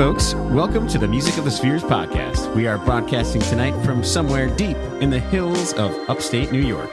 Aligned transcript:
Folks, 0.00 0.32
welcome 0.34 0.88
to 0.88 0.96
the 0.96 1.06
Music 1.06 1.36
of 1.36 1.44
the 1.44 1.50
Spheres 1.50 1.82
podcast. 1.82 2.54
We 2.56 2.66
are 2.66 2.78
broadcasting 2.78 3.42
tonight 3.42 3.78
from 3.84 4.02
somewhere 4.02 4.48
deep 4.56 4.78
in 5.02 5.10
the 5.10 5.18
hills 5.20 5.74
of 5.74 5.92
upstate 6.08 6.50
New 6.50 6.62
York. 6.62 6.88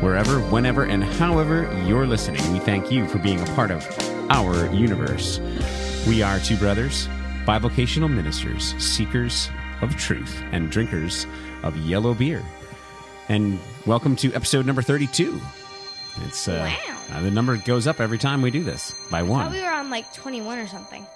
Wherever, 0.00 0.40
whenever, 0.40 0.84
and 0.84 1.04
however 1.04 1.70
you're 1.84 2.06
listening, 2.06 2.40
we 2.54 2.58
thank 2.58 2.90
you 2.90 3.06
for 3.08 3.18
being 3.18 3.42
a 3.42 3.54
part 3.54 3.70
of 3.70 3.86
our 4.30 4.72
universe. 4.72 5.38
We 6.08 6.22
are 6.22 6.40
two 6.40 6.56
brothers, 6.56 7.08
bivocational 7.44 8.10
ministers, 8.10 8.74
seekers 8.82 9.50
of 9.82 9.94
truth, 9.96 10.42
and 10.52 10.70
drinkers 10.70 11.26
of 11.62 11.76
yellow 11.76 12.14
beer. 12.14 12.42
And 13.28 13.60
welcome 13.84 14.16
to 14.16 14.32
episode 14.32 14.64
number 14.64 14.80
32. 14.80 15.38
It's 16.24 16.48
uh, 16.48 16.74
Wow. 17.10 17.20
the 17.20 17.30
number 17.30 17.58
goes 17.58 17.86
up 17.86 18.00
every 18.00 18.16
time 18.16 18.40
we 18.40 18.50
do 18.50 18.64
this 18.64 18.94
by 19.10 19.18
I 19.18 19.24
one. 19.24 19.44
thought 19.44 19.52
we 19.52 19.60
were 19.60 19.68
on 19.68 19.90
like 19.90 20.10
21 20.14 20.58
or 20.58 20.66
something. 20.66 21.06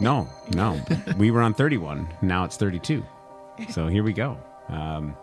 No, 0.00 0.28
no. 0.54 0.80
we 1.16 1.30
were 1.30 1.40
on 1.42 1.54
31. 1.54 2.08
Now 2.22 2.44
it's 2.44 2.56
32. 2.56 3.04
So 3.70 3.86
here 3.88 4.02
we 4.02 4.12
go. 4.12 4.38
Um, 4.68 5.16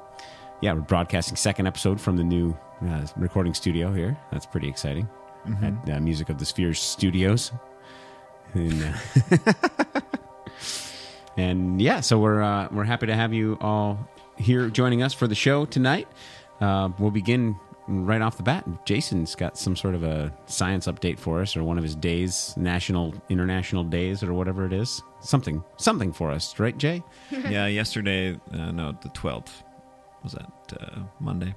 yeah, 0.61 0.73
we're 0.73 0.81
broadcasting 0.81 1.35
second 1.35 1.67
episode 1.67 1.99
from 1.99 2.17
the 2.17 2.23
new 2.23 2.57
uh, 2.87 3.05
recording 3.15 3.53
studio 3.53 3.93
here. 3.93 4.17
That's 4.31 4.45
pretty 4.45 4.67
exciting. 4.67 5.07
At 5.61 5.89
uh, 5.89 5.99
Music 5.99 6.29
of 6.29 6.37
the 6.39 6.45
Spheres 6.45 6.79
Studios. 6.79 7.51
And, 8.53 8.83
uh, 8.83 10.01
and 11.37 11.81
yeah, 11.81 11.99
so 11.99 12.17
we're 12.17 12.41
uh, 12.41 12.69
we're 12.71 12.85
happy 12.85 13.07
to 13.07 13.15
have 13.15 13.33
you 13.33 13.57
all 13.59 13.99
here 14.37 14.69
joining 14.69 15.03
us 15.03 15.13
for 15.13 15.27
the 15.27 15.35
show 15.35 15.65
tonight. 15.65 16.07
Uh, 16.61 16.89
we'll 16.97 17.11
begin 17.11 17.57
right 17.87 18.21
off 18.21 18.37
the 18.37 18.43
bat. 18.43 18.65
Jason's 18.85 19.35
got 19.35 19.57
some 19.57 19.75
sort 19.75 19.95
of 19.95 20.03
a 20.03 20.31
science 20.45 20.87
update 20.87 21.19
for 21.19 21.41
us, 21.41 21.55
or 21.57 21.63
one 21.63 21.77
of 21.77 21.83
his 21.83 21.95
days, 21.95 22.53
national, 22.57 23.13
international 23.29 23.83
days, 23.83 24.23
or 24.23 24.33
whatever 24.33 24.65
it 24.65 24.73
is. 24.73 25.01
Something, 25.21 25.63
something 25.77 26.11
for 26.13 26.31
us, 26.31 26.57
right, 26.59 26.77
Jay? 26.77 27.03
yeah, 27.31 27.67
yesterday, 27.67 28.39
uh, 28.53 28.71
no, 28.71 28.97
the 29.01 29.09
12th, 29.09 29.49
was 30.23 30.31
that 30.33 30.51
uh, 30.79 30.99
Monday? 31.19 31.53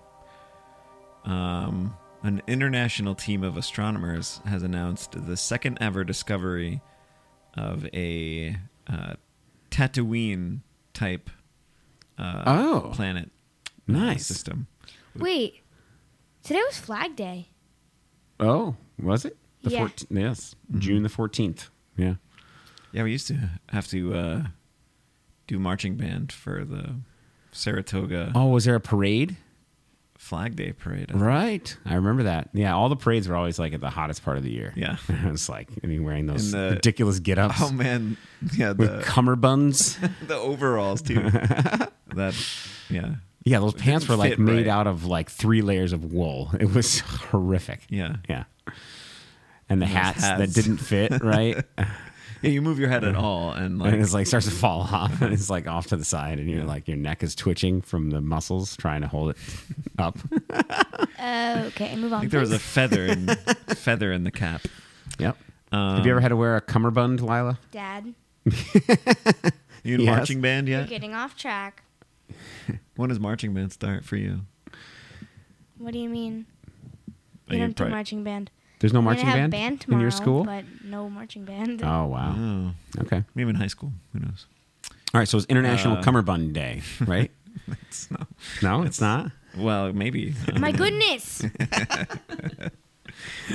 Um, 1.25 1.97
an 2.22 2.43
international 2.47 3.14
team 3.14 3.43
of 3.43 3.56
astronomers 3.56 4.41
has 4.47 4.62
announced 4.62 5.12
the 5.26 5.37
second 5.37 5.78
ever 5.81 6.04
discovery 6.04 6.81
of 7.54 7.87
a 7.93 8.56
uh, 8.88 9.14
Tatooine 9.70 10.60
type 10.94 11.31
uh, 12.19 12.43
Oh. 12.47 12.91
planet 12.94 13.31
uh, 13.69 13.70
Nice. 13.93 14.26
system. 14.26 14.66
Wait, 15.16 15.62
today 16.46 16.60
was 16.66 16.78
Flag 16.78 17.16
Day. 17.16 17.48
Oh, 18.40 18.76
was 19.00 19.24
it? 19.24 19.36
The 19.62 19.70
Yeah. 19.70 19.80
14th, 19.86 20.06
yes, 20.10 20.54
June 20.78 21.02
the 21.02 21.08
fourteenth. 21.08 21.70
Yeah. 21.96 22.14
Yeah, 22.92 23.02
we 23.02 23.12
used 23.12 23.26
to 23.28 23.50
have 23.70 23.86
to 23.88 24.14
uh, 24.14 24.42
do 25.46 25.58
marching 25.58 25.96
band 25.96 26.32
for 26.32 26.64
the 26.64 26.94
Saratoga 27.52 28.32
Oh, 28.34 28.46
was 28.48 28.64
there 28.64 28.74
a 28.74 28.80
parade? 28.80 29.36
Flag 30.18 30.56
Day 30.56 30.72
parade. 30.72 31.10
I 31.10 31.12
think. 31.12 31.22
Right, 31.24 31.76
I 31.84 31.94
remember 31.94 32.22
that. 32.24 32.48
Yeah, 32.52 32.74
all 32.74 32.88
the 32.88 32.96
parades 32.96 33.28
were 33.28 33.36
always 33.36 33.58
like 33.58 33.74
at 33.74 33.80
the 33.80 33.90
hottest 33.90 34.24
part 34.24 34.36
of 34.38 34.42
the 34.44 34.50
year. 34.50 34.72
Yeah. 34.76 34.96
it's 35.08 35.48
like 35.48 35.68
I 35.82 35.86
mean, 35.86 36.04
wearing 36.04 36.26
those 36.26 36.52
the- 36.52 36.70
ridiculous 36.74 37.18
get-ups 37.20 37.56
Oh 37.60 37.70
man, 37.70 38.16
yeah, 38.56 38.72
with 38.72 38.90
the 38.98 39.02
cummerbunds. 39.04 39.98
the 40.26 40.36
overalls 40.36 41.02
too. 41.02 41.14
that 42.14 42.34
yeah, 42.88 43.16
Yeah, 43.46 43.60
those 43.60 43.74
pants 43.74 44.08
were 44.08 44.16
like 44.16 44.38
made 44.40 44.66
right. 44.66 44.68
out 44.68 44.86
of 44.88 45.04
like 45.04 45.30
three 45.30 45.62
layers 45.62 45.92
of 45.92 46.04
wool. 46.12 46.50
It 46.60 46.74
was 46.74 46.98
horrific. 47.00 47.80
yeah, 47.88 48.16
Yeah. 48.28 48.44
And 49.68 49.80
the 49.80 49.86
those 49.86 49.94
hats, 49.94 50.20
that 50.22 50.52
didn't 50.52 50.78
fit, 50.78 51.12
right? 51.22 51.62
yeah. 51.78 51.88
You 52.42 52.60
move 52.60 52.78
your 52.80 52.88
head 52.88 53.02
at 53.04 53.14
all, 53.16 53.52
and 53.52 53.78
like 53.78 53.92
and 53.92 54.02
it's 54.02 54.12
like 54.12 54.26
starts 54.26 54.46
to 54.46 54.52
fall 54.52 54.80
off 54.92 55.22
and 55.22 55.32
it's 55.32 55.48
like 55.48 55.66
off 55.68 55.86
to 55.88 55.96
the 55.96 56.04
side 56.04 56.38
and 56.38 56.48
you're 56.50 56.64
like 56.64 56.86
your 56.88 56.96
neck 56.96 57.22
is 57.22 57.34
twitching 57.34 57.80
from 57.82 58.10
the 58.10 58.20
muscles 58.20 58.76
trying 58.76 59.00
to 59.02 59.08
hold 59.08 59.30
it 59.30 59.36
up. 59.98 60.18
Uh, 61.18 61.62
okay, 61.68 61.96
move 61.96 62.12
on. 62.12 62.18
I 62.18 62.20
think 62.22 62.32
there 62.32 62.40
was 62.40 62.52
a 62.52 62.58
feather 62.58 63.06
in 63.06 63.26
feather 63.74 64.12
in 64.12 64.24
the 64.24 64.30
cap. 64.30 64.62
yep. 65.18 65.36
Um, 65.72 65.96
Have 65.96 66.04
you 66.06 66.12
ever 66.12 66.20
had 66.20 66.28
to 66.28 66.36
wear 66.36 66.56
a 66.56 66.60
cummerbund, 66.60 67.20
Lila? 67.20 67.58
Dad, 67.72 68.12
you 68.44 69.94
in 69.94 70.00
Yes. 70.02 70.06
marching 70.16 70.40
band 70.40 70.68
you're 70.68 70.80
yet? 70.80 70.88
getting 70.88 71.14
off 71.14 71.36
track. 71.36 71.82
When 72.96 73.08
does 73.10 73.20
marching 73.20 73.52
band 73.54 73.72
start 73.72 74.04
for 74.04 74.16
you? 74.16 74.40
What 75.78 75.92
do 75.92 75.98
you 75.98 76.08
mean? 76.08 76.46
We 77.48 77.56
you're 77.58 77.66
don't 77.66 77.76
do 77.76 77.82
prob- 77.84 77.90
marching 77.90 78.24
band. 78.24 78.50
There's 78.78 78.92
no 78.92 79.00
marching 79.00 79.26
have 79.26 79.36
band, 79.36 79.52
band 79.52 79.80
tomorrow, 79.82 79.98
in 79.98 80.02
your 80.02 80.10
school? 80.10 80.44
but 80.44 80.64
no 80.84 81.08
marching 81.08 81.44
band. 81.44 81.80
Oh 81.84 82.06
wow. 82.06 82.34
Oh, 82.36 83.00
Okay. 83.02 83.24
maybe 83.34 83.50
in 83.50 83.56
high 83.56 83.68
school. 83.68 83.92
Who 84.12 84.20
knows? 84.20 84.46
All 85.14 85.18
right, 85.20 85.28
so 85.28 85.38
it's 85.38 85.46
International 85.46 85.98
Uh, 85.98 86.02
Cummerbund 86.02 86.52
Day, 86.52 86.82
right? 87.06 87.30
It's 87.88 88.10
not. 88.10 88.26
no, 88.62 88.82
it's 88.82 89.00
not. 89.00 89.30
Well, 89.56 89.92
maybe. 89.94 90.34
My 90.58 90.72
goodness! 90.72 91.42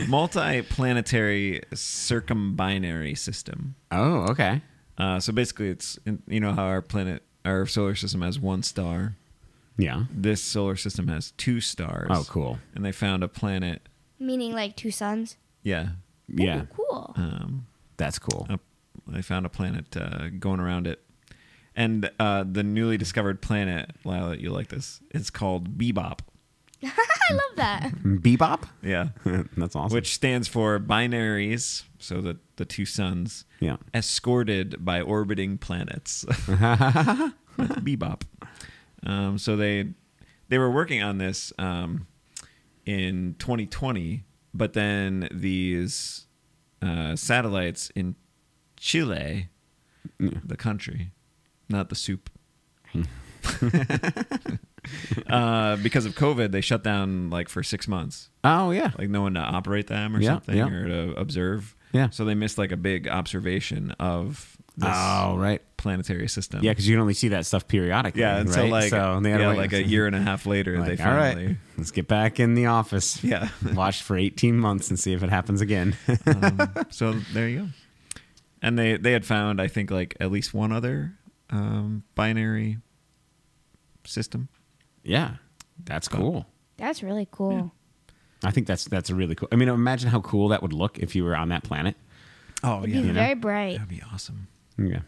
Multi-planetary 0.07 1.61
circumbinary 1.73 3.17
system. 3.17 3.75
Oh, 3.91 4.29
okay. 4.31 4.61
Uh, 4.97 5.19
so 5.19 5.31
basically, 5.33 5.69
it's 5.69 5.99
you 6.27 6.39
know 6.39 6.53
how 6.53 6.63
our 6.65 6.81
planet, 6.81 7.21
our 7.45 7.65
solar 7.67 7.93
system 7.95 8.21
has 8.21 8.39
one 8.39 8.63
star. 8.63 9.15
Yeah. 9.77 10.05
This 10.11 10.41
solar 10.41 10.75
system 10.75 11.07
has 11.07 11.31
two 11.31 11.61
stars. 11.61 12.09
Oh, 12.11 12.25
cool. 12.27 12.59
And 12.75 12.85
they 12.85 12.91
found 12.91 13.23
a 13.23 13.27
planet. 13.27 13.87
Meaning 14.19 14.53
like 14.53 14.75
two 14.75 14.91
suns. 14.91 15.37
Yeah. 15.63 15.89
Yeah, 16.33 16.61
Ooh, 16.61 16.67
cool. 16.75 17.13
Um, 17.17 17.67
that's 17.97 18.19
cool. 18.19 18.47
a, 18.49 18.59
they 19.07 19.21
found 19.21 19.45
a 19.45 19.49
planet 19.49 19.95
uh, 19.97 20.29
going 20.39 20.59
around 20.59 20.87
it, 20.87 21.01
and 21.75 22.09
uh, 22.19 22.43
the 22.49 22.63
newly 22.63 22.97
discovered 22.97 23.41
planet, 23.41 23.91
Lila, 24.03 24.35
you 24.37 24.49
like 24.49 24.69
this? 24.69 25.01
It's 25.11 25.29
called 25.29 25.77
Bebop. 25.77 26.19
I 26.83 27.33
love 27.33 27.55
that. 27.57 27.91
Bebop? 28.03 28.63
Yeah. 28.81 29.09
that's 29.57 29.75
awesome. 29.75 29.93
Which 29.93 30.13
stands 30.13 30.47
for 30.47 30.79
binaries, 30.79 31.83
so 31.99 32.21
the 32.21 32.37
the 32.55 32.65
two 32.65 32.85
suns 32.85 33.45
yeah. 33.59 33.77
escorted 33.93 34.83
by 34.83 35.01
orbiting 35.01 35.57
planets. 35.57 36.25
That's 36.47 36.47
Bebop. 37.57 38.21
Um, 39.05 39.37
so 39.37 39.55
they 39.55 39.89
they 40.49 40.57
were 40.57 40.69
working 40.71 41.01
on 41.01 41.17
this 41.17 41.51
um, 41.57 42.07
in 42.85 43.35
2020, 43.39 44.23
but 44.53 44.73
then 44.73 45.27
these 45.31 46.25
uh, 46.81 47.15
satellites 47.15 47.91
in 47.95 48.15
Chile, 48.77 49.49
the 50.19 50.57
country, 50.57 51.11
not 51.69 51.89
the 51.89 51.95
soup. 51.95 52.29
uh, 55.29 55.75
because 55.77 56.05
of 56.05 56.15
COVID, 56.15 56.51
they 56.51 56.61
shut 56.61 56.83
down 56.83 57.29
like 57.29 57.49
for 57.49 57.63
six 57.63 57.87
months. 57.87 58.29
Oh 58.43 58.71
yeah. 58.71 58.91
Like 58.97 59.09
no 59.09 59.21
one 59.21 59.33
to 59.35 59.39
operate 59.39 59.87
them 59.87 60.15
or 60.15 60.21
Yeah, 60.21 60.33
something, 60.33 60.57
yeah. 60.57 60.67
or 60.69 60.87
to 60.87 61.13
observe. 61.19 61.75
Yeah. 61.93 62.09
So 62.09 62.25
they 62.25 62.35
missed 62.35 62.57
like 62.57 62.71
a 62.71 62.77
big 62.77 63.07
observation 63.07 63.91
of 63.99 64.57
this 64.81 64.89
Oh 64.93 65.35
right. 65.37 65.61
planetary 65.77 66.27
system. 66.27 66.63
Yeah, 66.63 66.71
because 66.71 66.87
you 66.87 66.95
can 66.95 67.01
only 67.01 67.13
see 67.13 67.29
that 67.29 67.45
stuff 67.45 67.67
periodically. 67.67 68.21
Yeah, 68.21 68.37
and 68.37 68.51
so 68.51 68.61
right? 68.61 68.71
like 68.71 68.89
so 68.89 69.19
they 69.21 69.31
had 69.31 69.41
yeah, 69.41 69.53
like 69.53 69.73
a 69.73 69.83
year 69.83 70.07
and 70.07 70.15
a 70.15 70.21
half 70.21 70.45
later, 70.45 70.79
Like, 70.79 70.97
they 70.97 71.03
all 71.03 71.15
right, 71.15 71.55
let's 71.77 71.91
get 71.91 72.07
back 72.07 72.39
in 72.39 72.53
the 72.55 72.67
office. 72.67 73.23
Yeah. 73.23 73.49
Watch 73.73 74.01
for 74.03 74.17
18 74.17 74.57
months 74.57 74.89
and 74.89 74.99
see 74.99 75.13
if 75.13 75.23
it 75.23 75.29
happens 75.29 75.61
again. 75.61 75.95
um, 76.25 76.73
so 76.89 77.13
there 77.33 77.47
you 77.47 77.59
go. 77.61 77.67
And 78.61 78.77
they 78.77 78.97
they 78.97 79.11
had 79.13 79.25
found 79.25 79.59
I 79.61 79.67
think 79.67 79.89
like 79.91 80.15
at 80.19 80.31
least 80.31 80.53
one 80.53 80.71
other 80.71 81.13
um, 81.49 82.03
binary 82.15 82.77
system. 84.05 84.49
yeah, 85.03 85.35
that's 85.83 86.07
cool. 86.07 86.45
That's 86.77 87.03
really 87.03 87.27
cool. 87.31 87.71
I 88.43 88.49
think 88.51 88.65
that's 88.67 88.85
that's 88.85 89.09
a 89.09 89.15
really 89.15 89.35
cool. 89.35 89.47
I 89.51 89.55
mean, 89.55 89.69
imagine 89.69 90.09
how 90.09 90.21
cool 90.21 90.47
that 90.49 90.61
would 90.63 90.73
look 90.73 90.97
if 90.99 91.15
you 91.15 91.23
were 91.23 91.35
on 91.35 91.49
that 91.49 91.63
planet. 91.63 91.95
Oh 92.63 92.79
It'd 92.79 92.91
be 92.91 92.99
you 92.99 93.05
know? 93.07 93.13
very 93.13 93.35
bright. 93.35 93.73
that'd 93.73 93.87
be 93.89 94.01
awesome. 94.13 94.47
Yeah. 94.87 95.01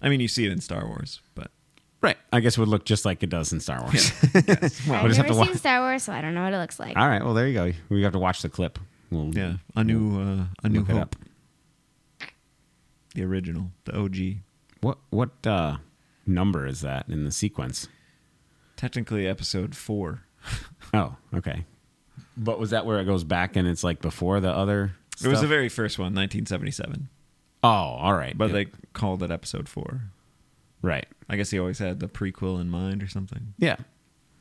I 0.00 0.08
mean, 0.08 0.20
you 0.20 0.28
see 0.28 0.46
it 0.46 0.52
in 0.52 0.60
Star 0.60 0.86
Wars, 0.86 1.20
but 1.34 1.50
Right. 2.02 2.16
I 2.32 2.40
guess 2.40 2.56
it 2.56 2.60
would 2.60 2.68
look 2.68 2.84
just 2.84 3.04
like 3.04 3.22
it 3.22 3.30
does 3.30 3.52
in 3.52 3.60
Star 3.60 3.80
Wars. 3.82 4.12
I've 4.34 4.34
we'll 4.34 4.42
just 4.44 4.80
have 4.86 5.26
never 5.26 5.28
to 5.28 5.34
seen 5.46 5.54
Star 5.56 5.80
Wars, 5.80 6.04
so 6.04 6.12
I 6.12 6.20
don't 6.20 6.34
know 6.34 6.44
what 6.44 6.52
it 6.52 6.58
looks 6.58 6.78
like. 6.78 6.96
All 6.96 7.08
right. 7.08 7.24
Well, 7.24 7.34
there 7.34 7.48
you 7.48 7.54
go. 7.54 7.72
We 7.88 8.02
have 8.02 8.12
to 8.12 8.18
watch 8.18 8.42
the 8.42 8.48
clip. 8.48 8.78
We'll 9.10 9.34
yeah, 9.34 9.54
a 9.74 9.82
new 9.82 10.20
uh, 10.20 10.44
a 10.62 10.68
new 10.68 10.80
look 10.80 10.90
hope, 10.90 11.00
up. 11.00 11.16
the 13.14 13.24
original, 13.24 13.70
the 13.84 13.96
OG. 13.96 14.16
What 14.82 14.98
what 15.10 15.30
uh, 15.46 15.78
number 16.26 16.66
is 16.66 16.80
that 16.82 17.08
in 17.08 17.24
the 17.24 17.30
sequence? 17.32 17.88
Technically, 18.76 19.26
episode 19.26 19.74
four. 19.74 20.22
Oh, 20.94 21.16
okay. 21.34 21.64
But 22.36 22.60
was 22.60 22.70
that 22.70 22.86
where 22.86 23.00
it 23.00 23.06
goes 23.06 23.24
back 23.24 23.56
and 23.56 23.66
it's 23.66 23.82
like 23.82 24.00
before 24.00 24.38
the 24.38 24.50
other? 24.50 24.92
It 25.22 25.26
was 25.26 25.40
the 25.40 25.48
very 25.48 25.68
first 25.68 25.98
one, 25.98 26.14
1977, 26.14 27.08
Oh, 27.62 27.68
all 27.68 28.14
right. 28.14 28.36
but 28.36 28.46
Yeah. 28.48 28.52
they 28.52 28.66
called 28.92 29.22
it 29.22 29.30
episode 29.30 29.68
four. 29.68 30.02
right. 30.82 31.06
I 31.28 31.36
guess 31.36 31.50
he 31.50 31.58
always 31.58 31.78
had 31.80 31.98
the 32.00 32.06
prequel 32.08 32.60
in 32.60 32.70
mind 32.70 33.02
or 33.02 33.08
something. 33.08 33.54
Yeah. 33.58 33.76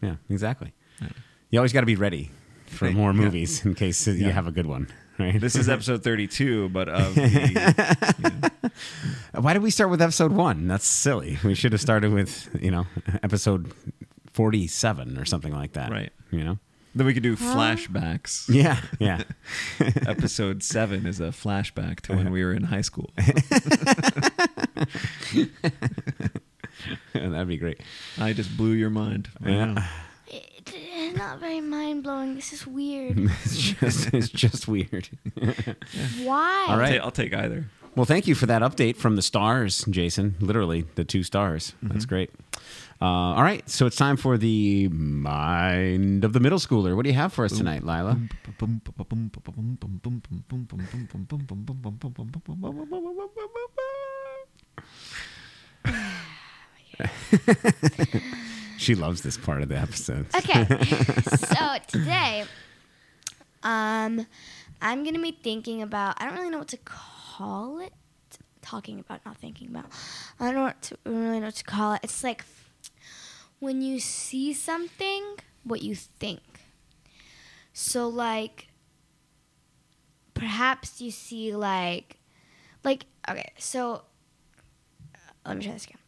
Yeah. 0.02 0.16
Exactly. 0.30 0.74
Yeah. 1.02 1.08
You 1.50 1.60
always 1.60 1.74
got 1.74 1.80
to 1.80 1.86
be 1.88 1.96
ready 1.96 2.30
for 2.68 2.92
more 2.92 3.12
yeah. 3.12 3.18
movies 3.22 3.66
in 3.66 3.74
case 3.74 4.06
you 4.06 4.14
Yeah. 4.14 4.32
have 4.32 4.46
a 4.48 4.52
good 4.52 4.68
one. 4.68 4.88
right? 5.18 5.40
This 5.40 5.56
is 5.56 5.68
episode 5.70 6.04
32, 6.04 6.70
but 6.70 6.88
of 6.90 7.16
the. 7.16 8.52
Why 9.34 9.54
did 9.54 9.62
we 9.64 9.72
start 9.72 9.90
with 9.90 10.02
episode 10.02 10.32
one? 10.32 10.68
That's 10.68 10.86
silly. 10.86 11.38
We 11.44 11.56
should 11.56 11.72
have 11.72 11.82
started 11.82 12.12
with, 12.14 12.50
you 12.62 12.70
know, 12.72 12.86
episode 13.24 13.74
47 14.34 15.18
or 15.18 15.26
something 15.26 15.54
like 15.54 15.74
that. 15.74 15.90
Right. 15.92 16.12
You 16.32 16.44
know? 16.44 16.60
Then 16.96 17.06
we 17.06 17.14
could 17.14 17.24
do 17.24 17.36
flashbacks. 17.36 18.48
Yeah. 18.48 18.80
Yeah. 19.00 19.24
Episode 20.08 20.64
7 20.64 21.06
is 21.06 21.20
a 21.20 21.26
flashback 21.26 22.00
to 22.02 22.14
when 22.14 22.22
uh-huh. 22.22 22.32
we 22.32 22.46
were 22.46 22.54
in 22.54 22.64
high 22.64 22.82
school. 22.82 23.12
That'd 27.14 27.48
be 27.50 27.58
great. 27.58 27.82
I 28.18 28.32
just 28.32 28.56
blew 28.56 28.72
your 28.72 28.90
mind. 28.90 29.28
Yeah. 29.46 29.86
It's 30.28 30.72
uh, 30.72 31.18
not 31.18 31.42
very 31.42 31.60
mind 31.60 32.04
blowing. 32.04 32.36
This 32.36 32.54
is 32.54 32.66
weird. 32.66 33.20
It's 33.44 33.58
just, 33.58 34.14
it's 34.14 34.30
just 34.30 34.68
weird. 34.70 35.10
Why? 36.24 36.66
All 36.70 36.78
right. 36.78 36.98
Ta- 36.98 37.04
I'll 37.04 37.12
take 37.12 37.34
either. 37.36 37.66
Well, 37.96 38.06
thank 38.06 38.26
you 38.26 38.36
for 38.36 38.46
that 38.46 38.62
update 38.62 38.96
from 38.96 39.18
the 39.18 39.22
stars, 39.22 39.84
Jason. 39.90 40.36
Literally, 40.40 40.86
the 40.96 41.04
two 41.04 41.24
stars. 41.24 41.74
That's 41.82 42.06
mm-hmm. 42.06 42.10
great. 42.10 42.32
Uh, 43.02 43.06
all 43.06 43.44
right. 43.44 43.68
So 43.70 43.86
it's 43.86 43.98
time 43.98 44.16
for 44.18 44.38
the 44.38 44.88
mind 44.90 46.24
of 46.24 46.34
the 46.34 46.40
middle 46.40 46.60
schooler. 46.60 46.96
What 46.96 47.04
do 47.04 47.10
you 47.10 47.16
have 47.16 47.34
for 47.34 47.44
us 47.46 47.58
tonight, 47.58 47.84
Lila? 47.84 48.18
She 58.78 58.96
loves 58.96 59.22
this 59.22 59.38
part 59.38 59.62
of 59.62 59.70
the 59.70 59.78
episode. 59.78 60.28
Okay. 60.36 60.66
so 61.26 61.78
today, 61.88 62.46
um, 63.64 64.26
I'm 64.82 65.04
gonna 65.04 65.20
be 65.22 65.32
thinking 65.32 65.82
about. 65.82 66.22
I 66.22 66.26
don't 66.26 66.36
really 66.36 66.50
know 66.50 66.60
what 66.60 66.68
to 66.70 66.78
call 66.78 67.80
it. 67.80 67.94
Talking 68.62 69.00
about, 69.00 69.26
not 69.26 69.38
thinking 69.38 69.68
about. 69.70 69.86
I 70.40 70.46
don't 70.46 70.56
know 70.56 70.64
what 70.64 70.82
to, 70.84 70.98
really 71.06 71.40
know 71.40 71.48
what 71.48 71.56
to 71.56 71.64
call 71.64 71.94
it. 71.94 72.02
It's 72.04 72.24
like 72.24 72.44
when 73.60 73.82
you 73.82 74.00
see 74.00 74.54
something, 74.54 75.24
what 75.64 75.82
you 75.82 75.96
think. 75.96 76.42
So 77.74 78.08
like, 78.08 78.68
perhaps 80.34 81.02
you 81.02 81.12
see 81.12 81.56
like, 81.56 82.18
like 82.84 83.06
okay. 83.30 83.52
So 83.58 84.04
uh, 85.14 85.18
let 85.46 85.58
me 85.58 85.64
try 85.64 85.74
this 85.74 85.88
again. 85.88 86.00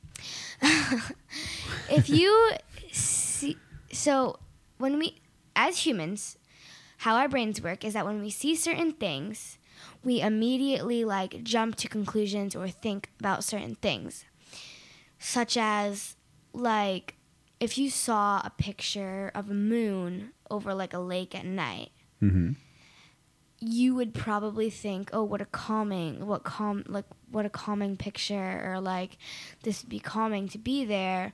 if 1.90 2.10
you 2.10 2.52
see, 2.92 3.58
so 3.92 4.40
when 4.78 4.98
we, 4.98 5.20
as 5.56 5.86
humans, 5.86 6.38
how 7.00 7.16
our 7.16 7.28
brains 7.28 7.62
work 7.62 7.84
is 7.84 7.94
that 7.94 8.06
when 8.06 8.22
we 8.22 8.30
see 8.30 8.56
certain 8.56 8.92
things, 8.94 9.58
we 10.04 10.22
immediately 10.22 11.04
like 11.04 11.44
jump 11.44 11.76
to 11.76 11.88
conclusions 11.88 12.56
or 12.56 12.68
think 12.70 13.10
about 13.20 13.44
certain 13.44 13.76
things, 13.76 14.26
such 15.20 15.58
as 15.58 16.16
like 16.54 17.17
if 17.60 17.78
you 17.78 17.90
saw 17.90 18.42
a 18.44 18.52
picture 18.58 19.32
of 19.34 19.50
a 19.50 19.54
moon 19.54 20.32
over 20.50 20.74
like 20.74 20.94
a 20.94 21.00
lake 21.00 21.34
at 21.36 21.46
night 21.46 21.92
Mm-hmm. 22.22 22.54
you 23.60 23.96
would 23.96 24.14
probably 24.14 24.70
think, 24.70 25.10
"Oh, 25.14 25.24
what 25.24 25.42
a 25.42 25.46
calming, 25.46 26.26
what 26.28 26.44
calm, 26.44 26.84
like 26.88 27.06
what 27.32 27.46
a 27.46 27.50
calming 27.50 27.98
picture," 27.98 28.62
or 28.66 28.80
like 28.80 29.18
this 29.64 29.84
would 29.84 29.90
be 29.90 30.00
calming 30.00 30.48
to 30.50 30.58
be 30.58 30.86
there. 30.86 31.34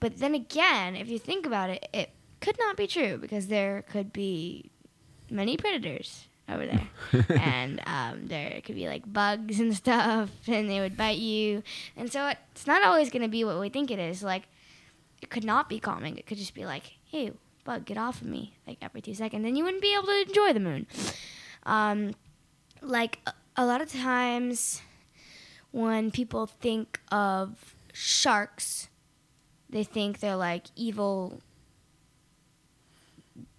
But 0.00 0.18
then 0.18 0.34
again, 0.34 0.96
if 0.96 1.08
you 1.08 1.18
think 1.18 1.46
about 1.46 1.70
it, 1.70 1.88
it 1.92 2.10
could 2.40 2.58
not 2.58 2.76
be 2.76 2.86
true 2.88 3.16
because 3.18 3.46
there 3.48 3.82
could 3.90 4.12
be 4.12 4.70
many 5.30 5.56
predators 5.56 6.26
over 6.48 6.66
there, 6.66 6.88
and 7.38 7.80
um, 7.86 8.26
there 8.26 8.60
could 8.64 8.74
be 8.74 8.88
like 8.88 9.10
bugs 9.12 9.60
and 9.60 9.74
stuff, 9.74 10.30
and 10.48 10.68
they 10.70 10.80
would 10.80 10.96
bite 10.96 11.18
you. 11.18 11.62
And 11.96 12.10
so 12.10 12.32
it's 12.52 12.66
not 12.66 12.82
always 12.82 13.10
going 13.10 13.22
to 13.22 13.28
be 13.28 13.44
what 13.44 13.60
we 13.60 13.68
think 13.68 13.90
it 13.90 13.98
is. 14.00 14.22
Like 14.22 14.44
it 15.22 15.30
could 15.30 15.44
not 15.44 15.68
be 15.68 15.78
calming. 15.80 16.18
It 16.18 16.26
could 16.26 16.36
just 16.38 16.52
be 16.54 16.66
like, 16.66 16.98
"Ew, 17.10 17.38
bug, 17.64 17.86
get 17.86 17.96
off 17.96 18.20
of 18.20 18.26
me!" 18.26 18.54
Like 18.66 18.78
every 18.82 19.00
two 19.00 19.14
seconds, 19.14 19.46
and 19.46 19.56
you 19.56 19.64
wouldn't 19.64 19.82
be 19.82 19.94
able 19.94 20.06
to 20.08 20.24
enjoy 20.28 20.52
the 20.52 20.60
moon. 20.60 20.86
Um, 21.64 22.14
like 22.82 23.20
a, 23.26 23.32
a 23.56 23.64
lot 23.64 23.80
of 23.80 23.90
times 23.92 24.82
when 25.70 26.10
people 26.10 26.46
think 26.46 27.00
of 27.10 27.74
sharks, 27.92 28.88
they 29.70 29.84
think 29.84 30.18
they're 30.20 30.36
like 30.36 30.66
evil, 30.76 31.40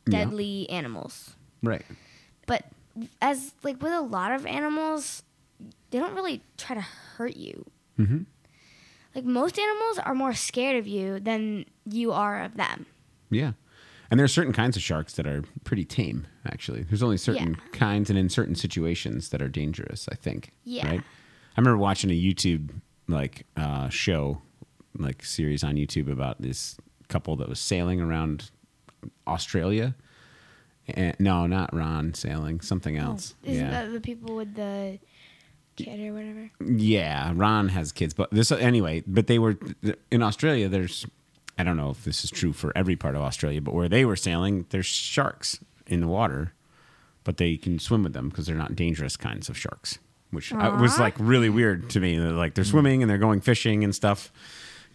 Yeah. 0.05 0.25
deadly 0.25 0.69
animals. 0.69 1.35
Right. 1.61 1.85
But 2.45 2.65
as 3.21 3.53
like 3.63 3.81
with 3.81 3.93
a 3.93 4.01
lot 4.01 4.31
of 4.33 4.45
animals, 4.45 5.23
they 5.91 5.99
don't 5.99 6.13
really 6.13 6.41
try 6.57 6.75
to 6.75 6.81
hurt 6.81 7.37
you. 7.37 7.65
Mm-hmm. 7.97 8.23
Like 9.15 9.25
most 9.25 9.59
animals 9.59 9.99
are 9.99 10.15
more 10.15 10.33
scared 10.33 10.77
of 10.77 10.87
you 10.87 11.19
than 11.19 11.65
you 11.85 12.11
are 12.11 12.43
of 12.43 12.55
them. 12.57 12.85
Yeah. 13.29 13.53
And 14.09 14.19
there 14.19 14.25
are 14.25 14.29
certain 14.29 14.53
kinds 14.53 14.75
of 14.75 14.83
sharks 14.83 15.13
that 15.13 15.25
are 15.25 15.43
pretty 15.63 15.85
tame, 15.85 16.27
actually. 16.45 16.83
There's 16.83 17.01
only 17.03 17.17
certain 17.17 17.53
Yeah. 17.59 17.77
kinds 17.79 18.09
and 18.09 18.19
in 18.19 18.29
certain 18.29 18.53
situations 18.55 19.29
that 19.29 19.41
are 19.41 19.47
dangerous, 19.49 20.07
I 20.11 20.15
think. 20.15 20.51
Yeah. 20.65 20.87
Right? 20.87 20.99
I 21.01 21.61
remember 21.61 21.77
watching 21.77 22.09
a 22.11 22.13
YouTube 22.19 22.69
like 23.07 23.45
uh, 23.57 23.89
show, 23.89 24.41
like 24.97 25.23
series 25.23 25.63
on 25.63 25.75
YouTube 25.75 26.11
about 26.11 26.41
this 26.41 26.77
couple 27.07 27.35
that 27.37 27.49
was 27.49 27.59
sailing 27.59 28.01
around 28.01 28.49
Australia. 29.27 29.95
And, 30.87 31.15
no, 31.19 31.47
not 31.47 31.73
Ron 31.73 32.13
sailing, 32.13 32.59
something 32.61 32.97
else. 32.97 33.35
Oh, 33.45 33.49
Isn't 33.49 33.65
yeah. 33.65 33.71
that 33.85 33.93
the 33.93 34.01
people 34.01 34.35
with 34.35 34.53
the 34.55 34.99
kid 35.75 35.99
or 35.99 36.13
whatever? 36.13 36.49
Yeah, 36.65 37.31
Ron 37.35 37.69
has 37.69 37.91
kids, 37.91 38.13
but 38.13 38.31
this 38.31 38.51
anyway. 38.51 39.03
But 39.05 39.27
they 39.27 39.39
were 39.39 39.57
in 40.11 40.23
Australia. 40.23 40.69
There's, 40.69 41.05
I 41.57 41.63
don't 41.63 41.77
know 41.77 41.89
if 41.89 42.03
this 42.03 42.23
is 42.23 42.29
true 42.29 42.53
for 42.53 42.71
every 42.75 42.95
part 42.95 43.15
of 43.15 43.21
Australia, 43.21 43.61
but 43.61 43.73
where 43.73 43.89
they 43.89 44.05
were 44.05 44.15
sailing, 44.15 44.65
there's 44.69 44.85
sharks 44.85 45.59
in 45.87 46.01
the 46.01 46.07
water, 46.07 46.53
but 47.23 47.37
they 47.37 47.57
can 47.57 47.79
swim 47.79 48.03
with 48.03 48.13
them 48.13 48.29
because 48.29 48.45
they're 48.45 48.55
not 48.55 48.75
dangerous 48.75 49.17
kinds 49.17 49.49
of 49.49 49.57
sharks. 49.57 49.99
Which 50.31 50.51
I, 50.51 50.69
was 50.81 50.99
like 50.99 51.13
really 51.19 51.49
weird 51.49 51.91
to 51.91 51.99
me. 51.99 52.17
They're 52.17 52.31
like 52.31 52.55
they're 52.55 52.63
swimming 52.63 53.03
and 53.03 53.09
they're 53.09 53.19
going 53.19 53.39
fishing 53.39 53.83
and 53.83 53.93
stuff, 53.93 54.31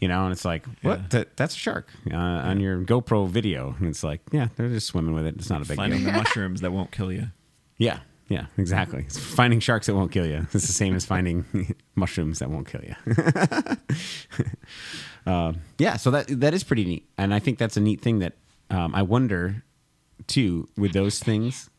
you 0.01 0.09
know. 0.09 0.25
And 0.25 0.33
it's 0.33 0.45
like, 0.45 0.67
what? 0.83 0.99
Yeah. 0.99 1.07
That, 1.11 1.37
that's 1.37 1.55
a 1.55 1.59
shark 1.59 1.91
uh, 2.11 2.17
on 2.17 2.59
your 2.59 2.83
GoPro 2.83 3.29
video. 3.29 3.77
And 3.79 3.87
it's 3.87 4.03
like, 4.03 4.21
yeah, 4.33 4.49
they're 4.57 4.69
just 4.69 4.89
swimming 4.89 5.15
with 5.15 5.27
it. 5.27 5.37
It's 5.37 5.49
not 5.49 5.63
a 5.63 5.65
big 5.65 5.77
Finding 5.77 6.01
deal. 6.01 6.11
the 6.11 6.19
mushrooms 6.19 6.61
that 6.63 6.73
won't 6.73 6.91
kill 6.91 7.13
you. 7.13 7.29
Yeah, 7.77 8.01
yeah, 8.29 8.47
exactly. 8.57 9.01
It's 9.07 9.19
finding 9.19 9.61
sharks 9.61 9.87
that 9.87 9.95
won't 9.95 10.13
kill 10.13 10.27
you. 10.27 10.47
It's 10.53 10.67
the 10.67 10.73
same 10.73 10.95
as 10.95 11.05
finding 11.07 11.75
mushrooms 11.95 12.39
that 12.41 12.51
won't 12.51 12.69
kill 12.69 12.83
you. 12.83 12.95
uh, 15.27 15.53
yeah, 15.79 15.97
so 15.97 16.11
that 16.11 16.27
that 16.41 16.55
is 16.55 16.63
pretty 16.65 16.85
neat, 16.85 17.09
and 17.17 17.35
I 17.35 17.39
think 17.39 17.59
that's 17.59 17.77
a 17.77 17.81
neat 17.81 18.01
thing 18.01 18.19
that 18.21 18.35
um, 18.71 18.95
I 18.95 19.03
wonder 19.03 19.63
too 20.27 20.69
with 20.77 20.93
those 20.93 21.21
things. 21.21 21.71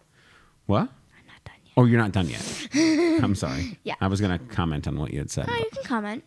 What? 0.65 0.82
I'm 0.82 1.25
not 1.27 1.44
done 1.46 1.56
yet. 1.63 1.74
Oh, 1.77 1.86
you're 1.86 2.00
not 2.00 2.12
done 2.12 2.29
yet. 2.29 2.68
I'm 3.24 3.36
sorry. 3.36 3.77
Yeah. 3.84 3.96
I 4.01 4.08
was 4.08 4.22
going 4.22 4.38
to 4.38 4.44
comment 4.53 4.88
on 4.88 4.98
what 5.00 5.12
you 5.12 5.20
had 5.20 5.32
said. 5.32 5.48
Oh, 5.50 5.56
you 5.56 5.70
can 5.74 5.84
comment. 5.84 6.24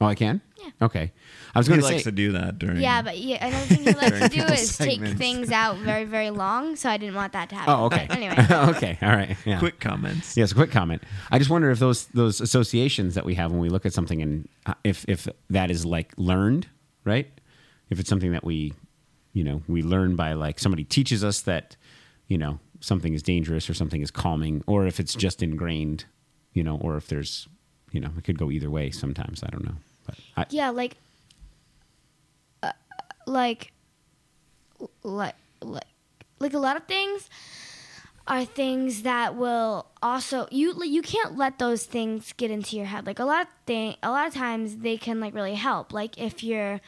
Oh, 0.00 0.06
I 0.06 0.14
can. 0.16 0.40
Yeah. 0.58 0.70
Okay. 0.82 1.12
I 1.54 1.58
was 1.58 1.68
going 1.68 1.80
to 1.80 1.86
likes 1.86 2.04
to 2.04 2.12
do 2.12 2.32
that 2.32 2.58
during. 2.58 2.78
Yeah, 2.80 3.02
but 3.02 3.18
yeah, 3.18 3.46
another 3.46 3.66
thing 3.66 3.84
he 3.84 3.92
likes 3.92 4.18
to 4.18 4.28
do 4.28 4.40
people's 4.40 4.60
is 4.62 4.76
take 4.76 5.00
things 5.00 5.50
out 5.52 5.76
very, 5.76 6.04
very 6.04 6.30
long. 6.30 6.74
So 6.76 6.88
I 6.88 6.96
didn't 6.96 7.14
want 7.14 7.34
that 7.34 7.50
to 7.50 7.54
happen. 7.54 7.74
Oh, 7.74 7.84
okay. 7.86 8.06
Anyway, 8.10 8.34
okay. 8.76 8.98
All 9.00 9.10
right. 9.10 9.36
Yeah. 9.44 9.58
quick 9.58 9.78
comments. 9.78 10.36
Yes, 10.36 10.50
a 10.50 10.54
quick 10.54 10.72
comment. 10.72 11.02
I 11.30 11.38
just 11.38 11.50
wonder 11.50 11.70
if 11.70 11.78
those 11.78 12.06
those 12.06 12.40
associations 12.40 13.14
that 13.14 13.24
we 13.24 13.34
have 13.36 13.52
when 13.52 13.60
we 13.60 13.68
look 13.68 13.86
at 13.86 13.92
something 13.92 14.20
and 14.22 14.48
uh, 14.66 14.74
if 14.82 15.04
if 15.08 15.28
that 15.50 15.70
is 15.70 15.84
like 15.84 16.12
learned, 16.16 16.68
right? 17.04 17.28
If 17.90 18.00
it's 18.00 18.08
something 18.08 18.32
that 18.32 18.44
we, 18.44 18.72
you 19.34 19.44
know, 19.44 19.62
we 19.68 19.82
learn 19.82 20.16
by 20.16 20.32
like 20.32 20.58
somebody 20.58 20.84
teaches 20.84 21.22
us 21.22 21.42
that, 21.42 21.76
you 22.26 22.38
know, 22.38 22.58
something 22.80 23.14
is 23.14 23.22
dangerous 23.22 23.68
or 23.70 23.74
something 23.74 24.00
is 24.00 24.10
calming, 24.10 24.64
or 24.66 24.86
if 24.86 24.98
it's 24.98 25.14
just 25.14 25.42
ingrained, 25.42 26.06
you 26.52 26.62
know, 26.64 26.76
or 26.78 26.96
if 26.96 27.06
there's, 27.06 27.48
you 27.92 28.00
know, 28.00 28.10
it 28.16 28.24
could 28.24 28.38
go 28.38 28.50
either 28.50 28.70
way. 28.70 28.90
Sometimes 28.90 29.42
I 29.42 29.48
don't 29.48 29.64
know, 29.64 29.76
but 30.06 30.16
I, 30.36 30.46
yeah, 30.50 30.70
like, 30.70 30.96
uh, 32.62 32.72
like, 33.26 33.72
like, 35.02 35.34
like, 35.60 35.84
like 36.38 36.54
a 36.54 36.58
lot 36.58 36.76
of 36.76 36.84
things 36.84 37.28
are 38.26 38.44
things 38.44 39.02
that 39.02 39.34
will 39.34 39.86
also 40.02 40.46
you 40.50 40.82
you 40.84 41.02
can't 41.02 41.36
let 41.36 41.58
those 41.58 41.84
things 41.84 42.32
get 42.34 42.50
into 42.50 42.76
your 42.76 42.86
head. 42.86 43.06
Like 43.06 43.18
a 43.18 43.24
lot 43.24 43.42
of 43.42 43.48
thing, 43.66 43.96
a 44.02 44.10
lot 44.10 44.26
of 44.26 44.34
times 44.34 44.78
they 44.78 44.96
can 44.96 45.20
like 45.20 45.34
really 45.34 45.54
help. 45.54 45.92
Like 45.92 46.18
if 46.18 46.42
you're 46.44 46.80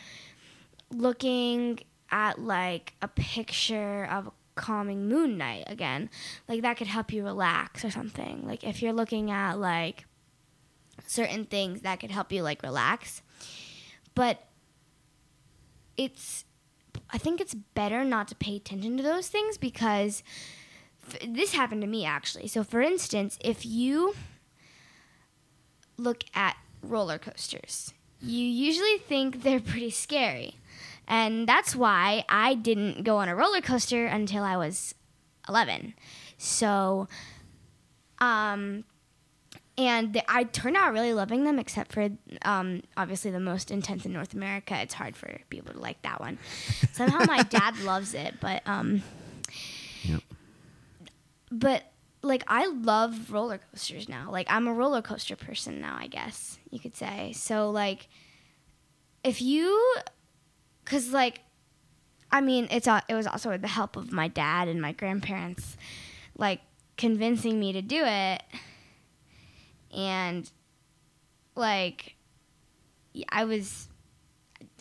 looking 0.91 1.81
at 2.11 2.41
like 2.41 2.95
a 3.03 3.09
picture 3.09 4.05
of 4.05 4.29
a 4.29 4.33
calming 4.55 5.09
moon 5.09 5.37
night 5.37 5.65
again, 5.67 6.09
like 6.49 6.63
that 6.63 6.77
could 6.77 6.87
help 6.87 7.13
you 7.13 7.25
relax 7.25 7.85
or 7.85 7.91
something. 7.91 8.47
Like 8.47 8.63
if 8.63 8.83
you're 8.83 8.93
looking 8.93 9.31
at 9.31 9.59
like 9.59 10.07
certain 11.07 11.45
things 11.45 11.83
that 11.83 12.01
could 12.01 12.11
help 12.11 12.33
you 12.33 12.43
like 12.43 12.63
relax. 12.63 13.23
But 14.15 14.45
it's 15.97 16.45
I 17.11 17.19
think 17.19 17.41
it's 17.41 17.55
better 17.55 18.05
not 18.05 18.29
to 18.29 18.35
pay 18.35 18.57
attention 18.57 18.97
to 18.97 19.03
those 19.03 19.29
things 19.29 19.59
because 19.59 20.23
f- 21.09 21.19
this 21.27 21.55
happened 21.55 21.83
to 21.83 21.87
me 21.87 22.05
actually. 22.05 22.49
So, 22.49 22.65
for 22.65 22.81
instance, 22.81 23.39
if 23.41 23.65
you 23.67 24.15
look 25.97 26.25
at 26.35 26.57
roller 26.83 27.19
coasters, 27.19 27.93
you 28.21 28.45
usually 28.45 28.99
think 28.99 29.43
they're 29.43 29.61
pretty 29.61 29.91
scary. 29.91 30.57
And 31.07 31.47
that's 31.47 31.77
why 31.77 32.25
I 32.29 32.55
didn't 32.55 33.05
go 33.05 33.19
on 33.19 33.29
a 33.29 33.37
roller 33.37 33.61
coaster 33.61 34.07
until 34.07 34.43
I 34.43 34.57
was 34.57 34.95
11. 35.49 35.95
So, 36.39 37.09
um, 38.19 38.85
and 39.77 40.13
the, 40.13 40.23
I 40.31 40.45
turned 40.45 40.77
out 40.77 40.93
really 40.93 41.13
loving 41.15 41.45
them, 41.45 41.59
except 41.59 41.93
for 41.93 42.09
um, 42.43 42.83
obviously 42.97 43.31
the 43.31 43.41
most 43.41 43.71
intense 43.71 44.07
in 44.07 44.13
North 44.13 44.33
America. 44.35 44.79
It's 44.81 44.95
hard 44.95 45.17
for 45.17 45.39
people 45.51 45.73
to 45.75 45.81
like 45.81 46.01
that 46.03 46.21
one. 46.21 46.39
Somehow 46.93 47.25
my 47.25 47.43
dad 47.51 47.79
loves 47.81 48.15
it, 48.15 48.35
but 48.41 48.63
um, 48.67 49.03
Yep. 50.03 50.21
but 51.51 51.83
like 52.23 52.43
I 52.49 52.67
love 52.67 53.31
roller 53.33 53.59
coasters 53.59 54.09
now. 54.09 54.31
Like 54.31 54.47
I'm 54.51 54.67
a 54.69 54.73
roller 54.73 55.03
coaster 55.03 55.37
person 55.37 55.81
now, 55.81 55.97
I 55.99 56.07
guess 56.07 56.59
you 56.71 56.79
could 56.79 56.97
say. 56.97 57.33
So 57.35 57.71
like 57.71 58.09
if 59.23 59.41
you 59.43 59.95
cuz 60.85 61.13
like 61.13 61.41
I 62.31 62.41
mean, 62.41 62.67
it's 62.71 62.87
a, 62.89 63.03
it 63.09 63.15
was 63.15 63.27
also 63.29 63.51
with 63.51 63.61
the 63.63 63.69
help 63.69 63.97
of 63.97 64.11
my 64.11 64.27
dad 64.29 64.67
and 64.69 64.81
my 64.83 64.93
grandparents 64.93 65.77
like 66.37 66.61
convincing 66.97 67.61
me 67.61 67.73
to 67.73 67.83
do 67.83 68.03
it. 68.05 68.43
And 69.95 70.51
like 71.55 72.17
I 73.31 73.45
was 73.45 73.89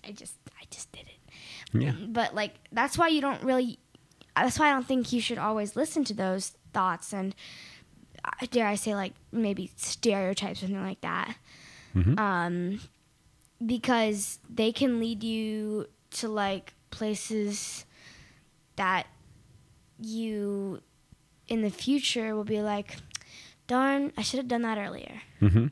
I 0.07 0.11
just 0.11 0.35
I 0.59 0.63
just 0.71 0.91
did 0.91 1.05
it 1.07 1.81
Yeah. 1.81 1.93
but 2.07 2.33
like 2.35 2.55
that's 2.71 2.97
why 2.97 3.07
you 3.09 3.21
don't 3.21 3.43
really 3.43 3.79
that's 4.35 4.57
why 4.57 4.69
i 4.69 4.71
don't 4.73 4.87
think 4.87 5.13
you 5.13 5.21
should 5.21 5.37
always 5.37 5.75
listen 5.75 6.03
to 6.05 6.13
those 6.13 6.53
thoughts 6.73 7.13
and 7.13 7.35
uh, 8.25 8.45
dare 8.49 8.65
i 8.67 8.73
say 8.75 8.95
like 8.95 9.13
maybe 9.31 9.69
stereotypes 9.75 10.63
or 10.63 10.65
something 10.65 10.81
like 10.83 11.01
that 11.01 11.35
Mhm. 11.95 12.17
um 12.19 12.79
because 13.63 14.39
they 14.49 14.71
can 14.71 14.99
lead 14.99 15.23
you 15.23 15.87
to 16.11 16.27
like 16.27 16.73
places 16.89 17.85
that 18.75 19.05
you 19.99 20.81
in 21.47 21.61
the 21.61 21.69
future 21.69 22.35
will 22.35 22.43
be 22.43 22.61
like 22.61 22.97
darn 23.73 24.11
i 24.17 24.21
should 24.21 24.37
have 24.37 24.47
done 24.47 24.61
that 24.61 24.77
earlier. 24.77 25.21
Mm-hmm. 25.41 25.67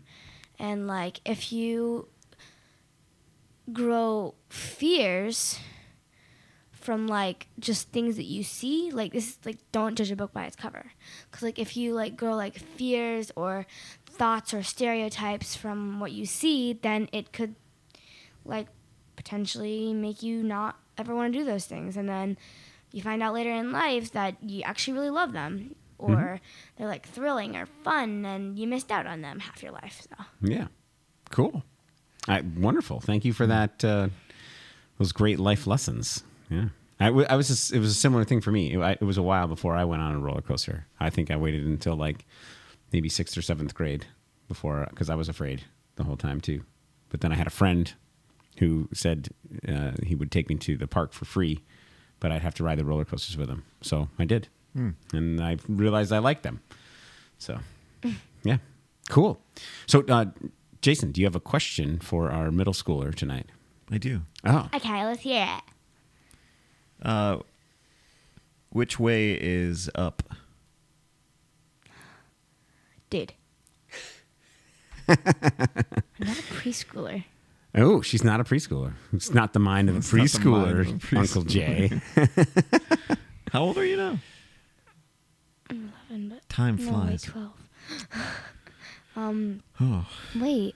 and 0.59 0.87
like 0.87 1.21
if 1.25 1.51
you 1.51 2.07
grow 3.71 4.33
fears 4.49 5.59
from 6.71 7.07
like 7.07 7.47
just 7.59 7.89
things 7.89 8.15
that 8.15 8.25
you 8.25 8.43
see 8.43 8.89
like 8.91 9.13
this 9.13 9.29
is 9.29 9.37
like 9.45 9.59
don't 9.71 9.95
judge 9.95 10.11
a 10.11 10.15
book 10.15 10.33
by 10.33 10.45
its 10.45 10.55
cover. 10.55 10.91
Because 11.29 11.43
like 11.43 11.59
if 11.59 11.77
you 11.77 11.93
like 11.93 12.17
grow 12.17 12.35
like 12.35 12.57
fears 12.57 13.31
or 13.35 13.67
thoughts 14.09 14.53
or 14.53 14.63
stereotypes 14.63 15.55
from 15.55 15.99
what 15.99 16.11
you 16.11 16.25
see 16.25 16.73
then 16.73 17.07
it 17.11 17.31
could 17.31 17.55
like 18.43 18.67
potentially 19.15 19.93
make 19.93 20.23
you 20.23 20.41
not 20.41 20.79
ever 20.97 21.15
want 21.15 21.31
to 21.31 21.39
do 21.39 21.45
those 21.45 21.65
things. 21.65 21.95
And 21.95 22.09
then 22.09 22.37
you 22.91 23.01
find 23.01 23.21
out 23.21 23.33
later 23.33 23.51
in 23.51 23.71
life 23.71 24.11
that 24.13 24.35
you 24.41 24.63
actually 24.63 24.93
really 24.93 25.11
love 25.11 25.33
them 25.33 25.75
or 26.01 26.39
they're 26.77 26.87
like 26.87 27.07
thrilling 27.07 27.55
or 27.55 27.65
fun 27.83 28.25
and 28.25 28.57
you 28.59 28.67
missed 28.67 28.91
out 28.91 29.05
on 29.07 29.21
them 29.21 29.39
half 29.39 29.61
your 29.63 29.71
life 29.71 30.01
so 30.09 30.25
Yeah. 30.41 30.67
Cool. 31.29 31.63
I, 32.27 32.41
wonderful. 32.41 32.99
Thank 32.99 33.25
you 33.25 33.33
for 33.33 33.47
that. 33.47 33.83
Uh, 33.83 34.09
those 34.97 35.11
great 35.11 35.39
life 35.39 35.65
lessons. 35.65 36.23
Yeah. 36.49 36.65
I, 36.99 37.05
w- 37.05 37.25
I 37.27 37.35
was. 37.35 37.47
Just, 37.47 37.73
it 37.73 37.79
was 37.79 37.89
a 37.89 37.95
similar 37.95 38.23
thing 38.23 38.41
for 38.41 38.51
me. 38.51 38.73
It, 38.73 38.79
I, 38.79 38.91
it 38.91 39.01
was 39.01 39.17
a 39.17 39.23
while 39.23 39.47
before 39.47 39.75
I 39.75 39.85
went 39.85 40.03
on 40.03 40.13
a 40.13 40.19
roller 40.19 40.41
coaster. 40.41 40.85
I 40.99 41.09
think 41.09 41.31
I 41.31 41.35
waited 41.35 41.65
until 41.65 41.95
like 41.95 42.25
maybe 42.93 43.09
sixth 43.09 43.35
or 43.37 43.41
seventh 43.41 43.73
grade 43.73 44.05
before 44.47 44.85
because 44.89 45.09
I 45.09 45.15
was 45.15 45.27
afraid 45.29 45.63
the 45.95 46.03
whole 46.03 46.17
time 46.17 46.39
too. 46.41 46.63
But 47.09 47.21
then 47.21 47.31
I 47.31 47.35
had 47.35 47.47
a 47.47 47.51
friend 47.51 47.91
who 48.59 48.87
said 48.93 49.29
uh, 49.67 49.93
he 50.03 50.13
would 50.13 50.31
take 50.31 50.47
me 50.49 50.55
to 50.57 50.77
the 50.77 50.85
park 50.87 51.13
for 51.13 51.25
free, 51.25 51.63
but 52.19 52.31
I'd 52.31 52.43
have 52.43 52.53
to 52.55 52.63
ride 52.63 52.77
the 52.77 52.85
roller 52.85 53.05
coasters 53.05 53.35
with 53.37 53.49
him. 53.49 53.63
So 53.81 54.09
I 54.19 54.25
did, 54.25 54.49
and 54.75 55.41
I 55.41 55.57
realized 55.67 56.11
I 56.13 56.19
like 56.19 56.41
them. 56.43 56.61
So 57.37 57.59
yeah, 58.43 58.57
cool. 59.09 59.39
So 59.87 60.03
uh, 60.07 60.25
Jason, 60.81 61.11
do 61.11 61.21
you 61.21 61.27
have 61.27 61.35
a 61.35 61.39
question 61.41 61.99
for 61.99 62.31
our 62.31 62.51
middle 62.51 62.73
schooler 62.73 63.13
tonight? 63.13 63.47
I 63.91 63.97
do. 63.97 64.21
Oh, 64.45 64.69
okay 64.73 65.05
let's 65.05 65.21
hear 65.21 65.45
it 65.47 65.63
Uh, 67.05 67.37
which 68.69 68.99
way 68.99 69.33
is 69.39 69.89
up? 69.95 70.23
dude 73.09 73.33
i'm 75.09 75.17
not 75.35 76.37
a 76.39 76.43
preschooler 76.53 77.25
oh, 77.75 78.01
she's 78.01 78.23
not 78.23 78.39
a 78.39 78.43
preschooler. 78.45 78.93
It's 79.11 79.33
not 79.33 79.51
the 79.51 79.59
mind 79.59 79.89
of 79.89 79.95
a 79.95 79.97
It's 79.99 80.13
not 80.13 80.29
the 80.43 80.49
mind 80.49 80.75
preschooler, 80.75 80.79
of 80.81 80.87
a 80.87 80.97
preschooler. 80.97 81.17
Uncle 81.19 81.41
Jay. 81.43 82.01
How 83.51 83.63
old 83.63 83.77
are 83.77 83.85
you 83.85 83.97
now? 83.97 84.17
I'm 86.11 86.15
11 86.15 86.29
but 86.29 86.49
Time 86.49 86.75
no 86.77 86.91
wait 86.91 87.21
flies. 87.21 87.23
12 87.23 87.51
um 89.15 89.61
Oh, 89.79 90.05
wait 90.39 90.75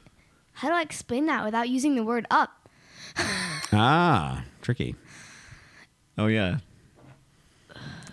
how 0.54 0.70
do 0.70 0.74
i 0.74 0.82
explain 0.82 1.26
that 1.28 1.44
without 1.46 1.70
using 1.70 1.96
the 1.96 2.04
word 2.04 2.26
up 2.32 2.52
ah, 3.74 4.44
tricky. 4.62 4.96
oh 6.18 6.28
yeah. 6.28 6.58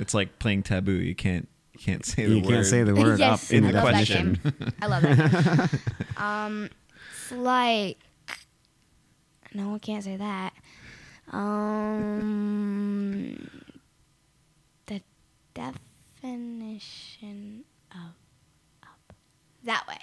It's 0.00 0.14
like 0.14 0.38
playing 0.38 0.62
taboo. 0.64 0.92
You 0.92 1.14
can't 1.14 1.48
you 1.74 1.80
can't 1.80 2.04
say 2.04 2.26
the 2.26 2.36
You 2.36 2.42
word. 2.42 2.48
can't 2.50 2.66
say 2.66 2.82
the 2.84 2.94
word 2.94 3.18
yes 3.18 3.50
up 3.50 3.54
in 3.56 3.64
i 3.66 3.72
the 3.72 3.80
question. 3.80 4.40
i 4.80 4.86
love 4.86 5.02
that 5.02 5.70
game 5.70 5.80
um 6.24 6.68
it's 7.22 7.32
like 7.32 7.98
no 9.54 9.74
i 9.74 9.78
can't 9.78 10.04
say 10.04 10.16
that 10.16 10.52
um 11.32 11.48
the 14.86 15.00
definition 16.22 17.64
of 17.92 18.14
up 18.82 19.12
that 19.64 19.86
way 19.88 19.98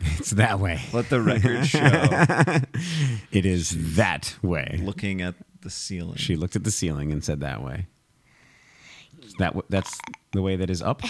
It's 0.18 0.30
that 0.32 0.60
way. 0.60 0.80
Let 0.92 1.08
the 1.08 1.20
record 1.20 1.66
show. 1.66 1.80
It 3.32 3.46
is 3.46 3.96
that 3.96 4.36
way. 4.42 4.78
Looking 4.82 5.22
at 5.22 5.34
the 5.60 5.70
ceiling. 5.70 6.16
She 6.16 6.36
looked 6.36 6.56
at 6.56 6.64
the 6.64 6.70
ceiling 6.70 7.12
and 7.12 7.22
said 7.24 7.40
that 7.40 7.62
way. 7.62 7.86
That 9.38 9.48
w- 9.48 9.66
that's 9.68 9.98
the 10.32 10.42
way 10.42 10.56
that 10.56 10.70
is 10.70 10.82
up. 10.82 11.02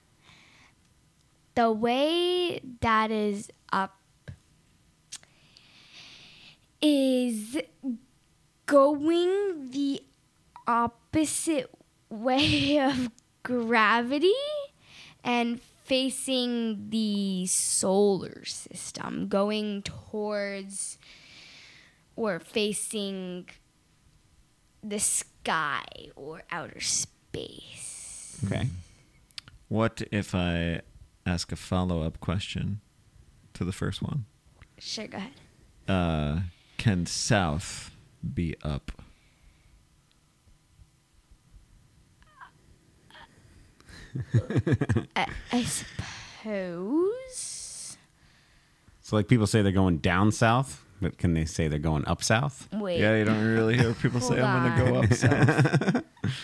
the 1.54 1.72
way 1.72 2.60
that 2.80 3.10
is 3.10 3.50
up 3.72 3.96
is 6.80 7.56
going 8.66 9.70
the 9.70 10.02
opposite 10.66 11.70
way 12.14 12.78
of 12.80 13.10
gravity 13.42 14.32
and 15.22 15.60
facing 15.84 16.90
the 16.90 17.46
solar 17.46 18.44
system, 18.44 19.28
going 19.28 19.82
towards 19.82 20.98
or 22.16 22.38
facing 22.38 23.48
the 24.82 24.98
sky 24.98 25.84
or 26.16 26.42
outer 26.50 26.80
space. 26.80 28.38
Okay. 28.46 28.68
What 29.68 30.02
if 30.10 30.34
I 30.34 30.82
ask 31.26 31.52
a 31.52 31.56
follow 31.56 32.02
up 32.02 32.20
question 32.20 32.80
to 33.54 33.64
the 33.64 33.72
first 33.72 34.02
one? 34.02 34.26
Sure, 34.78 35.06
go 35.06 35.18
ahead. 35.18 35.32
Uh, 35.88 36.40
can 36.76 37.06
south 37.06 37.90
be 38.34 38.54
up? 38.62 39.03
I, 45.16 45.26
I 45.52 45.62
suppose. 46.42 47.96
So 49.00 49.16
like 49.16 49.28
people 49.28 49.46
say 49.46 49.62
they're 49.62 49.72
going 49.72 49.98
down 49.98 50.32
south, 50.32 50.84
but 51.00 51.18
can 51.18 51.34
they 51.34 51.44
say 51.44 51.68
they're 51.68 51.78
going 51.78 52.06
up 52.06 52.22
south? 52.22 52.68
Wait. 52.72 53.00
Yeah, 53.00 53.16
you 53.16 53.24
don't 53.24 53.44
really 53.44 53.76
hear 53.76 53.92
people 54.02 54.20
say 54.20 54.40
I'm 54.40 54.76
gonna 54.76 54.90
go 54.92 54.98
up 55.02 55.12
south. 55.12 56.02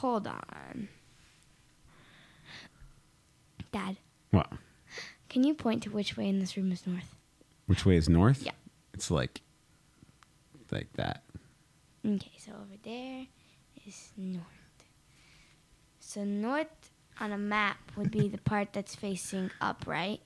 Hold 0.00 0.26
on. 0.26 0.88
Dad, 3.72 3.96
What? 4.30 4.50
can 5.28 5.44
you 5.44 5.54
point 5.54 5.82
to 5.84 5.90
which 5.90 6.16
way 6.16 6.28
in 6.28 6.38
this 6.40 6.56
room 6.56 6.72
is 6.72 6.86
north? 6.86 7.14
Which 7.66 7.86
way 7.86 7.96
is 7.96 8.08
north? 8.08 8.42
Yeah. 8.42 8.52
It's 8.94 9.10
like 9.10 9.40
like 10.70 10.92
that. 10.94 11.22
Okay, 12.04 12.32
so 12.38 12.52
over 12.52 12.76
there 12.82 13.26
is 13.86 14.12
north. 14.16 14.44
So 16.12 16.24
north 16.24 16.90
on 17.20 17.32
a 17.32 17.38
map 17.38 17.78
would 17.96 18.10
be 18.10 18.28
the 18.28 18.36
part 18.36 18.74
that's 18.74 18.94
facing 18.94 19.50
up, 19.62 19.84
right? 19.86 20.20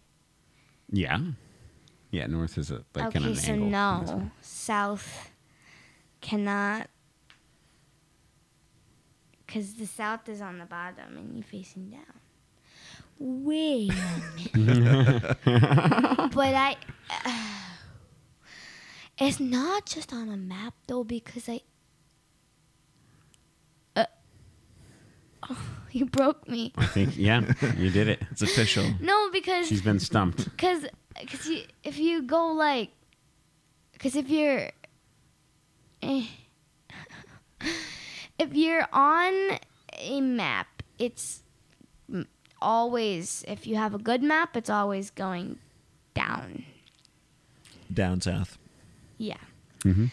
Yeah. 0.90 1.18
Yeah, 2.10 2.26
north 2.26 2.58
is 2.58 2.72
a 2.72 2.84
like 2.96 3.14
okay, 3.14 3.24
an 3.24 3.36
so 3.36 3.52
angle. 3.52 3.68
no. 3.68 4.30
South 4.40 5.30
cannot 6.20 6.90
because 9.46 9.74
the 9.74 9.86
south 9.86 10.28
is 10.28 10.40
on 10.40 10.58
the 10.58 10.64
bottom 10.64 11.16
and 11.16 11.34
you're 11.36 11.44
facing 11.44 11.90
down. 11.90 12.00
Way 13.20 13.88
on. 14.54 15.36
but 16.34 16.52
I. 16.52 16.76
it's 19.18 19.38
not 19.38 19.86
just 19.86 20.12
on 20.12 20.30
a 20.30 20.36
map 20.36 20.74
though 20.88 21.04
because 21.04 21.48
I. 21.48 21.60
Uh, 23.94 24.04
oh, 24.04 25.35
you 25.92 26.06
broke 26.06 26.48
me. 26.48 26.72
I 26.76 26.86
think, 26.86 27.16
yeah, 27.16 27.42
you 27.76 27.90
did 27.90 28.08
it. 28.08 28.22
It's 28.30 28.42
official. 28.42 28.84
No, 29.00 29.30
because 29.30 29.66
She's 29.68 29.82
been 29.82 29.98
stumped. 30.00 30.56
Cause, 30.58 30.86
cause 31.30 31.46
you, 31.46 31.62
if 31.84 31.98
you 31.98 32.22
go 32.22 32.48
like, 32.52 32.90
cause 33.98 34.14
if 34.16 34.28
you're, 34.28 34.70
eh, 36.02 36.24
if 38.38 38.54
you're 38.54 38.86
on 38.92 39.58
a 39.98 40.20
map, 40.20 40.82
it's 40.98 41.42
m- 42.12 42.26
always 42.60 43.44
if 43.48 43.66
you 43.66 43.76
have 43.76 43.94
a 43.94 43.98
good 43.98 44.22
map, 44.22 44.56
it's 44.56 44.70
always 44.70 45.10
going 45.10 45.58
down. 46.14 46.64
Down 47.92 48.20
south. 48.20 48.58
Yeah. 49.18 49.36
Mhm. 49.84 50.10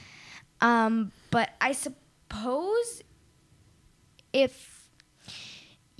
Um, 0.61 1.11
but 1.31 1.49
I 1.59 1.73
suppose 1.73 3.01
if 4.31 4.72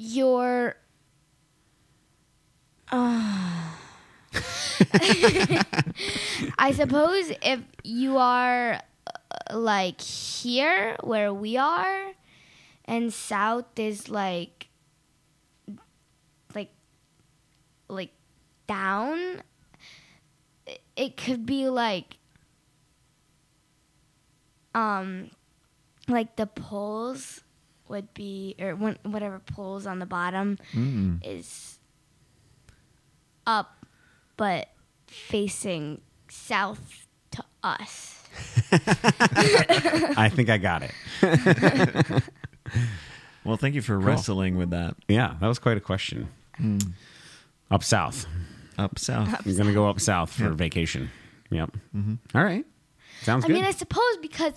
you're 0.04 0.76
uh, 2.92 3.72
I 6.58 6.74
suppose 6.76 7.32
if 7.42 7.62
you 7.84 8.18
are 8.18 8.74
uh, 9.08 9.58
like 9.58 10.02
here 10.02 10.98
where 11.02 11.34
we 11.34 11.56
are 11.56 12.12
and 12.86 13.14
south 13.14 13.80
is 13.80 14.10
like 14.10 14.68
like 16.54 16.72
like 17.88 18.12
down 18.68 19.42
it 20.98 21.16
could 21.16 21.46
be 21.46 21.70
like 21.70 22.18
um 24.76 25.32
like 26.10 26.36
the 26.36 26.48
poles 26.48 27.43
would 27.94 28.14
be 28.14 28.56
or 28.60 28.76
when, 28.76 28.98
whatever 29.04 29.40
poles 29.40 29.86
on 29.86 30.00
the 30.00 30.06
bottom 30.06 30.58
Mm. 30.74 31.20
is 31.24 31.78
up 33.48 33.86
but 34.36 34.70
facing 35.08 36.02
south 36.28 37.06
to 37.32 37.44
us 37.64 38.28
I 38.72 40.30
think 40.34 40.50
I 40.50 40.58
got 40.58 40.82
it. 40.84 40.92
Well, 43.46 43.58
thank 43.58 43.76
you 43.76 43.82
for 43.82 44.00
wrestling 44.00 44.56
with 44.58 44.70
that. 44.70 44.96
Yeah, 45.10 45.36
that 45.42 45.48
was 45.48 45.60
quite 45.60 45.76
a 45.76 45.82
question. 45.82 46.30
Up 47.70 47.84
south. 47.84 48.26
Up 48.78 48.98
south. 48.98 49.28
I'm 49.46 49.54
going 49.56 49.68
to 49.68 49.74
go 49.74 49.90
up 49.90 50.00
south 50.00 50.32
for 50.32 50.46
Yeah. 50.46 50.50
vacation. 50.56 51.10
Yep. 51.52 51.76
All 52.34 52.44
right. 52.44 52.66
Sounds 53.22 53.44
i 53.44 53.48
good. 53.50 53.58
I 53.58 53.60
mean 53.60 53.66
i 53.66 53.72
suppose 53.72 54.18
because 54.22 54.54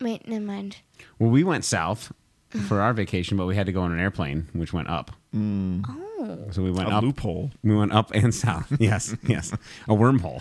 wait 0.00 0.26
never 0.28 0.44
mind 0.44 0.78
well, 1.18 1.30
we 1.30 1.44
went 1.44 1.64
south 1.64 2.12
for 2.66 2.80
our 2.80 2.94
vacation, 2.94 3.36
but 3.36 3.44
we 3.46 3.54
had 3.54 3.66
to 3.66 3.72
go 3.72 3.82
on 3.82 3.92
an 3.92 4.00
airplane, 4.00 4.48
which 4.54 4.72
went 4.72 4.88
up. 4.88 5.10
oh 5.36 5.82
So 6.50 6.62
we 6.62 6.70
went 6.70 6.88
A 6.88 6.92
up. 6.96 7.02
loophole. 7.04 7.50
We 7.62 7.76
went 7.76 7.92
up 7.92 8.10
and 8.14 8.34
south. 8.34 8.72
Yes, 8.80 9.14
yes. 9.26 9.52
A 9.86 9.90
wormhole. 9.94 10.40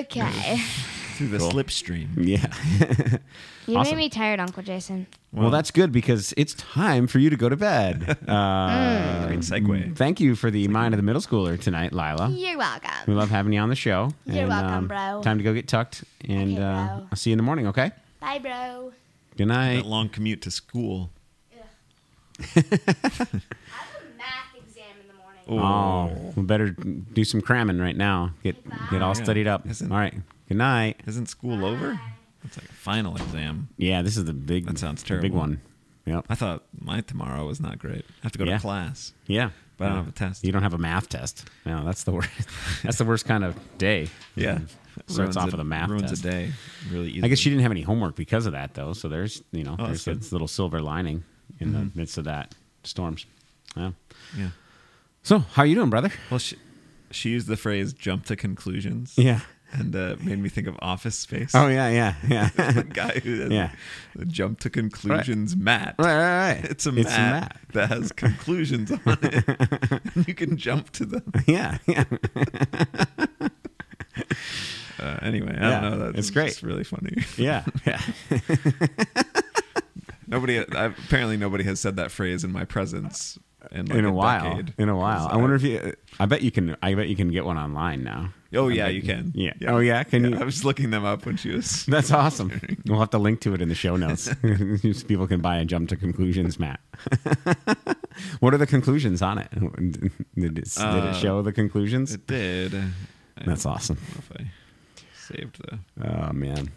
okay 0.00 0.60
Through 1.20 1.28
the 1.28 1.38
Cool. 1.38 1.50
slipstream. 1.50 2.08
yeah. 2.16 2.46
you 3.66 3.76
Awesome. 3.76 3.96
made 3.96 4.04
me 4.04 4.08
tired 4.08 4.40
uncle 4.40 4.62
jason 4.62 5.06
Well, 5.34 5.50
that's 5.50 5.70
good 5.70 5.92
because 5.92 6.32
it's 6.38 6.54
time 6.54 7.06
for 7.06 7.18
you 7.18 7.28
to 7.28 7.36
go 7.36 7.50
to 7.50 7.56
bed. 7.56 8.16
Uh, 8.26 9.26
Great 9.26 9.40
segue. 9.40 9.94
Thank 9.96 10.18
you 10.18 10.34
for 10.34 10.50
the 10.50 10.66
mind 10.68 10.94
of 10.94 10.98
the 10.98 11.02
middle 11.02 11.20
schooler 11.20 11.60
tonight, 11.60 11.92
Lila. 11.92 12.30
you're 12.30 12.56
welcome. 12.56 12.90
We 13.06 13.12
love 13.14 13.28
having 13.28 13.52
you 13.52 13.60
on 13.60 13.68
the 13.68 13.74
show. 13.76 14.12
You're 14.24 14.40
And, 14.40 14.48
welcome, 14.48 14.72
um, 14.74 14.88
bro. 14.88 15.20
Time 15.22 15.36
to 15.38 15.44
go 15.44 15.52
get 15.52 15.68
tucked, 15.68 16.04
and 16.26 16.54
Okay, 16.54 16.62
uh. 16.62 17.00
I'll 17.10 17.16
see 17.16 17.30
you 17.30 17.34
in 17.34 17.38
the 17.38 17.42
morning. 17.42 17.66
Okay. 17.66 17.90
bye 18.18 18.38
bro 18.38 18.92
Good 19.36 19.48
night. 19.48 19.76
That 19.82 19.86
long 19.86 20.08
commute 20.08 20.40
to 20.42 20.50
school. 20.50 21.10
i 22.40 22.44
have 22.44 22.64
a 22.64 23.40
math 24.16 24.54
exam 24.56 24.94
in 25.00 25.06
the 25.06 25.14
morning 25.14 25.46
Oh, 25.48 26.32
we 26.36 26.42
better 26.42 26.70
do 26.70 27.24
some 27.24 27.40
cramming 27.42 27.78
right 27.78 27.96
now. 27.96 28.32
Get 28.42 28.56
get 28.90 29.02
all 29.02 29.14
Yeah. 29.16 29.22
studied 29.24 29.46
up. 29.46 29.66
Isn't- 29.68 29.92
all 29.92 29.98
right. 29.98 30.14
Good 30.50 30.56
night. 30.58 31.00
Isn't 31.06 31.26
school 31.26 31.64
over? 31.64 31.98
It's 32.44 32.56
like 32.58 32.68
a 32.68 32.72
final 32.72 33.14
exam. 33.16 33.68
Yeah, 33.76 34.02
this 34.02 34.16
is 34.16 34.24
the 34.24 34.32
big. 34.32 34.66
That 34.66 34.78
sounds 34.78 35.02
terrible. 35.04 35.28
Big 35.28 35.32
one. 35.32 35.60
Yep. 36.06 36.24
I 36.28 36.34
thought 36.34 36.64
my 36.76 37.02
tomorrow 37.02 37.46
was 37.46 37.60
not 37.60 37.78
great. 37.78 38.04
I 38.04 38.22
have 38.24 38.32
to 38.32 38.38
go 38.38 38.44
Yeah. 38.46 38.56
to 38.56 38.60
class, 38.60 39.12
Yeah. 39.28 39.50
but 39.76 39.84
I 39.84 39.88
don't 39.90 39.98
have 39.98 40.08
a 40.08 40.12
test. 40.12 40.44
You 40.44 40.50
don't 40.50 40.62
have 40.62 40.74
a 40.74 40.78
math 40.78 41.08
test. 41.08 41.48
No, 41.64 41.84
that's 41.84 42.02
the 42.02 42.10
worst. 42.10 42.30
that's 42.82 42.98
the 42.98 43.04
worst 43.04 43.26
kind 43.26 43.44
of 43.44 43.56
day. 43.78 44.08
yeah. 44.34 44.58
Starts 45.06 45.18
Ruins 45.18 45.36
off 45.36 45.48
a- 45.48 45.50
with 45.52 45.60
a 45.60 45.64
math 45.64 45.88
ruins 45.88 46.10
test. 46.10 46.24
a 46.24 46.30
day 46.30 46.52
really 46.90 47.10
easily. 47.10 47.22
I 47.24 47.28
guess 47.28 47.38
she 47.38 47.48
didn't 47.48 47.62
have 47.62 47.70
any 47.70 47.82
homework 47.82 48.16
because 48.16 48.46
of 48.46 48.52
that, 48.52 48.74
though. 48.74 48.92
So 48.92 49.08
there's, 49.08 49.40
you 49.52 49.62
know, 49.62 49.76
Oh, 49.78 49.86
there's 49.86 50.04
this 50.04 50.32
little 50.32 50.48
silver 50.48 50.80
lining 50.82 51.22
in 51.60 51.68
Mhm. 51.72 51.92
the 51.92 51.98
midst 51.98 52.18
of 52.18 52.24
that 52.24 52.56
storms. 52.82 53.24
Yeah. 53.76 53.92
Yeah. 54.36 54.48
So, 55.22 55.38
how 55.38 55.62
are 55.62 55.66
you 55.66 55.76
doing, 55.76 55.90
brother? 55.90 56.10
Well, 56.28 56.38
she, 56.40 56.56
she 57.12 57.30
used 57.30 57.46
the 57.46 57.56
phrase 57.56 57.92
"jump 57.92 58.24
to 58.26 58.36
conclusions." 58.36 59.14
Yeah. 59.16 59.40
And 59.72 59.94
uh, 59.94 60.16
made 60.20 60.38
me 60.40 60.48
think 60.48 60.66
of 60.66 60.76
Office 60.80 61.16
Space. 61.16 61.52
Oh 61.54 61.68
yeah, 61.68 61.88
yeah, 61.90 62.14
yeah. 62.28 62.48
the 62.72 62.82
guy 62.84 63.20
who 63.20 63.40
has 63.42 63.50
Yeah. 63.50 63.70
the 64.16 64.24
jump 64.26 64.58
to 64.60 64.70
conclusions 64.70 65.54
mat. 65.56 65.94
right, 65.98 66.06
right, 66.16 66.54
right. 66.60 66.64
It's 66.70 66.86
a 66.86 66.92
mat, 66.92 67.56
that 67.72 67.88
has 67.88 68.10
conclusions 68.12 68.90
on 68.90 69.18
it. 69.22 70.26
you 70.26 70.34
can 70.34 70.56
jump 70.56 70.90
to 70.90 71.04
them. 71.06 71.32
Yeah, 71.46 71.78
yeah. 71.86 72.04
Uh, 74.98 75.18
anyway, 75.22 75.56
I 75.58 75.68
Yeah, 75.70 75.80
don't 75.80 75.90
know. 75.98 75.98
That's 76.06 76.18
it's 76.18 76.30
great. 76.30 76.48
just 76.48 76.62
really 76.62 76.84
funny. 76.84 77.24
Yeah, 77.38 77.64
yeah. 77.86 78.00
nobody, 80.26 80.58
I, 80.58 80.84
apparently, 80.86 81.36
nobody 81.38 81.64
has 81.64 81.80
said 81.80 81.96
that 81.96 82.10
phrase 82.10 82.44
in 82.44 82.52
my 82.52 82.64
presence 82.64 83.38
in, 83.72 83.86
like 83.86 83.98
in 83.98 84.04
a, 84.04 84.12
while. 84.12 84.42
decade. 84.56 84.74
In 84.78 84.88
a 84.88 84.96
while. 84.96 85.28
I 85.30 85.36
wonder 85.36 85.54
if 85.56 85.62
you. 85.62 85.94
I 86.18 86.26
bet 86.26 86.42
you 86.42 86.50
can. 86.50 86.76
I 86.82 86.94
bet 86.94 87.08
you 87.08 87.16
can 87.16 87.30
get 87.30 87.44
one 87.44 87.56
online 87.58 88.02
now. 88.02 88.32
Oh 88.52 88.68
yeah, 88.68 88.88
you 88.88 89.02
can. 89.02 89.32
Yeah. 89.34 89.52
Oh 89.68 89.78
yeah. 89.78 90.02
Can 90.02 90.24
Yeah, 90.24 90.30
you? 90.30 90.38
I 90.40 90.44
was 90.44 90.64
looking 90.64 90.90
them 90.90 91.04
up 91.04 91.24
when 91.26 91.36
she 91.36 91.50
was. 91.50 91.84
That's 91.88 92.10
awesome. 92.10 92.60
We'll 92.86 92.98
have 92.98 93.10
to 93.10 93.18
link 93.18 93.40
to 93.42 93.54
it 93.54 93.62
in 93.62 93.68
the 93.68 93.74
show 93.74 93.96
notes. 93.96 94.24
so 94.98 95.06
people 95.06 95.26
can 95.28 95.40
buy 95.40 95.56
a 95.58 95.64
jump 95.64 95.88
to 95.90 95.96
conclusions 95.96 96.58
mat. 96.58 96.80
what 98.40 98.52
are 98.52 98.58
the 98.58 98.66
conclusions 98.66 99.22
on 99.22 99.38
it? 99.38 99.50
Did 99.52 99.96
it, 100.36 100.54
did 100.54 100.58
it 100.58 100.78
Uh, 100.78 101.12
show 101.14 101.42
the 101.42 101.52
conclusions? 101.52 102.12
It 102.12 102.26
did. 102.26 102.74
I 102.74 103.44
That's 103.46 103.64
awesome. 103.66 103.98
if 104.18 104.30
I 104.38 104.50
saved 105.14 105.60
the. 105.62 105.78
Oh 106.04 106.32
man. 106.32 106.70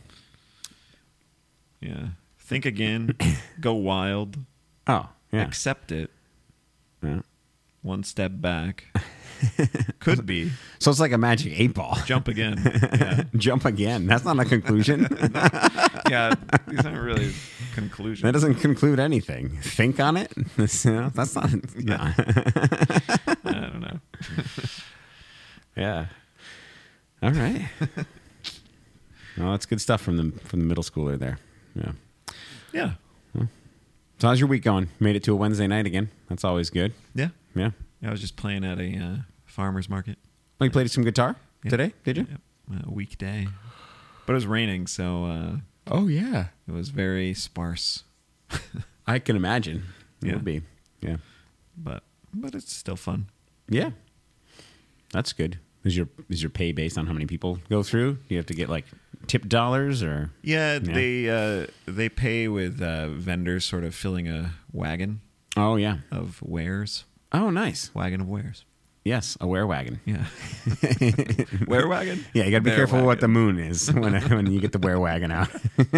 Yeah. 1.81 2.07
Think 2.39 2.65
again. 2.65 3.15
go 3.59 3.73
wild. 3.73 4.37
Oh 4.87 5.09
yeah. 5.31 5.41
Accept 5.41 5.91
it. 5.91 6.11
Yeah. 7.03 7.21
One 7.81 8.03
step 8.03 8.31
back. 8.35 8.85
Could 9.99 10.25
be. 10.25 10.51
So 10.79 10.89
it's 10.89 11.01
like 11.01 11.11
a 11.11 11.17
magic 11.17 11.59
eight 11.59 11.73
ball. 11.73 11.97
Jump 12.05 12.27
again. 12.27 12.59
Yeah. 12.93 13.23
Jump 13.35 13.65
again. 13.65 14.05
That's 14.05 14.23
not 14.23 14.39
a 14.39 14.45
conclusion. 14.45 15.01
yeah. 16.09 16.33
These 16.67 16.85
aren't 16.85 17.01
really 17.01 17.33
conclusions. 17.73 18.21
that 18.23 18.31
doesn't 18.31 18.55
conclude 18.55 18.99
anything. 18.99 19.57
Think 19.61 19.99
on 19.99 20.15
it. 20.15 20.31
That's, 20.55 20.85
you 20.85 20.91
know, 20.93 21.09
that's 21.13 21.35
not. 21.35 21.49
No. 21.75 21.97
I 21.99 23.35
don't 23.43 23.81
know. 23.81 23.99
Yeah. 25.75 26.05
All 27.21 27.31
right. 27.31 27.67
well, 29.37 29.51
that's 29.51 29.65
good 29.65 29.81
stuff 29.81 30.01
from 30.01 30.17
the 30.17 30.39
from 30.39 30.59
the 30.59 30.65
middle 30.65 30.83
schooler 30.83 31.17
there. 31.19 31.39
Yeah. 31.75 31.91
Yeah. 32.71 32.91
So 34.23 34.29
how's 34.29 34.39
your 34.39 34.47
week 34.47 34.63
going? 34.63 34.87
Made 35.01 35.17
it 35.17 35.23
to 35.23 35.33
a 35.33 35.35
Wednesday 35.35 35.67
night 35.67 35.85
again. 35.85 36.09
That's 36.29 36.45
always 36.45 36.69
good. 36.69 36.93
Yeah. 37.13 37.27
Yeah. 37.55 37.71
I 38.01 38.09
was 38.09 38.21
just 38.21 38.37
playing 38.37 38.63
at 38.63 38.79
a 38.79 38.97
uh, 38.97 39.15
farmer's 39.43 39.89
market. 39.89 40.17
Oh, 40.61 40.63
you 40.63 40.71
played 40.71 40.89
some 40.89 41.03
guitar 41.03 41.35
today? 41.67 41.91
Did 42.05 42.15
you? 42.15 42.27
Yep. 42.71 42.83
A 42.87 42.89
weekday. 42.89 43.49
But 44.25 44.31
it 44.31 44.35
was 44.35 44.47
raining, 44.47 44.87
so 44.87 45.25
uh, 45.25 45.55
Oh 45.91 46.07
yeah. 46.07 46.45
it 46.69 46.71
was 46.71 46.87
very 46.87 47.33
sparse. 47.33 48.05
I 49.05 49.19
can 49.19 49.35
imagine. 49.35 49.87
It 50.21 50.27
Yeah. 50.27 50.33
would 50.35 50.45
be. 50.45 50.61
Yeah. 51.01 51.17
But 51.75 52.03
but 52.33 52.55
it's 52.55 52.73
still 52.73 52.95
fun. 52.95 53.25
Yeah. 53.67 53.89
That's 55.11 55.33
good. 55.33 55.59
Is 55.83 55.97
your 55.97 56.07
is 56.29 56.41
your 56.41 56.49
pay 56.49 56.71
based 56.71 56.97
on 56.97 57.07
how 57.07 57.11
many 57.13 57.25
people 57.25 57.59
go 57.69 57.83
through? 57.83 58.13
Do 58.13 58.19
you 58.29 58.37
have 58.37 58.45
to 58.45 58.53
get 58.53 58.69
like 58.69 58.85
tip 59.27 59.47
dollars 59.47 60.03
or? 60.03 60.31
Yeah, 60.41 60.79
they 60.79 61.29
uh, 61.29 61.67
they 61.85 62.09
pay 62.09 62.47
with 62.47 62.81
uh, 62.81 63.09
vendors 63.09 63.65
sort 63.65 63.83
of 63.83 63.93
filling 63.95 64.27
a 64.27 64.53
wagon 64.71 65.21
Oh 65.57 65.75
yeah. 65.75 65.97
of 66.11 66.41
wares. 66.41 67.05
Oh 67.31 67.49
nice. 67.49 67.91
Wagon 67.93 68.21
of 68.21 68.29
wares. 68.29 68.65
Yes, 69.05 69.37
a 69.41 69.47
wear 69.47 69.67
wagon. 69.67 69.99
Yeah. 70.05 70.27
Ware 71.67 71.89
wagon? 71.89 72.23
Yeah, 72.33 72.45
you 72.45 72.51
got 72.51 72.59
to 72.59 72.63
be 72.63 72.71
careful 72.71 73.03
what 73.05 73.19
the 73.19 73.27
moon 73.27 73.59
is 73.59 73.87
when 73.93 74.13
when 74.29 74.49
you 74.49 74.61
get 74.61 74.71
the 74.71 74.79
wear 74.79 74.97
wagon 74.97 75.29
out. 75.29 75.49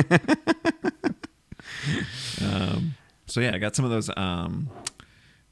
so 3.27 3.39
yeah, 3.39 3.51
I 3.53 3.59
got 3.59 3.75
some 3.75 3.85
of 3.85 3.91
those. 3.91 4.09
Um, 4.17 4.69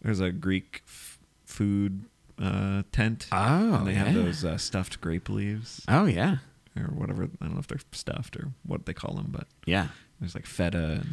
there's 0.02 0.20
a 0.20 0.32
Greek 0.32 0.82
f- 0.88 1.20
food 1.46 2.06
uh, 2.42 2.84
tent. 2.92 3.28
Oh, 3.32 3.76
and 3.76 3.88
they 3.88 3.94
have 3.94 4.14
those 4.14 4.44
uh, 4.44 4.58
stuffed 4.58 5.00
grape 5.02 5.30
leaves 5.30 5.82
Oh 5.88 6.06
yeah, 6.06 6.38
or 6.78 6.86
whatever. 6.94 7.24
I 7.24 7.46
don't 7.46 7.54
know 7.54 7.60
if 7.60 7.68
they're 7.68 7.80
stuffed 7.92 8.36
or 8.38 8.52
what 8.66 8.86
they 8.86 8.94
call 8.94 9.16
them, 9.16 9.28
but 9.30 9.48
yeah, 9.66 9.88
there's 10.20 10.36
like 10.36 10.46
feta. 10.46 11.02
And, 11.02 11.10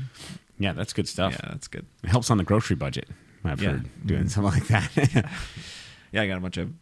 yeah. 0.59 0.73
That's 0.73 0.93
good 0.93 1.09
stuff. 1.09 1.33
yeah, 1.33 1.51
that's 1.51 1.69
good. 1.69 1.87
It 2.05 2.09
helps 2.11 2.31
on 2.31 2.37
the 2.39 2.45
grocery 2.45 2.77
budget. 2.77 3.09
I've 3.45 3.63
Yeah. 3.63 3.71
heard 3.71 3.89
doing 4.07 4.25
Mhm. 4.25 4.31
something 4.31 4.53
like 4.53 4.67
that. 4.69 5.31
Yeah, 6.13 6.23
I 6.23 6.27
got 6.27 6.39
a 6.39 6.41
bunch 6.41 6.57
of 6.57 6.73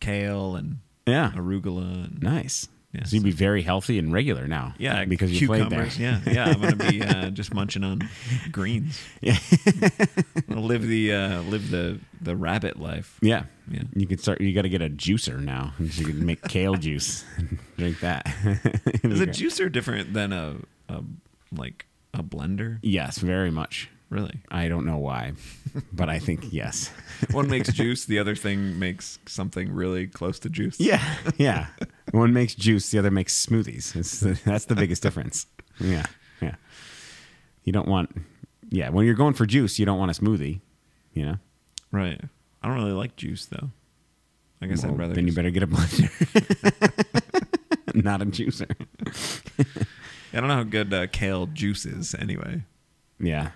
kale 0.00 0.56
and 0.56 0.78
yeah, 1.06 1.30
arugula. 1.36 2.06
And, 2.06 2.20
nice. 2.22 2.66
Yeah, 2.92 3.04
so 3.04 3.14
you'd 3.16 3.24
be 3.24 3.30
very 3.30 3.62
healthy 3.62 3.98
and 3.98 4.12
regular 4.12 4.46
now. 4.46 4.74
Yeah, 4.76 5.06
because 5.06 5.40
you 5.40 5.46
played 5.46 5.70
there. 5.70 5.86
Yeah, 5.98 6.20
yeah. 6.26 6.44
I'm 6.48 6.60
gonna 6.60 6.76
be 6.76 7.00
uh, 7.00 7.30
just 7.30 7.54
munching 7.54 7.84
on 7.84 8.06
greens. 8.50 9.00
Yeah. 9.22 9.38
Live 10.48 10.86
the 10.86 11.12
uh, 11.12 11.42
live 11.42 11.70
the 11.70 11.98
the 12.20 12.36
rabbit 12.36 12.78
life. 12.78 13.18
Yeah. 13.22 13.44
Yeah. 13.70 13.82
You 13.94 14.06
can 14.06 14.18
start. 14.18 14.40
You 14.42 14.52
got 14.54 14.62
to 14.62 14.68
get 14.68 14.82
a 14.82 14.90
juicer 14.90 15.38
now. 15.40 15.72
You 15.78 16.04
can 16.06 16.26
make 16.26 16.42
kale 16.42 16.74
juice. 16.74 17.24
and 17.36 17.58
Drink 17.78 18.00
that. 18.00 18.26
Is 19.04 19.20
a 19.20 19.26
juicer 19.26 19.70
different 19.70 20.12
than 20.12 20.32
a, 20.32 20.56
a 20.88 21.02
like 21.50 21.86
a 22.12 22.22
blender? 22.22 22.78
Yes, 22.82 23.18
very 23.18 23.50
much. 23.50 23.88
Really? 24.10 24.42
I 24.50 24.68
don't 24.68 24.84
know 24.84 24.98
why, 24.98 25.32
but 25.90 26.10
I 26.10 26.18
think 26.18 26.52
yes. 26.52 26.90
One 27.30 27.48
makes 27.48 27.72
juice, 27.72 28.04
the 28.04 28.18
other 28.18 28.36
thing 28.36 28.78
makes 28.78 29.18
something 29.24 29.72
really 29.72 30.06
close 30.06 30.38
to 30.40 30.50
juice. 30.50 30.78
Yeah, 30.78 31.02
yeah. 31.38 31.68
One 32.12 32.32
makes 32.32 32.54
juice, 32.54 32.90
the 32.90 32.98
other 32.98 33.10
makes 33.10 33.34
smoothies. 33.46 33.92
The, 34.20 34.40
that's 34.50 34.66
the 34.66 34.74
biggest 34.74 35.02
difference. 35.02 35.46
Yeah, 35.80 36.04
yeah. 36.40 36.54
You 37.64 37.72
don't 37.72 37.88
want, 37.88 38.14
yeah. 38.70 38.90
When 38.90 39.04
you're 39.06 39.14
going 39.14 39.34
for 39.34 39.46
juice, 39.46 39.78
you 39.78 39.86
don't 39.86 39.98
want 39.98 40.16
a 40.16 40.20
smoothie. 40.20 40.60
You 41.14 41.26
know. 41.26 41.36
Right. 41.90 42.20
I 42.62 42.68
don't 42.68 42.76
really 42.76 42.92
like 42.92 43.16
juice 43.16 43.46
though. 43.46 43.70
I 44.60 44.66
guess 44.66 44.82
Well, 44.84 44.92
I'd 44.92 44.98
rather. 44.98 45.14
then 45.14 45.26
you 45.26 45.32
better 45.32 45.50
get 45.50 45.62
a 45.64 45.66
blender, 45.66 46.10
not 47.94 48.22
a 48.22 48.26
juicer. 48.26 48.70
I 50.32 50.38
don't 50.38 50.48
know 50.48 50.54
how 50.54 50.62
good 50.62 50.94
uh, 50.94 51.06
kale 51.08 51.46
juice 51.46 51.84
is 51.84 52.14
anyway. 52.14 52.62
Yeah. 53.18 53.50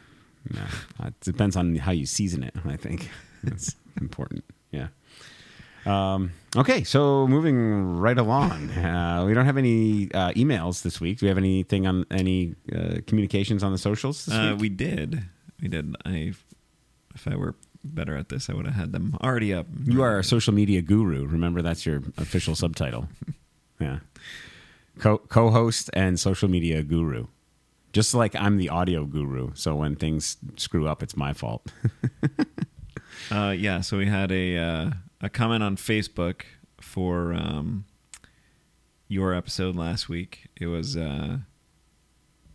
No. 0.53 0.63
It 1.05 1.15
depends 1.21 1.57
on 1.57 1.77
how 1.77 1.93
you 1.93 2.07
season 2.07 2.43
it, 2.43 2.55
I 2.65 2.77
think. 2.77 3.09
That's 3.45 3.77
important. 4.01 4.45
Um, 5.87 6.33
okay, 6.57 6.83
so 6.85 7.27
moving 7.29 7.99
right 7.99 8.19
along. 8.19 8.71
Uh, 8.77 9.25
we 9.25 9.35
don't 9.35 9.47
have 9.47 9.57
any 9.57 10.11
uh, 10.13 10.31
emails 10.33 10.83
this 10.83 11.01
week. 11.01 11.19
Do 11.19 11.27
we 11.27 11.29
have 11.29 11.39
anything 11.39 11.87
on 11.87 12.05
any 12.11 12.55
uh, 12.75 12.97
communications 13.07 13.63
on 13.63 13.73
the 13.73 13.79
socials 13.79 14.27
this 14.27 14.35
Uh, 14.35 14.57
we 14.59 14.69
did. 14.69 15.23
We 15.63 15.69
did. 15.69 15.95
I 16.05 16.35
if 17.15 17.27
I 17.27 17.37
were 17.37 17.55
better 17.85 18.17
at 18.17 18.29
this, 18.29 18.51
I 18.51 18.55
would 18.55 18.67
have 18.67 18.75
had 18.75 18.93
them 18.93 19.17
already 19.23 19.55
up. 19.55 19.67
You 19.85 20.03
are 20.03 20.19
a 20.19 20.25
social 20.25 20.53
media 20.53 20.83
guru. 20.83 21.25
Remember, 21.27 21.63
that's 21.63 21.87
your 21.87 22.03
official 22.19 22.55
subtitle. 22.55 23.09
Yeah. 23.81 23.99
Co- 24.99 25.19
co-host 25.29 25.91
and 25.93 26.19
social 26.19 26.49
media 26.49 26.83
guru. 26.83 27.27
Just 27.93 28.15
like 28.15 28.35
I'm 28.35 28.57
the 28.57 28.71
audio 28.71 29.05
guru. 29.05 29.51
So 29.55 29.77
when 29.77 29.97
things 29.97 30.39
screw 30.57 30.89
up, 30.89 31.03
it's 31.03 31.17
my 31.17 31.33
fault. 31.35 31.67
Uh, 33.31 33.51
yeah, 33.57 33.81
so 33.81 33.99
we 33.99 34.07
had 34.07 34.31
a 34.31 34.57
uh, 34.57 34.91
a 35.21 35.29
comment 35.29 35.63
on 35.63 35.77
Facebook 35.77 36.43
for 36.81 37.33
um, 37.33 37.85
your 39.09 39.35
episode 39.35 39.77
last 39.77 40.09
week. 40.09 40.49
It 40.61 40.67
was 40.67 40.97
uh, 40.97 41.39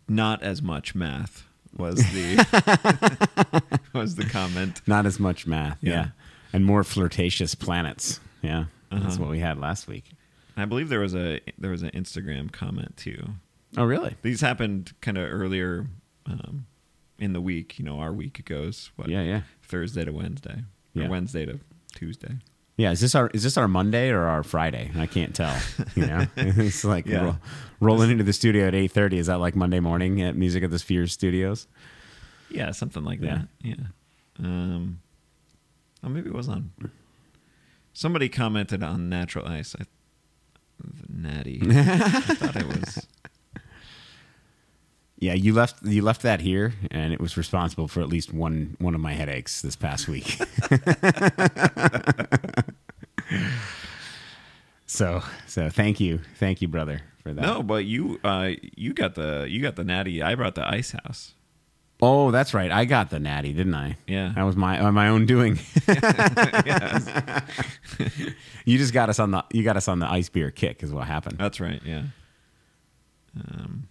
not 0.08 0.42
as 0.42 0.62
much 0.62 0.94
math 0.94 1.46
was 1.76 1.96
the 1.96 3.72
was 3.94 4.16
the 4.16 4.24
comment. 4.26 4.80
Not 4.86 5.06
as 5.06 5.18
much 5.18 5.46
math. 5.46 5.78
Yeah. 5.80 5.90
Yeah. 5.92 6.06
And 6.52 6.64
more 6.66 6.84
flirtatious 6.84 7.54
planets. 7.54 8.20
Yeah. 8.42 8.64
That's 8.90 9.14
Uh-huh. 9.14 9.22
what 9.22 9.30
we 9.30 9.38
had 9.38 9.58
last 9.58 9.88
week. 9.88 10.04
I 10.56 10.66
believe 10.66 10.90
there 10.90 11.00
was 11.00 11.14
a 11.14 11.40
there 11.58 11.70
was 11.70 11.82
an 11.82 11.90
Instagram 11.92 12.52
comment 12.52 12.96
too. 12.98 13.30
Oh, 13.78 13.84
really? 13.84 14.16
These 14.20 14.42
happened 14.42 14.92
kind 15.00 15.16
of 15.16 15.30
earlier 15.32 15.86
um, 16.26 16.66
in 17.18 17.32
the 17.32 17.40
week. 17.40 17.78
You 17.78 17.86
know, 17.86 18.00
our 18.00 18.12
week 18.12 18.44
goes 18.44 18.90
what 18.96 19.08
Yeah, 19.08 19.22
yeah. 19.22 19.42
Thursday 19.62 20.04
to 20.04 20.12
Wednesday 20.12 20.64
or 20.94 21.02
Yeah. 21.02 21.08
Wednesday 21.08 21.46
to 21.46 21.58
Tuesday. 21.94 22.36
Yeah, 22.76 22.90
is 22.92 23.00
this 23.00 23.14
our 23.14 23.28
is 23.34 23.42
this 23.42 23.56
our 23.58 23.68
Monday 23.68 24.10
or 24.10 24.22
our 24.22 24.42
Friday? 24.42 24.90
I 24.96 25.06
can't 25.06 25.34
tell. 25.34 25.54
You 25.94 26.06
know, 26.06 26.26
it's 26.36 26.84
like 26.84 27.06
Yeah. 27.06 27.24
ro- 27.24 27.36
rolling 27.80 28.10
into 28.10 28.24
the 28.24 28.32
studio 28.32 28.66
at 28.68 28.74
eight 28.74 28.92
thirty. 28.92 29.18
Is 29.18 29.26
that 29.26 29.38
like 29.40 29.54
Monday 29.54 29.78
morning 29.80 30.22
at 30.22 30.36
Music 30.36 30.62
of 30.62 30.70
the 30.70 30.78
Spheres 30.78 31.12
Studios? 31.12 31.66
Yeah, 32.50 32.70
something 32.70 33.04
like 33.04 33.20
Yeah. 33.20 33.34
that. 33.34 33.48
Yeah. 33.62 33.74
Um, 34.38 35.00
oh, 36.02 36.08
maybe 36.08 36.28
it 36.30 36.34
was 36.34 36.48
on. 36.48 36.70
Somebody 37.92 38.28
commented 38.30 38.82
on 38.82 39.08
natural 39.10 39.46
ice. 39.46 39.76
I, 39.78 39.84
natty. 41.08 41.60
I 41.62 42.20
thought 42.20 42.56
it 42.56 42.66
was. 42.66 43.06
Yeah, 45.22 45.34
you 45.34 45.54
left 45.54 45.84
you 45.84 46.02
left 46.02 46.22
that 46.22 46.40
here, 46.40 46.74
and 46.90 47.12
it 47.12 47.20
was 47.20 47.36
responsible 47.36 47.86
for 47.86 48.00
at 48.00 48.08
least 48.08 48.34
one 48.34 48.76
one 48.80 48.96
of 48.96 49.00
my 49.00 49.12
headaches 49.12 49.62
this 49.62 49.76
past 49.76 50.08
week. 50.08 50.24
so 54.86 55.22
so 55.46 55.70
thank 55.70 56.00
you 56.00 56.18
thank 56.40 56.60
you 56.60 56.66
brother 56.66 57.02
for 57.22 57.32
that. 57.32 57.40
No, 57.40 57.62
but 57.62 57.84
you 57.84 58.18
uh, 58.24 58.50
you 58.76 58.92
got 58.92 59.14
the 59.14 59.46
you 59.48 59.62
got 59.62 59.76
the 59.76 59.84
natty. 59.84 60.24
I 60.24 60.34
brought 60.34 60.56
the 60.56 60.68
Icehouse. 60.68 61.34
Oh, 62.00 62.32
that's 62.32 62.52
right. 62.52 62.72
I 62.72 62.84
got 62.84 63.10
the 63.10 63.20
natty, 63.20 63.52
didn't 63.52 63.76
I? 63.76 63.98
Yeah. 64.08 64.32
That 64.34 64.42
was 64.42 64.56
my 64.56 64.80
uh, 64.80 64.90
my 64.90 65.06
own 65.06 65.26
doing. 65.26 65.60
You 68.64 68.78
just 68.78 68.92
got 68.92 69.08
us 69.08 69.18
on 69.18 69.32
the 69.32 69.44
you 69.52 69.62
got 69.62 69.76
us 69.76 69.88
on 69.88 69.98
the 69.98 70.10
ice 70.10 70.28
beer 70.28 70.50
kick 70.50 70.82
is 70.82 70.92
what 70.92 71.06
happened. 71.06 71.38
That's 71.38 71.60
right. 71.60 71.80
Yeah. 71.84 72.04
Um, 73.36 73.88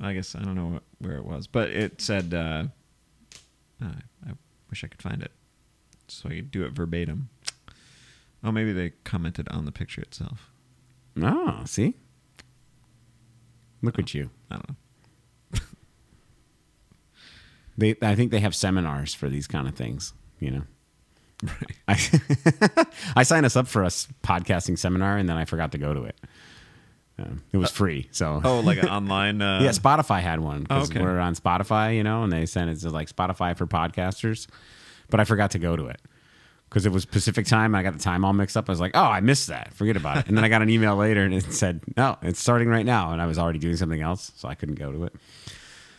I 0.00 0.14
guess 0.14 0.34
I 0.34 0.40
don't 0.42 0.54
know 0.54 0.66
what, 0.66 0.82
where 0.98 1.16
it 1.16 1.24
was, 1.24 1.46
but 1.46 1.70
it 1.70 2.00
said. 2.00 2.32
Uh, 2.34 2.64
uh, 3.82 3.92
I 4.26 4.32
wish 4.68 4.84
I 4.84 4.88
could 4.88 5.02
find 5.02 5.22
it, 5.22 5.32
so 6.08 6.28
I 6.28 6.36
could 6.36 6.50
do 6.50 6.64
it 6.64 6.72
verbatim. 6.72 7.28
Oh, 8.42 8.52
maybe 8.52 8.72
they 8.72 8.90
commented 9.04 9.48
on 9.50 9.64
the 9.64 9.72
picture 9.72 10.00
itself. 10.00 10.50
Oh, 11.20 11.62
see? 11.66 11.94
Look 13.82 13.98
at 13.98 14.14
you. 14.14 14.30
I 14.50 14.54
don't 14.56 14.68
know. 14.70 14.76
They 17.78 17.96
I 18.02 18.14
think 18.14 18.30
they 18.30 18.40
have 18.40 18.54
seminars 18.54 19.14
for 19.14 19.30
these 19.30 19.46
kind 19.46 19.66
of 19.66 19.74
things, 19.74 20.12
you 20.38 20.50
know. 20.50 20.62
Right. 21.42 21.76
I 21.88 22.86
I 23.16 23.22
signed 23.22 23.46
us 23.46 23.56
up 23.56 23.66
for 23.66 23.82
a 23.82 23.86
podcasting 23.86 24.78
seminar 24.78 25.16
and 25.16 25.26
then 25.26 25.38
I 25.38 25.46
forgot 25.46 25.72
to 25.72 25.78
go 25.78 25.94
to 25.94 26.02
it. 26.04 26.18
Um, 27.20 27.42
it 27.52 27.58
was 27.58 27.70
free, 27.70 28.08
so 28.12 28.40
Oh, 28.44 28.60
like 28.60 28.82
an 28.82 28.88
online. 28.88 29.42
Uh, 29.50 29.60
yeah, 29.62 29.70
Spotify 29.70 30.20
had 30.20 30.40
one 30.40 30.62
because 30.62 30.88
Oh, 30.90 30.92
okay. 30.92 31.02
we're 31.02 31.18
on 31.18 31.34
Spotify, 31.34 31.96
you 31.96 32.02
know, 32.02 32.22
and 32.22 32.32
they 32.32 32.46
sent 32.46 32.70
it 32.70 32.76
to 32.80 32.90
like 32.90 33.08
Spotify 33.14 33.56
for 33.56 33.66
podcasters. 33.66 34.46
But 35.10 35.20
I 35.20 35.24
forgot 35.24 35.50
to 35.52 35.58
go 35.58 35.74
to 35.76 35.86
it 35.86 36.00
because 36.68 36.86
it 36.86 36.92
was 36.92 37.04
Pacific 37.04 37.46
time. 37.46 37.74
And 37.74 37.76
I 37.76 37.82
got 37.82 37.94
the 37.94 37.98
time 38.02 38.24
all 38.24 38.32
mixed 38.32 38.56
up. 38.56 38.68
I 38.68 38.72
was 38.72 38.80
like, 38.80 38.92
oh, 38.94 39.02
I 39.04 39.20
missed 39.20 39.48
that. 39.48 39.74
Forget 39.74 39.96
about 39.96 40.18
it. 40.18 40.28
And 40.28 40.36
then 40.36 40.44
I 40.44 40.48
got 40.48 40.62
an 40.62 40.70
email 40.70 40.94
later 40.96 41.24
and 41.24 41.34
it 41.34 41.52
said, 41.52 41.80
no, 41.96 42.16
it's 42.22 42.38
starting 42.40 42.68
right 42.68 42.86
now. 42.86 43.12
And 43.12 43.20
I 43.20 43.26
was 43.26 43.38
already 43.38 43.58
doing 43.58 43.76
something 43.76 44.00
else, 44.00 44.30
so 44.36 44.48
I 44.48 44.54
couldn't 44.54 44.76
go 44.76 44.92
to 44.92 45.04
it. 45.04 45.14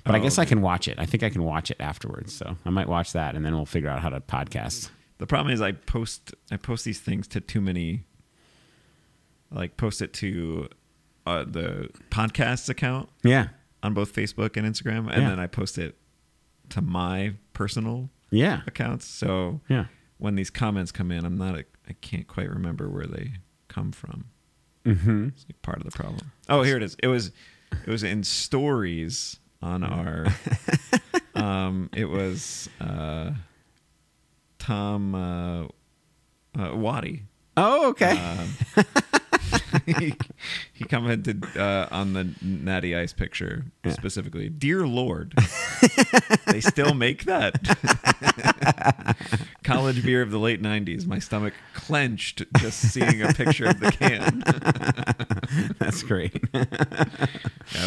But 0.06 0.16
I 0.16 0.20
Oh, 0.20 0.22
guess 0.22 0.40
I 0.40 0.46
can 0.46 0.62
watch 0.62 0.88
it. 0.88 0.98
I 0.98 1.06
think 1.06 1.24
I 1.24 1.30
can 1.30 1.44
watch 1.44 1.70
it 1.72 1.78
afterwards. 1.80 2.34
So 2.34 2.56
I 2.66 2.70
might 2.70 2.88
watch 2.88 3.12
that 3.14 3.36
and 3.36 3.46
then 3.46 3.54
we'll 3.54 3.66
figure 3.66 3.90
out 3.90 4.00
how 4.00 4.10
to 4.10 4.22
podcast. 4.22 4.90
The 5.20 5.28
problem 5.28 5.54
is 5.54 5.62
I 5.62 5.74
post 5.74 6.34
I 6.52 6.58
post 6.58 6.86
these 6.86 7.00
things 7.02 7.28
to 7.30 7.42
too 7.42 7.62
many. 7.62 8.06
Like 9.52 9.76
post 9.78 10.02
it 10.02 10.14
to 10.14 10.70
uh, 11.26 11.44
the 11.46 11.90
podcasts 12.10 12.70
account 12.70 13.10
Yeah. 13.24 13.50
on 13.84 13.94
both 13.94 14.14
Facebook 14.14 14.58
and 14.58 14.66
Instagram, 14.68 15.12
and 15.12 15.24
Yeah. 15.24 15.30
then 15.30 15.40
I 15.40 15.48
post 15.48 15.78
it 15.78 15.98
to 16.70 16.82
my 16.82 17.34
personal 17.54 18.10
Yeah. 18.32 18.62
accounts. 18.68 19.06
So 19.06 19.62
Yeah. 19.70 19.86
when 20.18 20.36
these 20.36 20.50
comments 20.50 20.92
come 20.92 21.12
in, 21.12 21.26
I'm 21.26 21.38
not 21.38 21.56
I 21.90 21.94
can't 22.00 22.28
quite 22.28 22.50
remember 22.50 22.90
where 22.90 23.06
they 23.06 23.34
come 23.68 23.92
from. 23.92 24.26
Mm-hmm. 24.86 25.28
It's 25.30 25.46
like 25.48 25.62
part 25.62 25.78
of 25.80 25.84
the 25.84 25.92
problem. 25.92 26.32
Oh, 26.50 26.64
here 26.64 26.78
it 26.78 26.84
is. 26.84 26.96
It 27.04 27.08
was 27.08 27.32
it 27.86 27.90
was 27.90 28.04
in 28.04 28.24
stories 28.24 29.38
on 29.62 29.84
our 29.84 30.28
um 31.36 31.90
it 31.94 32.06
was 32.06 32.70
uh 32.80 33.32
Tom 34.60 35.16
uh, 35.16 35.64
uh 36.58 36.76
Waddy. 36.76 37.24
Oh, 37.58 37.90
okay. 37.90 38.18
Um, 38.18 38.86
he, 40.00 40.14
he 40.74 40.84
commented 40.86 41.46
uh, 41.58 41.88
on 41.92 42.14
the 42.14 42.34
Natty 42.42 42.96
Ice 42.96 43.14
picture 43.14 43.66
Yeah. 43.84 43.92
specifically, 43.94 44.50
"Dear 44.50 44.86
Lord, 44.88 45.34
they 46.48 46.62
still 46.62 46.94
make 46.94 47.26
that. 47.26 47.56
College 49.64 50.04
beer 50.04 50.22
of 50.22 50.32
the 50.32 50.40
late 50.40 50.62
90s. 50.62 51.06
My 51.06 51.20
stomach 51.20 51.54
clenched 51.74 52.44
just 52.58 52.80
seeing 52.92 53.22
a 53.22 53.34
picture 53.34 53.66
of 53.66 53.80
the 53.80 53.92
can. 53.92 54.44
That's 55.80 56.04
great. 56.04 56.44
Yeah, 56.54 56.66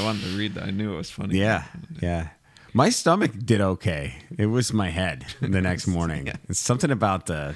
I 0.00 0.04
wanted 0.04 0.22
to 0.22 0.36
read 0.38 0.54
that. 0.54 0.64
I 0.64 0.70
knew 0.70 0.94
it 0.94 0.96
was 0.96 1.10
funny. 1.10 1.38
yeah, 1.38 1.64
yeah. 2.00 2.28
My 2.72 2.90
stomach 2.90 3.32
did 3.44 3.60
okay. 3.60 4.16
It 4.36 4.46
was 4.46 4.72
my 4.72 4.90
head 4.90 5.26
the 5.40 5.60
next 5.60 5.86
morning. 5.86 6.26
Yeah. 6.26 6.36
It's 6.48 6.58
something 6.58 6.90
about 6.90 7.26
the. 7.26 7.54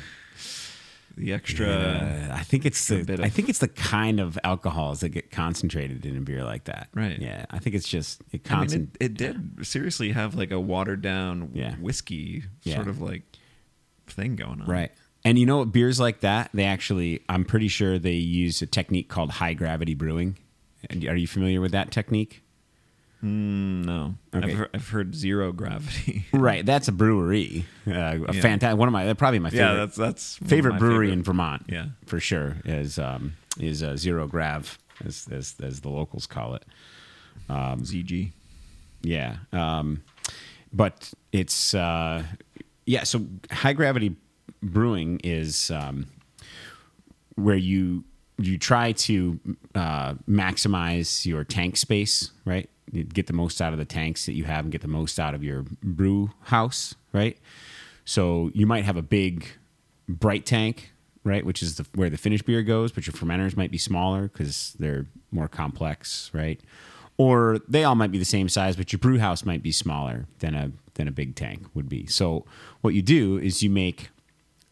The 1.18 1.32
extra. 1.32 1.66
Uh, 1.68 2.34
I 2.34 2.42
think 2.44 2.64
it's 2.64 2.86
the. 2.88 3.02
bit 3.02 3.18
of- 3.18 3.24
I 3.24 3.28
think 3.28 3.48
it's 3.48 3.58
the 3.58 3.68
kind 3.68 4.20
of 4.20 4.38
alcohols 4.44 5.00
that 5.00 5.10
get 5.10 5.30
concentrated 5.30 6.06
in 6.06 6.16
a 6.16 6.20
beer 6.20 6.44
like 6.44 6.64
that. 6.64 6.88
Right. 6.94 7.18
Yeah. 7.18 7.44
I 7.50 7.58
think 7.58 7.74
it's 7.76 7.88
just 7.88 8.22
it 8.32 8.50
I 8.50 8.64
mean, 8.64 8.90
it, 9.00 9.04
it 9.04 9.14
did 9.14 9.66
seriously 9.66 10.12
have 10.12 10.34
like 10.34 10.50
a 10.52 10.60
watered 10.60 11.02
down 11.02 11.50
Yeah. 11.54 11.74
whiskey 11.76 12.44
Yeah. 12.62 12.76
sort 12.76 12.88
of 12.88 13.00
like 13.00 13.22
thing 14.06 14.36
going 14.36 14.60
on. 14.62 14.66
Right. 14.66 14.92
And 15.24 15.38
you 15.38 15.44
know 15.46 15.58
what? 15.58 15.72
Beers 15.72 15.98
like 15.98 16.20
that, 16.20 16.50
they 16.54 16.64
actually, 16.64 17.20
I'm 17.28 17.44
pretty 17.44 17.68
sure 17.68 17.98
they 17.98 18.12
use 18.12 18.62
a 18.62 18.66
technique 18.66 19.08
called 19.08 19.30
high 19.32 19.52
gravity 19.54 19.94
brewing. 19.94 20.38
And 20.88 21.04
Are 21.06 21.16
you 21.16 21.26
familiar 21.26 21.60
with 21.60 21.72
that 21.72 21.90
technique? 21.90 22.42
Mm, 23.22 23.84
no. 23.84 24.14
Okay. 24.34 24.50
I've, 24.52 24.56
heard, 24.58 24.70
I've 24.74 24.88
heard 24.88 25.14
zero 25.14 25.52
gravity. 25.52 26.24
Right. 26.32 26.64
That's 26.64 26.86
a 26.88 26.92
brewery. 26.92 27.64
Uh, 27.86 27.90
a 27.92 28.34
Yeah. 28.34 28.40
fantastic, 28.40 28.78
one 28.78 28.86
of 28.88 28.92
my, 28.92 29.12
probably 29.14 29.38
my 29.40 29.50
favorite, 29.50 29.66
yeah, 29.66 29.74
that's 29.74 29.96
that's 29.96 30.36
favorite 30.38 30.78
brewery 30.78 31.06
favorite- 31.06 31.12
in 31.14 31.22
Vermont. 31.24 31.64
Yeah. 31.68 31.86
For 32.06 32.20
sure. 32.20 32.56
Is, 32.64 32.98
um, 32.98 33.32
is 33.58 33.82
uh, 33.82 33.96
Zero 33.96 34.26
Grav, 34.28 34.78
as, 35.04 35.26
as, 35.32 35.56
as 35.62 35.80
the 35.80 35.88
locals 35.88 36.26
call 36.26 36.54
it. 36.54 36.64
ZG. 37.50 38.32
Yeah. 39.02 39.36
Um, 39.52 40.02
but 40.72 41.12
it's 41.32 41.74
uh, 41.74 42.22
yeah. 42.86 43.04
So 43.04 43.24
high 43.50 43.72
gravity 43.72 44.16
brewing 44.62 45.20
is 45.24 45.70
um, 45.70 46.06
where 47.36 47.56
you 47.56 48.04
you 48.38 48.58
try 48.58 48.92
to 48.92 49.40
uh, 49.74 50.14
maximize 50.28 51.24
your 51.26 51.42
tank 51.44 51.76
space, 51.76 52.30
right? 52.44 52.68
Get 52.92 53.26
the 53.26 53.32
most 53.32 53.60
out 53.60 53.72
of 53.72 53.78
the 53.78 53.84
tanks 53.84 54.26
that 54.26 54.32
you 54.34 54.44
have 54.44 54.64
and 54.64 54.72
get 54.72 54.82
the 54.82 54.88
most 54.88 55.18
out 55.20 55.34
of 55.34 55.42
your 55.44 55.64
brew 55.82 56.30
house, 56.44 56.94
right? 57.12 57.36
So 58.04 58.50
you 58.54 58.66
might 58.66 58.84
have 58.84 58.96
a 58.96 59.02
big 59.02 59.46
bright 60.08 60.46
tank, 60.46 60.92
right, 61.24 61.44
which 61.44 61.62
is 61.62 61.76
the, 61.76 61.86
where 61.94 62.08
the 62.08 62.16
finished 62.16 62.46
beer 62.46 62.62
goes, 62.62 62.90
but 62.90 63.06
your 63.06 63.12
fermenters 63.12 63.56
might 63.56 63.70
be 63.70 63.78
smaller 63.78 64.28
because 64.28 64.74
they're 64.78 65.06
more 65.30 65.48
complex, 65.48 66.30
right? 66.32 66.60
Or 67.18 67.58
they 67.68 67.84
all 67.84 67.96
might 67.96 68.12
be 68.12 68.18
the 68.18 68.24
same 68.24 68.48
size, 68.48 68.76
but 68.76 68.92
your 68.92 68.98
brew 68.98 69.18
house 69.18 69.44
might 69.44 69.62
be 69.62 69.72
smaller 69.72 70.26
than 70.38 70.54
a 70.54 70.70
than 70.94 71.08
a 71.08 71.12
big 71.12 71.34
tank 71.34 71.66
would 71.74 71.88
be. 71.88 72.06
So 72.06 72.44
what 72.80 72.94
you 72.94 73.02
do 73.02 73.38
is 73.38 73.62
you 73.62 73.70
make 73.70 74.08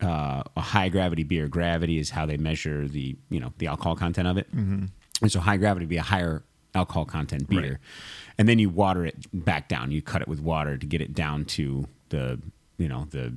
uh, 0.01 0.43
a 0.57 0.61
high 0.61 0.89
gravity 0.89 1.25
beer. 1.25 1.49
Gravity 1.49 1.99
is 1.99 2.11
how 2.11 2.25
they 2.25 2.37
measure 2.37 2.87
the 2.89 3.17
you 3.31 3.41
know 3.41 3.53
the 3.59 3.67
alcohol 3.67 3.97
content 3.97 4.29
of 4.29 4.39
it, 4.39 4.47
and 5.21 5.33
so 5.33 5.41
high 5.41 5.57
gravity 5.57 5.85
would 5.85 5.91
be 5.91 5.97
a 5.97 6.03
higher 6.03 6.43
alcohol 6.77 7.05
content 7.05 7.49
beer, 7.49 7.61
Right. 7.73 7.79
and 8.39 8.49
then 8.49 8.59
you 8.59 8.69
water 8.71 9.05
it 9.05 9.17
back 9.33 9.69
down. 9.69 9.91
You 9.91 10.03
cut 10.03 10.23
it 10.23 10.29
with 10.29 10.41
water 10.41 10.77
to 10.79 10.87
get 10.87 11.01
it 11.01 11.13
down 11.15 11.45
to 11.57 11.87
the 12.11 12.39
you 12.79 12.89
know 12.89 13.07
the 13.11 13.35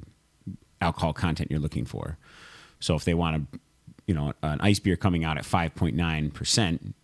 alcohol 0.81 1.13
content 1.13 1.49
you're 1.51 1.59
looking 1.59 1.85
for. 1.85 2.17
So 2.79 2.95
if 2.95 3.03
they 3.05 3.13
want 3.13 3.51
to, 3.51 3.59
you 4.07 4.13
know, 4.13 4.33
an 4.43 4.61
ice 4.61 4.79
beer 4.79 4.95
coming 4.95 5.23
out 5.25 5.37
at 5.37 5.43
5.9 5.43 6.33
percent, 6.33 6.95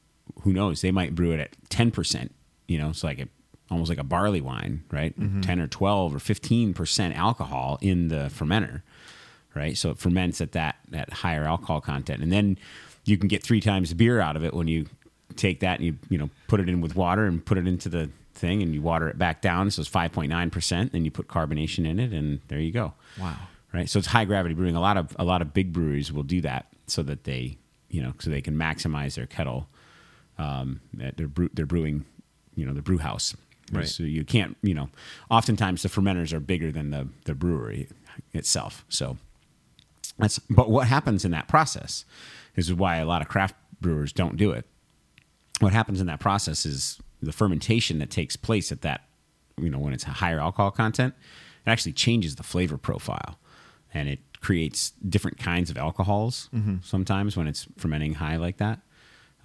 who 0.42 0.54
knows? 0.54 0.82
They 0.82 0.92
might 0.92 1.16
brew 1.16 1.32
it 1.32 1.40
at 1.40 1.50
10 1.70 1.92
percent. 1.92 2.34
You 2.68 2.78
know, 2.80 2.90
it's 2.90 3.04
like 3.04 3.20
a, 3.20 3.28
almost 3.70 3.90
like 3.90 3.98
a 4.00 4.04
barley 4.04 4.42
wine, 4.42 4.84
right? 4.92 5.18
Mm-hmm. 5.20 5.42
10 5.42 5.60
or 5.60 5.68
12 5.68 6.16
or 6.16 6.20
15 6.20 6.74
percent 6.74 7.16
alcohol 7.18 7.78
in 7.82 8.08
the 8.10 8.32
fermenter, 8.34 8.82
right? 9.54 9.78
So 9.78 9.90
it 9.92 9.98
ferments 9.98 10.40
at 10.42 10.52
that 10.54 10.76
that 10.90 11.12
higher 11.14 11.46
alcohol 11.46 11.82
content, 11.82 12.22
and 12.24 12.32
then 12.32 12.58
you 13.06 13.18
can 13.18 13.28
get 13.28 13.44
three 13.44 13.62
times 13.62 13.90
the 13.90 13.96
beer 13.96 14.20
out 14.20 14.36
of 14.36 14.44
it 14.44 14.54
when 14.54 14.68
you 14.68 14.88
take 15.36 15.60
that 15.62 15.80
and 15.80 15.86
you 15.86 15.98
you 16.10 16.18
know 16.18 16.30
put 16.48 16.60
it 16.60 16.70
in 16.70 16.82
with 16.82 16.96
water 16.96 17.26
and 17.26 17.44
put 17.46 17.58
it 17.58 17.68
into 17.68 17.90
the 17.90 18.10
thing 18.34 18.62
and 18.62 18.74
you 18.74 18.82
water 18.82 19.08
it 19.08 19.18
back 19.18 19.42
down 19.42 19.72
so 19.72 19.80
it's 19.82 19.90
5.9 19.90 20.52
percent 20.52 20.92
then 20.92 21.06
you 21.06 21.12
put 21.12 21.28
carbonation 21.28 21.86
in 21.88 22.00
it 22.00 22.12
and 22.14 22.42
there 22.50 22.60
you 22.60 22.72
go 22.72 22.94
Wow. 23.20 23.36
right? 23.74 23.90
So 23.90 23.98
it's 24.00 24.08
high 24.10 24.26
gravity 24.26 24.54
brewing. 24.56 24.76
A 24.76 24.82
lot 24.82 24.98
of 24.98 25.16
a 25.18 25.24
lot 25.24 25.42
of 25.42 25.54
big 25.54 25.72
breweries 25.74 26.12
will 26.12 26.24
do 26.24 26.42
that 26.42 26.68
so 26.88 27.02
that 27.04 27.24
they, 27.24 27.58
you 27.90 28.02
know, 28.02 28.14
so 28.20 28.30
they 28.30 28.42
can 28.42 28.56
maximize 28.56 29.16
their 29.16 29.26
kettle. 29.26 29.68
Um, 30.38 30.82
that 30.96 31.16
they're 31.18 31.30
brew, 31.30 31.50
they're 31.54 31.66
brewing, 31.66 32.04
you 32.56 32.66
know, 32.66 32.74
the 32.74 32.82
brew 32.82 32.98
house. 32.98 33.36
Right. 33.72 33.88
So 33.88 34.04
you 34.04 34.26
can't, 34.26 34.56
you 34.62 34.74
know, 34.74 34.90
oftentimes 35.32 35.82
the 35.82 35.90
fermenters 35.90 36.34
are 36.34 36.40
bigger 36.42 36.72
than 36.74 36.92
the 36.92 37.08
the 37.24 37.34
brewery 37.34 37.88
itself. 38.34 38.84
So 38.90 39.18
that's 40.20 40.40
but 40.50 40.70
what 40.70 40.88
happens 40.88 41.24
in 41.26 41.32
that 41.32 41.48
process 41.48 42.04
is 42.56 42.74
why 42.74 42.98
a 42.98 43.06
lot 43.06 43.22
of 43.22 43.28
craft 43.30 43.56
brewers 43.82 44.12
don't 44.14 44.36
do 44.38 44.52
it. 44.52 44.66
What 45.60 45.74
happens 45.74 46.02
in 46.02 46.08
that 46.08 46.20
process 46.20 46.66
is 46.66 47.00
the 47.22 47.32
fermentation 47.32 48.00
that 48.00 48.10
takes 48.10 48.36
place 48.36 48.72
at 48.72 48.82
that, 48.82 49.02
you 49.60 49.70
know, 49.70 49.80
when 49.80 49.94
it's 49.94 50.06
a 50.06 50.10
higher 50.10 50.40
alcohol 50.40 50.72
content, 50.72 51.14
it 51.66 51.70
actually 51.70 51.94
changes 51.94 52.36
the 52.36 52.44
flavor 52.44 52.78
profile 52.78 53.40
and 53.94 54.10
it 54.10 54.20
creates 54.42 54.92
different 55.10 55.40
kinds 55.40 55.70
of 55.72 55.78
alcohols 55.78 56.50
sometimes 56.84 57.36
when 57.36 57.48
it's 57.48 57.68
fermenting 57.78 58.14
high 58.16 58.36
like 58.36 58.58
that. 58.58 58.80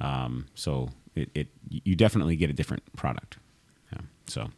Um, 0.00 0.46
so 0.54 0.90
it, 1.14 1.30
it 1.34 1.48
you 1.68 1.94
definitely 1.94 2.36
get 2.36 2.50
a 2.50 2.52
different 2.52 2.82
product. 2.96 3.38
Yeah. 3.92 4.00
So 4.26 4.50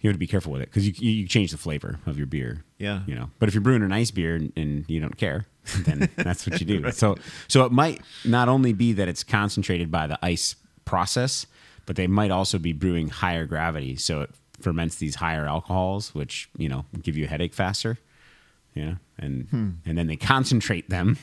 you 0.00 0.08
have 0.08 0.14
to 0.14 0.18
be 0.18 0.26
careful 0.26 0.52
with 0.52 0.62
it 0.62 0.68
because 0.70 0.86
you, 0.86 0.94
you 0.98 1.26
change 1.26 1.50
the 1.50 1.58
flavor 1.58 1.98
of 2.06 2.16
your 2.16 2.26
beer. 2.26 2.64
Yeah. 2.78 3.02
You 3.06 3.14
know, 3.14 3.30
but 3.38 3.48
if 3.48 3.54
you're 3.54 3.62
brewing 3.62 3.82
an 3.82 3.92
ice 3.92 4.10
beer 4.10 4.36
and, 4.36 4.52
and 4.56 4.84
you 4.88 5.00
don't 5.00 5.16
care, 5.16 5.46
then 5.80 6.08
that's 6.16 6.46
what 6.46 6.60
you 6.60 6.66
do. 6.66 6.90
So 6.92 7.16
so 7.48 7.64
it 7.64 7.72
might 7.72 8.00
not 8.24 8.48
only 8.48 8.72
be 8.72 8.92
that 8.94 9.08
it's 9.08 9.24
concentrated 9.24 9.90
by 9.90 10.06
the 10.06 10.18
ice 10.24 10.56
process, 10.88 11.46
but 11.86 11.96
they 11.96 12.06
might 12.06 12.30
also 12.30 12.58
be 12.58 12.72
brewing 12.72 13.08
higher 13.08 13.46
gravity, 13.46 13.94
so 13.96 14.22
it 14.22 14.30
ferments 14.60 14.96
these 14.96 15.16
higher 15.16 15.46
alcohols, 15.46 16.14
which 16.14 16.48
you 16.56 16.68
know 16.68 16.84
give 17.02 17.16
you 17.16 17.24
a 17.26 17.28
headache 17.28 17.54
faster. 17.54 17.98
Yeah, 18.74 18.94
and 19.18 19.46
hmm. 19.50 19.70
and 19.86 19.96
then 19.98 20.06
they 20.06 20.16
concentrate 20.16 20.88
them 20.90 21.18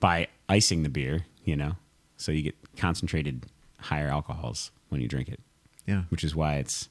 by 0.00 0.28
icing 0.48 0.82
the 0.82 0.88
beer. 0.90 1.26
You 1.44 1.56
know, 1.56 1.72
so 2.16 2.32
you 2.32 2.42
get 2.42 2.56
concentrated 2.76 3.46
higher 3.78 4.08
alcohols 4.08 4.70
when 4.88 5.00
you 5.02 5.08
drink 5.08 5.28
it 5.28 5.40
Yeah. 5.86 6.04
which 6.08 6.24
is 6.24 6.34
why 6.34 6.54
it's 6.56 6.88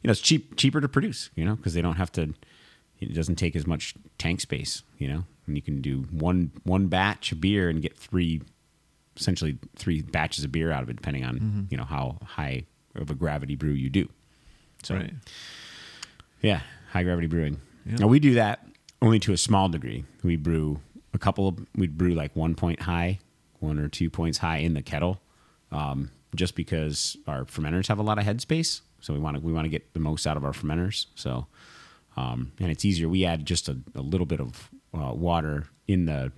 you 0.00 0.08
know 0.08 0.12
it's 0.12 0.20
cheap 0.20 0.56
cheaper 0.56 0.80
to 0.80 0.88
produce 0.88 1.30
you 1.34 1.44
know 1.44 1.56
because 1.56 1.74
they 1.74 1.82
don't 1.82 1.96
have 1.96 2.12
to 2.12 2.34
it 3.00 3.12
doesn't 3.12 3.34
take 3.34 3.56
as 3.56 3.66
much 3.66 3.94
tank 4.16 4.40
space 4.40 4.82
you 4.98 5.08
know 5.08 5.24
and 5.46 5.56
you 5.56 5.62
can 5.62 5.80
do 5.80 6.02
one 6.12 6.52
one 6.62 6.86
batch 6.86 7.32
of 7.32 7.40
beer 7.40 7.68
and 7.68 7.82
get 7.82 7.96
three 7.98 8.42
essentially 9.16 9.58
three 9.76 10.02
batches 10.02 10.44
of 10.44 10.52
beer 10.52 10.70
out 10.72 10.82
of 10.82 10.90
it 10.90 10.96
depending 10.96 11.24
on 11.24 11.66
you 11.70 11.76
know 11.76 11.84
how 11.84 12.18
high 12.24 12.64
of 12.94 13.10
a 13.10 13.14
gravity 13.14 13.54
brew 13.56 13.72
you 13.72 13.90
do. 13.90 14.08
So 14.82 14.94
Right. 14.96 15.12
yeah 16.42 16.60
high 16.92 17.02
gravity 17.02 17.26
brewing. 17.26 17.60
Yeah. 17.84 17.96
now 17.96 18.06
we 18.08 18.18
do 18.20 18.34
that 18.34 18.66
only 19.02 19.18
to 19.20 19.32
a 19.32 19.36
small 19.36 19.68
degree. 19.68 20.04
We 20.22 20.36
brew 20.36 20.80
a 21.14 21.18
couple 21.18 21.48
of 21.48 21.58
we'd 21.74 21.96
brew 21.96 22.14
like 22.14 22.34
one 22.36 22.54
point 22.54 22.82
high 22.82 23.18
one 23.60 23.78
or 23.78 23.88
two 23.88 24.10
points 24.10 24.38
high 24.38 24.58
in 24.58 24.74
the 24.74 24.82
kettle 24.82 25.20
um, 25.72 26.10
just 26.34 26.54
because 26.54 27.16
our 27.26 27.44
fermenters 27.44 27.86
have 27.88 27.98
a 27.98 28.02
lot 28.02 28.18
of 28.18 28.24
headspace 28.24 28.82
so 29.00 29.12
we 29.14 29.18
want 29.18 29.36
to 29.36 29.42
we 29.42 29.52
want 29.52 29.64
to 29.64 29.68
get 29.70 29.92
the 29.94 30.00
most 30.00 30.26
out 30.26 30.36
of 30.36 30.44
our 30.44 30.52
fermenters. 30.52 31.06
So 31.14 31.46
um, 32.16 32.52
and 32.60 32.70
it's 32.70 32.84
easier 32.84 33.08
we 33.08 33.24
add 33.24 33.44
just 33.46 33.68
a, 33.68 33.78
a 33.94 34.00
little 34.00 34.26
bit 34.26 34.40
of 34.40 34.70
uh, 34.94 35.12
water 35.12 35.66
in 35.86 36.06
the 36.06 36.32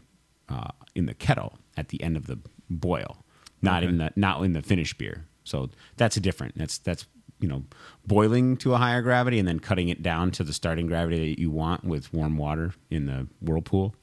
uh, 0.48 0.68
in 0.94 1.06
the 1.06 1.14
kettle 1.14 1.58
at 1.76 1.88
the 1.88 2.02
end 2.02 2.16
of 2.16 2.26
the 2.26 2.38
boil 2.70 3.24
not 3.62 3.82
in 3.82 3.98
the 3.98 4.12
not 4.16 4.42
in 4.42 4.52
the 4.52 4.62
finished 4.62 4.98
beer. 4.98 5.24
So 5.44 5.70
that's 5.96 6.16
a 6.16 6.20
different 6.20 6.56
that's 6.56 6.78
that's 6.78 7.06
you 7.40 7.48
know 7.48 7.64
boiling 8.06 8.56
to 8.58 8.74
a 8.74 8.78
higher 8.78 9.02
gravity 9.02 9.38
and 9.38 9.46
then 9.48 9.58
cutting 9.60 9.88
it 9.88 10.02
down 10.02 10.30
to 10.32 10.44
the 10.44 10.52
starting 10.52 10.86
gravity 10.86 11.30
that 11.34 11.40
you 11.40 11.50
want 11.50 11.84
with 11.84 12.12
warm 12.12 12.36
water 12.36 12.74
in 12.90 13.06
the 13.06 13.26
whirlpool. 13.40 13.94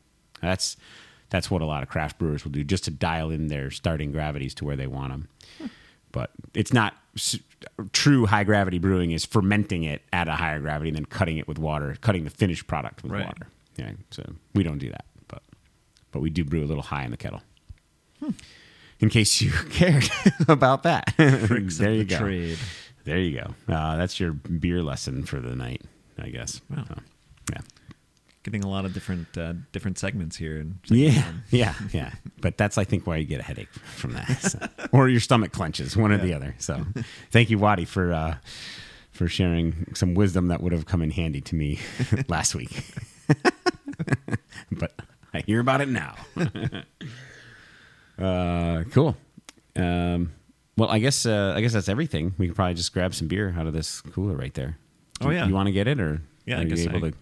That's 0.42 0.76
that's 1.30 1.50
what 1.50 1.62
a 1.62 1.66
lot 1.66 1.84
of 1.84 1.90
craft 1.90 2.18
brewers 2.20 2.44
will 2.44 2.52
do 2.52 2.64
just 2.64 2.84
to 2.86 2.92
dial 2.92 3.32
in 3.32 3.48
their 3.48 3.72
starting 3.72 4.12
gravities 4.12 4.54
to 4.56 4.66
where 4.66 4.76
they 4.76 4.88
want 4.88 5.12
them. 5.12 5.70
But 6.12 6.32
it's 6.54 6.72
not 6.74 6.96
true 7.94 8.26
high 8.26 8.44
gravity 8.44 8.78
brewing 8.80 9.12
is 9.12 9.26
fermenting 9.26 9.84
it 9.84 10.02
at 10.14 10.28
a 10.28 10.34
higher 10.34 10.60
gravity 10.60 10.90
and 10.90 10.98
then 10.98 11.06
cutting 11.06 11.38
it 11.38 11.48
with 11.48 11.58
water 11.58 11.96
cutting 12.02 12.24
the 12.26 12.30
finished 12.30 12.68
product 12.68 13.04
with 13.04 13.12
Right. 13.12 13.26
water. 13.26 13.48
Yeah 13.78 13.92
so 14.12 14.24
we 14.54 14.64
don't 14.64 14.78
do 14.78 14.90
that 14.92 15.06
but 15.28 15.42
but 16.12 16.22
we 16.22 16.30
do 16.30 16.44
brew 16.44 16.64
a 16.64 16.66
little 16.68 16.84
high 16.84 17.04
in 17.06 17.12
the 17.12 17.18
kettle 17.18 17.42
in 19.00 19.10
case 19.10 19.42
you 19.42 19.52
cared 19.70 20.10
about 20.48 20.84
that 20.84 21.14
Tricks 21.18 21.78
there 21.78 21.92
you 21.94 22.04
the 22.04 22.06
go 22.06 22.18
trade. 22.20 22.58
there 23.04 23.20
you 23.20 23.40
go 23.42 23.74
uh, 23.74 23.96
that's 23.98 24.20
your 24.20 24.34
beer 24.34 24.82
lesson 24.84 25.24
for 25.24 25.40
the 25.40 25.56
night 25.56 25.82
i 26.20 26.30
guess 26.30 26.62
Wow. 26.70 26.86
So, 26.88 26.96
yeah 27.54 27.62
Getting 28.44 28.64
a 28.64 28.70
lot 28.70 28.86
of 28.86 28.94
different 28.94 29.36
uh, 29.40 29.54
different 29.72 29.98
segments 29.98 30.38
here. 30.38 30.68
Yeah, 30.86 31.24
yeah, 31.50 31.74
yeah. 31.92 32.12
But 32.42 32.60
that's 32.60 32.78
I 32.78 32.84
think 32.84 33.08
why 33.08 33.16
you 33.18 33.26
get 33.26 33.40
a 33.40 33.44
headache 33.44 33.74
from 33.74 34.14
that, 34.14 34.28
so. 34.40 34.60
or 34.92 35.10
your 35.10 35.20
stomach 35.20 35.52
clenches, 35.52 35.98
one 35.98 36.12
or 36.12 36.20
the 36.20 36.32
other. 36.36 36.54
So, 36.60 36.86
thank 37.32 37.50
you, 37.50 37.58
Wadi, 37.58 37.86
for 37.86 38.14
uh, 38.14 38.36
for 39.10 39.28
sharing 39.28 39.88
some 39.96 40.14
wisdom 40.14 40.50
that 40.50 40.62
would 40.62 40.74
have 40.74 40.86
come 40.86 41.02
in 41.02 41.10
handy 41.10 41.42
to 41.42 41.56
me 41.56 41.80
last 42.28 42.54
week. 42.54 42.84
but 44.72 44.94
I 45.34 45.40
hear 45.40 45.60
about 45.60 45.82
it 45.82 45.90
now. 45.90 46.14
Uh, 48.20 48.84
cool. 48.92 49.16
Um, 49.76 50.32
well, 50.78 50.90
I 50.90 51.00
guess 51.00 51.26
uh, 51.26 51.54
I 51.56 51.62
guess 51.62 51.74
that's 51.74 51.90
everything. 51.90 52.34
We 52.38 52.48
could 52.48 52.56
probably 52.56 52.76
just 52.76 52.94
grab 52.94 53.14
some 53.16 53.28
beer 53.28 53.54
out 53.58 53.68
of 53.68 53.74
this 53.74 54.02
cooler 54.02 54.36
right 54.36 54.54
there. 54.54 54.78
Oh, 55.22 55.30
yeah. 55.30 55.48
You 55.48 55.54
want 55.54 55.68
to 55.68 55.72
get 55.74 55.88
it, 55.88 56.00
or 56.00 56.22
Yeah, 56.46 56.56
are 56.56 56.60
I 56.60 56.62
you 56.64 56.70
guess 56.70 56.80
able 56.86 57.06
I- 57.06 57.10
to? 57.12 57.16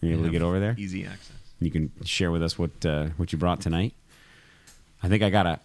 You 0.00 0.12
able 0.14 0.24
to 0.24 0.30
get 0.30 0.42
over 0.42 0.58
there? 0.58 0.74
Easy 0.78 1.04
access. 1.06 1.36
You 1.60 1.70
can 1.70 1.92
share 2.04 2.32
with 2.32 2.42
us 2.42 2.58
what 2.58 2.84
uh, 2.84 3.06
what 3.18 3.32
you 3.32 3.38
brought 3.38 3.60
tonight. 3.60 3.94
I 5.02 5.08
think 5.08 5.22
I 5.22 5.30
got 5.30 5.46
a, 5.46 5.60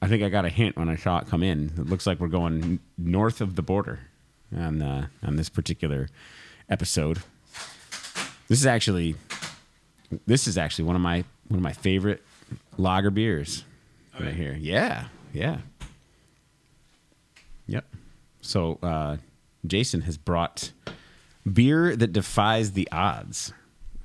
I 0.00 0.06
think 0.08 0.22
I 0.22 0.28
got 0.28 0.44
a 0.44 0.48
hint 0.48 0.76
when 0.76 0.88
I 0.88 0.94
saw 0.96 1.18
it 1.18 1.26
come 1.28 1.42
in. 1.42 1.72
It 1.76 1.86
looks 1.88 2.06
like 2.06 2.20
we're 2.20 2.28
going 2.28 2.78
north 2.96 3.40
of 3.40 3.56
the 3.56 3.62
border 3.62 3.98
on 4.56 4.82
uh, 4.82 5.06
on 5.24 5.34
this 5.36 5.48
particular 5.48 6.08
episode. 6.68 7.18
This 8.48 8.60
is 8.60 8.66
actually, 8.66 9.16
this 10.26 10.46
is 10.46 10.56
actually 10.58 10.84
one 10.84 10.94
of 10.96 11.02
my 11.02 11.24
one 11.48 11.58
of 11.58 11.62
my 11.62 11.72
favorite 11.72 12.22
lager 12.78 13.10
beers 13.10 13.64
right 14.20 14.34
here. 14.34 14.56
Yeah, 14.58 15.06
yeah, 15.32 15.58
yep. 17.66 17.84
So 18.40 18.78
uh, 18.82 19.16
Jason 19.66 20.02
has 20.02 20.16
brought 20.18 20.72
beer 21.50 21.96
that 21.96 22.12
defies 22.12 22.72
the 22.72 22.88
odds. 22.92 23.52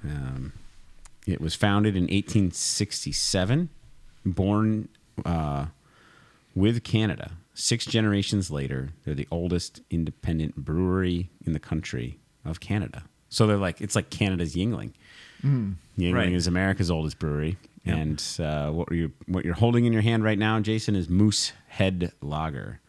Um, 0.04 0.54
it 1.26 1.42
was 1.42 1.56
founded 1.56 1.96
in 1.96 2.04
1867, 2.04 3.70
born 4.26 4.88
uh, 5.26 5.66
with 6.56 6.84
Canada. 6.84 7.32
Six 7.54 7.86
generations 7.86 8.52
later, 8.52 8.90
they're 9.04 9.16
the 9.16 9.28
oldest 9.32 9.82
independent 9.90 10.56
brewery 10.56 11.30
in 11.46 11.54
the 11.54 11.60
country 11.60 12.20
of 12.46 12.60
Canada. 12.60 13.04
So 13.30 13.46
they're 13.48 13.58
like 13.58 13.82
it's 13.82 13.96
like 13.96 14.10
Canada's 14.10 14.56
Yuengling. 14.56 14.94
Yuengling 15.44 15.76
Mm. 15.98 16.14
right. 16.14 16.32
is 16.34 16.48
America's 16.48 16.90
oldest 16.90 17.20
brewery, 17.20 17.58
Yep. 17.88 17.98
and 17.98 18.24
uh, 18.40 18.72
what 18.72 18.92
you 18.92 19.12
what 19.28 19.46
you're 19.46 19.54
holding 19.56 19.86
in 19.86 19.94
your 19.94 20.02
hand 20.02 20.24
right 20.24 20.38
now, 20.40 20.60
Jason, 20.60 20.96
is 20.96 21.10
Moose 21.10 21.54
Head 21.68 22.12
Lager, 22.22 22.80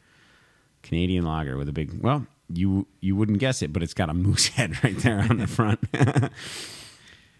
Canadian 0.83 1.25
lager 1.25 1.57
with 1.57 1.69
a 1.69 1.73
big. 1.73 2.01
Well, 2.03 2.27
you 2.53 2.87
you 3.01 3.15
wouldn't 3.17 3.39
guess 3.39 3.63
it, 3.63 3.73
but 3.73 3.83
it's 3.83 3.95
got 3.95 4.09
a 4.11 4.15
moose 4.15 4.49
head 4.57 4.83
right 4.85 4.97
there 4.99 5.21
on 5.21 5.39
the 5.39 5.47
front. 5.59 5.81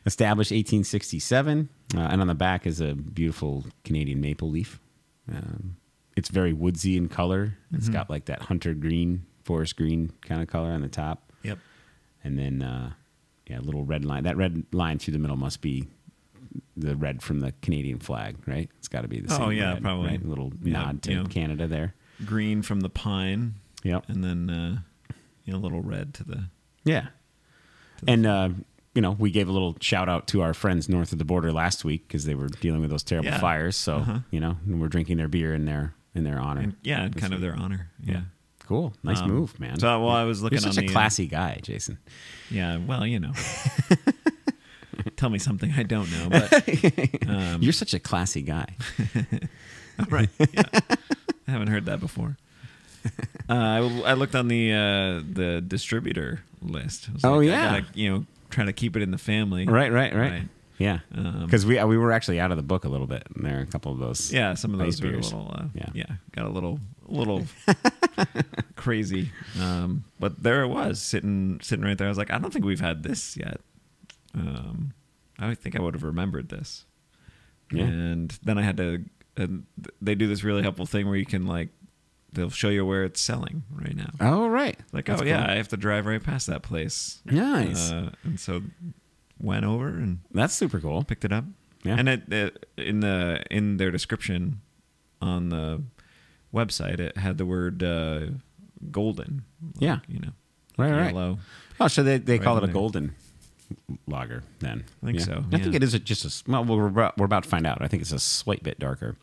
Established 0.07 0.53
1867, 0.53 1.69
uh, 1.95 1.99
and 2.01 2.21
on 2.23 2.29
the 2.29 2.35
back 2.35 2.67
is 2.67 2.81
a 2.81 2.95
beautiful 2.95 3.67
Canadian 3.85 4.21
maple 4.23 4.49
leaf. 4.49 4.81
Um, 5.31 5.77
it's 6.17 6.31
very 6.31 6.55
woodsy 6.55 6.97
in 6.97 7.09
color. 7.09 7.59
It's 7.75 7.91
got 7.91 8.09
like 8.09 8.25
that 8.27 8.43
hunter 8.43 8.73
green, 8.73 9.27
forest 9.45 9.77
green 9.77 10.13
kind 10.23 10.41
of 10.41 10.49
color 10.49 10.71
on 10.71 10.81
the 10.81 10.89
top, 10.89 11.31
Yep. 11.43 11.59
and 12.25 12.39
then 12.39 12.63
uh, 12.63 12.93
yeah, 13.49 13.59
a 13.59 13.61
little 13.61 13.85
red 13.85 14.07
line. 14.07 14.23
That 14.25 14.39
red 14.39 14.65
line 14.73 14.99
through 14.99 15.13
the 15.13 15.19
middle 15.19 15.37
must 15.37 15.61
be 15.61 15.85
the 16.79 16.97
red 16.97 17.23
from 17.23 17.41
the 17.41 17.53
Canadian 17.63 17.99
flag, 17.99 18.37
right? 18.47 18.69
It's 18.79 18.89
got 18.89 19.03
to 19.03 19.09
be 19.09 19.21
the 19.21 19.31
same. 19.31 19.43
Oh, 19.43 19.49
yeah, 19.51 19.75
red, 19.75 19.83
probably. 19.83 20.09
right? 20.09 20.23
A 20.23 20.27
little 20.27 20.53
Yeah, 20.63 20.73
nod 20.73 21.03
to 21.05 21.15
know. 21.15 21.25
Canada 21.27 21.67
there. 21.67 21.95
Green 22.25 22.63
from 22.63 22.81
the 22.81 22.89
pine, 22.91 23.55
Yep. 23.85 24.05
and 24.09 24.25
then 24.25 24.51
uh, 24.51 24.79
you 25.45 25.53
know, 25.53 25.59
a 25.59 25.63
little 25.63 25.83
red 25.83 26.15
to 26.15 26.25
the. 26.25 26.45
Yeah. 26.85 27.09
And, 28.07 28.27
uh, 28.27 28.51
you 28.95 29.03
know, 29.03 29.13
we 29.13 29.31
gave 29.31 29.49
a 29.49 29.53
little 29.53 29.77
shout 29.81 30.09
out 30.09 30.27
to 30.29 30.41
our 30.43 30.55
friends 30.55 30.89
north 30.89 31.13
of 31.13 31.19
the 31.19 31.25
border 31.25 31.53
last 31.53 31.85
week 31.85 32.07
because 32.09 32.25
they 32.25 32.35
were 32.35 32.49
dealing 32.49 32.81
with 32.81 32.91
those 32.91 33.03
terrible 33.03 33.29
Yeah. 33.31 33.39
fires. 33.41 33.77
So, 33.77 33.97
Uh-huh. 33.97 34.19
you 34.31 34.41
know, 34.41 34.57
and 34.67 34.81
we're 34.81 34.89
drinking 34.89 35.17
their 35.19 35.29
beer 35.29 35.55
in 35.55 35.65
their 35.65 35.95
in 36.15 36.25
their 36.25 36.39
honor. 36.41 36.63
And, 36.63 36.77
yeah, 36.83 37.09
kind 37.11 37.33
of 37.35 37.41
their 37.41 37.55
honor. 37.55 37.91
Yeah. 38.03 38.23
Cool. 38.67 38.93
Nice 39.03 39.21
Um, 39.21 39.31
move, 39.31 39.59
man. 39.61 39.79
so, 39.79 40.01
well, 40.05 40.11
I 40.15 40.25
was 40.25 40.43
looking 40.43 40.57
You're 40.57 40.63
such 40.73 40.79
on 40.79 40.85
a 40.85 40.87
the, 40.87 40.93
uh, 40.93 40.93
classy 40.93 41.27
guy, 41.27 41.59
Jason. 41.63 41.99
Yeah. 42.51 42.77
Well, 42.79 43.07
you 43.07 43.19
know. 43.21 43.33
Tell 45.17 45.31
me 45.31 45.39
something 45.39 45.73
I 45.77 45.83
don't 45.83 46.11
know, 46.11 46.29
but 46.31 47.29
um, 47.29 47.63
You're 47.63 47.73
such 47.73 47.95
a 47.95 47.99
classy 48.01 48.43
guy. 48.43 48.67
right. 50.09 50.29
Yeah. 50.39 50.63
I 51.47 51.51
haven't 51.51 51.69
heard 51.69 51.87
that 51.87 52.01
before. 52.01 52.37
Uh, 53.51 53.55
I, 54.05 54.11
I 54.11 54.13
looked 54.13 54.35
on 54.35 54.49
the 54.49 54.73
uh, 54.75 55.23
the 55.33 55.63
distributor 55.67 56.43
list. 56.61 57.09
I 57.09 57.13
was 57.15 57.25
Oh, 57.25 57.37
like, 57.39 57.47
yeah. 57.47 57.73
I 57.73 57.81
gotta, 57.81 57.99
you 57.99 58.11
know, 58.13 58.27
try 58.51 58.67
to 58.67 58.75
keep 58.75 58.95
it 58.95 59.01
in 59.03 59.11
the 59.11 59.17
family. 59.17 59.65
Right, 59.65 59.91
right, 59.91 60.15
right. 60.15 60.31
Right. 60.33 60.43
Yeah. 60.77 60.99
Um, 61.15 61.47
Because 61.47 61.65
we, 61.65 61.79
uh, 61.79 61.87
we 61.87 61.97
were 61.97 62.13
actually 62.13 62.41
out 62.41 62.51
of 62.51 62.59
the 62.59 62.63
book 62.63 62.85
a 62.85 62.91
little 62.91 63.07
bit. 63.07 63.23
And 63.35 63.47
there 63.47 63.57
are 63.59 63.63
a 63.63 63.67
couple 63.67 63.91
of 63.93 63.99
those. 64.01 64.31
Yeah, 64.31 64.53
some 64.53 64.75
of 64.75 64.79
those 64.81 64.99
a 65.01 65.03
beers. 65.03 65.33
little, 65.33 65.51
uh, 65.55 65.65
Yeah. 65.75 65.89
yeah. 65.95 66.05
got 66.33 66.45
a 66.45 66.51
little, 66.51 66.79
a 67.09 67.13
little 67.13 67.47
crazy. 68.77 69.31
Um, 69.59 70.05
but 70.21 70.43
there 70.43 70.63
it 70.63 70.69
was 70.69 71.01
sitting, 71.01 71.59
sitting 71.63 71.85
right 71.85 71.97
there. 71.97 72.07
I 72.09 72.11
was 72.11 72.19
like, 72.19 72.31
I 72.31 72.37
don't 72.39 72.53
think 72.53 72.65
we've 72.67 72.81
had 72.81 73.03
this 73.03 73.35
yet. 73.37 73.61
Um, 74.35 74.93
I 75.39 75.55
think 75.55 75.77
I 75.77 75.81
would 75.83 75.95
have 75.95 76.03
remembered 76.03 76.49
this. 76.49 76.85
Yeah. 77.73 77.85
And 77.85 78.31
then 78.43 78.59
I 78.59 78.63
had 78.63 78.77
to. 78.79 79.05
And 79.37 79.67
they 80.03 80.15
do 80.17 80.27
this 80.27 80.43
really 80.43 80.63
helpful 80.63 80.87
thing 80.87 81.07
where 81.07 81.17
you 81.17 81.27
can 81.27 81.47
like, 81.47 81.69
they'll 82.33 82.51
show 82.51 82.69
you 82.71 82.85
where 82.85 83.05
it's 83.05 83.21
selling 83.21 83.63
right 83.73 83.95
now. 83.95 84.11
Oh, 84.21 84.49
right. 84.49 84.77
Like, 84.93 85.07
That's 85.07 85.23
oh 85.23 85.25
yeah. 85.25 85.47
I 85.49 85.55
have 85.55 85.69
to 85.69 85.77
drive 85.77 86.07
right 86.07 86.23
past 86.23 86.49
that 86.49 86.63
place. 86.63 87.21
Nice. 87.25 87.93
Uh, 87.93 88.11
and 88.25 88.39
so 88.41 88.63
went 89.41 89.65
over 89.65 89.87
and 89.89 90.19
That's 90.33 90.55
super 90.55 90.81
cool. 90.81 91.05
picked 91.05 91.25
it 91.25 91.33
up. 91.33 91.45
Yeah. 91.85 91.95
And 91.99 92.09
it, 92.09 92.33
it 92.33 92.67
in 92.77 92.99
the 93.01 93.45
in 93.49 93.77
their 93.77 93.93
description 93.93 94.61
on 95.23 95.51
the 95.51 95.83
website, 96.53 96.99
it 96.99 97.17
had 97.17 97.39
the 97.39 97.47
word 97.47 97.83
uh, 97.85 98.27
golden. 98.91 99.45
like, 99.63 99.75
Yeah. 99.83 99.99
you 100.09 100.19
know, 100.19 100.33
Right, 100.77 100.91
right. 100.91 101.07
yellow. 101.15 101.39
Oh, 101.79 101.87
so 101.87 102.03
they, 102.03 102.19
they 102.19 102.35
Right 102.35 102.43
call 102.43 102.57
it 102.57 102.65
a 102.65 102.67
there. 102.67 102.75
golden 102.75 103.15
lager 104.07 104.43
then. 104.61 104.85
I 105.03 105.07
think 105.07 105.21
so, 105.21 105.45
I 105.53 105.59
think 105.59 105.73
yeah. 105.73 105.77
it 105.77 105.83
is 105.83 105.95
a, 105.95 105.99
just 105.99 106.25
a 106.25 106.51
well. 106.51 106.65
We're 106.65 106.87
about, 106.87 107.19
we're 107.19 107.27
about 107.27 107.43
to 107.45 107.49
find 107.49 107.67
out. 107.67 107.79
I 107.83 107.89
think 107.89 108.03
it's 108.03 108.13
a 108.13 108.19
slight 108.19 108.63
bit 108.63 108.79
darker. 108.79 109.17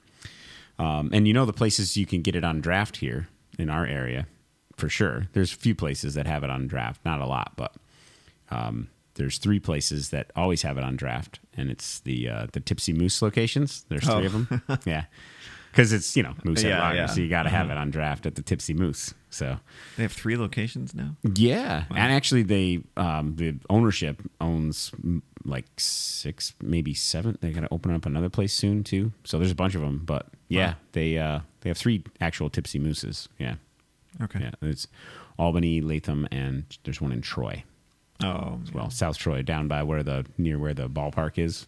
Um, 0.78 1.10
and 1.14 1.28
you 1.28 1.34
know 1.34 1.46
the 1.46 1.54
places 1.54 1.96
you 1.96 2.06
can 2.06 2.22
get 2.22 2.36
it 2.36 2.43
on 2.43 2.60
draft 2.62 2.98
here 2.98 3.28
in 3.58 3.70
our 3.70 3.86
area, 3.86 4.28
for 4.76 4.89
sure. 4.89 5.28
There's 5.34 5.54
a 5.54 5.56
few 5.56 5.74
places 5.76 6.16
that 6.16 6.28
have 6.28 6.43
it 6.43 6.50
on 6.50 6.68
draft, 6.68 7.00
not 7.06 7.22
a 7.22 7.26
lot, 7.26 7.54
but 7.56 7.74
um, 8.52 8.89
there's 9.16 9.38
three 9.38 9.60
places 9.60 10.10
that 10.10 10.32
always 10.36 10.64
have 10.64 10.78
it 10.78 10.84
on 10.84 10.98
draft, 10.98 11.39
and 11.56 11.70
it's 11.72 12.00
the 12.02 12.28
uh, 12.30 12.48
the 12.52 12.60
Tipsy 12.60 12.91
Moose 12.93 13.22
locations. 13.22 13.86
There's 13.89 14.04
three 14.04 14.14
Oh. 14.14 14.26
of 14.26 14.50
them. 14.50 14.62
yeah, 14.86 15.06
because 15.76 15.92
it's 15.92 16.16
you 16.16 16.24
know 16.24 16.34
Moosehead 16.46 16.72
Yeah, 16.72 16.80
Lager, 16.80 16.96
yeah. 16.96 17.06
so 17.08 17.20
you 17.20 17.28
got 17.30 17.44
to 17.44 17.50
have 17.50 17.66
Uh-huh. 17.68 17.76
it 17.76 17.82
on 17.82 17.92
draft 17.92 18.26
at 18.26 18.36
the 18.36 18.42
Tipsy 18.42 18.74
Moose. 18.74 19.14
So 19.30 19.58
They 19.98 20.04
have 20.04 20.14
three 20.14 20.38
locations 20.38 20.96
now. 20.96 21.16
yeah, 21.36 21.84
and 21.90 22.14
actually, 22.14 22.44
they 22.44 22.82
um, 22.96 23.36
the 23.36 23.56
ownership 23.70 24.22
owns 24.40 24.92
like 25.44 25.66
six, 25.78 26.54
maybe 26.62 26.94
seven. 26.94 27.38
They're 27.42 27.52
gonna 27.52 27.68
open 27.72 27.94
up 27.94 28.06
another 28.06 28.30
place 28.30 28.54
soon 28.54 28.84
too. 28.84 29.12
So 29.26 29.38
there's 29.38 29.52
a 29.52 29.56
bunch 29.56 29.76
of 29.76 29.82
them, 29.82 30.02
but 30.06 30.28
yeah, 30.48 30.70
Wow. 30.70 30.76
they 30.94 31.18
uh, 31.18 31.40
they 31.62 31.70
have 31.70 31.78
three 31.78 32.04
actual 32.22 32.50
Tipsy 32.50 32.80
Mooses. 32.80 33.28
Yeah, 33.38 33.56
Okay. 34.22 34.40
yeah. 34.40 34.52
It's 34.62 34.88
Albany, 35.38 35.82
Latham, 35.82 36.28
and 36.32 36.64
there's 36.86 37.02
one 37.02 37.12
in 37.12 37.20
Troy 37.22 37.64
Oh 38.24 38.60
as 38.64 38.72
well. 38.72 38.90
South 38.90 39.18
Troy, 39.18 39.42
down 39.42 39.68
by 39.68 39.84
where 39.84 40.02
the 40.04 40.26
near 40.38 40.58
where 40.58 40.74
the 40.74 40.88
ballpark 40.90 41.38
is, 41.38 41.68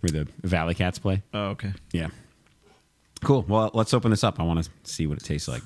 where 0.00 0.10
the 0.10 0.28
ValleyCats 0.42 1.00
play. 1.00 1.22
Oh, 1.32 1.50
okay. 1.50 1.72
Yeah. 1.92 2.08
Cool. 3.24 3.44
Well, 3.48 3.70
let's 3.74 3.92
open 3.94 4.10
this 4.10 4.22
up. 4.24 4.38
I 4.38 4.42
want 4.42 4.62
to 4.64 4.70
see 4.84 5.06
what 5.06 5.18
it 5.18 5.24
tastes 5.24 5.48
like. 5.48 5.62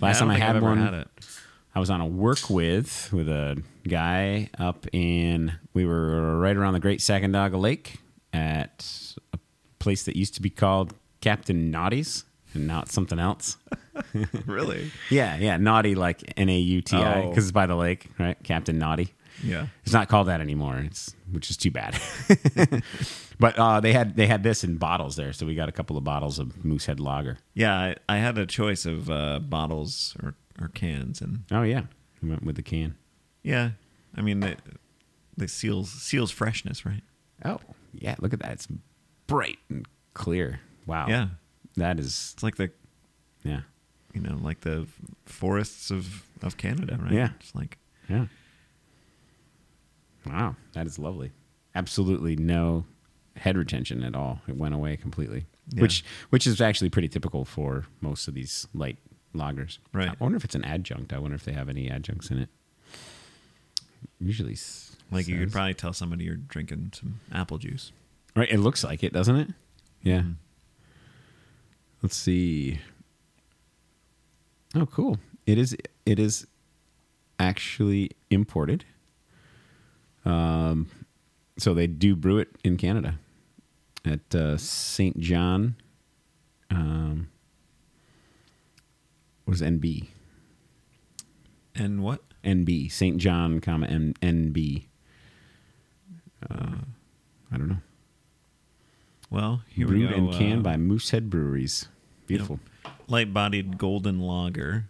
Last 0.00 0.16
Yeah, 0.16 0.20
time 0.20 0.30
I 0.30 0.38
had 0.38 0.56
I've 0.56 0.62
one, 0.62 0.78
Had 0.78 0.94
it. 0.94 1.08
I 1.74 1.80
was 1.80 1.90
on 1.90 2.00
a 2.00 2.06
work 2.06 2.50
with 2.50 3.12
with 3.12 3.28
a 3.28 3.62
guy 3.86 4.50
up 4.58 4.86
in 4.92 5.52
we 5.74 5.84
were 5.86 6.38
right 6.38 6.56
around 6.56 6.72
the 6.74 6.80
Great 6.80 7.00
Sacandaga 7.00 7.58
Lake 7.60 7.98
at 8.32 8.86
a 9.32 9.38
place 9.78 10.04
that 10.04 10.16
used 10.16 10.34
to 10.34 10.42
be 10.42 10.50
called 10.50 10.92
Captain 11.20 11.72
Nauti's 11.72 12.24
and 12.54 12.66
now 12.66 12.82
it's 12.82 12.92
something 12.92 13.18
else. 13.18 13.56
really? 14.46 14.90
Yeah, 15.10 15.36
yeah, 15.36 15.56
Naughty 15.56 15.94
like 15.94 16.32
N 16.36 16.48
A 16.48 16.58
U 16.58 16.80
T 16.80 16.96
I 16.96 17.22
Oh. 17.22 17.28
because 17.30 17.44
it's 17.46 17.52
by 17.52 17.66
the 17.66 17.74
lake, 17.76 18.08
right? 18.18 18.36
Captain 18.42 18.78
Nauti. 18.78 19.10
Yeah. 19.42 19.66
It's 19.84 19.92
not 19.92 20.08
called 20.08 20.28
that 20.28 20.40
anymore. 20.40 20.78
It's 20.78 21.14
which 21.30 21.50
is 21.50 21.56
too 21.56 21.70
bad. 21.70 21.98
but 23.38 23.58
uh, 23.58 23.80
they 23.80 23.92
had 23.92 24.16
they 24.16 24.26
had 24.26 24.42
this 24.42 24.64
in 24.64 24.76
bottles 24.76 25.16
there, 25.16 25.32
so 25.32 25.46
we 25.46 25.54
got 25.54 25.68
a 25.68 25.72
couple 25.72 25.96
of 25.96 26.04
bottles 26.04 26.38
of 26.38 26.64
Moosehead 26.64 27.00
Lager. 27.00 27.38
Yeah. 27.54 27.74
I, 27.74 27.96
I 28.08 28.16
had 28.18 28.38
a 28.38 28.46
choice 28.46 28.86
of 28.86 29.10
uh, 29.10 29.38
bottles 29.40 30.16
or, 30.22 30.34
or 30.60 30.68
cans, 30.68 31.20
and 31.20 31.44
Oh 31.50 31.62
yeah, 31.62 31.82
we 32.22 32.30
went 32.30 32.44
with 32.44 32.56
the 32.56 32.62
can. 32.62 32.96
yeah, 33.42 33.70
I 34.16 34.20
mean 34.22 34.40
the 34.40 34.56
the 35.36 35.48
seals 35.48 35.90
seals 35.90 36.30
freshness, 36.30 36.84
right? 36.84 37.02
Oh 37.44 37.58
yeah, 37.94 38.16
look 38.20 38.32
at 38.32 38.40
that. 38.40 38.52
It's 38.52 38.68
bright 39.26 39.58
and 39.68 39.86
clear. 40.14 40.60
Wow. 40.86 41.06
Yeah. 41.08 41.28
that 41.76 42.00
is 42.00 42.32
It's 42.34 42.42
like 42.42 42.56
the 42.56 42.70
yeah 43.44 43.60
you 44.14 44.20
know 44.22 44.38
like 44.42 44.60
the 44.62 44.86
forests 45.26 45.90
of 45.90 46.24
of 46.42 46.56
Canada, 46.56 46.98
right? 47.00 47.12
Yeah. 47.12 47.28
It's 47.40 47.54
like 47.54 47.78
yeah. 48.08 48.26
Wow, 50.26 50.56
that 50.72 50.86
is 50.86 50.98
lovely. 50.98 51.32
Absolutely 51.74 52.36
no 52.36 52.84
head 53.36 53.56
retention 53.56 54.02
at 54.02 54.14
all. 54.14 54.40
It 54.48 54.56
went 54.56 54.74
away 54.74 54.96
completely, 54.96 55.46
Yeah. 55.72 55.82
which 55.82 56.04
which 56.30 56.46
is 56.46 56.60
actually 56.60 56.90
pretty 56.90 57.08
typical 57.08 57.44
for 57.44 57.86
most 58.00 58.26
of 58.28 58.34
these 58.34 58.66
light 58.74 58.98
lagers. 59.34 59.78
Right. 59.92 60.08
I 60.08 60.14
wonder 60.18 60.36
if 60.36 60.44
it's 60.44 60.54
an 60.54 60.64
adjunct. 60.64 61.12
I 61.12 61.18
wonder 61.18 61.34
if 61.36 61.44
they 61.44 61.52
have 61.52 61.68
any 61.68 61.88
adjuncts 61.88 62.30
in 62.30 62.38
it. 62.38 62.48
Usually, 64.20 64.56
Like 65.10 65.28
you 65.28 65.38
could 65.38 65.52
probably 65.52 65.74
tell 65.74 65.92
somebody 65.92 66.24
you're 66.24 66.36
drinking 66.36 66.92
some 66.94 67.20
apple 67.32 67.58
juice. 67.58 67.92
right. 68.34 68.50
It 68.50 68.58
looks 68.58 68.82
like 68.84 69.02
it, 69.04 69.12
doesn't 69.12 69.36
it? 69.36 69.48
Yeah. 70.02 70.20
Mhm. 70.22 70.34
Let's 72.02 72.16
see. 72.16 72.78
Oh, 74.74 74.86
cool! 74.86 75.18
It 75.46 75.58
is. 75.58 75.76
It 76.06 76.18
is 76.18 76.46
actually 77.38 78.10
imported. 78.30 78.84
Um, 80.28 80.88
so 81.58 81.74
they 81.74 81.86
do 81.86 82.14
brew 82.14 82.38
it 82.38 82.48
in 82.62 82.76
Canada 82.76 83.18
at 84.04 84.34
uh, 84.34 84.56
Saint 84.58 85.18
John. 85.18 85.76
Um, 86.70 87.28
what 89.44 89.54
is 89.54 89.62
NB? 89.62 90.06
And 91.74 92.02
what? 92.02 92.20
NB 92.44 92.92
Saint 92.92 93.18
John, 93.18 93.60
comma 93.60 93.86
N, 93.86 94.14
NB. 94.22 94.84
Uh, 96.48 96.76
I 97.50 97.56
don't 97.56 97.68
know. 97.68 97.78
Well, 99.30 99.62
here 99.68 99.86
Brewed 99.86 100.00
we 100.02 100.08
go. 100.08 100.14
and 100.14 100.32
canned 100.32 100.60
uh, 100.60 100.70
by 100.70 100.76
Moosehead 100.76 101.28
Breweries. 101.30 101.88
Beautiful. 102.26 102.60
light-bodied 103.08 103.78
golden 103.78 104.20
lager. 104.20 104.86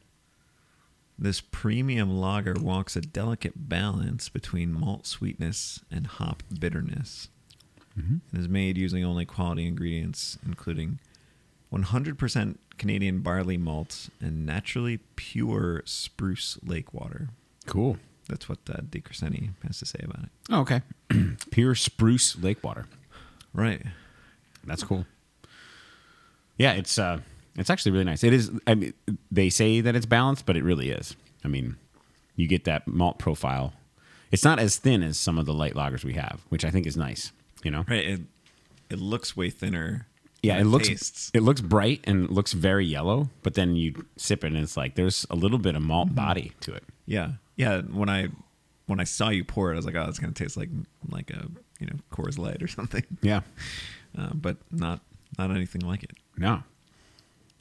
This 1.19 1.41
premium 1.41 2.19
lager 2.21 2.55
walks 2.55 2.95
a 2.95 3.01
delicate 3.01 3.69
balance 3.69 4.29
between 4.29 4.73
malt 4.73 5.07
sweetness 5.07 5.81
and 5.91 6.07
hop 6.07 6.43
bitterness. 6.61 7.29
Mhm. 7.99 8.21
It 8.33 8.39
is 8.39 8.49
made 8.49 8.79
using 8.79 9.05
only 9.05 9.25
quality 9.25 9.67
ingredients, 9.67 10.39
including 10.47 11.01
100% 11.73 12.59
Canadian 12.79 13.21
barley 13.21 13.57
malt 13.57 14.09
and 14.21 14.47
naturally 14.47 14.99
pure 15.17 15.83
spruce 15.85 16.59
lake 16.63 16.95
water. 16.95 17.31
Cool. 17.67 17.99
That's 18.29 18.49
what 18.49 18.59
uh, 18.71 18.83
DeCrescente 18.83 19.51
has 19.67 19.79
to 19.81 19.87
say 19.87 19.99
about 20.03 20.25
it. 20.25 20.29
Oh, 20.51 20.61
okay. 20.61 20.83
Pure 21.51 21.75
spruce 21.77 22.37
lake 22.37 22.63
water. 22.63 22.87
Right. 23.55 23.83
That's 24.65 24.85
cool. 24.85 25.07
Yeah, 26.59 26.73
it's 26.73 26.99
uh 26.99 27.21
it's 27.61 27.71
actually 27.71 27.93
really 27.93 28.05
nice. 28.05 28.23
It 28.25 28.33
is 28.33 28.51
I 28.67 28.75
mean 28.75 28.93
they 29.31 29.51
say 29.51 29.81
that 29.81 29.95
it's 29.97 30.07
balanced, 30.07 30.47
but 30.47 30.57
it 30.57 30.65
really 30.65 30.91
is. 30.91 31.17
I 31.45 31.49
mean, 31.49 31.77
you 32.37 32.47
get 32.49 32.65
that 32.65 32.87
malt 32.89 33.19
profile. 33.19 33.73
It's 34.31 34.45
not 34.45 34.59
as 34.59 34.77
thin 34.77 35.03
as 35.03 35.19
some 35.19 35.39
of 35.39 35.47
the 35.47 35.55
light 35.55 35.75
lagers 35.75 36.05
we 36.05 36.15
have, 36.15 36.41
which 36.51 36.65
I 36.65 36.71
think 36.71 36.87
is 36.87 36.97
nice, 36.97 37.33
you 37.65 37.71
know. 37.71 37.85
Right. 37.89 38.05
It, 38.05 38.21
it 38.91 38.99
looks 38.99 39.37
way 39.37 39.51
thinner. 39.51 40.07
Yeah, 40.43 40.59
than 40.59 40.67
it 40.67 40.71
looks 40.71 40.89
tastes. 40.89 41.31
it 41.35 41.43
looks 41.43 41.61
bright 41.61 42.01
and 42.05 42.31
looks 42.31 42.53
very 42.53 42.87
yellow, 42.87 43.29
but 43.43 43.55
then 43.55 43.75
you 43.75 44.07
sip 44.17 44.45
it 44.45 44.49
and 44.49 44.57
it's 44.57 44.77
like 44.77 44.95
there's 44.95 45.27
a 45.31 45.35
little 45.35 45.59
bit 45.59 45.75
of 45.75 45.83
malt 45.83 46.15
body 46.15 46.53
to 46.61 46.75
it. 46.75 46.85
Yeah, 47.07 47.33
yeah. 47.57 47.81
When 47.83 48.09
I 48.09 48.29
when 48.87 49.01
I 49.01 49.05
saw 49.05 49.31
you 49.31 49.43
pour 49.45 49.71
it, 49.71 49.75
I 49.75 49.77
was 49.77 49.85
like, 49.87 49.97
oh, 49.97 50.05
it's 50.09 50.19
gonna 50.21 50.33
taste 50.33 50.57
like 50.57 50.69
like 51.11 51.31
a 51.31 51.49
you 51.81 51.87
know 51.87 51.97
Coors 52.13 52.39
Light 52.39 52.63
or 52.63 52.69
something, 52.79 53.03
Yeah. 53.21 53.41
uh, 54.17 54.31
but 54.35 54.59
not 54.71 55.01
not 55.39 55.51
anything 55.51 55.81
like 55.83 56.05
it. 56.05 56.13
No. 56.37 56.63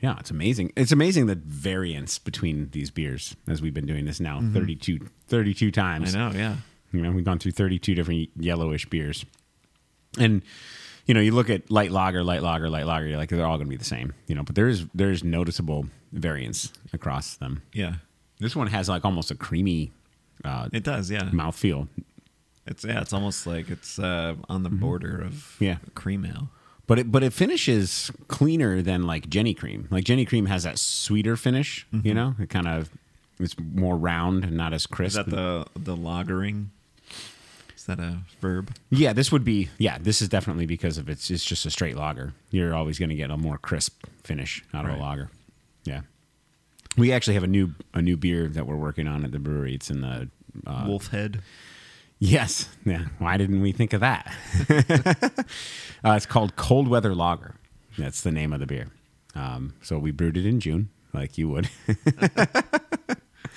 Yeah, 0.02 0.16
it's 0.20 0.30
amazing. 0.32 0.74
It's 0.78 0.92
amazing 0.92 1.26
the 1.26 1.36
variance 1.36 2.20
between 2.20 2.70
these 2.70 2.92
beers 2.92 3.36
as 3.48 3.62
we've 3.62 3.74
been 3.74 3.88
doing 3.88 4.06
this 4.06 4.20
now 4.20 4.40
32, 4.54 5.00
32 5.28 5.72
times. 5.72 6.16
I 6.16 6.20
know. 6.30 6.38
Yeah. 6.38 6.56
You 6.92 7.02
know, 7.02 7.12
we've 7.12 7.26
gone 7.26 7.40
through 7.40 7.54
32 7.54 7.96
different 7.96 8.30
yellowish 8.38 8.86
beers. 8.86 9.26
And, 10.20 10.42
you 11.06 11.14
know, 11.14 11.20
you 11.20 11.32
look 11.32 11.50
at 11.50 11.70
light 11.72 11.92
lager, 11.92 12.24
light 12.24 12.42
lager, 12.44 12.70
light 12.70 12.86
lager, 12.86 13.08
you're 13.08 13.18
like, 13.18 13.30
they're 13.30 13.46
all 13.46 13.58
going 13.58 13.68
to 13.68 13.72
be 13.72 13.76
the 13.78 13.84
same, 13.86 14.14
you 14.28 14.36
know, 14.36 14.44
but 14.44 14.56
there's, 14.56 14.86
there's 14.94 15.24
noticeable 15.24 15.88
variance 16.12 16.72
across 16.94 17.36
them. 17.38 17.64
Yeah. 17.74 17.96
This 18.40 18.56
one 18.56 18.68
has 18.68 18.88
like 18.90 19.04
almost 19.04 19.32
a 19.32 19.36
creamy 19.36 19.92
uh, 20.46 20.70
It 20.72 20.84
does. 20.84 21.10
Yeah. 21.10 21.24
mouthfeel. 21.32 21.88
It's 22.68 22.84
yeah. 22.84 23.02
It's 23.02 23.14
almost 23.14 23.48
like 23.48 23.70
it's 23.70 23.98
uh, 23.98 24.36
on 24.50 24.64
the 24.64 24.70
border 24.70 25.22
of 25.22 25.34
Mm-hmm. 25.34 25.64
Yeah. 25.64 25.78
cream 25.96 26.26
ale. 26.26 26.50
But 26.88 27.00
it 27.00 27.12
but 27.12 27.22
it 27.22 27.34
finishes 27.34 28.10
cleaner 28.30 28.82
than 28.82 29.04
like 29.04 29.30
Genny 29.30 29.56
Cream. 29.56 29.88
Like 29.92 30.06
Genny 30.06 30.26
Cream 30.28 30.46
has 30.46 30.64
that 30.64 30.80
sweeter 30.80 31.36
finish, 31.36 31.86
you 31.92 32.14
know? 32.14 32.36
It 32.40 32.50
kind 32.50 32.68
of 32.68 32.90
it's 33.40 33.56
more 33.60 33.98
round 33.98 34.44
and 34.46 34.56
not 34.58 34.74
as 34.74 34.88
crisp. 34.88 35.20
Is 35.20 35.26
that 35.26 35.30
the 35.30 35.66
the 35.76 35.96
lagering? 35.98 36.68
Is 37.76 37.84
that 37.86 38.00
a 38.00 38.20
verb? 38.42 38.74
Yeah, 38.90 39.12
this 39.14 39.32
would 39.32 39.44
be 39.44 39.70
yeah, 39.78 39.98
this 40.00 40.22
is 40.22 40.30
definitely 40.30 40.66
because 40.66 40.98
of 40.98 41.10
it's 41.10 41.30
it's 41.30 41.44
just 41.46 41.66
a 41.66 41.70
straight 41.70 41.98
lager. 41.98 42.34
You're 42.52 42.74
always 42.74 42.98
going 43.00 43.10
to 43.10 43.16
get 43.16 43.32
a 43.32 43.38
more 43.38 43.58
crisp 43.58 44.06
finish 44.24 44.64
out 44.74 44.86
of 44.86 44.92
Right. 44.92 45.00
a 45.00 45.02
lager. 45.02 45.30
Yeah. 45.84 46.02
We 46.98 47.12
actually 47.12 47.34
have 47.36 47.44
a 47.44 47.48
new 47.48 47.76
a 47.94 48.02
new 48.02 48.16
beer 48.18 48.48
that 48.48 48.66
we're 48.66 48.76
working 48.78 49.08
on 49.08 49.26
at 49.26 49.32
the 49.34 49.40
brewery. 49.40 49.76
It's 49.76 49.90
in 49.90 50.02
the 50.02 50.30
uh, 50.66 50.86
Wolf 50.88 51.08
head. 51.08 51.42
Yes. 52.20 52.68
Yeah. 52.86 53.06
Why 53.20 53.38
didn't 53.38 53.62
we 53.62 53.72
think 53.72 53.94
of 53.94 54.02
that? 54.02 54.34
uh, 56.04 56.12
it's 56.14 56.26
called 56.26 56.56
Cold 56.56 56.88
Weather 56.88 57.14
Lager. 57.14 57.56
That's 57.98 58.22
the 58.22 58.32
name 58.32 58.54
of 58.54 58.60
the 58.60 58.66
beer. 58.66 58.88
Um, 59.36 59.76
so 59.82 60.00
we 60.00 60.12
brewed 60.12 60.38
it 60.38 60.46
in 60.46 60.60
June, 60.60 60.90
like 61.14 61.38
you 61.38 61.50
would. 61.50 61.70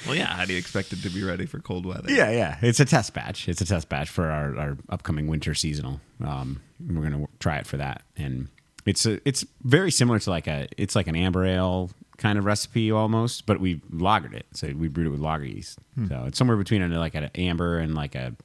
Well, 0.07 0.15
yeah. 0.15 0.27
How 0.27 0.45
do 0.45 0.53
you 0.53 0.59
expect 0.59 0.93
it 0.93 1.03
to 1.03 1.11
be 1.11 1.23
ready 1.23 1.47
for 1.47 1.59
cold 1.61 1.85
weather? 1.85 2.11
yeah, 2.11 2.31
yeah. 2.31 2.57
It's 2.63 2.81
a 2.81 2.85
test 2.85 3.13
batch. 3.15 3.49
It's 3.49 3.61
a 3.61 3.67
test 3.67 3.89
batch 3.89 4.09
for 4.09 4.31
our, 4.31 4.57
our 4.57 4.79
upcoming 4.89 5.27
winter 5.27 5.55
seasonal. 5.55 6.01
Um, 6.25 6.63
we're 6.81 7.03
gonna 7.03 7.27
try 7.39 7.59
it 7.59 7.67
for 7.67 7.77
that, 7.77 8.03
and 8.17 8.49
it's 8.87 9.05
a, 9.07 9.21
it's 9.29 9.45
very 9.63 9.91
similar 9.91 10.19
to 10.19 10.31
like 10.31 10.47
a 10.47 10.69
it's 10.77 10.97
like 10.97 11.07
an 11.07 11.17
amber 11.17 11.45
ale 11.45 11.91
kind 12.21 12.39
of 12.39 12.45
recipe 12.45 12.93
almost, 12.93 13.47
but 13.47 13.59
we 13.61 13.77
lagered 13.91 14.35
it. 14.35 14.47
So 14.53 14.69
we 14.77 14.89
brewed 14.89 15.07
it 15.07 15.11
with 15.11 15.21
lager 15.21 15.47
yeast. 15.47 15.79
Hmm. 15.97 16.07
So 16.07 16.25
it's 16.27 16.39
somewhere 16.39 16.57
between 16.59 16.83
a, 16.83 16.89
like 16.99 17.15
an 17.17 17.31
amber 17.35 17.79
and 17.79 17.95
like 17.95 18.15
a 18.15 18.37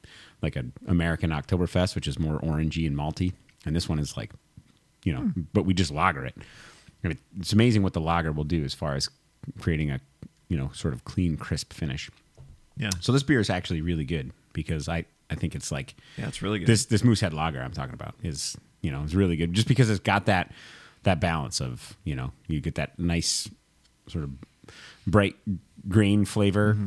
like 0.42 0.56
an 0.56 0.72
American 0.88 1.30
Oktoberfest, 1.30 1.94
which 1.94 2.08
is 2.08 2.18
more 2.18 2.40
orangey 2.40 2.88
and 2.88 2.96
malty, 2.98 3.34
and 3.66 3.76
this 3.76 3.88
one 3.90 4.00
is 4.00 4.16
like 4.18 4.32
you 5.04 5.14
know, 5.14 5.20
hmm. 5.22 5.42
but 5.54 5.66
we 5.66 5.74
just 5.76 5.92
lager 5.92 6.26
it. 6.26 6.36
And 7.04 7.14
it- 7.14 7.20
It's 7.40 7.54
amazing 7.54 7.84
what 7.84 7.94
the 7.94 8.02
lager 8.02 8.32
will 8.32 8.44
do 8.46 8.64
as 8.64 8.74
far 8.74 8.96
as 8.96 9.10
creating 9.60 9.92
a 9.92 10.00
you 10.50 10.58
know 10.58 10.72
sort 10.74 10.94
of 10.94 11.04
clean, 11.06 11.38
crisp 11.38 11.74
finish. 11.74 12.10
Yeah. 12.78 12.90
So 13.02 13.12
this 13.12 13.24
beer 13.24 13.40
is 13.40 13.50
actually 13.50 13.82
really 13.82 14.06
good 14.06 14.32
because 14.54 14.90
I, 14.90 15.06
I 15.30 15.36
think 15.36 15.54
it's 15.56 15.72
like 15.72 15.96
Yeah. 16.18 16.28
It's 16.28 16.42
really 16.42 16.60
good. 16.60 16.68
this 16.68 16.86
this 16.86 17.04
Moosehead 17.04 17.34
Lager 17.34 17.62
I'm 17.62 17.72
talking 17.74 17.94
about 17.94 18.16
is 18.24 18.58
you 18.82 18.90
know 18.92 19.04
is 19.04 19.16
really 19.16 19.36
good 19.36 19.54
just 19.54 19.68
because 19.68 19.90
it's 19.90 20.00
got 20.00 20.26
that 20.28 20.52
that 21.04 21.20
balance 21.20 21.62
of 21.62 21.96
you 22.04 22.16
know 22.16 22.32
you 22.48 22.60
get 22.62 22.76
that 22.76 22.98
nice 22.98 23.50
sort 24.08 24.24
of 24.24 24.32
bright 25.08 25.36
grain 25.88 26.26
flavor 26.26 26.78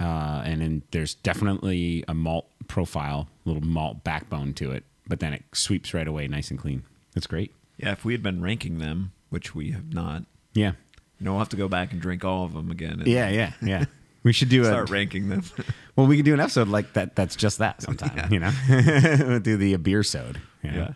uh, 0.00 0.42
and 0.44 0.60
then 0.60 0.82
there's 0.92 1.14
definitely 1.14 2.04
a 2.08 2.14
malt 2.14 2.46
profile 2.68 3.28
little 3.44 3.62
malt 3.62 4.02
backbone 4.04 4.52
to 4.54 4.70
it 4.70 4.84
but 5.06 5.20
then 5.20 5.32
it 5.32 5.44
sweeps 5.52 5.92
right 5.94 6.06
away 6.08 6.26
nice 6.28 6.50
and 6.50 6.58
clean 6.58 6.82
That's 7.14 7.26
great 7.26 7.52
yeah. 7.78 7.92
If 7.92 8.04
we 8.04 8.12
had 8.12 8.22
been 8.24 8.42
ranking 8.42 8.78
them, 8.78 9.12
which 9.30 9.54
we 9.54 9.70
have 9.70 9.94
not, 9.94 10.24
yeah 10.52 10.72
you 11.18 11.24
know, 11.24 11.32
we'll 11.32 11.38
have 11.40 11.48
to 11.50 11.56
go 11.56 11.68
back 11.68 11.92
and 11.92 12.00
drink 12.00 12.24
all 12.24 12.44
of 12.44 12.52
them 12.52 12.70
again. 12.70 12.94
And 12.94 13.06
yeah 13.06 13.28
yeah 13.28 13.52
yeah 13.62 13.84
we 14.22 14.32
should 14.32 14.48
do 14.48 14.62
a 14.62 14.66
Start 14.66 14.90
ranking 14.90 15.28
them. 15.28 15.42
Well, 15.96 16.06
we 16.06 16.14
could 16.14 16.24
do 16.24 16.32
an 16.34 16.38
episode 16.38 16.68
like 16.68 16.92
that. 16.92 17.16
That's 17.16 17.34
just 17.34 17.58
that 17.58 17.82
sometime. 17.86 18.16
Yeah. 18.16 18.28
You 18.30 18.38
know, 18.38 19.26
we'll 19.28 19.40
do 19.40 19.56
the 19.56 19.74
beer 19.78 20.04
sode. 20.04 20.40
you 20.62 20.70
know? 20.70 20.94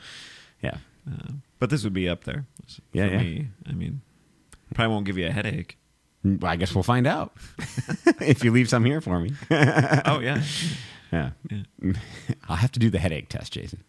yeah, 0.63 0.77
Uh, 1.11 1.33
but 1.59 1.71
this 1.71 1.83
would 1.83 1.93
be 1.93 2.09
up 2.09 2.23
there. 2.23 2.47
For 2.69 2.83
Yeah, 2.93 3.07
yeah. 3.07 3.19
Me, 3.19 3.49
I 3.67 3.73
mean, 3.73 4.01
probably 4.75 4.93
won't 4.93 5.07
give 5.07 5.19
you 5.19 5.27
a 5.27 5.31
headache. 5.31 5.79
I 6.43 6.57
guess 6.57 6.75
we'll 6.75 6.85
find 6.85 7.07
out 7.07 7.33
if 8.21 8.45
you 8.45 8.53
leave 8.53 8.69
some 8.69 8.85
here 8.85 9.01
for 9.01 9.19
me. 9.19 9.33
oh 9.51 10.21
yeah, 10.21 10.43
yeah, 11.13 11.31
Yeah. 11.51 11.93
I'll 12.49 12.57
have 12.57 12.73
to 12.73 12.79
do 12.81 12.89
the 12.91 12.99
headache 12.99 13.29
test, 13.29 13.53
Jason. 13.53 13.85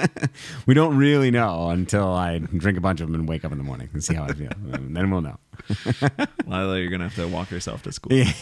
we 0.66 0.74
don't 0.74 0.96
really 0.96 1.30
know 1.30 1.70
until 1.70 2.12
I 2.12 2.38
drink 2.38 2.76
a 2.76 2.80
bunch 2.80 3.00
of 3.00 3.08
them 3.08 3.14
and 3.18 3.28
wake 3.28 3.44
up 3.44 3.52
in 3.52 3.58
the 3.58 3.64
morning 3.64 3.88
and 3.92 4.04
see 4.04 4.14
how 4.14 4.24
I 4.24 4.32
feel. 4.34 4.52
And 4.72 4.94
then 4.96 5.10
we'll 5.10 5.22
know. 5.22 5.38
Lila, 6.46 6.78
you're 6.78 6.90
gonna 6.90 7.08
have 7.08 7.16
to 7.16 7.26
walk 7.26 7.50
yourself 7.50 7.82
to 7.82 7.92
school. 7.92 8.12
Yeah. 8.16 8.32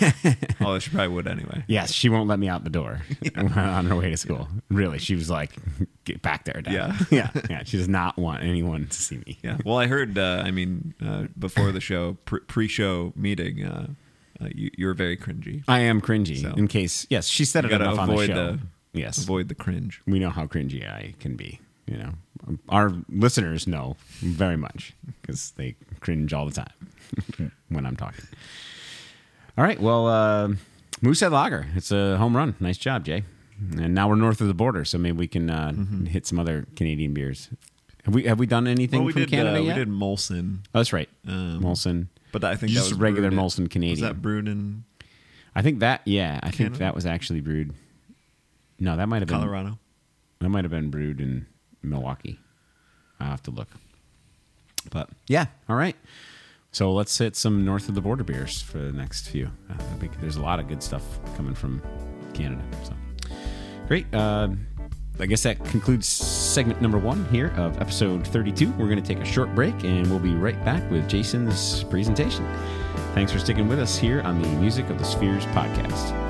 Although 0.60 0.78
she 0.80 0.90
probably 0.90 1.08
would 1.08 1.26
anyway. 1.26 1.64
Yes, 1.66 1.92
she 1.92 2.08
won't 2.08 2.28
let 2.28 2.38
me 2.38 2.48
out 2.48 2.64
the 2.64 2.70
door 2.70 3.00
on 3.36 3.86
her 3.86 3.96
way 3.96 4.10
to 4.10 4.16
school. 4.16 4.48
Really, 4.70 4.98
she 4.98 5.14
was 5.14 5.30
like, 5.30 5.52
"Get 6.04 6.20
back 6.20 6.44
there, 6.44 6.60
Dad." 6.60 6.74
Yeah. 6.74 6.98
yeah, 7.10 7.30
yeah. 7.48 7.62
She 7.64 7.78
does 7.78 7.88
not 7.88 8.18
want 8.18 8.42
anyone 8.42 8.86
to 8.88 8.94
see 9.02 9.16
me. 9.26 9.38
Yeah. 9.42 9.56
Well, 9.64 9.78
I 9.78 9.86
heard. 9.86 10.18
Uh, 10.18 10.42
I 10.44 10.50
mean, 10.50 10.94
uh, 11.04 11.24
before 11.38 11.72
the 11.72 11.80
show, 11.80 12.18
pre- 12.26 12.40
pre-show 12.40 13.12
meeting, 13.16 13.64
uh, 13.64 13.86
uh, 14.40 14.48
you, 14.54 14.86
were 14.86 14.94
very 14.94 15.16
cringy. 15.16 15.64
I 15.68 15.80
am 15.80 16.00
cringy. 16.00 16.40
So- 16.42 16.54
in 16.56 16.68
case, 16.68 17.06
yes, 17.10 17.26
she 17.26 17.44
said 17.44 17.64
it 17.64 17.72
enough 17.72 17.98
on 17.98 18.08
the 18.08 18.26
show. 18.26 18.34
the- 18.34 18.58
yes, 18.92 19.18
Avoid 19.22 19.48
the 19.48 19.54
cringe. 19.54 20.00
we 20.06 20.18
know 20.18 20.30
how 20.30 20.46
cringy 20.46 20.86
I 20.88 21.14
can 21.20 21.36
be. 21.36 21.60
You 21.86 21.98
know, 21.98 22.12
our 22.68 22.92
listeners 23.08 23.66
know 23.68 23.96
very 24.20 24.56
much 24.56 24.92
because 25.22 25.52
they 25.52 25.76
cringe 26.00 26.32
all 26.32 26.44
the 26.46 26.52
time 26.52 27.52
when 27.68 27.86
I'm 27.86 27.94
talking. 27.96 28.24
All 29.56 29.64
right, 29.64 29.80
well, 29.80 30.06
uh, 30.08 30.48
Moosehead 31.00 31.32
Lager. 31.32 31.66
It's 31.76 31.90
a 31.92 32.16
home 32.16 32.36
run. 32.36 32.56
Nice 32.60 32.76
job, 32.78 33.04
Jay. 33.04 33.22
And 33.78 33.94
now 33.94 34.08
we're 34.08 34.16
north 34.16 34.40
of 34.40 34.48
the 34.48 34.54
border, 34.54 34.84
so 34.84 34.98
maybe 34.98 35.16
we 35.16 35.28
can 35.28 35.48
uh, 35.48 35.72
hit 36.06 36.26
some 36.26 36.38
other 36.38 36.66
Canadian 36.76 37.14
beers. 37.14 37.48
Have 38.04 38.14
we 38.14 38.24
have 38.24 38.38
we 38.38 38.46
done 38.46 38.66
anything 38.66 39.00
Well, 39.00 39.06
we 39.06 39.12
from 39.12 39.22
did. 39.22 39.30
Canada 39.30 39.56
uh, 39.58 39.62
yet? 39.62 39.76
We 39.76 39.84
did 39.84 39.88
Molson, 39.88 40.58
Oh, 40.74 40.78
that's 40.80 40.92
right, 40.92 41.08
um, 41.26 41.60
Molson. 41.62 42.08
But 42.40 42.52
I 42.52 42.56
think 42.56 42.72
Just 42.72 42.92
regular 42.92 43.30
Molson 43.30 43.90
Was 43.90 44.00
that 44.00 44.20
brewed 44.20 44.48
in 44.48 44.84
I 45.56 45.62
think 45.62 45.80
that 45.80 46.02
yeah, 46.04 46.38
I 46.42 46.50
think 46.50 46.76
that 46.78 46.94
was 46.94 47.06
actually 47.06 47.40
brewed. 47.40 47.72
No, 48.78 48.94
that 48.94 49.08
might 49.08 49.22
have 49.22 49.28
been 49.28 49.38
Colorado? 49.38 49.78
That 50.40 50.50
might 50.50 50.64
have 50.64 50.70
been 50.70 50.90
brewed 50.90 51.18
in 51.18 51.46
Milwaukee. 51.82 52.38
I'll 53.18 53.30
have 53.30 53.42
to 53.44 53.50
look. 53.50 53.68
But 54.90 55.08
yeah, 55.28 55.46
all 55.66 55.76
right. 55.76 55.96
So 56.72 56.92
let's 56.92 57.16
hit 57.16 57.36
some 57.36 57.64
north 57.64 57.88
of 57.88 57.94
the 57.94 58.02
border 58.02 58.22
beers 58.22 58.60
for 58.60 58.76
the 58.76 58.92
next 58.92 59.28
few. 59.28 59.46
Uh, 59.70 59.74
I 59.78 59.98
think 59.98 60.20
there's 60.20 60.36
a 60.36 60.42
lot 60.42 60.60
of 60.60 60.68
good 60.68 60.82
stuff 60.82 61.02
coming 61.38 61.54
from 61.54 61.80
Canada. 62.34 62.62
So 62.84 62.92
great. 63.88 64.14
Uh, 64.14 64.48
I 65.18 65.26
guess 65.26 65.42
that 65.44 65.64
concludes 65.64 66.06
segment 66.06 66.82
number 66.82 66.98
one 66.98 67.24
here 67.26 67.52
of 67.56 67.80
episode 67.80 68.26
32. 68.26 68.70
We're 68.72 68.88
going 68.88 69.02
to 69.02 69.14
take 69.14 69.18
a 69.18 69.24
short 69.24 69.54
break 69.54 69.84
and 69.84 70.06
we'll 70.08 70.18
be 70.18 70.34
right 70.34 70.62
back 70.64 70.88
with 70.90 71.08
Jason's 71.08 71.84
presentation. 71.84 72.46
Thanks 73.14 73.32
for 73.32 73.38
sticking 73.38 73.66
with 73.68 73.78
us 73.78 73.96
here 73.96 74.20
on 74.22 74.42
the 74.42 74.48
Music 74.48 74.90
of 74.90 74.98
the 74.98 75.04
Spheres 75.04 75.46
podcast. 75.46 76.25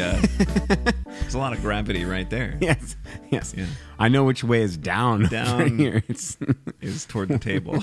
Uh, 0.00 0.20
there's 1.20 1.34
a 1.34 1.38
lot 1.38 1.52
of 1.52 1.60
gravity 1.60 2.04
right 2.04 2.28
there. 2.30 2.56
yes, 2.60 2.96
yes. 3.30 3.54
Yeah. 3.56 3.66
I 3.98 4.08
know 4.08 4.24
which 4.24 4.42
way 4.44 4.62
is 4.62 4.76
down. 4.76 5.22
Down. 5.28 5.78
here. 5.78 6.02
It's 6.08 6.36
Is 6.80 7.04
toward 7.06 7.28
the 7.28 7.38
table 7.38 7.82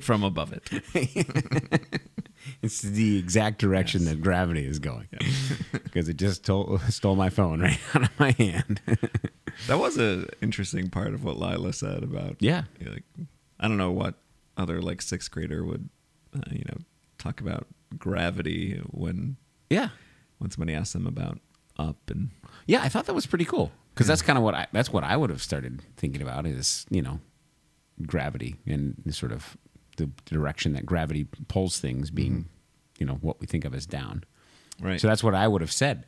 from 0.00 0.22
above 0.22 0.52
it. 0.52 0.68
it's 2.62 2.82
the 2.82 3.18
exact 3.18 3.58
direction 3.58 4.04
that 4.04 4.20
gravity 4.20 4.64
is 4.66 4.78
going 4.78 5.08
because 5.84 6.08
it 6.08 6.16
just 6.16 6.44
stole, 6.44 6.78
stole 6.88 7.16
my 7.16 7.30
phone 7.30 7.60
right 7.60 7.78
out 7.94 8.02
of 8.04 8.20
my 8.20 8.30
hand. 8.32 8.80
That 9.66 9.78
was 9.78 9.98
a 9.98 10.26
interesting 10.42 10.90
part 10.90 11.14
of 11.14 11.24
what 11.24 11.38
Lila 11.38 11.72
said 11.72 12.02
about. 12.02 12.36
Yeah. 12.40 12.64
you 12.78 12.86
know, 12.86 12.92
like 12.92 13.04
I 13.58 13.68
don't 13.68 13.78
know 13.78 13.90
what 13.92 14.14
other 14.56 14.80
like 14.82 15.00
sixth 15.02 15.30
grader 15.30 15.64
would, 15.64 15.88
uh, 16.34 16.40
you 16.50 16.64
know, 16.68 16.78
talk 17.18 17.40
about 17.40 17.66
gravity 17.98 18.80
when 18.90 19.36
yeah, 19.70 19.88
when 20.38 20.50
somebody 20.50 20.74
asks 20.74 20.92
them 20.92 21.06
about 21.06 21.38
up 21.78 21.96
and 22.10 22.30
yeah. 22.66 22.82
I 22.82 22.88
thought 22.88 23.06
that 23.06 23.14
was 23.14 23.26
pretty 23.26 23.44
cool 23.44 23.70
because 23.94 24.06
that's 24.06 24.22
kind 24.22 24.38
of 24.38 24.42
what 24.44 24.54
I 24.54 24.66
that's 24.72 24.90
what 24.92 25.04
I 25.04 25.16
would 25.16 25.30
have 25.30 25.42
started 25.42 25.82
thinking 25.96 26.22
about 26.22 26.46
is 26.46 26.86
you 26.90 27.02
know 27.02 27.20
gravity 28.06 28.56
and 28.66 28.94
sort 29.14 29.32
of 29.32 29.56
the 29.96 30.10
direction 30.26 30.72
that 30.74 30.84
gravity 30.86 31.24
pulls 31.48 31.78
things 31.80 32.10
being 32.10 32.32
mm-hmm. 32.32 32.48
you 32.98 33.06
know 33.06 33.14
what 33.20 33.40
we 33.40 33.46
think 33.46 33.64
of 33.64 33.74
as 33.74 33.86
down. 33.86 34.24
right, 34.80 35.00
So 35.00 35.06
that's 35.08 35.22
what 35.24 35.34
I 35.34 35.48
would 35.48 35.62
have 35.62 35.72
said, 35.72 36.04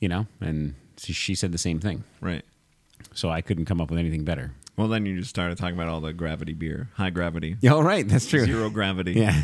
you 0.00 0.08
know, 0.08 0.26
and 0.40 0.74
she- 0.96 1.12
she 1.12 1.34
said 1.34 1.52
the 1.52 1.58
same 1.58 1.78
thing. 1.80 2.04
right. 2.20 2.44
So 3.14 3.28
I 3.30 3.42
couldn't 3.42 3.66
come 3.66 3.80
up 3.80 3.90
with 3.90 3.98
anything 3.98 4.24
better. 4.24 4.52
Well, 4.76 4.88
then 4.88 5.06
you 5.06 5.18
just 5.18 5.30
started 5.30 5.56
talking 5.58 5.74
about 5.76 5.88
all 5.88 6.00
the 6.00 6.12
gravity 6.12 6.52
beer, 6.54 6.88
high 6.94 7.10
gravity, 7.10 7.56
Yeah, 7.60 7.72
oh, 7.74 7.76
all 7.76 7.82
right, 7.82 8.06
that's 8.08 8.26
true. 8.26 8.44
zero 8.44 8.70
gravity. 8.70 9.12
Yeah, 9.20 9.42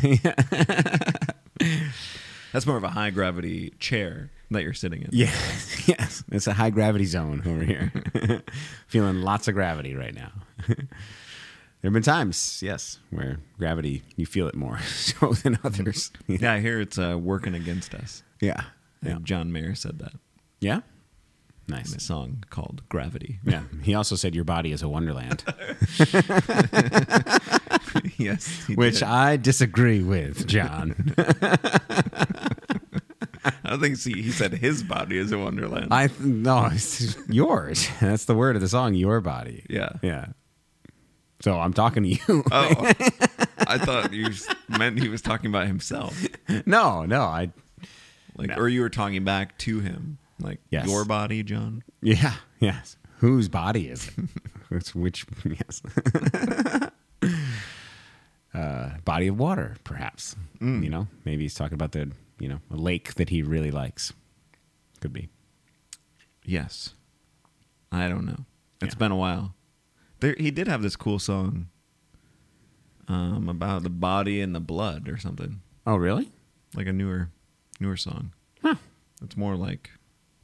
That's 2.55 2.65
more 2.65 2.77
of 2.77 2.85
a 2.85 2.89
high 2.89 3.09
gravity 3.09 3.73
chair 3.79 4.31
that 4.49 4.63
you're 4.63 4.71
sitting 4.71 5.01
in. 5.01 5.09
yes, 5.11 5.83
yes. 5.89 6.23
It's 6.31 6.47
a 6.47 6.53
high 6.53 6.69
gravity 6.69 7.03
zone 7.03 7.43
over 7.45 7.65
here. 7.65 7.91
Feeling 8.87 9.23
lots 9.23 9.49
of 9.49 9.55
gravity 9.55 9.93
right 9.93 10.15
now. 10.15 10.31
there 10.69 10.77
have 11.83 11.91
been 11.91 12.01
times, 12.01 12.61
yes, 12.63 12.99
where 13.09 13.39
gravity 13.57 14.03
you 14.15 14.25
feel 14.25 14.47
it 14.47 14.55
more 14.55 14.79
so 14.79 15.33
than 15.33 15.59
others. 15.65 16.11
Yeah, 16.27 16.53
I 16.53 16.61
hear 16.61 16.79
it's 16.79 16.97
uh, 16.97 17.17
working 17.19 17.55
against 17.55 17.93
us. 17.93 18.23
yeah, 18.39 18.63
yeah, 19.03 19.17
John 19.21 19.51
Mayer 19.51 19.75
said 19.75 19.99
that 19.99 20.13
yeah. 20.61 20.79
in 21.67 21.73
a 21.73 21.77
Nice. 21.77 22.01
song 22.01 22.45
called 22.51 22.83
Gravity. 22.87 23.39
Yeah. 23.43 23.63
He 23.83 23.93
also 23.93 24.15
said 24.15 24.33
your 24.33 24.45
body 24.45 24.71
is 24.71 24.81
a 24.81 24.87
wonderland, 24.87 25.43
yes, 28.17 28.65
which 28.69 28.99
did. 28.99 29.03
I 29.03 29.35
disagree 29.35 30.01
with, 30.01 30.47
John. 30.47 31.13
I 33.73 33.77
think 33.77 33.99
he, 34.01 34.21
he 34.21 34.31
said 34.31 34.53
his 34.53 34.83
body 34.83 35.17
is 35.17 35.31
a 35.31 35.37
wonderland. 35.37 35.87
I 35.93 36.07
th- 36.07 36.19
no, 36.19 36.65
it's 36.71 37.17
yours. 37.29 37.87
That's 38.01 38.25
the 38.25 38.35
word 38.35 38.55
of 38.55 38.61
the 38.61 38.69
song. 38.69 38.93
Your 38.93 39.21
body. 39.21 39.65
yeah. 39.69 39.89
Yeah. 40.01 40.27
So 41.41 41.59
I'm 41.59 41.73
talking 41.73 42.03
to 42.03 42.09
you. 42.09 42.43
Oh, 42.51 42.91
I 43.67 43.77
thought 43.77 44.13
you 44.13 44.29
meant 44.69 44.99
he 44.99 45.09
was 45.09 45.21
talking 45.21 45.49
about 45.49 45.67
himself, 45.67 46.25
no, 46.65 47.05
no. 47.05 47.21
I. 47.23 47.51
like, 48.37 48.49
No. 48.49 48.55
or 48.55 48.69
you 48.69 48.81
were 48.81 48.89
talking 48.89 49.23
back 49.25 49.57
to 49.59 49.79
him, 49.81 50.17
like 50.39 50.59
Yes. 50.69 50.87
your 50.87 51.03
body, 51.05 51.43
John. 51.43 51.83
Yeah. 52.01 52.35
Yes. 52.59 52.97
Whose 53.19 53.49
body 53.49 53.89
is 53.89 54.07
it? 54.17 54.25
it's 54.71 54.95
which? 54.95 55.25
Yes. 55.43 55.81
uh, 58.53 58.89
body 59.03 59.27
of 59.27 59.37
water, 59.37 59.75
perhaps. 59.83 60.35
You 60.61 60.89
know, 60.89 61.07
maybe 61.25 61.43
he's 61.43 61.53
talking 61.53 61.75
about 61.75 61.91
the 61.91 62.11
you 62.39 62.47
know 62.47 62.59
a 62.71 62.75
lake 62.75 63.15
that 63.15 63.29
he 63.29 63.41
really 63.41 63.71
likes. 63.71 64.13
Could 65.01 65.13
be. 65.13 65.29
Yes, 66.43 66.93
I 67.91 68.07
don't 68.07 68.25
know. 68.25 68.45
It's 68.81 68.93
Yeah. 68.95 68.99
been 68.99 69.11
a 69.11 69.15
while. 69.15 69.55
There, 70.19 70.35
he 70.37 70.51
did 70.51 70.67
have 70.67 70.81
this 70.81 70.95
cool 70.95 71.19
song 71.19 71.67
um, 73.07 73.49
about 73.49 73.83
the 73.83 73.89
body 73.89 74.41
and 74.41 74.55
the 74.55 74.59
blood 74.59 75.07
or 75.09 75.17
something, 75.17 75.61
Oh, 75.85 75.95
really? 75.95 76.29
like 76.75 76.87
a 76.87 76.93
newer, 76.93 77.29
newer 77.79 77.97
song. 77.97 78.31
Huh. 78.61 78.75
It's 79.21 79.37
more 79.37 79.55
like 79.55 79.91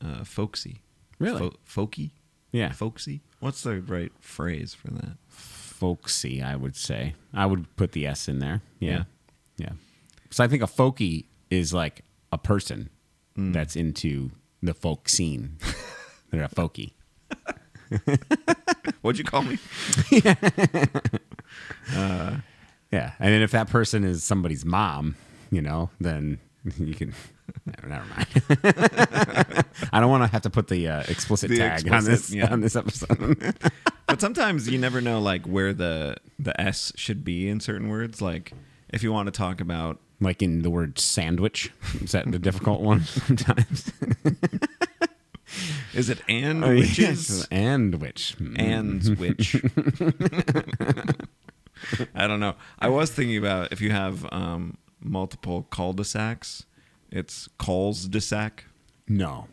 uh, 0.03 0.23
folksy. 0.23 0.81
Really? 1.19 1.39
Fo- 1.39 1.55
folky? 1.85 2.11
Yeah. 2.51 2.71
Folksy? 2.71 3.21
What's 3.39 3.63
the 3.63 3.81
right 3.81 4.11
phrase 4.19 4.73
for 4.73 4.89
that? 4.91 5.17
Folksy, 5.29 6.41
I 6.41 6.55
would 6.55 6.75
say. 6.75 7.15
I 7.33 7.45
would 7.45 7.75
put 7.75 7.93
the 7.93 8.05
S 8.05 8.27
in 8.27 8.39
there. 8.39 8.61
Yeah. 8.79 8.89
Yeah. 8.89 9.03
Yeah. 9.57 9.71
So 10.29 10.43
I 10.43 10.47
think 10.47 10.61
a 10.61 10.67
folky 10.67 11.25
is 11.51 11.73
like 11.73 12.03
a 12.31 12.37
person 12.39 12.89
that's 13.35 13.75
into 13.75 14.31
the 14.61 14.73
folk 14.73 15.09
scene. 15.09 15.57
They're 16.31 16.43
a 16.43 16.49
folky. 16.49 16.93
What'd 19.01 19.19
you 19.19 19.25
call 19.25 19.43
me? 19.43 19.57
Yeah. 20.11 20.35
yeah. 22.91 23.11
And 23.19 23.33
then 23.33 23.41
if 23.41 23.51
that 23.51 23.69
person 23.69 24.03
is 24.03 24.23
somebody's 24.23 24.63
mom, 24.63 25.15
you 25.49 25.61
know, 25.61 25.89
then 25.99 26.39
you 26.77 26.93
can. 26.93 27.13
Never, 27.65 27.87
never 27.87 28.05
mind. 28.05 28.27
I 29.91 29.99
don't 29.99 30.09
want 30.09 30.23
to 30.23 30.27
have 30.27 30.43
to 30.43 30.49
put 30.49 30.69
the 30.69 30.87
uh, 30.87 31.03
explicit 31.09 31.49
The 31.49 31.57
tag 31.57 31.91
on 31.91 32.05
this 32.05 32.31
yeah. 32.33 32.49
on 32.49 32.61
this 32.61 32.77
episode. 32.77 33.53
but 34.07 34.21
sometimes 34.21 34.69
you 34.69 34.77
never 34.77 35.01
know 35.01 35.19
like 35.19 35.45
where 35.45 35.73
the 35.73 36.15
the 36.39 36.59
S 36.61 36.93
should 36.95 37.25
be 37.25 37.49
in 37.49 37.59
certain 37.59 37.89
words. 37.89 38.21
Like 38.21 38.53
if 38.87 39.03
you 39.03 39.11
want 39.11 39.27
to 39.27 39.31
talk 39.31 39.59
about 39.59 39.99
like 40.21 40.41
in 40.41 40.61
the 40.61 40.69
word 40.69 40.97
sandwich, 40.99 41.71
is 42.01 42.11
that 42.13 42.31
the 42.31 42.39
difficult 42.39 42.79
one 42.81 43.01
sometimes? 43.05 43.91
is 45.93 46.09
it 46.09 46.21
and 46.29 46.63
Oh, 46.63 46.69
witches 46.69 46.97
yes, 47.29 47.47
and 47.51 47.95
which 47.95 48.35
and 48.55 49.03
which? 49.19 49.55
I 52.15 52.27
don't 52.27 52.39
know. 52.39 52.55
I 52.79 52.89
was 52.89 53.11
thinking 53.11 53.37
about 53.37 53.71
if 53.71 53.81
you 53.81 53.91
have 53.91 54.25
um, 54.31 54.77
multiple 54.99 55.63
cul-de-sacs, 55.71 56.65
it's 57.11 57.49
calls 57.57 58.07
de 58.07 58.21
sac. 58.21 58.65
no. 59.07 59.47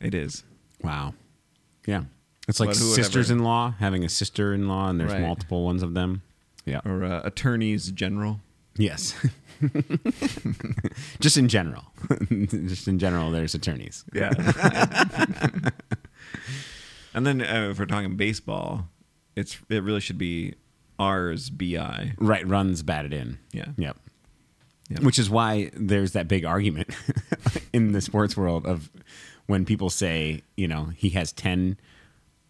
It 0.00 0.14
is. 0.14 0.44
Wow. 0.82 1.12
Yeah. 1.86 2.04
It's 2.48 2.58
like 2.58 2.70
But 2.70 2.78
who 2.78 2.84
would 2.88 2.98
ever- 2.98 3.02
sisters-in-law 3.04 3.74
having 3.80 4.02
a 4.02 4.08
sister-in-law, 4.08 4.88
and 4.88 4.98
there's 4.98 5.12
Right. 5.12 5.20
multiple 5.20 5.62
ones 5.66 5.82
of 5.82 5.92
them. 5.92 6.22
Yeah. 6.64 6.80
Or 6.86 7.04
uh, 7.04 7.20
attorneys 7.22 7.90
general. 7.90 8.40
Yes. 8.80 9.14
Just 11.20 11.36
in 11.36 11.48
general. 11.48 11.84
Just 12.30 12.88
in 12.88 12.98
general, 12.98 13.30
there's 13.30 13.54
attorneys. 13.54 14.04
Yeah. 14.14 14.30
and 17.14 17.26
then 17.26 17.42
uh, 17.42 17.68
if 17.70 17.78
we're 17.78 17.86
talking 17.86 18.16
baseball, 18.16 18.88
it's 19.36 19.58
it 19.68 19.82
really 19.82 20.00
should 20.00 20.18
be 20.18 20.54
R's 20.98 21.50
bi. 21.50 22.14
Right. 22.18 22.46
Runs 22.46 22.82
batted 22.82 23.12
in. 23.12 23.38
Yeah. 23.52 23.66
Yep. 23.76 23.96
Yep. 24.88 25.02
Which 25.02 25.18
is 25.18 25.30
why 25.30 25.70
there's 25.74 26.12
that 26.12 26.26
big 26.26 26.44
argument 26.44 26.88
in 27.72 27.92
the 27.92 28.00
sports 28.00 28.36
world 28.36 28.66
of 28.66 28.90
when 29.46 29.64
people 29.64 29.90
say, 29.90 30.42
you 30.56 30.66
know, 30.66 30.86
he 30.96 31.10
has 31.10 31.32
10 31.32 31.76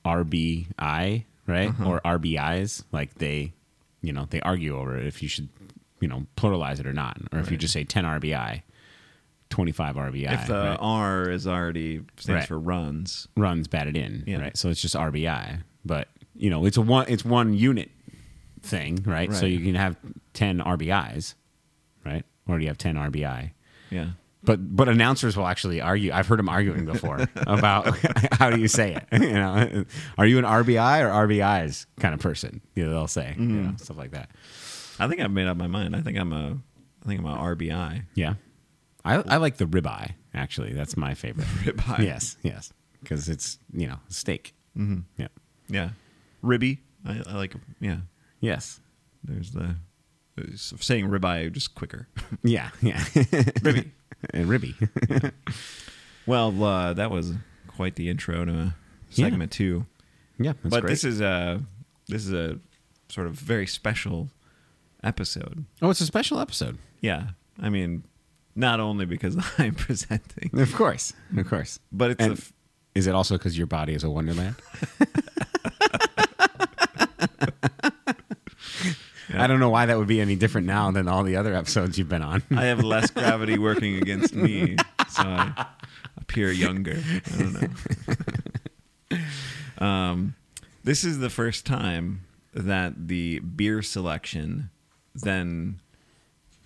RBI, 0.05 1.25
right? 1.47 1.69
Uh-huh. 1.69 1.85
Or 1.85 2.01
RBIs, 2.03 2.85
like 2.93 3.15
they, 3.17 3.53
you 4.01 4.13
know, 4.13 4.27
they 4.31 4.41
argue 4.41 4.79
over 4.79 4.97
it 4.97 5.07
if 5.07 5.23
you 5.23 5.29
should, 5.29 5.49
you 6.01 6.09
know, 6.09 6.27
pluralize 6.37 6.81
it 6.81 6.87
or 6.87 6.93
not. 6.93 7.19
Or 7.33 7.39
if 7.41 7.51
you 7.51 7.57
just 7.57 7.73
say 7.73 7.85
10 7.85 8.05
RBI, 8.05 8.63
25 9.51 9.97
RBI. 9.97 10.33
if 10.33 10.47
the 10.47 10.55
right? 10.55 10.79
R 10.81 11.29
is 11.29 11.47
already 11.47 12.03
stands 12.17 12.29
Right. 12.41 12.49
for 12.49 12.59
runs. 12.59 13.29
runs 13.37 13.69
batted 13.69 13.97
in, 13.97 14.25
Yeah. 14.27 14.39
right? 14.39 14.57
So 14.57 14.69
it's 14.71 14.81
just 14.81 14.95
RBI, 14.95 15.59
but 15.85 16.09
you 16.35 16.49
know, 16.49 16.65
it's 16.65 16.77
a 16.77 16.83
one 16.83 17.07
it's 17.09 17.25
one 17.25 17.53
unit 17.55 17.91
thing, 18.63 19.03
right? 19.05 19.33
So 19.33 19.47
you 19.47 19.61
can 19.61 19.75
have 19.75 19.97
10 20.35 20.61
RBIs, 20.61 21.35
right? 22.05 22.25
Or 22.47 22.57
do 22.59 22.63
you 22.63 22.69
have 22.69 22.79
10 22.79 22.97
RBI? 22.97 23.53
Yeah. 23.91 24.11
But 24.43 24.75
but 24.75 24.89
announcers 24.89 25.37
will 25.37 25.47
actually 25.47 25.83
argue. 25.83 26.13
I've 26.13 26.27
heard 26.27 26.39
them 26.39 26.49
arguing 26.49 26.87
before 26.87 27.29
about 27.47 27.95
how 28.33 28.49
do 28.49 28.59
you 28.59 28.69
say 28.69 28.95
it. 28.95 29.05
You 29.21 29.35
know, 29.35 29.85
are 30.17 30.27
you 30.27 30.39
an 30.39 30.45
RBI 30.45 31.03
or 31.03 31.27
RBIs 31.27 31.87
kind 31.99 32.15
of 32.15 32.21
person? 32.21 32.63
You 32.75 32.85
know, 32.87 32.91
they'll 32.91 33.07
say 33.07 33.35
you 33.37 33.45
mm-hmm. 33.45 33.65
know, 33.65 33.75
stuff 33.77 33.99
like 33.99 34.13
that. 34.13 34.31
I 35.01 35.09
think 35.09 35.21
I've 35.21 35.31
made 35.31 35.47
up 35.47 35.57
my 35.57 35.67
mind. 35.67 35.97
I 35.97 36.01
think 36.01 36.19
I'm 36.19 36.33
a 36.33 36.59
I 37.05 37.09
think 37.09 37.21
I'm 37.21 37.27
a 37.27 37.37
RBI. 37.37 38.05
Yeah, 38.15 38.35
I 39.05 39.17
I 39.17 39.37
like 39.39 39.57
the 39.57 39.65
ribeye. 39.67 40.13
Actually, 40.35 40.73
that's 40.73 40.97
my 40.97 41.15
favorite. 41.15 41.47
Ribeye. 41.65 42.05
Yes, 42.05 42.37
yes, 42.43 42.73
because 43.03 43.29
it's 43.29 43.59
you 43.73 43.87
know 43.89 43.99
steak. 44.09 44.55
Mm-hmm. 44.77 45.01
Yeah. 45.17 45.29
Yeah. 45.69 45.91
Ribby. 46.43 46.81
I, 47.05 47.23
I 47.27 47.35
like 47.37 47.55
yeah. 47.81 47.99
Yes. 48.41 48.81
There's 49.25 49.53
the 49.53 49.77
saying 50.57 51.09
ribeye 51.09 51.53
just 51.53 51.75
quicker. 51.75 52.09
Yeah. 52.43 52.71
Yeah. 52.81 53.03
Ribby. 53.63 53.91
and 54.33 54.49
ribby. 54.49 54.75
well, 56.27 56.63
uh, 56.63 56.93
that 56.95 57.11
was 57.11 57.33
quite 57.67 57.97
the 57.97 58.09
intro 58.09 58.45
to 58.45 58.53
Yeah. 59.11 59.27
segment 59.27 59.53
two. 59.53 59.87
yeah. 60.39 60.53
But 60.63 60.83
great. 60.83 60.91
this 60.91 61.05
is 61.05 61.21
a 61.21 61.63
this 62.09 62.27
is 62.27 62.33
a 62.33 62.59
sort 63.09 63.27
of 63.27 63.35
very 63.35 63.67
special 63.67 64.29
episode. 65.03 65.65
oh, 65.83 65.91
it's 65.91 66.01
a 66.01 66.07
special 66.07 66.39
episode. 66.41 66.79
Yeah. 67.01 67.31
I 67.61 67.69
mean, 67.71 68.05
not 68.55 68.81
only 68.81 69.05
because 69.07 69.37
I'm 69.59 69.75
presenting, 69.75 70.51
Of 70.59 70.75
course. 70.75 71.13
Of 71.37 71.49
course. 71.49 71.79
but 71.93 72.13
it's 72.13 72.23
And 72.23 72.33
a 72.33 72.37
f- 72.37 72.53
is 72.95 73.07
it 73.07 73.15
also 73.15 73.37
because 73.39 73.57
your 73.57 73.67
body 73.67 73.95
is 73.95 74.03
a 74.05 74.11
wonderland? 74.11 74.57
I 79.33 79.47
don't 79.47 79.61
know 79.61 79.71
why 79.71 79.87
that 79.87 79.97
would 79.97 80.09
be 80.09 80.21
any 80.21 80.35
different 80.35 80.67
now 80.67 80.91
than 80.91 81.07
all 81.07 81.23
the 81.23 81.37
other 81.37 81.55
episodes 81.55 81.97
you've 81.99 82.09
been 82.09 82.23
on. 82.23 82.43
I 82.51 82.65
have 82.65 82.83
less 82.83 83.11
gravity 83.11 83.59
working 83.59 83.97
against 83.97 84.35
me, 84.35 84.75
so 85.09 85.23
I 85.23 85.67
appear 86.17 86.51
younger. 86.51 87.01
I 87.01 87.39
don't 87.39 87.63
know. 89.81 89.87
um, 89.87 90.35
this 90.83 91.05
is 91.05 91.21
the 91.21 91.31
first 91.31 91.65
time 91.65 92.23
that 92.53 93.07
the 93.07 93.39
beer 93.39 93.83
selection 93.83 94.71
then 95.15 95.81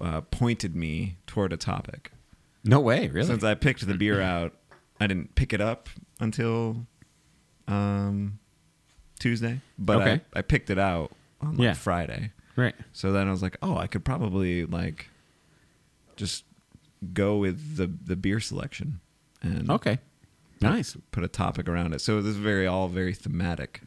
uh, 0.01 0.20
pointed 0.22 0.74
me 0.76 1.16
toward 1.26 1.53
a 1.53 1.57
topic. 1.57 2.11
no 2.64 2.80
way, 2.80 3.09
really. 3.09 3.26
Since 3.26 3.45
I 3.45 3.55
picked 3.55 3.86
the 3.86 3.95
beer 3.95 4.20
out, 4.20 4.53
I 5.01 5.07
didn't 5.07 5.34
pick 5.34 5.53
it 5.53 5.61
up 5.61 5.88
until 6.20 6.86
um, 7.68 8.38
Tuesday, 9.18 9.61
but 9.78 10.01
Okay. 10.03 10.20
I, 10.34 10.38
I 10.38 10.42
picked 10.42 10.70
it 10.70 10.78
out 10.78 11.12
on 11.40 11.53
like 11.57 11.61
Yeah. 11.61 11.72
Friday. 11.74 12.32
right. 12.57 12.74
So 12.92 13.12
then 13.12 13.28
I 13.28 13.30
was 13.30 13.42
like, 13.42 13.57
oh, 13.62 13.76
I 13.76 13.86
could 13.86 14.05
probably 14.05 14.64
like 14.66 15.09
just 16.16 16.45
go 17.12 17.36
with 17.38 17.76
the 17.76 17.86
the 17.86 18.16
beer 18.16 18.40
selection 18.40 19.01
and 19.42 19.70
Okay. 19.70 19.99
Nice. 20.61 20.97
put 21.11 21.22
a 21.24 21.28
topic 21.28 21.68
around 21.68 21.92
it. 21.95 22.01
So 22.01 22.22
this 22.22 22.30
is 22.30 22.36
very 22.38 22.66
all 22.66 22.88
very 22.88 23.12
thematic, 23.12 23.82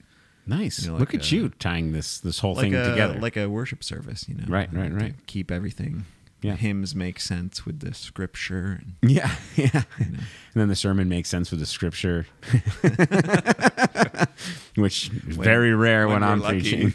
Nice. 0.48 0.86
You 0.86 0.92
know, 0.94 0.98
Look 0.98 1.14
at 1.14 1.30
a- 1.32 1.36
you 1.36 1.50
tying 1.50 1.92
this 1.92 2.20
this 2.20 2.40
whole 2.40 2.56
like 2.56 2.64
thing 2.64 2.76
a 2.76 2.90
together. 2.90 3.20
like 3.20 3.38
a 3.38 3.48
worship 3.50 3.84
service. 3.84 4.28
You 4.30 4.36
know, 4.36 4.46
Right, 4.48 4.72
right, 4.74 4.92
right. 4.94 5.14
Keep 5.28 5.52
everything. 5.52 6.06
Yeah. 6.44 6.56
hymns 6.56 6.94
make 6.94 7.20
sense 7.20 7.66
with 7.66 7.80
the 7.80 7.96
scripture. 7.96 8.80
And, 8.82 8.94
yeah, 9.12 9.36
yeah. 9.56 9.84
And 10.00 10.20
then 10.54 10.68
the 10.68 10.76
sermon 10.76 11.10
makes 11.10 11.30
sense 11.30 11.50
with 11.50 11.60
the 11.60 11.66
scripture, 11.66 12.28
which 14.76 15.10
is 15.28 15.36
very 15.36 15.74
rare 15.74 16.08
when, 16.08 16.22
we're 16.22 16.28
I'm 16.28 16.40
lucky. 16.40 16.92
preaching. 16.92 16.94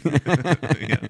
yeah. 0.89 1.07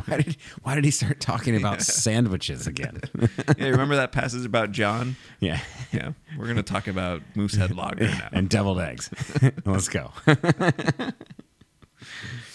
why 0.06 0.16
did 0.18 0.36
Why 0.62 0.74
did 0.74 0.84
he 0.84 0.90
start 0.90 1.20
talking 1.20 1.56
about 1.56 1.82
sandwiches 1.82 2.66
again? 2.66 3.00
yeah, 3.58 3.68
remember 3.68 3.96
that 3.96 4.12
passage 4.12 4.44
about 4.44 4.72
John? 4.72 5.16
yeah, 5.40 5.60
Yeah, 5.92 6.12
we're 6.38 6.46
gonna 6.46 6.62
talk 6.62 6.86
about 6.88 7.22
Moosehead 7.34 7.74
Lager 7.76 8.06
now. 8.06 8.28
and 8.32 8.48
deviled 8.48 8.80
eggs. 8.80 9.10
Let's 9.64 9.88
go. 9.88 10.12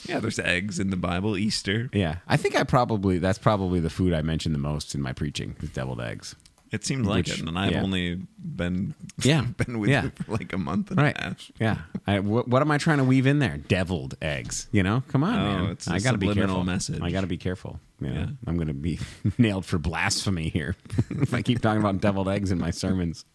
yeah, 0.08 0.20
there's 0.20 0.40
eggs 0.40 0.80
in 0.80 0.90
the 0.90 0.98
Bible. 0.98 1.38
Easter. 1.38 1.90
Yeah, 1.94 2.18
I 2.28 2.38
think 2.38 2.56
I 2.60 2.64
probably 2.64 3.18
that's 3.20 3.40
probably 3.40 3.80
the 3.80 3.90
food 3.90 4.14
I 4.14 4.22
mentioned 4.22 4.56
the 4.56 4.60
most 4.60 4.94
in 4.96 5.02
my 5.02 5.14
preaching 5.14 5.56
is 5.62 5.70
deviled 5.70 6.02
eggs. 6.02 6.36
It 6.72 6.86
seems 6.86 7.06
like 7.06 7.28
Which- 7.28 7.40
it, 7.42 7.48
and 7.48 7.60
I've 7.60 7.74
yeah. 7.74 7.82
only 7.84 8.22
been 8.38 8.96
Yeah, 9.24 9.42
been 9.42 9.80
with 9.80 9.90
yeah. 9.90 10.04
you 10.04 10.12
for 10.24 10.32
like 10.32 10.54
a 10.54 10.58
month 10.58 10.90
and 10.92 11.00
Right. 11.02 11.16
a 11.20 11.22
half. 11.24 11.52
Yeah. 11.60 11.78
I, 12.08 12.20
what, 12.20 12.48
what 12.48 12.62
am 12.62 12.72
I 12.72 12.78
trying 12.78 13.00
to 13.00 13.04
weave 13.04 13.28
in 13.28 13.40
there? 13.40 13.58
Deviled 13.58 14.16
eggs. 14.22 14.68
You 14.72 14.82
know, 14.84 15.04
come 15.10 15.24
on, 15.24 15.34
Oh, 15.38 15.38
man. 15.64 15.70
it's 15.72 15.88
I 15.90 16.00
got 16.00 16.12
to 16.14 16.18
be 16.18 16.34
careful. 16.34 16.64
message. 16.64 17.02
I 17.02 17.12
got 17.12 17.22
to 17.22 17.28
be 17.28 17.38
careful. 17.38 17.80
You 18.00 18.10
know, 18.10 18.20
Yeah. 18.22 18.28
I'm 18.48 18.56
going 18.56 18.68
to 18.70 18.74
be 18.74 19.00
nailed 19.38 19.66
for 19.66 19.78
blasphemy 19.78 20.48
here 20.50 20.76
if 21.10 21.34
I 21.34 21.42
keep 21.42 21.60
talking 21.62 21.82
about 21.82 22.00
deviled 22.00 22.30
eggs 22.30 22.52
in 22.52 22.58
my 22.58 22.72
sermons. 22.72 23.26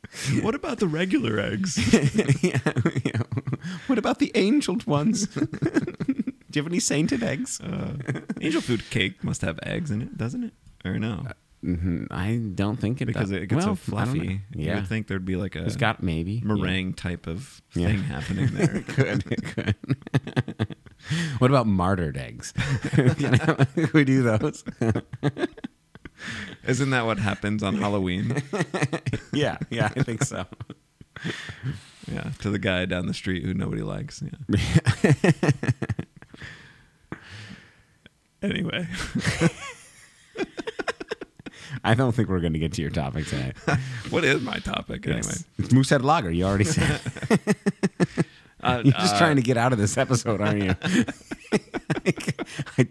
What 0.42 0.54
about 0.54 0.78
the 0.78 0.86
regular 0.88 1.38
eggs? 1.38 1.76
yeah, 2.42 2.58
yeah. 3.04 3.22
What 3.86 3.98
about 3.98 4.18
the 4.18 4.34
angeled 4.34 4.86
ones? 4.86 5.26
Do 5.26 5.40
you 6.52 6.62
have 6.62 6.66
any 6.72 6.80
sainted 6.80 7.22
eggs? 7.22 7.60
Uh, 7.60 7.96
angel 8.40 8.62
food 8.62 8.88
cake 8.90 9.22
must 9.22 9.42
have 9.42 9.58
eggs 9.62 9.90
in 9.90 10.00
it, 10.00 10.16
doesn't 10.16 10.42
it? 10.42 10.52
Or 10.84 10.98
no? 10.98 11.26
Mhm, 11.64 12.06
I 12.12 12.36
don't 12.54 12.76
think 12.78 13.00
it 13.00 13.06
Because 13.06 13.30
does. 13.30 13.42
it 13.42 13.46
gets 13.48 13.64
well, 13.66 13.74
so 13.76 13.90
fluffy. 13.90 14.42
You 14.54 14.66
Yeah, 14.66 14.74
would 14.76 14.86
think 14.86 15.08
there'd 15.08 15.24
be 15.24 15.36
like 15.36 15.56
a 15.56 15.64
it's 15.64 15.74
got 15.76 16.02
maybe 16.02 16.40
meringue 16.44 16.92
type 16.94 17.26
of 17.26 17.60
Yeah. 17.74 17.88
thing 17.88 18.02
happening 18.04 18.46
there. 18.52 18.76
Yeah. 18.76 18.94
Good, 18.94 19.54
good. 19.54 19.74
what 21.38 21.50
about 21.50 21.66
martyred 21.66 22.16
eggs? 22.16 22.52
you 23.18 23.32
we 23.94 24.04
do 24.04 24.22
those. 24.22 24.64
Isn't 26.66 26.90
that 26.90 27.04
what 27.06 27.18
happens 27.18 27.62
on 27.62 27.76
Halloween? 27.76 28.42
yeah, 29.32 29.58
yeah, 29.70 29.90
I 29.96 30.02
think 30.02 30.22
so. 30.24 30.46
Yeah, 32.10 32.30
to 32.40 32.50
the 32.50 32.58
guy 32.58 32.84
down 32.84 33.06
the 33.06 33.14
street 33.14 33.44
who 33.44 33.54
nobody 33.54 33.82
likes. 33.82 34.22
Yeah. 34.22 35.12
anyway, 38.42 38.86
I 41.84 41.94
don't 41.94 42.12
think 42.12 42.28
we're 42.28 42.40
going 42.40 42.52
to 42.52 42.58
get 42.58 42.72
to 42.74 42.82
your 42.82 42.90
topic 42.90 43.26
tonight. 43.26 43.56
what 44.10 44.24
is 44.24 44.42
my 44.42 44.58
topic 44.58 45.06
anyway? 45.06 45.22
Yes. 45.24 45.44
It's 45.58 45.72
Moosehead 45.72 46.04
Lager. 46.04 46.30
You 46.30 46.44
already 46.44 46.64
said. 46.64 47.00
Uh, 48.62 48.80
You're 48.84 48.94
just 48.94 49.14
uh, 49.14 49.18
trying 49.18 49.36
to 49.36 49.42
get 49.42 49.56
out 49.56 49.72
of 49.72 49.78
this 49.78 49.96
episode, 49.96 50.40
aren't 50.40 50.62
you? 50.62 50.74
I, 52.78 52.86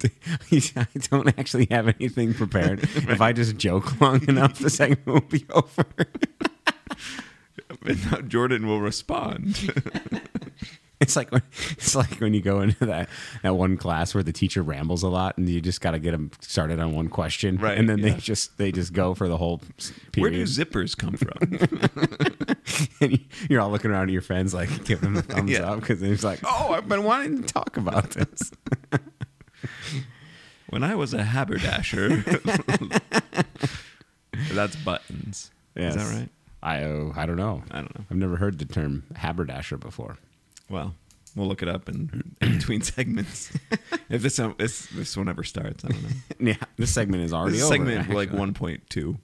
don't 1.09 1.27
actually 1.37 1.67
have 1.71 1.87
anything 1.87 2.33
prepared. 2.33 2.83
If 2.83 3.19
I 3.19 3.33
just 3.33 3.57
joke 3.57 3.99
long 3.99 4.27
enough, 4.29 4.59
the 4.59 4.69
segment 4.69 5.05
will 5.05 5.21
be 5.21 5.45
over. 5.51 5.85
And 7.85 8.11
now 8.11 8.21
Jordan 8.21 8.67
will 8.67 8.79
respond. 8.79 9.69
It's 11.07 11.15
like 11.15 11.31
when 11.31 11.43
it's 11.71 11.95
like 11.95 12.19
when 12.19 12.33
you 12.33 12.41
go 12.41 12.61
into 12.61 12.85
that 12.87 13.09
that 13.43 13.55
one 13.55 13.77
class 13.77 14.13
where 14.15 14.23
the 14.23 14.31
teacher 14.33 14.63
rambles 14.63 15.03
a 15.03 15.07
lot, 15.07 15.37
and 15.37 15.47
you 15.47 15.61
just 15.61 15.79
got 15.81 15.91
to 15.91 15.99
get 15.99 16.11
them 16.11 16.31
started 16.41 16.79
on 16.79 16.93
one 16.95 17.09
question, 17.09 17.57
Right, 17.57 17.77
And 17.77 17.87
then 17.87 18.01
they 18.01 18.13
just 18.15 18.57
they 18.57 18.71
just 18.71 18.91
go 18.93 19.13
for 19.13 19.27
the 19.27 19.37
whole 19.37 19.61
s- 19.77 19.93
Where 20.17 20.31
do 20.31 20.41
zippers 20.43 20.97
come 20.97 21.15
from? 21.15 21.37
and 23.01 23.11
you- 23.11 23.25
you're 23.49 23.61
all 23.61 23.69
looking 23.69 23.91
around 23.91 24.09
at 24.09 24.13
your 24.13 24.21
friends, 24.23 24.53
like 24.53 24.83
giving 24.85 25.13
them 25.13 25.17
a 25.17 25.21
thumbs 25.21 25.51
Yeah. 25.51 25.71
up 25.71 25.79
because 25.81 26.01
it's 26.01 26.23
like, 26.23 26.39
oh, 26.43 26.73
I've 26.73 26.87
been 26.89 27.03
wanting 27.03 27.43
to 27.43 27.53
talk 27.53 27.77
about 27.77 28.11
this. 28.11 28.51
when 30.69 30.83
I 30.83 30.95
was 30.95 31.13
a 31.13 31.23
haberdasher. 31.23 32.23
That's 34.51 34.75
buttons. 34.77 35.51
Yes. 35.75 35.95
Is 35.95 36.09
that 36.09 36.19
right? 36.19 36.29
I 36.63 36.83
oh, 36.83 37.13
I 37.15 37.25
don't 37.25 37.37
know. 37.37 37.63
I 37.71 37.75
don't 37.75 37.95
know. 37.97 38.05
I've 38.09 38.17
never 38.17 38.37
heard 38.37 38.57
the 38.59 38.65
term 38.65 39.03
haberdasher 39.15 39.77
before. 39.77 40.17
Well, 40.69 40.95
we'll 41.35 41.47
look 41.47 41.61
it 41.61 41.67
up 41.69 41.87
in, 41.89 42.33
in 42.41 42.57
between 42.57 42.81
segments. 42.83 43.51
if 44.09 44.21
this 44.21 44.39
this 44.57 44.87
this 44.87 45.15
one 45.17 45.29
ever 45.29 45.43
starts, 45.43 45.83
I 45.85 45.89
don't 45.89 46.03
know. 46.03 46.09
Yeah, 46.39 46.57
this 46.77 46.93
segment 46.93 47.23
is 47.23 47.33
already 47.33 47.57
This 47.57 47.65
over. 47.65 47.73
segment 47.73 48.09
like 48.09 48.31
one 48.31 48.53
point 48.53 48.89
two. 48.89 49.17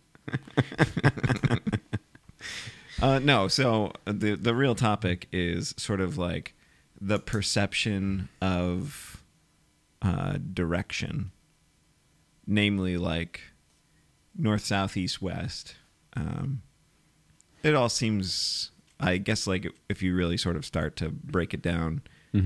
uh, 3.02 3.20
no, 3.20 3.48
so 3.48 3.92
the 4.06 4.36
the 4.36 4.54
real 4.56 4.76
topic 4.76 5.28
is 5.32 5.74
sort 5.78 6.02
of 6.02 6.18
like 6.18 6.54
the 7.00 7.20
perception 7.20 8.30
of 8.42 9.24
uh, 10.02 10.38
direction, 10.54 11.32
namely 12.46 12.98
like 12.98 13.42
north, 14.38 14.64
south, 14.66 14.96
east, 14.98 15.22
west. 15.22 15.76
Um, 16.16 16.62
it 17.64 17.74
all 17.76 17.90
seems 17.90 18.71
I 19.02 19.18
guess 19.18 19.48
like 19.48 19.68
if 19.90 20.02
you 20.04 20.16
really 20.16 20.38
sort 20.38 20.56
of 20.56 20.66
start 20.66 20.96
to 20.98 21.10
break 21.10 21.54
it 21.54 21.62
down, 21.62 22.02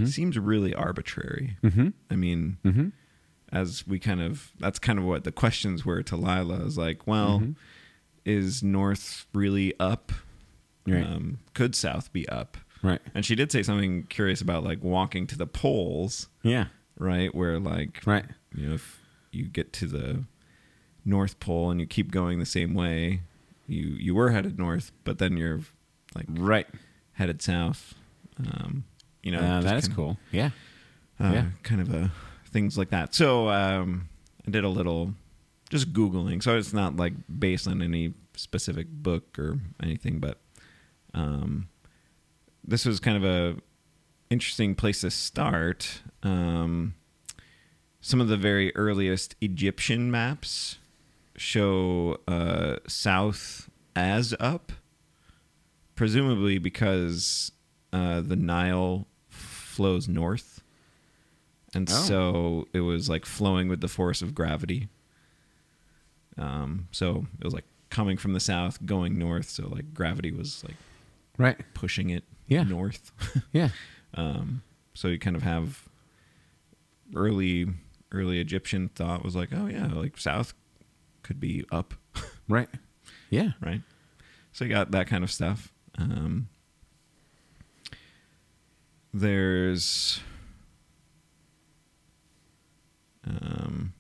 seems 0.05 0.37
really 0.39 0.73
arbitrary. 0.73 1.57
Mm-hmm. 1.63 1.89
I 2.09 2.15
mean, 2.15 2.57
Mm-hmm. 2.65 2.87
as 3.51 3.85
we 3.87 3.99
kind 3.99 4.21
of 4.21 4.51
that's 4.59 4.79
kind 4.79 4.97
of 4.97 5.05
what 5.05 5.23
the 5.23 5.31
questions 5.31 5.85
were 5.85 6.01
to 6.03 6.15
Lila 6.15 6.65
is 6.65 6.77
like, 6.77 7.05
well, 7.05 7.39
Mhm. 7.39 7.55
is 8.25 8.63
north 8.63 9.27
really 9.33 9.73
up? 9.79 10.11
Right. 10.87 11.05
Um, 11.05 11.39
could 11.53 11.75
south 11.75 12.11
be 12.13 12.27
up? 12.29 12.57
Right. 12.81 13.01
And 13.13 13.25
she 13.25 13.35
did 13.35 13.51
say 13.51 13.63
something 13.63 14.03
curious 14.03 14.41
about 14.41 14.63
like 14.63 14.83
walking 14.83 15.25
to 15.27 15.37
the 15.37 15.47
poles, 15.47 16.29
Yeah. 16.43 16.67
right? 16.97 17.33
Where 17.33 17.59
like 17.59 18.01
Right. 18.05 18.25
you 18.55 18.67
know 18.67 18.73
if 18.75 19.01
you 19.31 19.45
get 19.45 19.73
to 19.73 19.87
the 19.87 20.23
north 21.03 21.39
pole 21.39 21.69
and 21.71 21.79
you 21.79 21.85
keep 21.87 22.09
going 22.11 22.39
the 22.39 22.45
same 22.45 22.73
way, 22.73 23.21
you 23.67 23.83
you 23.99 24.15
were 24.15 24.31
headed 24.31 24.57
north, 24.57 24.91
but 25.03 25.17
then 25.19 25.37
you're 25.37 25.61
like 26.15 26.25
Right. 26.29 26.67
headed 27.13 27.41
south. 27.41 27.93
Um, 28.39 28.83
you 29.23 29.31
know, 29.31 29.39
uh, 29.39 29.61
that 29.61 29.77
is 29.77 29.87
cool. 29.87 30.17
Yeah. 30.31 30.51
uh, 31.19 31.31
Yeah. 31.33 31.45
kind 31.63 31.81
of 31.81 31.93
a 31.93 32.11
things 32.51 32.77
like 32.77 32.89
that. 32.89 33.13
So 33.13 33.49
um, 33.49 34.07
I 34.47 34.51
did 34.51 34.63
a 34.63 34.69
little 34.69 35.13
just 35.69 35.91
googling. 35.93 36.41
So 36.43 36.57
it's 36.57 36.73
not 36.73 36.95
like 36.95 37.13
based 37.39 37.67
on 37.67 37.81
any 37.81 38.13
specific 38.35 38.87
book 38.89 39.37
or 39.39 39.59
anything, 39.81 40.19
but 40.19 40.39
um, 41.13 41.67
this 42.63 42.85
was 42.85 42.99
kind 42.99 43.17
of 43.17 43.23
a 43.23 43.57
interesting 44.29 44.75
place 44.75 45.01
to 45.01 45.11
start. 45.11 46.01
Um, 46.23 46.95
some 48.01 48.21
of 48.21 48.27
the 48.27 48.37
very 48.37 48.75
earliest 48.75 49.35
Egyptian 49.41 50.11
maps 50.11 50.77
show 51.35 52.17
uh, 52.27 52.77
south 52.87 53.69
as 53.95 54.33
up, 54.39 54.71
presumably 55.95 56.57
because 56.57 57.51
uh, 57.93 58.21
the 58.21 58.35
Nile 58.35 59.07
flows 59.29 60.07
north. 60.07 60.61
And 61.73 61.89
Oh. 61.89 61.93
so 61.93 62.67
it 62.73 62.81
was 62.81 63.09
like 63.09 63.25
flowing 63.25 63.67
with 63.67 63.81
the 63.81 63.87
force 63.87 64.21
of 64.21 64.33
gravity. 64.35 64.87
Um, 66.37 66.87
so 66.91 67.27
it 67.39 67.43
was 67.43 67.53
like 67.53 67.65
coming 67.89 68.17
from 68.17 68.33
the 68.33 68.39
south, 68.39 68.85
going 68.85 69.17
north. 69.17 69.49
So 69.49 69.67
like 69.67 69.93
gravity 69.93 70.31
was 70.31 70.63
like 70.63 70.75
Right. 71.37 71.59
pushing 71.73 72.09
it 72.09 72.23
Yeah. 72.47 72.63
north. 72.63 73.11
Yeah. 73.51 73.69
Um, 74.13 74.63
so 74.93 75.07
you 75.09 75.19
kind 75.19 75.35
of 75.35 75.43
have 75.43 75.87
early 77.13 77.67
early 78.11 78.39
Egyptian 78.39 78.87
thought 78.89 79.23
was 79.25 79.35
like, 79.35 79.49
oh 79.51 79.67
yeah, 79.67 79.87
like 79.87 80.17
south 80.17 80.53
could 81.23 81.39
be 81.39 81.65
up, 81.71 81.93
Right. 82.47 82.69
Yeah. 83.29 83.51
right? 83.61 83.81
So 84.53 84.63
you 84.63 84.69
got 84.71 84.91
that 84.91 85.07
kind 85.07 85.23
of 85.23 85.31
stuff. 85.31 85.73
Um, 85.97 86.49
there's 89.13 90.19
um, 93.25 93.93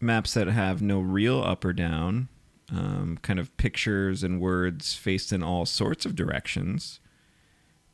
maps 0.00 0.34
that 0.34 0.46
have 0.46 0.82
no 0.82 1.00
real 1.00 1.42
up 1.42 1.64
or 1.64 1.72
down, 1.72 2.28
um, 2.70 3.18
kind 3.22 3.38
of 3.38 3.56
pictures 3.56 4.22
and 4.22 4.40
words 4.40 4.94
faced 4.94 5.32
in 5.32 5.42
all 5.42 5.66
sorts 5.66 6.06
of 6.06 6.14
directions. 6.14 7.00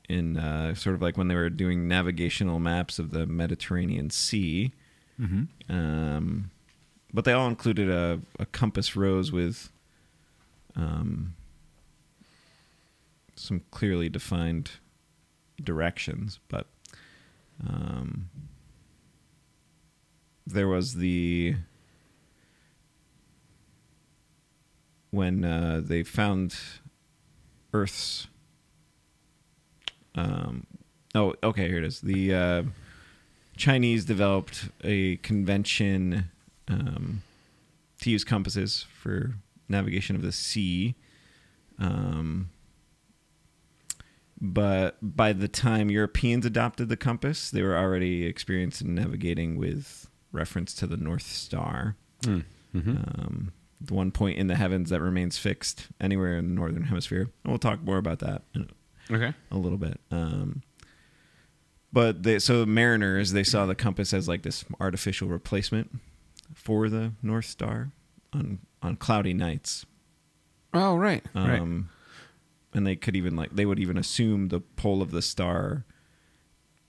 In 0.08 0.38
uh, 0.38 0.74
sort 0.74 0.94
of 0.94 1.02
like 1.02 1.18
when 1.18 1.28
they 1.28 1.34
were 1.34 1.50
doing 1.50 1.86
navigational 1.86 2.58
maps 2.58 2.98
of 2.98 3.10
the 3.10 3.26
Mediterranean 3.26 4.08
Sea. 4.08 4.72
Mm-hmm. 5.20 5.44
Um, 5.70 6.50
but 7.12 7.24
they 7.24 7.32
all 7.32 7.48
included 7.48 7.90
a, 7.90 8.20
a 8.38 8.46
compass 8.46 8.94
rose 8.96 9.32
with 9.32 9.70
um, 10.76 11.34
some 13.34 13.62
clearly 13.70 14.08
defined 14.08 14.72
directions. 15.62 16.38
But 16.48 16.66
um, 17.66 18.28
there 20.46 20.68
was 20.68 20.94
the 20.94 21.56
when 25.10 25.44
uh, 25.44 25.80
they 25.82 26.02
found 26.02 26.56
Earth's. 27.72 28.28
Um, 30.14 30.66
oh, 31.14 31.34
okay, 31.42 31.68
here 31.68 31.78
it 31.78 31.84
is. 31.84 32.00
The 32.00 32.34
uh, 32.34 32.62
Chinese 33.56 34.04
developed 34.04 34.68
a 34.82 35.16
convention 35.16 36.30
um, 36.68 37.22
to 38.00 38.10
use 38.10 38.24
compasses 38.24 38.86
for 38.92 39.34
navigation 39.68 40.16
of 40.16 40.22
the 40.22 40.32
sea. 40.32 40.94
Um, 41.78 42.50
but 44.40 44.96
by 45.02 45.32
the 45.32 45.48
time 45.48 45.90
Europeans 45.90 46.46
adopted 46.46 46.88
the 46.88 46.96
compass, 46.96 47.50
they 47.50 47.62
were 47.62 47.76
already 47.76 48.24
experienced 48.24 48.80
in 48.80 48.94
navigating 48.94 49.56
with 49.56 50.08
reference 50.32 50.74
to 50.74 50.86
the 50.86 50.96
North 50.96 51.26
Star, 51.26 51.96
Mm. 52.22 52.44
Mm-hmm. 52.74 52.90
um, 52.90 53.52
the 53.80 53.94
one 53.94 54.10
point 54.10 54.38
in 54.38 54.48
the 54.48 54.56
heavens 54.56 54.90
that 54.90 55.00
remains 55.00 55.38
fixed 55.38 55.86
anywhere 56.00 56.36
in 56.36 56.48
the 56.48 56.54
northern 56.54 56.82
hemisphere. 56.84 57.22
And 57.22 57.52
we'll 57.52 57.58
talk 57.58 57.80
more 57.82 57.96
about 57.98 58.18
that 58.18 58.42
in 58.54 58.68
okay. 59.10 59.32
a 59.52 59.56
little 59.56 59.78
bit. 59.78 60.00
Um, 60.10 60.62
but 61.92 62.24
they, 62.24 62.40
so 62.40 62.66
mariners, 62.66 63.32
they 63.32 63.44
saw 63.44 63.66
the 63.66 63.76
compass 63.76 64.12
as 64.12 64.28
like 64.28 64.42
this 64.42 64.64
artificial 64.80 65.28
replacement 65.28 65.92
for 66.54 66.88
the 66.88 67.12
North 67.22 67.46
Star 67.46 67.90
on 68.32 68.58
on 68.82 68.96
cloudy 68.96 69.32
nights. 69.34 69.84
Oh, 70.74 70.96
right. 70.96 71.24
right. 71.34 71.60
Um, 71.60 71.88
and 72.74 72.86
they 72.86 72.94
could 72.96 73.16
even 73.16 73.34
like 73.36 73.54
they 73.56 73.64
would 73.66 73.78
even 73.80 73.96
assume 73.96 74.48
the 74.48 74.60
pole 74.60 75.00
of 75.02 75.10
the 75.10 75.22
star 75.22 75.84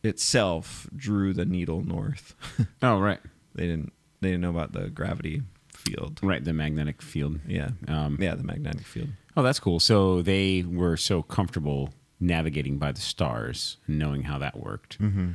itself 0.04 0.88
drew 0.96 1.34
the 1.34 1.46
needle 1.46 1.82
north. 1.82 2.36
Oh, 2.82 3.00
right. 3.00 3.20
they 3.56 3.66
didn't 3.68 3.92
they 4.22 4.30
didn't 4.30 4.42
know 4.42 4.50
about 4.50 4.74
the 4.74 4.90
gravity 4.90 5.42
field. 5.74 6.20
Right. 6.22 6.44
The 6.44 6.54
magnetic 6.54 7.02
field. 7.02 7.40
Yeah, 7.48 7.70
Um, 7.88 8.18
yeah, 8.20 8.36
the 8.36 8.44
magnetic 8.44 8.86
field. 8.86 9.10
Oh, 9.38 9.44
that's 9.44 9.60
cool. 9.60 9.80
So 9.80 10.22
they 10.22 10.64
were 10.64 10.98
so 10.98 11.22
comfortable 11.22 11.94
navigating 12.20 12.78
by 12.78 12.92
the 12.92 13.00
stars 13.02 13.78
and 13.88 13.98
knowing 13.98 14.24
how 14.24 14.38
that 14.40 14.58
worked 14.60 15.00
Mm-hmm. 15.00 15.32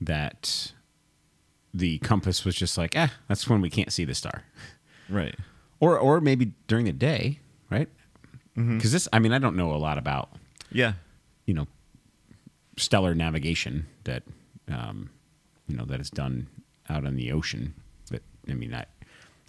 that 0.00 0.72
the 1.74 1.98
compass 1.98 2.44
was 2.44 2.54
just 2.54 2.78
like, 2.78 2.94
eh, 2.96 3.08
that's 3.28 3.48
when 3.48 3.60
we 3.60 3.68
can't 3.68 3.92
see 3.92 4.04
the 4.04 4.14
star. 4.14 4.44
Right. 5.08 5.34
Or, 5.80 5.98
or 5.98 6.20
maybe 6.20 6.52
during 6.68 6.84
the 6.86 6.92
day, 6.92 7.40
right? 7.68 7.88
Because 8.54 8.92
this, 8.92 9.08
I 9.12 9.18
mean, 9.18 9.32
I 9.32 9.38
don't 9.40 9.56
know 9.56 9.72
a 9.72 9.76
lot 9.76 9.98
about, 9.98 10.30
Yeah. 10.70 10.92
you 11.44 11.54
know, 11.54 11.66
stellar 12.76 13.14
navigation 13.14 13.86
that, 14.04 14.22
um, 14.68 15.10
you 15.68 15.76
know, 15.76 15.84
that 15.86 16.00
is 16.00 16.10
done 16.10 16.46
out 16.88 17.04
on 17.04 17.16
the 17.16 17.32
ocean. 17.32 17.74
But 18.10 18.22
I 18.48 18.54
mean, 18.54 18.72
I, 18.72 18.84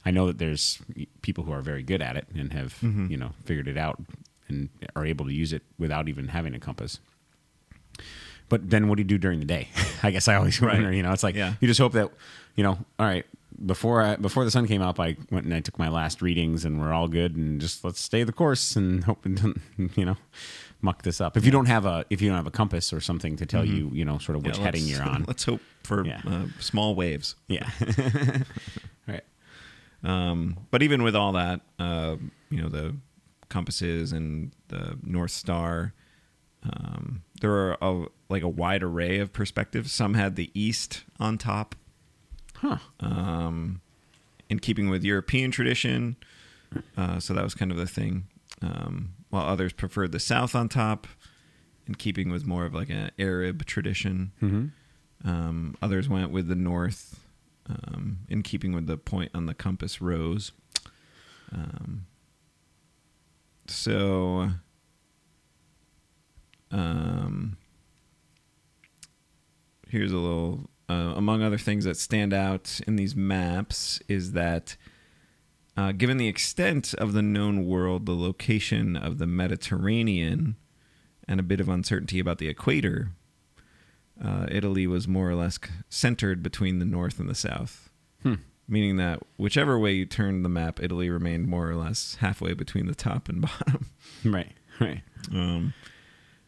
I 0.06 0.12
know 0.12 0.26
that 0.28 0.40
there's 0.40 0.80
people 1.22 1.44
who 1.44 1.52
are 1.52 1.62
very 1.62 1.84
good 1.84 2.02
at 2.02 2.18
it 2.18 2.28
and 2.36 2.52
have, 2.54 2.80
Mhm. 2.82 3.10
you 3.12 3.18
know, 3.18 3.34
figured 3.44 3.68
it 3.68 3.78
out 3.78 4.02
and 4.48 4.70
are 4.96 5.06
able 5.06 5.26
to 5.26 5.34
use 5.34 5.54
it 5.54 5.62
without 5.78 6.08
even 6.10 6.30
having 6.30 6.54
a 6.56 6.60
compass. 6.60 7.00
But 8.50 8.70
then 8.70 8.88
what 8.88 8.98
do 8.98 9.02
you 9.02 9.08
do 9.08 9.18
during 9.18 9.40
the 9.40 9.46
day? 9.46 9.70
I 10.04 10.12
guess 10.12 10.28
I 10.28 10.36
always 10.36 10.62
Right. 10.62 10.74
wonder, 10.74 10.92
you 10.94 11.04
know, 11.04 11.12
it's 11.12 11.24
like 11.24 11.36
Yeah. 11.36 11.54
you 11.62 11.68
just 11.68 11.80
hope 11.80 11.94
that, 11.94 12.12
you 12.56 12.64
know, 12.64 12.78
all 13.00 13.06
right, 13.06 13.26
before 13.66 14.02
I, 14.02 14.16
before 14.18 14.44
the 14.46 14.52
sun 14.52 14.68
came 14.68 14.82
up, 14.82 15.00
I 15.00 15.16
went 15.32 15.46
and 15.46 15.54
I 15.54 15.62
took 15.62 15.80
my 15.80 15.90
last 15.90 16.22
readings 16.22 16.66
and 16.66 16.80
we're 16.80 16.92
all 16.94 17.08
good 17.08 17.36
and 17.36 17.60
just 17.62 17.84
let's 17.84 18.00
stay 18.02 18.24
the 18.24 18.32
course 18.34 18.76
and 18.76 19.04
hope 19.06 19.26
it 19.26 19.36
doesn't, 19.36 19.62
you 19.96 20.06
know, 20.06 20.18
muck 20.82 21.02
this 21.04 21.20
up. 21.22 21.38
If 21.38 21.46
you 21.46 21.52
don't 21.52 21.66
have 21.68 21.86
a, 21.86 22.06
if 22.10 22.22
you 22.22 22.28
don't 22.30 22.38
have 22.38 22.48
a 22.48 22.52
compass 22.52 22.92
or 22.94 23.00
something 23.02 23.36
to 23.38 23.46
tell 23.46 23.64
Mhm. 23.64 23.76
you, 23.78 23.90
you 23.94 24.06
know, 24.06 24.18
sort 24.20 24.36
of 24.38 24.46
which 24.46 24.58
Yeah, 24.58 24.64
heading 24.64 24.86
you're 24.86 25.02
on. 25.04 25.24
Let's 25.28 25.44
hope 25.46 25.62
for 25.84 26.06
Yeah. 26.06 26.22
uh, 26.28 26.46
small 26.60 26.94
waves. 26.96 27.36
Yeah. 27.48 27.70
right. 29.08 29.24
Um, 30.04 30.58
but 30.70 30.84
even 30.84 31.02
with 31.02 31.16
all 31.16 31.32
that, 31.34 31.62
uh, 31.80 32.18
you 32.52 32.62
know, 32.62 32.70
the 32.70 32.96
compasses 33.50 34.12
and 34.12 34.52
the 34.68 34.98
North 35.04 35.32
Star, 35.32 35.94
um, 36.64 37.24
there 37.42 37.52
are 37.52 37.78
a, 37.82 38.06
like 38.30 38.44
a 38.44 38.50
wide 38.50 38.84
array 38.84 39.20
of 39.20 39.32
perspectives. 39.34 39.92
Some 39.94 40.14
had 40.16 40.36
the 40.36 40.50
east 40.54 41.04
on 41.20 41.38
top, 41.38 41.76
Huh. 42.56 42.78
um, 43.00 43.82
in 44.50 44.60
keeping 44.60 44.90
with 44.90 45.04
European 45.04 45.52
tradition. 45.52 46.16
Uh, 46.98 47.20
so 47.20 47.34
that 47.34 47.44
was 47.44 47.54
kind 47.54 47.72
of 47.72 47.78
the 47.78 47.88
thing. 47.88 48.26
Um, 48.62 49.14
while 49.30 49.46
others 49.46 49.74
preferred 49.74 50.12
the 50.12 50.20
south 50.20 50.56
on 50.56 50.70
top, 50.70 51.08
in 51.88 51.96
keeping 51.96 52.30
with 52.32 52.46
more 52.46 52.66
of 52.66 52.74
like 52.74 52.90
an 52.90 53.12
Arab 53.20 53.66
tradition. 53.66 54.32
Mm-hmm. 54.42 55.28
Um, 55.30 55.76
others 55.82 56.10
went 56.10 56.32
with 56.32 56.48
the 56.48 56.56
north, 56.56 57.20
um, 57.70 58.20
in 58.28 58.42
keeping 58.44 58.74
with 58.74 58.88
the 58.88 58.98
point 58.98 59.32
on 59.36 59.46
the 59.46 59.54
compass 59.54 60.02
rose. 60.02 60.52
Um, 61.52 62.06
so, 63.68 64.50
um, 66.72 67.58
here's 69.90 70.12
a 70.12 70.18
little. 70.18 70.70
Uh, 70.88 71.14
among 71.16 71.42
other 71.42 71.58
things 71.58 71.86
that 71.86 71.98
stand 71.98 72.32
out 72.32 72.80
in 72.86 72.96
these 72.96 73.16
maps 73.16 74.00
is 74.08 74.34
that 74.34 74.78
uh, 75.76 75.92
given 75.92 76.18
the 76.18 76.28
extent 76.28 76.94
of 76.96 77.14
the 77.14 77.24
known 77.24 77.66
world, 77.66 78.06
the 78.06 78.16
location 78.16 78.96
of 78.96 79.18
the 79.18 79.26
Mediterranean, 79.26 80.56
and 81.28 81.40
a 81.40 81.44
bit 81.44 81.60
of 81.60 81.68
uncertainty 81.68 82.20
about 82.20 82.38
the 82.38 82.48
equator, 82.48 83.12
uh, 84.24 84.46
Italy 84.50 84.88
was 84.88 85.08
more 85.08 85.30
or 85.30 85.36
less 85.36 85.60
centered 85.90 86.42
between 86.42 86.80
the 86.80 86.86
north 86.86 87.20
and 87.20 87.28
the 87.28 87.36
south. 87.36 87.90
Hmm. 88.24 88.36
Meaning 88.68 88.98
that 88.98 89.20
whichever 89.38 89.78
way 89.78 89.94
you 89.94 90.06
turned 90.06 90.46
the 90.46 90.50
map, 90.50 90.82
Italy 90.82 91.10
remained 91.10 91.48
more 91.48 91.70
or 91.70 91.76
less 91.76 92.16
halfway 92.16 92.54
between 92.54 92.88
the 92.88 92.96
top 92.96 93.28
and 93.28 93.42
bottom. 93.60 93.92
Right. 94.24 94.54
Right. 94.80 95.02
Um, 95.32 95.74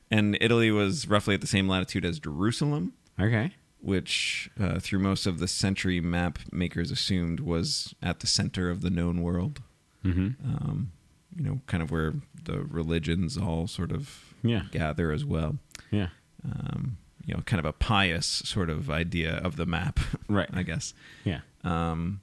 and 0.09 0.37
Italy 0.39 0.71
was 0.71 1.07
roughly 1.07 1.35
at 1.35 1.41
the 1.41 1.47
same 1.47 1.67
latitude 1.67 2.05
as 2.05 2.19
Jerusalem, 2.19 2.93
Okay. 3.19 3.51
which 3.79 4.49
uh, 4.59 4.79
through 4.79 4.99
most 4.99 5.25
of 5.25 5.39
the 5.39 5.47
century 5.47 5.99
map 6.01 6.39
makers 6.51 6.91
assumed 6.91 7.39
was 7.39 7.93
at 8.01 8.19
the 8.19 8.27
center 8.27 8.69
of 8.69 8.81
the 8.81 8.89
known 8.89 9.21
world. 9.21 9.61
Mm-hmm. 10.03 10.27
Um, 10.55 10.91
you 11.35 11.43
know, 11.43 11.61
kind 11.67 11.83
of 11.83 11.91
where 11.91 12.13
the 12.43 12.59
religions 12.63 13.37
all 13.37 13.67
sort 13.67 13.91
of 13.91 14.33
Yeah. 14.43 14.63
gather 14.71 15.11
as 15.11 15.23
well. 15.25 15.57
Yeah. 15.91 16.07
Um, 16.43 16.97
you 17.25 17.33
know, 17.33 17.41
kind 17.45 17.59
of 17.59 17.65
a 17.65 17.73
pious 17.73 18.25
sort 18.25 18.69
of 18.69 18.89
idea 18.89 19.35
of 19.37 19.55
the 19.57 19.65
map, 19.65 19.99
Right. 20.29 20.49
I 20.53 20.63
guess. 20.63 20.93
Yeah. 21.23 21.41
Um, 21.63 22.21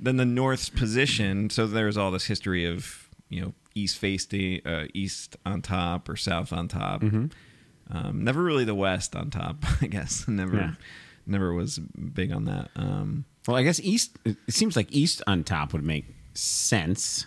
then 0.00 0.16
the 0.16 0.24
North's 0.24 0.68
position. 0.68 1.50
So 1.50 1.66
there's 1.66 1.96
all 1.96 2.10
this 2.10 2.24
history 2.26 2.64
of 2.64 3.08
you 3.28 3.40
know 3.42 3.54
east 3.74 3.98
facing, 3.98 4.66
uh, 4.66 4.86
east 4.94 5.36
on 5.46 5.62
top 5.62 6.08
or 6.08 6.16
south 6.16 6.52
on 6.52 6.66
top. 6.68 7.02
Mm-hmm. 7.02 7.26
Um, 7.90 8.22
never 8.24 8.42
really 8.42 8.64
the 8.64 8.74
West 8.74 9.16
on 9.16 9.30
top, 9.30 9.56
I 9.80 9.86
guess. 9.86 10.26
Never, 10.28 10.56
Yeah. 10.56 10.72
never 11.26 11.52
was 11.54 11.78
big 11.78 12.32
on 12.32 12.44
that. 12.44 12.70
Um, 12.76 13.24
Well, 13.46 13.56
I 13.56 13.62
guess 13.62 13.80
east. 13.80 14.18
It 14.24 14.36
seems 14.50 14.76
like 14.76 14.92
east 14.92 15.22
on 15.26 15.44
top 15.44 15.72
would 15.72 15.82
make 15.84 16.04
sense 16.34 17.26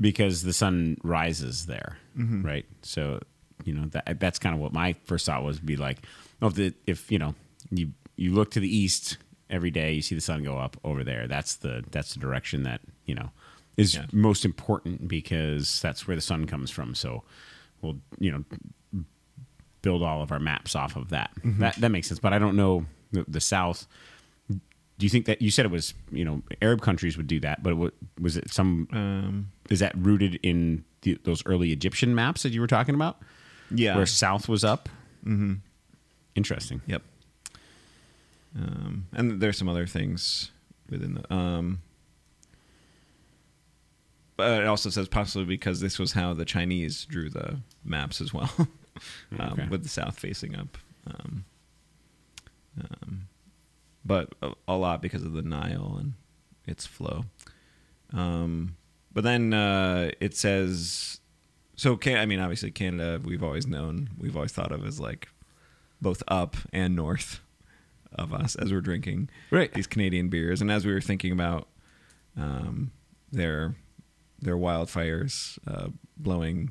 because 0.00 0.42
the 0.42 0.52
sun 0.52 0.96
rises 1.02 1.66
there, 1.66 1.98
right? 2.14 2.64
So 2.82 3.20
you 3.64 3.74
know 3.74 3.86
that 3.88 4.20
that's 4.20 4.38
kind 4.38 4.54
of 4.54 4.60
what 4.60 4.72
my 4.72 4.94
first 5.04 5.26
thought 5.26 5.42
was. 5.42 5.58
Be 5.58 5.76
like, 5.76 5.98
oh, 6.40 6.46
if 6.48 6.54
the 6.54 6.74
if 6.86 7.10
you 7.10 7.18
know 7.18 7.34
you 7.70 7.92
you 8.16 8.32
look 8.32 8.50
to 8.52 8.60
the 8.60 8.74
east 8.74 9.18
every 9.50 9.70
day, 9.70 9.92
you 9.94 10.02
see 10.02 10.14
the 10.14 10.20
sun 10.20 10.44
go 10.44 10.58
up 10.58 10.76
over 10.84 11.02
there. 11.02 11.26
That's 11.26 11.56
the 11.56 11.82
that's 11.90 12.14
the 12.14 12.20
direction 12.20 12.62
that 12.62 12.80
you 13.04 13.14
know 13.16 13.30
is 13.76 13.94
Yeah. 13.96 14.06
most 14.12 14.44
important 14.44 15.08
because 15.08 15.80
that's 15.80 16.06
where 16.06 16.14
the 16.16 16.20
sun 16.22 16.46
comes 16.46 16.70
from. 16.70 16.94
So 16.94 17.24
we'll 17.82 17.98
you 18.20 18.30
know 18.30 18.44
build 19.88 20.02
all 20.02 20.22
of 20.22 20.30
our 20.32 20.38
maps 20.40 20.74
off 20.74 20.96
of 20.96 21.08
that. 21.10 21.30
That 21.44 21.76
that 21.76 21.88
makes 21.90 22.08
sense. 22.08 22.20
But 22.20 22.32
I 22.32 22.38
don't 22.38 22.56
know 22.56 22.86
the, 23.12 23.24
the 23.28 23.40
south 23.40 23.86
do 24.98 25.06
you 25.06 25.10
think 25.10 25.26
that 25.26 25.40
you 25.40 25.50
said 25.50 25.64
it 25.64 25.70
was 25.70 25.94
you 26.10 26.24
know 26.24 26.42
Arab 26.60 26.82
countries 26.82 27.16
would 27.16 27.28
do 27.28 27.38
that, 27.40 27.62
but 27.62 27.76
wa- 27.76 27.90
was 28.20 28.36
it 28.36 28.50
some? 28.50 28.88
um, 28.92 29.50
Is 29.70 29.78
that 29.78 29.92
rooted 29.96 30.40
in 30.42 30.84
the, 31.02 31.18
those 31.22 31.44
early 31.46 31.72
Egyptian 31.72 32.14
maps 32.14 32.42
that 32.42 32.52
you 32.52 32.60
were 32.60 32.66
talking 32.66 32.94
about, 32.94 33.18
yeah. 33.70 33.96
where 33.96 34.06
south 34.06 34.48
was 34.48 34.64
up? 34.64 34.88
hmm 35.22 35.54
Interesting. 36.34 36.82
Yep. 36.86 37.02
Um, 38.56 39.06
and 39.12 39.40
there's 39.40 39.58
some 39.58 39.68
other 39.68 39.86
things 39.86 40.50
within 40.90 41.14
the. 41.14 41.34
Um, 41.34 41.80
but 44.36 44.62
it 44.62 44.66
also 44.66 44.90
says 44.90 45.08
possibly 45.08 45.44
because 45.44 45.80
this 45.80 45.98
was 45.98 46.12
how 46.12 46.32
the 46.34 46.44
Chinese 46.44 47.04
drew 47.04 47.28
the 47.28 47.60
maps 47.84 48.20
as 48.20 48.32
well, 48.32 48.50
um, 49.38 49.52
Okay. 49.52 49.68
with 49.68 49.82
the 49.82 49.88
south 49.88 50.18
facing 50.18 50.54
up. 50.56 50.76
Um, 51.06 51.44
um, 52.80 53.28
but 54.04 54.34
a, 54.42 54.52
a 54.66 54.76
lot 54.76 55.02
because 55.02 55.22
of 55.22 55.32
the 55.32 55.42
Nile 55.42 55.96
and 55.98 56.14
its 56.66 56.86
flow. 56.86 57.24
Um, 58.12 58.76
but 59.12 59.24
then 59.24 59.52
uh, 59.52 60.10
it 60.20 60.34
says, 60.36 61.20
so 61.76 61.96
can 61.96 62.16
I 62.18 62.26
mean 62.26 62.40
obviously 62.40 62.70
Canada 62.70 63.20
we've 63.24 63.42
always 63.42 63.66
known 63.66 64.10
we've 64.18 64.34
always 64.36 64.52
thought 64.52 64.72
of 64.72 64.84
as 64.86 64.98
like 64.98 65.28
both 66.00 66.22
up 66.28 66.56
and 66.72 66.94
north 66.96 67.40
of 68.12 68.32
us 68.32 68.54
as 68.56 68.72
we're 68.72 68.80
drinking 68.80 69.28
Right. 69.50 69.72
these 69.72 69.86
Canadian 69.86 70.28
beers, 70.28 70.60
and 70.60 70.70
as 70.70 70.86
we 70.86 70.92
were 70.92 71.00
thinking 71.00 71.32
about 71.32 71.68
um, 72.36 72.92
their 73.32 73.74
their 74.40 74.56
wildfires 74.56 75.58
uh, 75.66 75.88
blowing, 76.16 76.70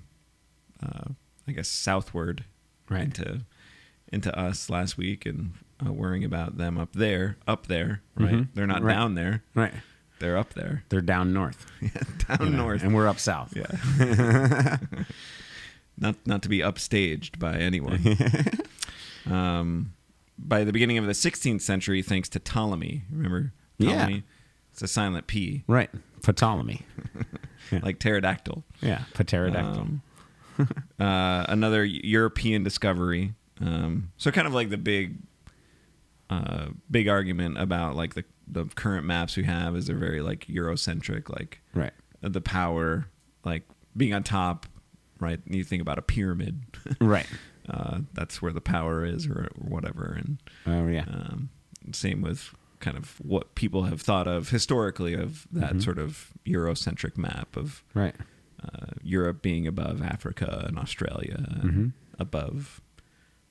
uh, 0.81 1.09
I 1.47 1.51
guess 1.53 1.67
southward 1.67 2.43
Right. 2.89 3.03
into 3.03 3.41
into 4.11 4.33
us 4.37 4.69
last 4.69 4.97
week, 4.97 5.25
and 5.25 5.53
uh, 5.85 5.91
worrying 5.91 6.23
about 6.23 6.57
them 6.57 6.77
up 6.77 6.93
there, 6.93 7.35
up 7.47 7.67
there, 7.67 8.01
right? 8.15 8.33
Mhm. 8.33 8.47
They're 8.53 8.65
not 8.67 8.81
Right. 8.81 8.93
down 8.93 9.15
there; 9.15 9.43
Right. 9.53 9.73
they're 10.19 10.37
up 10.37 10.53
there, 10.53 10.83
They're 10.89 11.01
down 11.01 11.33
north. 11.33 11.65
down 12.27 12.37
you 12.41 12.49
know, 12.51 12.57
north. 12.63 12.83
and 12.83 12.93
we're 12.95 13.07
up 13.07 13.19
south. 13.19 13.53
Yeah. 13.55 14.77
not 15.97 16.15
not 16.25 16.41
to 16.43 16.49
be 16.49 16.59
upstaged 16.59 17.39
by 17.39 17.57
anyone. 17.57 18.01
um, 19.33 19.93
by 20.39 20.63
the 20.63 20.71
beginning 20.71 20.97
of 20.97 21.05
the 21.05 21.13
16th 21.13 21.61
century, 21.61 22.01
thanks 22.01 22.29
to 22.29 22.39
Ptolemy, 22.39 23.03
remember 23.11 23.51
Yeah. 23.77 23.91
Ptolemy? 24.05 24.23
It's 24.71 24.81
a 24.83 24.87
silent 24.87 25.27
P, 25.27 25.63
Right. 25.67 25.89
Ptolemy. 26.21 26.83
Yeah. 27.71 27.79
like 27.81 27.99
pterodactyl. 27.99 28.63
Yeah. 28.81 29.03
Pterodactyl. 29.15 29.81
Um, 29.81 30.01
uh, 30.99 31.45
another 31.47 31.83
European 31.85 32.63
discovery. 32.63 33.33
Um, 33.61 34.11
so 34.17 34.31
kind 34.31 34.47
of 34.47 34.53
like 34.53 34.69
the 34.69 34.77
big, 34.77 35.17
uh, 36.29 36.67
big 36.89 37.07
argument 37.07 37.57
about 37.59 37.95
like 37.95 38.13
the 38.13 38.23
the 38.49 38.65
current 38.75 39.05
maps 39.05 39.35
we 39.35 39.43
have 39.43 39.75
is 39.75 39.87
they're 39.87 39.95
very 39.97 40.21
like 40.21 40.45
Eurocentric, 40.47 41.29
like 41.29 41.61
right. 41.73 41.91
the 42.21 42.39
power, 42.41 43.07
like 43.43 43.63
being 43.95 44.13
on 44.13 44.23
top, 44.23 44.65
right? 45.19 45.39
You 45.45 45.63
think 45.63 45.81
about 45.81 45.97
a 45.97 46.01
pyramid. 46.03 46.61
Right. 47.01 47.27
uh, 47.69 47.99
that's 48.13 48.41
where 48.41 48.53
the 48.53 48.61
power 48.61 49.03
is, 49.03 49.27
or, 49.27 49.49
or 49.59 49.67
whatever. 49.67 50.13
And 50.17 50.37
Oh 50.65 50.87
yeah. 50.87 51.03
um, 51.09 51.49
same 51.91 52.21
with 52.21 52.53
kind 52.79 52.95
of 52.95 53.15
what 53.19 53.55
people 53.55 53.83
have 53.83 53.99
thought 54.01 54.27
of 54.27 54.49
historically 54.49 55.13
of 55.13 55.45
that 55.51 55.73
Mhm. 55.73 55.83
sort 55.83 55.97
of 55.99 56.31
Eurocentric 56.45 57.17
map 57.17 57.57
of 57.57 57.83
right. 57.93 58.15
Uh, 58.63 58.87
Europe 59.03 59.41
being 59.41 59.67
above 59.67 60.01
Africa 60.01 60.65
and 60.67 60.77
Australia, 60.79 61.45
and 61.61 61.71
Mhm. 61.71 61.91
above 62.19 62.81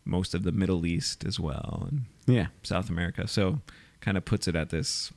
most 0.05 0.35
of 0.35 0.43
the 0.43 0.53
Middle 0.53 0.85
East 0.87 1.25
as 1.25 1.39
well, 1.41 1.87
and 1.91 2.07
Yeah. 2.27 2.49
South 2.63 2.89
America. 2.91 3.27
So 3.29 3.61
kind 4.01 4.17
of 4.17 4.25
puts 4.25 4.47
it 4.49 4.55
at 4.57 4.71
this 4.71 5.13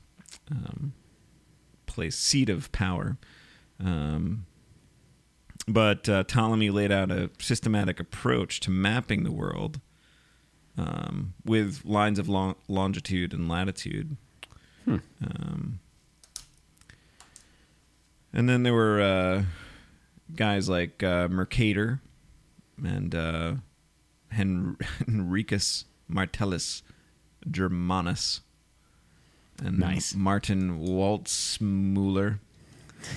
um, 0.50 0.92
place, 1.86 2.16
seat 2.16 2.48
of 2.48 2.70
power. 2.72 3.16
Um, 3.80 4.46
but 5.66 6.08
uh, 6.08 6.22
Ptolemy 6.24 6.70
laid 6.70 6.92
out 6.92 7.10
a 7.10 7.30
systematic 7.40 7.98
approach 8.00 8.60
to 8.60 8.70
mapping 8.70 9.24
the 9.24 9.32
world 9.32 9.80
um, 10.76 11.34
with 11.44 11.84
lines 11.84 12.18
of 12.18 12.28
long- 12.28 12.54
longitude 12.68 13.32
and 13.34 13.48
latitude. 13.48 14.16
Hmm. 14.84 14.96
Um, 15.22 15.80
and 18.32 18.48
then 18.48 18.62
there 18.62 18.74
were 18.74 19.00
uh, 19.00 19.44
guys 20.36 20.68
like 20.68 21.02
uh, 21.02 21.28
Mercator 21.28 22.00
and 22.84 23.14
uh, 23.14 23.54
Hen- 24.30 24.76
Henricus 25.06 25.84
Martellus 26.10 26.82
Germanus 27.50 28.40
and 29.62 29.78
Nice. 29.78 30.14
Martin 30.14 30.80
Waltzmuller. 30.86 32.38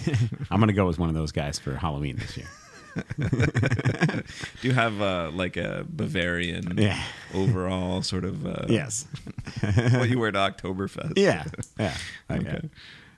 I'm 0.52 0.60
gonna 0.60 0.74
go 0.74 0.86
with 0.88 1.00
one 1.00 1.10
of 1.10 1.16
those 1.16 1.32
guys 1.32 1.60
for 1.60 1.76
Halloween 1.76 2.18
this 2.18 2.38
year. 2.38 2.48
Do 3.20 4.68
you 4.68 4.74
have 4.74 5.02
uh, 5.02 5.32
like 5.34 5.58
a 5.58 5.86
Bavarian 5.90 6.78
Yeah. 6.78 7.02
overall 7.34 8.02
sort 8.04 8.24
of 8.24 8.46
uh, 8.46 8.66
Yes. 8.70 9.06
what 9.94 10.10
you 10.10 10.20
wear 10.20 10.32
to 10.32 10.38
Oktoberfest? 10.38 11.14
Yeah. 11.18 11.46
Yeah. 11.80 11.98
Okay. 12.30 12.48
Okay. 12.50 12.70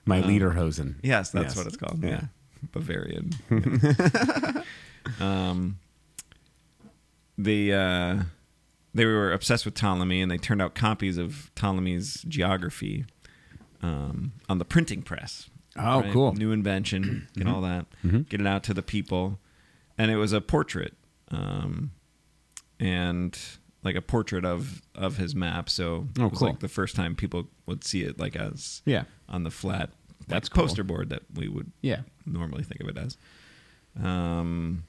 My 0.06 0.20
Um, 0.22 0.28
lederhosen. 0.30 0.94
Yes, 1.02 1.30
that's 1.30 1.48
Yes. 1.48 1.56
what 1.56 1.66
it's 1.66 1.76
called. 1.76 2.02
Yeah. 2.02 2.08
Yeah. 2.10 2.20
Bavarian. 2.72 3.30
Yeah. 5.18 5.50
um, 5.50 5.78
they 7.38 7.72
uh, 7.72 8.22
they 8.94 9.04
were 9.04 9.32
obsessed 9.32 9.64
with 9.64 9.74
Ptolemy, 9.74 10.20
and 10.22 10.30
they 10.30 10.38
turned 10.38 10.60
out 10.62 10.74
copies 10.74 11.18
of 11.18 11.50
Ptolemy's 11.54 12.22
geography 12.28 13.04
um, 13.82 14.32
on 14.48 14.58
the 14.58 14.64
printing 14.64 15.02
press. 15.02 15.48
Oh, 15.78 16.00
right? 16.00 16.12
cool. 16.12 16.32
New 16.32 16.50
invention 16.52 17.28
and 17.36 17.48
all 17.48 17.60
that. 17.60 17.86
Mhm. 18.04 18.28
Get 18.28 18.40
it 18.40 18.46
out 18.46 18.62
to 18.64 18.74
the 18.74 18.82
people, 18.82 19.38
and 19.98 20.10
it 20.10 20.16
was 20.16 20.32
a 20.32 20.40
portrait, 20.40 20.94
um, 21.30 21.90
and 22.80 23.38
like 23.84 23.94
a 23.96 24.02
portrait 24.02 24.44
of 24.44 24.82
of 24.94 25.18
his 25.18 25.34
map. 25.34 25.68
So 25.68 26.08
Oh, 26.18 26.24
it 26.26 26.30
was 26.30 26.38
cool. 26.38 26.48
like 26.48 26.60
the 26.60 26.68
first 26.68 26.96
time 26.96 27.14
people 27.14 27.48
would 27.66 27.84
see 27.84 28.02
it, 28.02 28.18
like 28.18 28.34
as 28.34 28.82
Yeah. 28.86 29.04
on 29.28 29.44
the 29.44 29.50
flat 29.50 29.90
That's 30.28 30.48
like, 30.48 30.54
cool. 30.54 30.64
poster 30.64 30.84
board 30.84 31.10
that 31.10 31.22
we 31.34 31.48
would 31.48 31.70
Yeah. 31.82 32.00
normally 32.24 32.62
think 32.64 32.80
of 32.80 32.88
it 32.88 32.96
as. 32.98 33.16
Um, 34.02 34.84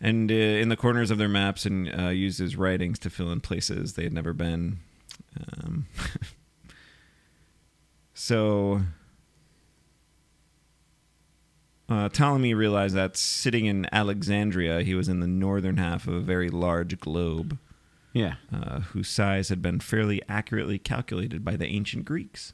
and 0.00 0.30
uh, 0.30 0.34
in 0.34 0.68
the 0.70 0.76
corners 0.76 1.10
of 1.10 1.18
their 1.18 1.28
maps, 1.28 1.66
and 1.66 1.92
uh, 1.98 2.08
used 2.08 2.38
his 2.38 2.56
writings 2.56 2.98
to 3.00 3.10
fill 3.10 3.30
in 3.32 3.40
places 3.40 3.94
they 3.94 4.04
had 4.04 4.12
never 4.12 4.32
been. 4.32 4.78
Um, 5.62 5.86
so, 8.14 8.82
uh, 11.88 12.08
Ptolemy 12.08 12.54
realized 12.54 12.94
that 12.94 13.16
sitting 13.16 13.66
in 13.66 13.86
Alexandria, 13.92 14.82
he 14.82 14.94
was 14.94 15.08
in 15.08 15.20
the 15.20 15.26
northern 15.26 15.76
half 15.76 16.06
of 16.06 16.14
a 16.14 16.20
very 16.20 16.48
large 16.50 16.98
globe, 17.00 17.58
Yeah. 18.12 18.34
uh, 18.52 18.80
whose 18.80 19.08
size 19.08 19.48
had 19.48 19.60
been 19.62 19.80
fairly 19.80 20.22
accurately 20.28 20.78
calculated 20.78 21.44
by 21.44 21.56
the 21.56 21.66
ancient 21.66 22.04
Greeks. 22.04 22.52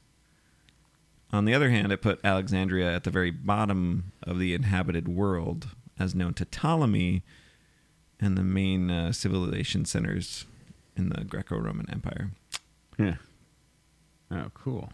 On 1.32 1.44
the 1.44 1.54
other 1.54 1.70
hand, 1.70 1.92
it 1.92 2.02
put 2.02 2.20
Alexandria 2.24 2.94
at 2.94 3.04
the 3.04 3.10
very 3.10 3.30
bottom 3.30 4.12
of 4.22 4.38
the 4.38 4.54
inhabited 4.54 5.08
world, 5.08 5.68
as 5.98 6.14
known 6.14 6.34
to 6.34 6.44
Ptolemy, 6.44 7.22
and 8.20 8.38
the 8.38 8.44
main 8.44 8.90
uh, 8.90 9.12
civilization 9.12 9.84
centers 9.84 10.46
in 10.96 11.10
the 11.10 11.24
Greco 11.24 11.58
Roman 11.58 11.90
Empire. 11.90 12.30
Yeah. 12.98 13.16
Oh, 14.30 14.50
cool. 14.54 14.90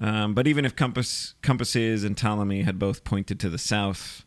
Um, 0.00 0.34
but 0.34 0.46
even 0.46 0.64
if 0.64 0.76
compass, 0.76 1.34
compasses 1.42 2.04
and 2.04 2.16
Ptolemy 2.16 2.62
had 2.62 2.78
both 2.78 3.02
pointed 3.02 3.40
to 3.40 3.48
the 3.48 3.58
south, 3.58 4.24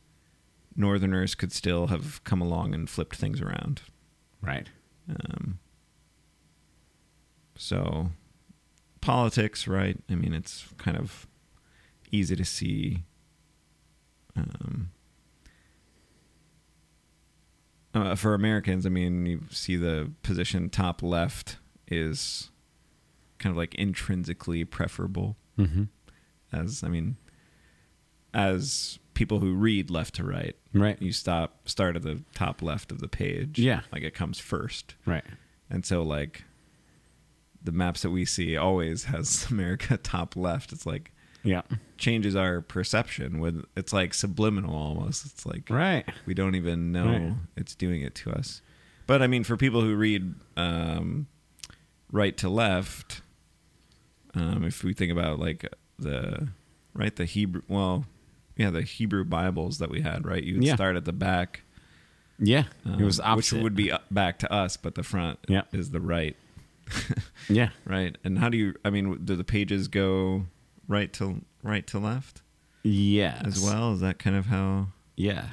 northerners 0.75 1.35
could 1.35 1.51
still 1.51 1.87
have 1.87 2.23
come 2.23 2.41
along 2.41 2.73
and 2.73 2.89
flipped 2.89 3.15
things 3.15 3.39
around. 3.39 3.81
Right. 4.41 4.67
Um, 5.09 5.59
so, 7.55 8.09
politics, 9.01 9.67
right? 9.67 9.97
I 10.09 10.15
mean, 10.15 10.33
it's 10.33 10.65
kind 10.77 10.97
of 10.97 11.27
easy 12.11 12.35
to 12.35 12.45
see. 12.45 13.03
Um, 14.35 14.91
uh, 17.93 18.15
for 18.15 18.33
Americans, 18.33 18.85
I 18.85 18.89
mean, 18.89 19.25
you 19.25 19.41
see 19.49 19.75
the 19.75 20.11
position 20.23 20.69
top 20.69 21.01
left 21.01 21.57
is 21.87 22.51
kind 23.39 23.51
of 23.51 23.57
like 23.57 23.75
intrinsically 23.75 24.63
preferable 24.65 25.35
Mm-hmm. 25.57 25.83
as 26.53 26.83
I 26.85 26.87
mean, 26.87 27.17
as 28.33 28.97
people 29.13 29.39
who 29.41 29.53
read 29.55 29.89
left 29.89 30.15
to 30.15 30.23
right, 30.23 30.55
Right. 30.73 31.01
you 31.01 31.11
stop 31.11 31.67
start 31.67 31.97
at 31.97 32.03
the 32.03 32.23
top 32.33 32.61
left 32.61 32.93
of 32.93 32.99
the 33.01 33.09
page. 33.09 33.59
Yeah. 33.59 33.81
like 33.91 34.03
it 34.03 34.13
comes 34.13 34.39
first, 34.39 34.95
Right. 35.05 35.25
and 35.69 35.85
so 35.85 36.01
like 36.01 36.43
the 37.63 37.71
maps 37.71 38.01
that 38.03 38.09
we 38.11 38.25
see 38.25 38.55
always 38.57 39.05
has 39.05 39.47
America 39.51 39.97
top 39.97 40.35
left. 40.35 40.71
It's 40.71 40.85
like 40.85 41.11
Yeah. 41.43 41.61
changes 41.97 42.35
our 42.35 42.61
perception 42.61 43.39
with 43.39 43.65
it's 43.75 43.91
like 43.93 44.13
subliminal 44.13 44.75
almost. 44.75 45.25
It's 45.25 45.45
like 45.45 45.69
Right. 45.69 46.05
we 46.25 46.33
don't 46.33 46.55
even 46.55 46.91
know 46.91 47.05
Right. 47.07 47.33
it's 47.57 47.75
doing 47.75 48.01
it 48.01 48.15
to 48.15 48.31
us. 48.31 48.61
But 49.07 49.21
I 49.21 49.27
mean, 49.27 49.43
for 49.43 49.57
people 49.57 49.81
who 49.81 49.95
read 49.95 50.35
um, 50.55 51.27
right 52.11 52.35
to 52.37 52.47
left, 52.49 53.21
um, 54.35 54.63
if 54.63 54.83
we 54.83 54.93
think 54.93 55.11
about 55.11 55.39
like 55.39 55.65
the 55.97 56.49
right 56.93 57.15
the 57.15 57.25
Hebrew, 57.25 57.61
well, 57.67 58.05
yeah, 58.55 58.69
the 58.69 58.81
Hebrew 58.83 59.23
Bibles 59.25 59.79
that 59.79 59.89
we 59.89 60.01
had, 60.01 60.25
right? 60.25 60.43
You 60.43 60.55
would 60.55 60.63
Yeah. 60.63 60.75
start 60.75 60.95
at 60.95 61.05
the 61.05 61.13
back. 61.13 61.61
Yeah. 62.41 62.65
it 62.85 63.03
was 63.03 63.19
um, 63.19 63.25
opposite. 63.33 63.55
which 63.57 63.63
would 63.63 63.75
be 63.75 63.91
back 64.11 64.39
to 64.39 64.51
us, 64.53 64.77
but 64.77 64.95
the 64.95 65.03
front 65.03 65.39
Yeah. 65.47 65.63
is 65.73 65.91
the 65.91 65.99
right, 65.99 66.35
Yeah. 67.49 67.69
right? 67.85 68.17
And 68.23 68.37
how 68.39 68.49
do 68.49 68.57
you? 68.57 68.75
I 68.85 68.89
mean, 68.89 69.25
do 69.25 69.35
the 69.35 69.43
pages 69.43 69.87
go 69.87 70.45
right 70.87 71.11
to 71.13 71.41
right 71.63 71.85
to 71.87 71.99
left 71.99 72.41
Yeah. 72.83 73.41
as 73.45 73.59
well? 73.61 73.93
Is 73.93 73.99
that 74.01 74.19
kind 74.19 74.35
of 74.35 74.45
how, 74.47 74.89
Yeah. 75.15 75.41
how 75.41 75.51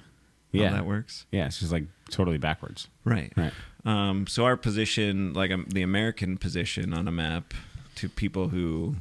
Yeah. 0.53 0.71
that 0.73 0.87
works? 0.87 1.27
Yeah. 1.33 1.47
It's 1.47 1.59
just 1.61 1.73
like 1.73 1.85
totally 2.11 2.39
backwards. 2.39 2.89
Right. 3.05 3.33
Right. 3.37 3.53
Um, 3.85 4.27
so 4.27 4.45
our 4.45 4.57
position, 4.57 5.33
like 5.33 5.51
um, 5.51 5.67
the 5.73 5.83
American 5.83 6.37
position 6.39 6.93
on 6.93 7.07
a 7.09 7.13
map, 7.13 7.55
to 7.97 8.09
people 8.09 8.49
who 8.49 8.97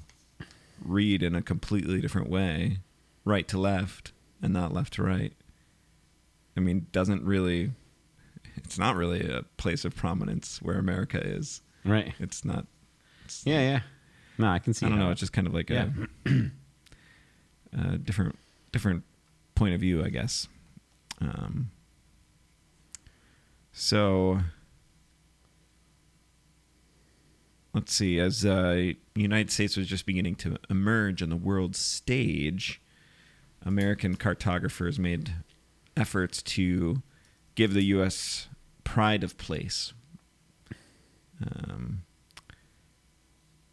read 0.84 1.22
in 1.24 1.36
a 1.36 1.42
completely 1.42 2.00
different 2.00 2.30
way, 2.30 2.78
right 3.26 3.48
to 3.50 3.58
left 3.58 4.12
and 4.42 4.54
not 4.54 4.74
left 4.74 4.94
to 4.94 5.04
right. 5.04 5.34
I 6.56 6.60
mean, 6.62 6.88
doesn't 6.92 7.24
really. 7.24 7.72
It's 8.58 8.80
not 8.80 8.96
really 8.96 9.28
a 9.28 9.44
place 9.58 9.84
of 9.84 9.96
prominence 9.96 10.62
where 10.62 10.78
America 10.78 11.20
is. 11.20 11.62
Right. 11.86 12.14
It's 12.20 12.44
not. 12.44 12.66
It's, 13.26 13.46
Yeah. 13.46 13.60
Yeah. 13.60 13.80
No, 14.38 14.48
I 14.48 14.60
can 14.60 14.74
see. 14.74 14.86
I 14.86 14.90
don't 14.90 15.00
know. 15.00 15.12
It's 15.12 15.20
just 15.20 15.34
kind 15.34 15.48
of 15.48 15.54
like 15.54 15.70
Yeah. 15.70 15.90
a, 16.26 16.32
a 17.94 17.98
different 17.98 18.38
different 18.72 19.04
point 19.56 19.74
of 19.74 19.80
view, 19.80 20.04
I 20.04 20.10
guess. 20.10 20.48
Um, 21.22 21.70
so 23.72 24.40
let's 27.74 27.94
see. 27.94 28.20
As 28.20 28.46
uh, 28.46 28.74
the 29.14 29.22
United 29.22 29.52
States 29.52 29.78
was 29.78 29.88
just 29.88 30.06
beginning 30.06 30.36
to 30.36 30.58
emerge 30.70 31.22
on 31.22 31.30
the 31.30 31.36
world 31.36 31.76
stage, 31.76 32.82
American 33.66 34.16
cartographers 34.16 35.00
made 35.00 35.34
efforts 35.98 36.42
to 36.44 37.02
give 37.56 37.74
the 37.74 37.84
U.S. 37.86 38.48
pride 38.84 39.24
of 39.24 39.38
place. 39.38 39.94
Um, 41.44 42.04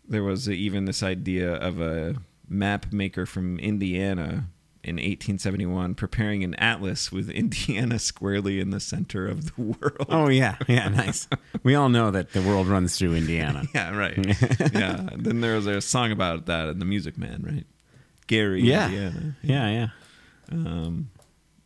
there 0.08 0.22
was 0.22 0.48
even 0.48 0.84
this 0.84 1.02
idea 1.02 1.52
of 1.54 1.80
a 1.80 2.16
map 2.48 2.92
maker 2.92 3.24
from 3.26 3.58
Indiana 3.58 4.48
in 4.84 4.96
1871 4.96 5.94
preparing 5.94 6.42
an 6.42 6.54
atlas 6.56 7.12
with 7.12 7.30
Indiana 7.42 7.98
squarely 8.00 8.58
in 8.58 8.70
the 8.70 8.80
center 8.80 9.28
of 9.28 9.54
the 9.54 9.62
world. 9.62 10.06
Oh 10.08 10.28
yeah. 10.28 10.56
Yeah. 10.66 10.88
Nice. 10.92 11.28
we 11.62 11.74
all 11.76 11.88
know 11.88 12.10
that 12.10 12.32
the 12.32 12.42
world 12.42 12.66
runs 12.66 12.98
through 12.98 13.14
Indiana. 13.14 13.62
Yeah, 13.74 13.96
right. 13.96 14.18
yeah. 14.74 15.08
Then 15.16 15.40
there 15.40 15.54
was 15.54 15.66
a 15.66 15.80
song 15.80 16.10
about 16.10 16.46
that 16.46 16.68
in 16.68 16.78
The 16.80 16.84
Music 16.84 17.16
Man, 17.16 17.42
right? 17.46 17.66
Gary, 18.26 18.62
Yeah. 18.62 18.86
Indiana. 18.86 19.36
Yeah. 19.42 19.68
Yeah. 19.70 19.88
Um, 20.50 21.10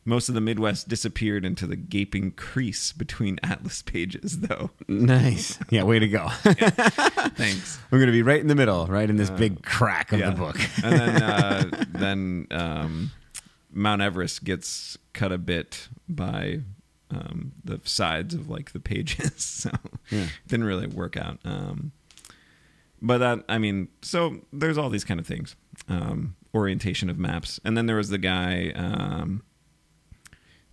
most 0.07 0.29
of 0.31 0.35
the 0.35 0.41
Midwest 0.41 0.89
disappeared 0.89 1.45
into 1.45 1.67
the 1.67 1.77
gaping 1.77 2.31
crease 2.31 2.93
between 2.93 3.39
atlas 3.43 3.83
pages, 3.83 4.39
though. 4.41 4.71
Nice. 4.89 5.59
Yeah. 5.71 5.83
Way 5.83 5.99
to 5.99 6.09
go. 6.09 6.29
Thanks. 7.35 7.79
We're 7.91 7.99
gonna 8.01 8.13
be 8.13 8.23
right 8.23 8.41
in 8.41 8.47
the 8.47 8.55
middle, 8.55 8.87
right 8.87 9.09
in 9.11 9.17
this 9.17 9.31
big 9.31 9.63
crack 9.63 10.13
of 10.13 10.21
Uh, 10.21 10.25
Yeah. 10.25 10.31
the 10.31 10.37
book. 10.37 10.61
and 10.85 10.93
then 11.01 11.23
uh, 11.23 11.85
then 11.91 12.47
um, 12.53 13.11
Mount 13.73 14.01
Everest 14.01 14.45
gets 14.45 14.97
cut 15.13 15.33
a 15.33 15.39
bit 15.39 15.89
by 16.09 16.61
um, 17.11 17.53
the 17.65 17.81
sides 17.85 18.35
of 18.35 18.49
like 18.49 18.73
the 18.73 18.81
pages, 18.81 19.33
so 19.45 19.71
Yeah. 20.11 20.27
didn't 20.49 20.65
really 20.67 20.87
work 20.87 21.17
out. 21.17 21.39
Um, 21.45 21.93
but 23.03 23.19
that 23.19 23.45
I 23.49 23.59
mean, 23.59 23.89
so 24.03 24.41
there's 24.53 24.79
all 24.79 24.89
these 24.89 25.05
kind 25.05 25.21
of 25.21 25.27
things, 25.27 25.55
um, 25.89 26.37
orientation 26.55 27.11
of 27.11 27.19
maps, 27.19 27.61
and 27.65 27.77
then 27.77 27.87
there 27.87 27.97
was 27.97 28.09
the 28.09 28.19
guy, 28.19 28.73
um, 28.75 29.43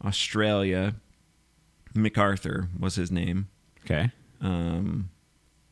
Australia, 0.03 0.95
McArthur 1.95 2.67
was 2.79 2.95
his 2.95 3.11
name 3.11 3.47
Okay. 3.85 4.11
um, 4.41 5.09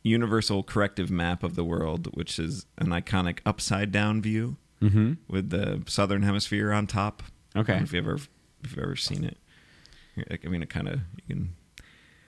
universal 0.02 0.62
corrective 0.62 1.10
map 1.10 1.42
of 1.42 1.54
the 1.54 1.64
world, 1.64 2.08
which 2.14 2.38
is 2.38 2.66
an 2.78 2.88
iconic 2.88 3.38
upside 3.46 3.92
down 3.92 4.20
view 4.22 4.56
Mm-hmm. 4.80 5.12
with 5.28 5.50
the 5.50 5.82
southern 5.86 6.22
hemisphere 6.22 6.72
on 6.72 6.88
top. 6.88 7.22
Okay. 7.54 7.76
if 7.76 7.92
you 7.92 7.98
ever 8.00 8.14
if 8.64 8.70
you've 8.74 8.78
ever 8.82 8.96
seen 8.96 9.22
it, 9.24 9.38
I 10.44 10.48
mean, 10.48 10.60
it 10.62 10.70
kind 10.70 10.88
of 10.88 11.00
you 11.16 11.22
can 11.36 11.54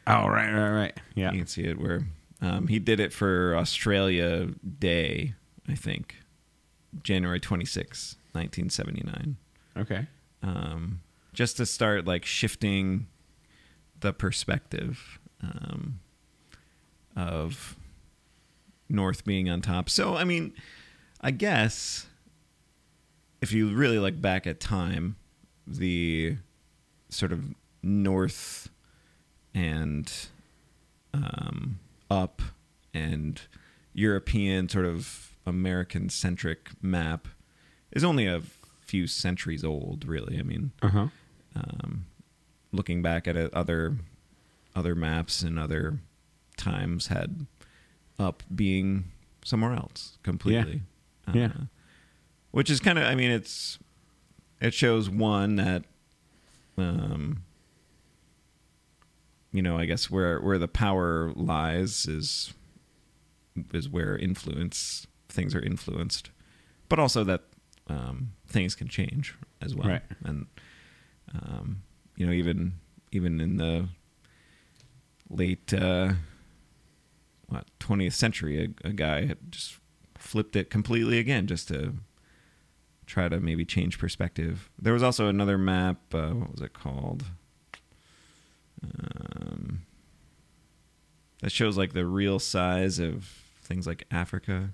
Oh 0.06 0.28
right. 0.28 0.52
Right. 0.52 0.70
Right. 0.70 1.00
Yeah. 1.16 1.32
you 1.32 1.38
can 1.38 1.46
see 1.48 1.64
it 1.64 1.80
where 1.80 2.06
um, 2.40 2.68
he 2.68 2.78
did 2.78 3.00
it 3.00 3.12
for 3.12 3.56
Australia 3.56 4.50
Day, 4.78 5.34
I 5.68 5.74
think, 5.74 6.14
January 7.02 7.40
twenty 7.40 7.64
sixth, 7.64 8.14
nineteen 8.36 8.70
seventy 8.70 9.02
nine. 9.04 9.36
Okay. 9.76 10.06
um, 10.44 11.00
just 11.34 11.56
to 11.58 11.66
start 11.66 12.06
like 12.06 12.24
shifting 12.24 13.06
the 14.00 14.12
perspective 14.12 15.18
um, 15.42 16.00
of 17.16 17.76
north 18.88 19.24
being 19.24 19.48
on 19.50 19.60
top. 19.60 19.88
So 19.90 20.16
I 20.16 20.24
mean, 20.24 20.52
I 21.20 21.30
guess 21.30 22.06
if 23.40 23.52
you 23.52 23.68
really 23.74 23.98
look 23.98 24.20
back 24.20 24.46
at 24.46 24.60
time, 24.60 25.16
the 25.66 26.36
sort 27.08 27.32
of 27.32 27.54
north 27.82 28.68
and 29.54 30.10
um, 31.12 31.78
up 32.10 32.42
and 32.92 33.40
European 33.92 34.68
sort 34.68 34.86
of 34.86 35.32
American 35.46 36.08
centric 36.08 36.70
map 36.82 37.28
is 37.92 38.02
only 38.02 38.26
a 38.26 38.42
few 38.80 39.06
centuries 39.06 39.64
old, 39.64 40.04
really. 40.06 40.38
I 40.38 40.42
mean, 40.42 40.72
Uh 40.82 40.88
huh. 40.88 41.06
Um, 41.56 42.06
looking 42.72 43.02
back 43.02 43.28
at 43.28 43.36
it, 43.36 43.52
other 43.54 43.96
other 44.74 44.94
maps 44.94 45.42
and 45.42 45.58
other 45.58 45.98
times 46.56 47.06
had 47.08 47.46
up 48.18 48.42
being 48.54 49.04
somewhere 49.44 49.72
else 49.72 50.18
completely. 50.22 50.82
Yeah. 51.32 51.46
Uh, 51.46 51.64
which 52.50 52.70
is 52.70 52.80
kind 52.80 52.98
of, 52.98 53.04
I 53.04 53.14
mean, 53.14 53.30
it's 53.30 53.78
it 54.60 54.74
shows 54.74 55.10
one 55.10 55.56
that, 55.56 55.84
um, 56.78 57.42
you 59.52 59.62
know, 59.62 59.78
I 59.78 59.86
guess 59.86 60.10
where 60.10 60.40
where 60.40 60.58
the 60.58 60.68
power 60.68 61.32
lies 61.34 62.06
is 62.06 62.54
is 63.72 63.88
where 63.88 64.16
influence 64.16 65.06
things 65.28 65.54
are 65.54 65.62
influenced, 65.62 66.30
but 66.88 66.98
also 66.98 67.24
that 67.24 67.42
um, 67.88 68.32
things 68.46 68.74
can 68.74 68.88
change 68.88 69.34
as 69.60 69.74
well. 69.74 69.88
Right. 69.88 70.02
And 70.24 70.46
um, 71.32 71.82
you 72.16 72.26
know, 72.26 72.32
even 72.32 72.74
even 73.12 73.40
in 73.40 73.56
the 73.56 73.88
late 75.30 75.72
uh, 75.72 76.12
what 77.46 77.66
twentieth 77.78 78.14
century, 78.14 78.74
a, 78.84 78.88
a 78.88 78.92
guy 78.92 79.34
just 79.50 79.78
flipped 80.18 80.56
it 80.56 80.70
completely 80.70 81.18
again, 81.18 81.46
just 81.46 81.68
to 81.68 81.94
try 83.06 83.28
to 83.28 83.40
maybe 83.40 83.64
change 83.64 83.98
perspective. 83.98 84.70
There 84.80 84.92
was 84.92 85.02
also 85.02 85.28
another 85.28 85.58
map. 85.58 86.14
Uh, 86.14 86.30
what 86.30 86.52
was 86.52 86.60
it 86.60 86.72
called? 86.72 87.24
Um, 88.82 89.82
that 91.40 91.50
shows 91.50 91.76
like 91.76 91.92
the 91.92 92.06
real 92.06 92.38
size 92.38 92.98
of 92.98 93.24
things 93.62 93.86
like 93.86 94.04
Africa. 94.10 94.70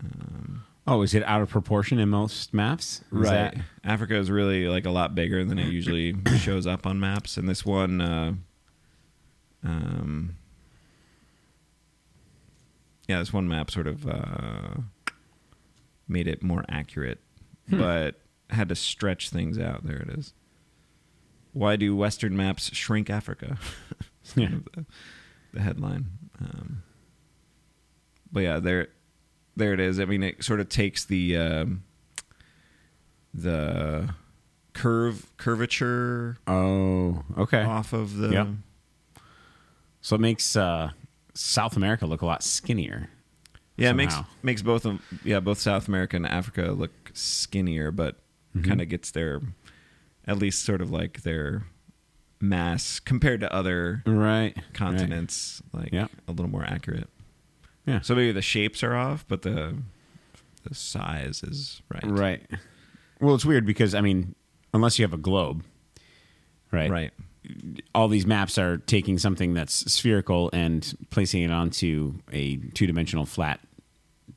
Um, 0.00 0.64
Oh, 0.86 1.00
is 1.02 1.14
it 1.14 1.22
out 1.24 1.40
of 1.40 1.48
proportion 1.48 1.98
in 1.98 2.10
most 2.10 2.52
maps? 2.52 3.02
Is 3.12 3.22
that- 3.28 3.56
Africa 3.84 4.16
is 4.16 4.30
really 4.30 4.68
like 4.68 4.84
a 4.84 4.90
lot 4.90 5.14
bigger 5.14 5.44
than 5.44 5.58
it 5.58 5.68
usually 5.72 6.14
shows 6.38 6.66
up 6.66 6.86
on 6.86 7.00
maps, 7.00 7.36
and 7.38 7.48
this 7.48 7.64
one, 7.64 8.00
uh, 8.02 8.34
um, 9.64 10.36
yeah, 13.08 13.18
this 13.18 13.32
one 13.32 13.48
map 13.48 13.70
sort 13.70 13.86
of 13.86 14.06
uh, 14.06 14.74
made 16.08 16.26
it 16.26 16.42
more 16.42 16.64
accurate, 16.68 17.20
Hmm. 17.70 17.78
but 17.78 18.20
had 18.50 18.68
to 18.68 18.74
stretch 18.74 19.30
things 19.30 19.58
out. 19.58 19.86
There 19.86 19.96
it 19.96 20.10
is. 20.18 20.34
Why 21.52 21.76
do 21.76 21.94
Western 21.96 22.36
maps 22.36 22.70
shrink 22.74 23.08
Africa? 23.10 23.58
Yeah. 24.36 24.48
the, 24.74 24.86
the 25.52 25.60
headline. 25.60 26.06
Um, 26.40 26.82
but 28.32 28.40
yeah, 28.40 28.58
there, 28.58 28.88
there 29.56 29.72
it 29.72 29.80
is. 29.80 29.98
I 30.00 30.04
mean, 30.04 30.22
it 30.22 30.42
sort 30.44 30.60
of 30.60 30.68
takes 30.68 31.04
the 31.04 31.36
um, 31.36 31.84
the 33.32 34.14
curve 34.72 35.30
curvature 35.36 36.38
Oh, 36.46 37.22
okay. 37.38 37.62
off 37.62 37.92
of 37.92 38.16
the. 38.16 38.28
Yep. 38.30 38.46
So 40.00 40.16
it 40.16 40.20
makes 40.20 40.54
uh, 40.56 40.90
South 41.34 41.76
America 41.76 42.06
look 42.06 42.22
a 42.22 42.26
lot 42.26 42.42
skinnier. 42.42 43.08
Yeah, 43.76 43.90
it 43.90 43.94
makes 43.94 44.14
makes 44.42 44.62
both 44.62 44.84
of 44.86 45.00
yeah 45.24 45.40
both 45.40 45.58
South 45.58 45.88
America 45.88 46.16
and 46.16 46.26
Africa 46.26 46.72
look 46.72 46.92
skinnier, 47.12 47.90
but 47.90 48.20
Mhm. 48.56 48.64
kind 48.68 48.80
of 48.80 48.88
gets 48.88 49.10
their 49.10 49.40
at 50.28 50.38
least 50.38 50.62
sort 50.64 50.80
of 50.80 50.88
like 50.92 51.22
their 51.22 51.64
mass 52.40 53.00
compared 53.00 53.40
to 53.40 53.52
other 53.52 54.02
Right. 54.06 54.56
continents, 54.74 55.60
like 55.72 55.92
Yeah. 55.92 56.06
a 56.28 56.30
little 56.30 56.48
more 56.48 56.64
accurate. 56.64 57.08
Yeah. 57.86 58.00
So 58.00 58.14
maybe 58.14 58.32
the 58.32 58.42
shapes 58.42 58.82
are 58.82 58.94
off, 58.94 59.24
but 59.28 59.42
the 59.42 59.76
the 60.62 60.74
size 60.74 61.42
is 61.42 61.82
right. 61.88 62.04
Right. 62.04 62.42
Well, 63.20 63.34
it's 63.34 63.44
weird 63.44 63.66
because 63.66 63.94
I 63.94 64.00
mean, 64.00 64.34
unless 64.72 64.98
you 64.98 65.04
have 65.04 65.12
a 65.12 65.18
globe, 65.18 65.64
right? 66.72 66.90
Right. 66.90 67.12
All 67.94 68.08
these 68.08 68.26
maps 68.26 68.56
are 68.56 68.78
taking 68.78 69.18
something 69.18 69.52
that's 69.52 69.92
spherical 69.92 70.48
and 70.52 70.94
placing 71.10 71.42
it 71.42 71.50
onto 71.50 72.14
a 72.32 72.56
two-dimensional 72.56 73.26
flat, 73.26 73.60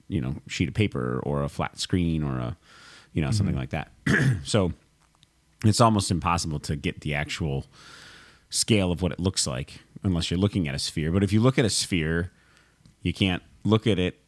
you 0.09 0.19
know, 0.19 0.35
sheet 0.47 0.67
of 0.67 0.73
paper 0.73 1.21
or 1.23 1.43
a 1.43 1.49
flat 1.49 1.79
screen 1.79 2.21
or 2.21 2.37
a, 2.37 2.57
you 3.13 3.21
know, 3.21 3.31
something 3.31 3.55
mm-hmm. 3.55 3.61
like 3.61 3.69
that. 3.69 3.91
so 4.43 4.73
it's 5.63 5.79
almost 5.79 6.11
impossible 6.11 6.59
to 6.59 6.75
get 6.75 6.99
the 6.99 7.15
actual 7.15 7.65
scale 8.49 8.91
of 8.91 9.01
what 9.01 9.13
it 9.13 9.21
looks 9.21 9.47
like 9.47 9.79
unless 10.03 10.29
you're 10.29 10.39
looking 10.39 10.67
at 10.67 10.75
a 10.75 10.79
sphere. 10.79 11.11
But 11.11 11.23
if 11.23 11.31
you 11.31 11.39
look 11.39 11.57
at 11.57 11.63
a 11.63 11.69
sphere, 11.69 12.31
you 13.07 13.13
can't 13.13 13.41
look 13.63 13.87
at 13.87 13.97
it 13.99 14.19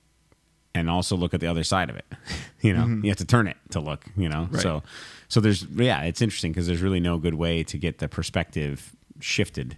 and 0.76 0.90
also 0.90 1.16
look 1.18 1.34
at 1.34 1.40
the 1.42 1.48
other 1.48 1.64
side 1.64 1.90
of 1.90 1.96
it. 1.96 2.06
you 2.62 2.74
know, 2.74 2.86
you 3.04 3.10
have 3.10 3.18
to 3.18 3.26
turn 3.26 3.48
it 3.48 3.58
to 3.72 3.80
look. 3.80 4.06
You 4.16 4.30
know, 4.30 4.48
Right. 4.52 4.62
so 4.62 4.84
so 5.28 5.40
there's 5.42 5.64
yeah, 5.66 6.04
it's 6.04 6.22
interesting 6.22 6.52
because 6.52 6.68
there's 6.68 6.82
really 6.82 7.00
no 7.00 7.18
good 7.18 7.34
way 7.36 7.64
to 7.64 7.78
get 7.78 7.98
the 8.00 8.08
perspective 8.08 8.96
shifted. 9.20 9.78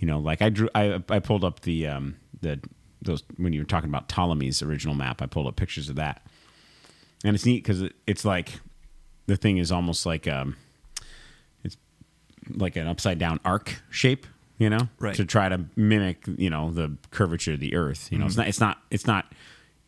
You 0.00 0.06
know, 0.06 0.18
like 0.20 0.40
I 0.42 0.48
drew, 0.50 0.68
I 0.74 1.02
I 1.08 1.18
pulled 1.18 1.44
up 1.44 1.60
the 1.60 1.86
um 1.88 2.16
the 2.40 2.60
those 3.02 3.22
when 3.36 3.52
you 3.52 3.60
were 3.60 3.66
talking 3.66 3.88
about 3.90 4.08
Ptolemy's 4.08 4.62
original 4.62 4.94
map, 4.94 5.20
I 5.22 5.26
pulled 5.26 5.46
up 5.48 5.56
pictures 5.56 5.88
of 5.88 5.96
that, 5.96 6.24
and 7.24 7.34
it's 7.34 7.44
neat 7.46 7.62
because 7.64 7.82
it, 7.82 7.94
it's 8.06 8.24
like 8.24 8.60
the 9.26 9.36
thing 9.36 9.58
is 9.58 9.72
almost 9.72 10.06
like 10.06 10.28
um 10.28 10.56
it's 11.64 11.76
like 12.50 12.76
an 12.76 12.86
upside 12.86 13.18
down 13.18 13.40
arc 13.44 13.82
shape 13.90 14.26
you 14.58 14.68
know 14.68 14.88
Right. 14.98 15.14
to 15.14 15.24
try 15.24 15.48
to 15.48 15.64
mimic 15.76 16.24
you 16.36 16.50
know 16.50 16.70
the 16.70 16.96
curvature 17.10 17.54
of 17.54 17.60
the 17.60 17.74
earth 17.74 18.10
you 18.12 18.18
know 18.18 18.26
it's 18.26 18.34
mm-hmm. 18.34 18.42
not 18.42 18.48
it's 18.48 18.60
not 18.60 18.78
it's 18.90 19.06
not 19.06 19.32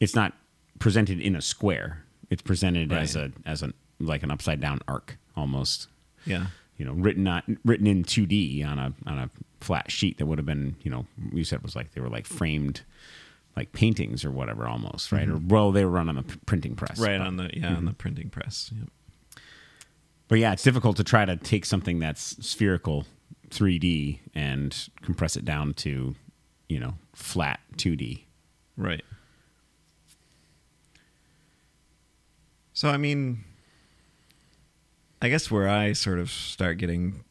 it's 0.01 0.15
not 0.15 0.33
presented 0.79 1.21
in 1.21 1.37
a 1.37 1.43
square 1.43 2.05
it's 2.31 2.43
presented 2.43 2.93
as 2.93 3.17
a 3.17 3.33
as 3.45 3.63
a 3.63 3.73
like 3.99 4.23
an 4.23 4.31
upside 4.31 4.61
down 4.61 4.81
arc 4.89 5.19
almost 5.37 5.89
Yeah. 6.25 6.47
you 6.77 6.85
know 6.85 6.93
written 6.93 7.27
on 7.29 7.59
written 7.65 7.87
in 7.87 8.05
2d 8.05 8.67
on 8.67 8.79
a 8.79 8.95
on 9.07 9.19
a 9.19 9.31
flat 9.61 9.91
sheet 9.91 10.19
that 10.19 10.27
would 10.27 10.39
have 10.39 10.47
been 10.47 10.77
you 10.83 10.91
know 10.91 11.07
you 11.33 11.45
said 11.45 11.63
was 11.63 11.77
like 11.77 11.93
they 11.93 12.01
were 12.01 12.09
like 12.09 12.27
framed 12.27 12.83
like 13.57 13.73
paintings 13.73 14.25
or 14.25 14.31
whatever 14.31 14.67
almost 14.67 15.13
right 15.13 15.27
mm-hmm. 15.29 15.45
or 15.47 15.55
well 15.55 15.73
they 15.73 15.85
were 15.85 15.91
run 15.91 16.09
on 16.09 16.15
the 16.15 16.23
printing 16.47 16.75
press 16.77 16.99
Right 16.99 17.19
but- 17.19 17.27
on 17.27 17.37
the 17.37 17.51
yeah 17.53 17.69
on 17.69 17.85
the 17.85 17.91
mm-hmm. 17.91 17.97
printing 17.99 18.31
press. 18.31 18.71
Yep. 18.75 18.89
But 20.29 20.39
yeah, 20.39 20.53
it's 20.53 20.63
difficult 20.63 20.97
to 20.99 21.03
try 21.03 21.25
to 21.25 21.37
take 21.37 21.65
something 21.65 21.99
that's 21.99 22.37
spherical 22.47 23.05
3D 23.51 24.21
and 24.35 24.89
compress 25.03 25.37
it 25.37 25.45
down 25.45 25.75
to, 25.75 26.15
you 26.69 26.79
know, 26.79 26.95
flat 27.15 27.61
2D. 27.77 28.23
Right. 28.77 29.05
So 32.73 32.89
I 32.89 32.97
mean 32.97 33.45
I 35.23 35.29
guess 35.29 35.51
where 35.51 35.69
I 35.69 35.93
sort 35.93 36.19
of 36.19 36.31
start 36.31 36.79
getting 36.79 37.25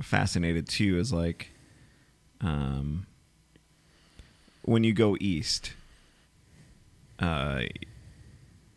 fascinated 0.00 0.68
too 0.68 0.98
is 0.98 1.12
like 1.12 1.50
um 2.40 3.06
when 4.62 4.82
you 4.82 4.92
go 4.92 5.16
east 5.20 5.74
uh 7.20 7.62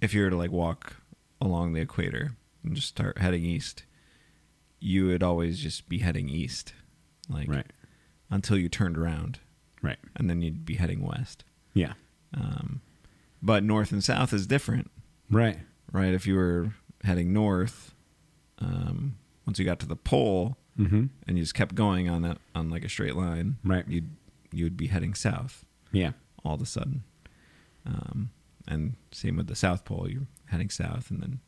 if 0.02 0.14
you 0.14 0.22
were 0.22 0.30
to 0.30 0.36
like 0.36 0.52
walk 0.52 0.98
along 1.42 1.74
the 1.74 1.82
equator 1.82 2.36
and 2.64 2.76
just 2.76 2.88
start 2.88 3.18
heading 3.18 3.44
east 3.44 3.84
you 4.86 5.08
would 5.08 5.24
always 5.24 5.60
just 5.60 5.90
be 5.90 5.98
heading 6.00 6.30
east 6.30 6.74
like 7.28 7.48
Right. 7.50 7.66
until 8.30 8.58
you 8.58 8.70
turned 8.70 8.98
around 8.98 9.40
Right. 9.82 9.98
and 10.16 10.30
then 10.30 10.42
you'd 10.42 10.64
be 10.66 10.76
heading 10.76 11.02
west 11.02 11.44
Yeah. 11.74 11.94
um, 12.34 12.82
but 13.42 13.64
north 13.64 13.92
and 13.92 14.04
south 14.04 14.32
is 14.34 14.46
different, 14.48 14.92
Right. 15.30 15.58
right? 15.92 16.14
If 16.14 16.28
you 16.28 16.36
were 16.36 16.74
heading 17.04 17.34
north, 17.34 17.94
um, 18.60 19.18
once 19.46 19.58
you 19.60 19.66
got 19.66 19.80
to 19.80 19.88
the 19.88 19.96
pole 19.96 20.58
Mm-hmm. 20.78 21.06
and 21.26 21.38
you 21.38 21.44
just 21.44 21.54
kept 21.56 21.74
going 21.74 22.10
on 22.10 22.22
that 22.24 22.38
on 22.54 22.70
like 22.70 22.84
a 22.84 22.90
straight 22.90 23.16
line, 23.16 23.58
Right. 23.64 23.88
You'd 23.88 24.10
you'd 24.52 24.78
be 24.78 24.88
heading 24.88 25.14
south 25.16 25.66
Yeah. 25.92 26.12
all 26.44 26.54
of 26.56 26.62
a 26.62 26.66
sudden, 26.66 27.04
um, 27.86 28.30
and 28.68 28.96
same 29.12 29.36
with 29.38 29.48
the 29.48 29.56
south 29.56 29.84
pole. 29.86 30.10
You're 30.10 30.28
heading 30.48 30.70
south 30.70 31.10
and 31.12 31.22
then 31.22 31.40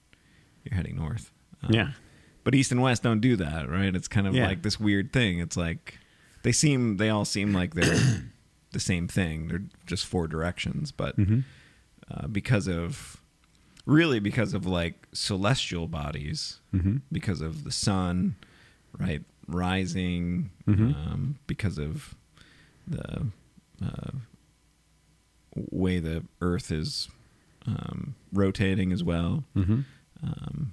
you're 0.63 0.75
heading 0.75 0.95
north. 0.95 1.31
Um, 1.63 1.73
Yeah. 1.73 1.91
But 2.47 2.55
east 2.55 2.71
and 2.71 2.81
west 2.81 3.03
don't 3.03 3.19
do 3.19 3.35
that, 3.35 3.69
right? 3.69 3.93
It's 3.93 4.07
kind 4.07 4.25
of 4.25 4.33
Yeah. 4.33 4.47
like 4.47 4.61
this 4.61 4.79
weird 4.79 5.11
thing. 5.11 5.39
It's 5.39 5.57
like 5.57 5.99
they 6.43 6.53
seem 6.53 6.95
they 6.95 7.09
all 7.09 7.25
seem 7.25 7.51
like 7.51 7.73
they're 7.73 8.23
the 8.71 8.79
same 8.79 9.05
thing. 9.09 9.49
They're 9.49 9.63
just 9.85 10.05
four 10.05 10.29
directions, 10.29 10.93
but 10.93 11.17
Mm-hmm. 11.17 11.39
uh, 12.09 12.27
because 12.27 12.69
of 12.69 13.17
really 13.85 14.21
because 14.21 14.53
of 14.53 14.65
like 14.65 15.07
celestial 15.11 15.89
bodies, 15.89 16.61
Mm-hmm. 16.73 16.97
because 17.11 17.41
of 17.41 17.65
the 17.65 17.71
sun, 17.71 18.35
right, 18.97 19.23
rising, 19.49 20.51
Mhm. 20.65 20.95
um, 20.95 21.39
because 21.47 21.77
of 21.77 22.15
the 22.87 23.25
uh, 23.83 24.11
way 25.69 25.99
the 25.99 26.23
Earth 26.39 26.71
is 26.71 27.09
um, 27.65 28.15
rotating 28.31 28.93
as 28.93 29.03
well, 29.03 29.43
Mm-hmm. 29.53 29.81
um, 30.23 30.71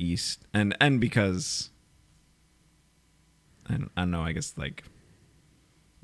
east, 0.00 0.46
and 0.54 0.76
and 0.80 1.00
because 1.00 1.70
I 3.68 3.72
don't, 3.74 3.90
I 3.96 4.00
don't 4.02 4.10
know, 4.10 4.22
I 4.22 4.32
guess 4.32 4.54
like 4.56 4.84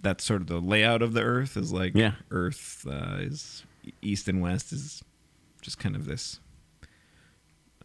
that's 0.01 0.25
sort 0.25 0.43
of 0.43 0.47
the 0.47 0.61
layout 0.61 1.03
of 1.03 1.15
the 1.15 1.23
Earth 1.23 1.57
is 1.57 1.73
like 1.73 1.95
Yeah. 1.95 2.13
Earth 2.31 2.87
uh, 2.89 3.17
is 3.19 3.65
east 4.03 4.29
and 4.29 4.41
west 4.41 4.73
is 4.73 5.03
just 5.63 5.79
kind 5.79 5.97
of 5.97 6.05
this 6.07 6.39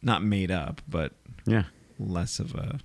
not 0.02 0.24
made 0.24 0.52
up, 0.52 0.82
but 0.88 1.14
Yeah. 1.46 1.64
less 2.00 2.40
of 2.40 2.54
a 2.56 2.80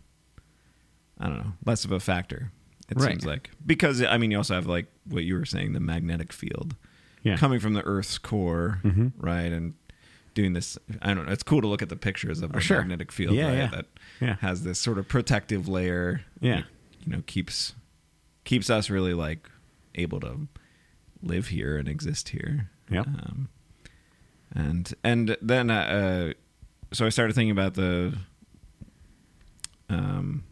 I 1.18 1.28
don't 1.28 1.38
know, 1.38 1.52
less 1.64 1.84
of 1.86 1.92
a 1.92 2.00
factor. 2.00 2.52
It 2.88 2.98
Right. 2.98 3.10
seems 3.12 3.24
like 3.26 3.50
because 3.64 4.02
I 4.02 4.16
mean 4.18 4.30
you 4.30 4.36
also 4.36 4.54
have 4.54 4.66
like 4.66 4.86
what 5.06 5.24
you 5.24 5.34
were 5.34 5.44
saying, 5.46 5.72
the 5.72 5.80
magnetic 5.80 6.32
field 6.32 6.76
Yeah. 7.22 7.36
coming 7.36 7.58
from 7.58 7.72
the 7.74 7.82
Earth's 7.82 8.18
core, 8.18 8.80
Mhm. 8.84 9.12
right, 9.16 9.50
and 9.52 9.74
doing 10.36 10.52
this. 10.52 10.78
I 11.02 11.12
don't 11.14 11.26
know. 11.26 11.32
It's 11.32 11.42
cool 11.42 11.60
to 11.62 11.66
look 11.66 11.82
at 11.82 11.88
the 11.88 11.96
pictures 11.96 12.40
of 12.42 12.54
Oh, 12.54 12.60
sure. 12.60 12.78
magnetic 12.78 13.10
field, 13.10 13.34
Yeah, 13.34 13.46
right, 13.48 13.56
yeah. 13.56 13.66
that 13.68 13.86
Yeah. 14.20 14.36
has 14.36 14.62
this 14.62 14.78
sort 14.78 14.98
of 14.98 15.08
protective 15.08 15.66
layer. 15.66 16.20
Yeah. 16.40 16.56
that, 16.58 16.64
you 17.04 17.12
know, 17.12 17.22
keeps 17.26 17.74
keeps 18.44 18.70
us 18.70 18.88
really 18.90 19.14
like 19.14 19.50
able 19.96 20.20
to 20.20 20.46
live 21.22 21.48
here 21.48 21.76
and 21.78 21.88
exist 21.88 22.28
here. 22.28 22.70
Yep. 22.90 23.06
Um, 23.08 23.48
and 24.54 24.94
and 25.02 25.36
then 25.42 25.70
uh, 25.70 26.34
so 26.92 27.04
I 27.06 27.08
started 27.08 27.32
thinking 27.34 27.50
about 27.50 27.74
the 27.74 28.16
um 29.88 30.44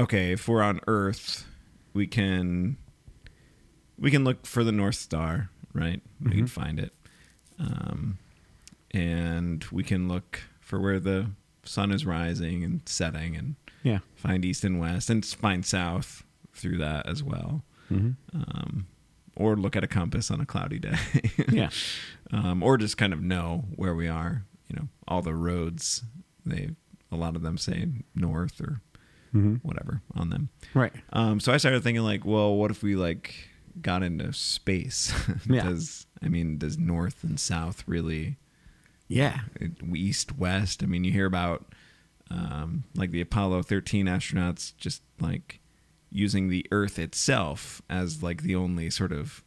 okay 0.00 0.32
if 0.32 0.46
we're 0.48 0.62
on 0.62 0.80
Earth 0.86 1.46
we 1.92 2.06
can 2.06 2.76
we 3.98 4.10
can 4.10 4.24
look 4.24 4.46
for 4.46 4.64
the 4.64 4.72
North 4.72 4.96
Star 4.96 5.50
right 5.72 6.00
we 6.22 6.30
can 6.32 6.44
Mhm. 6.44 6.48
find 6.48 6.78
it 6.78 6.92
um 7.58 8.18
and 8.94 9.64
we 9.72 9.82
can 9.82 10.08
look 10.08 10.40
for 10.60 10.80
where 10.80 11.00
the 11.00 11.26
sun 11.64 11.90
is 11.90 12.04
rising 12.06 12.62
and 12.64 12.80
setting 12.86 13.36
and 13.36 13.56
Yeah. 13.82 13.98
find 14.14 14.44
east 14.44 14.64
and 14.64 14.78
west 14.80 15.10
and 15.10 15.24
find 15.24 15.64
south 15.66 16.24
through 16.54 16.78
that 16.78 17.06
as 17.08 17.22
well 17.22 17.64
hmm 17.88 18.12
um, 18.32 18.86
or 19.36 19.56
look 19.56 19.74
at 19.76 19.82
a 19.84 19.88
compass 19.88 20.30
on 20.30 20.40
a 20.40 20.46
cloudy 20.46 20.78
day 20.78 20.96
Yeah. 21.50 21.70
um, 22.32 22.62
or 22.62 22.76
just 22.78 22.96
kind 22.96 23.12
of 23.12 23.20
know 23.22 23.64
where 23.76 23.94
we 23.94 24.08
are 24.08 24.44
you 24.68 24.76
know 24.76 24.88
all 25.08 25.20
the 25.22 25.34
roads 25.34 26.02
they 26.46 26.70
a 27.10 27.16
lot 27.16 27.36
of 27.36 27.42
them 27.42 27.58
say 27.58 27.88
north 28.14 28.60
or 28.60 28.80
hmm 29.32 29.56
whatever 29.62 30.00
on 30.14 30.30
them 30.30 30.48
Right. 30.74 30.92
um, 31.12 31.40
so 31.40 31.52
i 31.52 31.56
started 31.56 31.82
thinking 31.82 32.04
like 32.04 32.24
well 32.24 32.54
what 32.54 32.70
if 32.70 32.82
we 32.82 32.94
like 32.96 33.34
got 33.82 34.02
into 34.02 34.32
space 34.32 35.12
Yeah. 35.48 35.64
does 35.64 36.06
i 36.22 36.28
mean 36.28 36.58
does 36.58 36.78
north 36.78 37.24
and 37.24 37.38
south 37.40 37.82
really 37.86 38.36
Yeah. 39.08 39.40
east 39.94 40.36
west 40.38 40.82
i 40.82 40.86
mean 40.86 41.04
you 41.04 41.12
hear 41.12 41.26
about 41.26 41.72
um, 42.30 42.84
like 42.96 43.10
the 43.10 43.20
apollo 43.20 43.62
13 43.62 44.06
astronauts 44.06 44.72
just 44.76 45.02
like 45.20 45.60
using 46.10 46.48
the 46.48 46.66
earth 46.72 46.98
itself 46.98 47.82
as 47.90 48.22
like 48.22 48.42
the 48.42 48.54
only 48.56 48.88
sort 48.90 49.12
of 49.12 49.44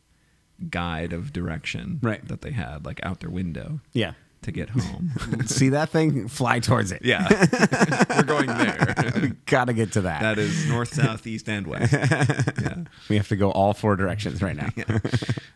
guide 0.70 1.12
of 1.14 1.34
direction 1.34 2.00
Right. 2.02 2.26
that 2.28 2.42
they 2.42 2.52
had 2.52 2.86
like 2.86 3.00
out 3.04 3.20
their 3.20 3.30
window 3.30 3.80
Yeah. 3.94 4.14
to 4.44 4.52
get 4.52 4.70
home 4.70 5.12
See 5.46 5.70
that 5.70 5.90
thing? 5.90 6.28
Fly 6.28 6.60
towards 6.60 6.92
it. 6.92 7.02
yeah 7.04 7.28
we're 8.16 8.24
going 8.24 8.48
there 8.48 9.12
we 9.22 9.28
gotta 9.46 9.74
get 9.74 9.94
to 9.94 10.02
that. 10.02 10.22
that 10.22 10.38
is 10.38 10.68
north 10.68 10.94
south 10.94 11.26
east 11.26 11.50
and 11.50 11.66
west 11.68 11.94
yeah 11.94 12.76
we 13.10 13.18
have 13.18 13.28
to 13.30 13.36
go 13.36 13.52
all 13.52 13.74
four 13.74 13.96
directions 13.96 14.42
right 14.42 14.56
now 14.56 14.70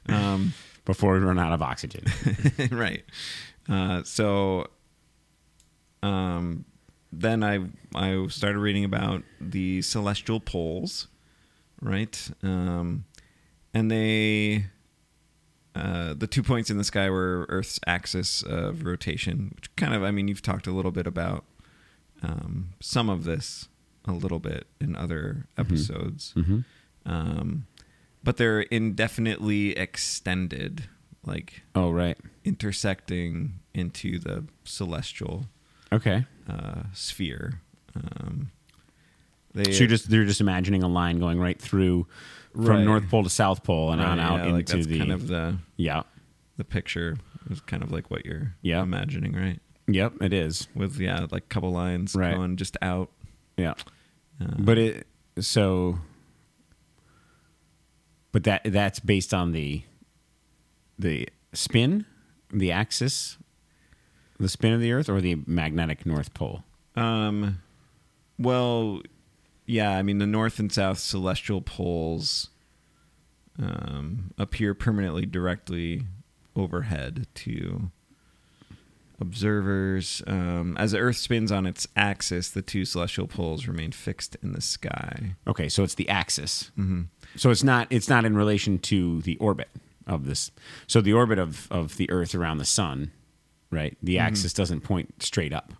um, 0.10 0.54
before 0.86 1.14
we 1.14 1.20
run 1.20 1.38
out 1.38 1.54
of 1.54 1.62
oxygen. 1.62 2.04
right. 2.72 3.04
Uh, 3.70 4.04
so, 4.04 4.68
um, 6.04 6.66
then 7.12 7.44
I 7.44 7.60
I 7.96 8.28
started 8.28 8.60
reading 8.60 8.84
about 8.86 9.24
the 9.40 9.82
celestial 9.82 10.40
poles, 10.40 11.08
right? 11.82 12.30
Um, 12.42 13.06
and 13.74 13.92
they 13.92 14.66
uh, 15.76 16.14
the 16.18 16.28
two 16.28 16.44
points 16.44 16.70
in 16.70 16.78
the 16.78 16.84
sky 16.84 17.10
were 17.10 17.46
Earth's 17.50 17.80
axis 17.86 18.42
of 18.44 18.84
rotation, 18.86 19.52
which 19.56 19.74
kind 19.76 19.94
of 19.94 20.04
I 20.04 20.12
mean 20.12 20.28
you've 20.28 20.42
talked 20.42 20.68
a 20.68 20.72
little 20.72 20.92
bit 20.92 21.08
about 21.08 21.46
um, 22.24 22.70
some 22.80 23.10
of 23.10 23.24
this 23.24 23.68
a 24.06 24.12
little 24.14 24.40
bit 24.40 24.66
in 24.80 24.96
other 24.96 25.46
episodes, 25.58 26.34
Mm-hmm. 26.36 26.60
um, 27.06 27.68
but 28.24 28.38
they're 28.38 28.62
indefinitely 28.62 29.78
extended, 29.78 30.86
like 31.26 31.62
Oh, 31.76 31.92
right. 31.92 32.18
intersecting 32.44 33.60
into 33.74 34.20
the 34.20 34.46
celestial 34.64 35.46
Okay. 35.92 36.26
uh, 36.50 36.84
sphere. 36.94 37.62
Um, 37.96 38.52
they 39.54 39.66
So 39.72 39.80
you're 39.80 39.88
just 39.88 40.10
they're 40.10 40.26
just 40.26 40.42
imagining 40.42 40.82
a 40.84 40.88
line 40.88 41.20
going 41.20 41.40
right 41.40 41.60
through 41.60 42.08
from 42.54 42.66
Right. 42.66 42.84
North 42.86 43.10
Pole 43.10 43.24
to 43.24 43.30
South 43.30 43.64
Pole 43.64 43.92
and 43.92 44.02
right, 44.02 44.10
on 44.10 44.20
out 44.20 44.38
yeah, 44.40 44.44
into 44.44 44.54
like 44.56 44.66
that's 44.68 44.88
the 44.88 44.98
kind 44.98 45.12
of 45.12 45.28
the 45.28 45.58
yeah. 45.78 46.04
the 46.58 46.64
picture 46.64 47.18
is 47.50 47.60
kind 47.62 47.84
of 47.84 47.92
like 47.92 48.10
what 48.12 48.26
you're 48.26 48.56
Yeah. 48.62 48.82
imagining, 48.82 49.34
right? 49.34 49.60
Yep, 49.88 50.22
it 50.22 50.32
is. 50.34 50.68
With 50.76 50.98
yeah, 51.00 51.28
like 51.32 51.44
a 51.44 51.48
couple 51.48 51.72
lines 51.72 52.16
Right. 52.16 52.36
going 52.36 52.56
just 52.56 52.78
out. 52.82 53.10
Yeah. 53.58 53.74
Uh, 54.40 54.56
But 54.58 54.78
it 54.78 55.08
so 55.40 56.00
but 58.32 58.44
that 58.46 58.62
that's 58.66 59.00
based 59.00 59.34
on 59.34 59.52
the 59.52 59.84
the 61.02 61.28
spin, 61.54 62.06
the 62.52 62.72
axis, 62.72 63.38
the 64.40 64.50
spin 64.50 64.74
of 64.74 64.80
the 64.82 64.92
earth 64.92 65.10
or 65.10 65.22
the 65.22 65.38
magnetic 65.46 66.06
north 66.06 66.34
pole. 66.34 66.64
Um, 66.96 67.62
well, 68.40 69.02
yeah. 69.66 69.92
I 69.98 70.02
mean, 70.02 70.18
the 70.18 70.28
north 70.28 70.60
and 70.60 70.72
south 70.72 71.00
celestial 71.00 71.62
poles 71.62 72.50
um, 73.60 74.32
appear 74.38 74.74
permanently 74.74 75.26
directly 75.26 76.04
overhead 76.56 77.28
to 77.36 77.92
observers. 79.20 80.22
Um, 80.26 80.76
as 80.78 80.92
the 80.92 80.98
Earth 80.98 81.18
spins 81.18 81.52
on 81.52 81.66
its 81.66 81.88
axis, 81.96 82.50
the 82.50 82.62
two 82.62 82.86
celestial 82.86 83.28
poles 83.28 83.68
remain 83.68 83.92
fixed 83.92 84.36
in 84.42 84.54
the 84.54 84.62
sky. 84.62 85.36
Okay, 85.48 85.70
so 85.70 85.84
it's 85.84 85.96
the 85.96 86.10
axis. 86.10 86.72
Mm-hmm. 86.78 87.04
So 87.36 87.52
it's 87.52 87.64
not 87.64 87.88
it's 87.90 88.10
not 88.10 88.26
in 88.26 88.36
relation 88.36 88.80
to 88.80 89.22
the 89.22 89.38
orbit 89.38 89.70
of 90.08 90.26
this. 90.26 90.52
So 90.88 91.02
the 91.02 91.14
orbit 91.14 91.40
of 91.40 91.72
of 91.72 91.98
the 91.98 92.10
earth 92.10 92.36
around 92.36 92.58
the 92.58 92.66
sun, 92.66 93.12
right? 93.70 93.98
The 94.02 94.16
mm-hmm. 94.16 94.28
axis 94.28 94.54
doesn't 94.54 94.82
point 94.82 95.24
straight 95.24 95.54
up. 95.54 95.74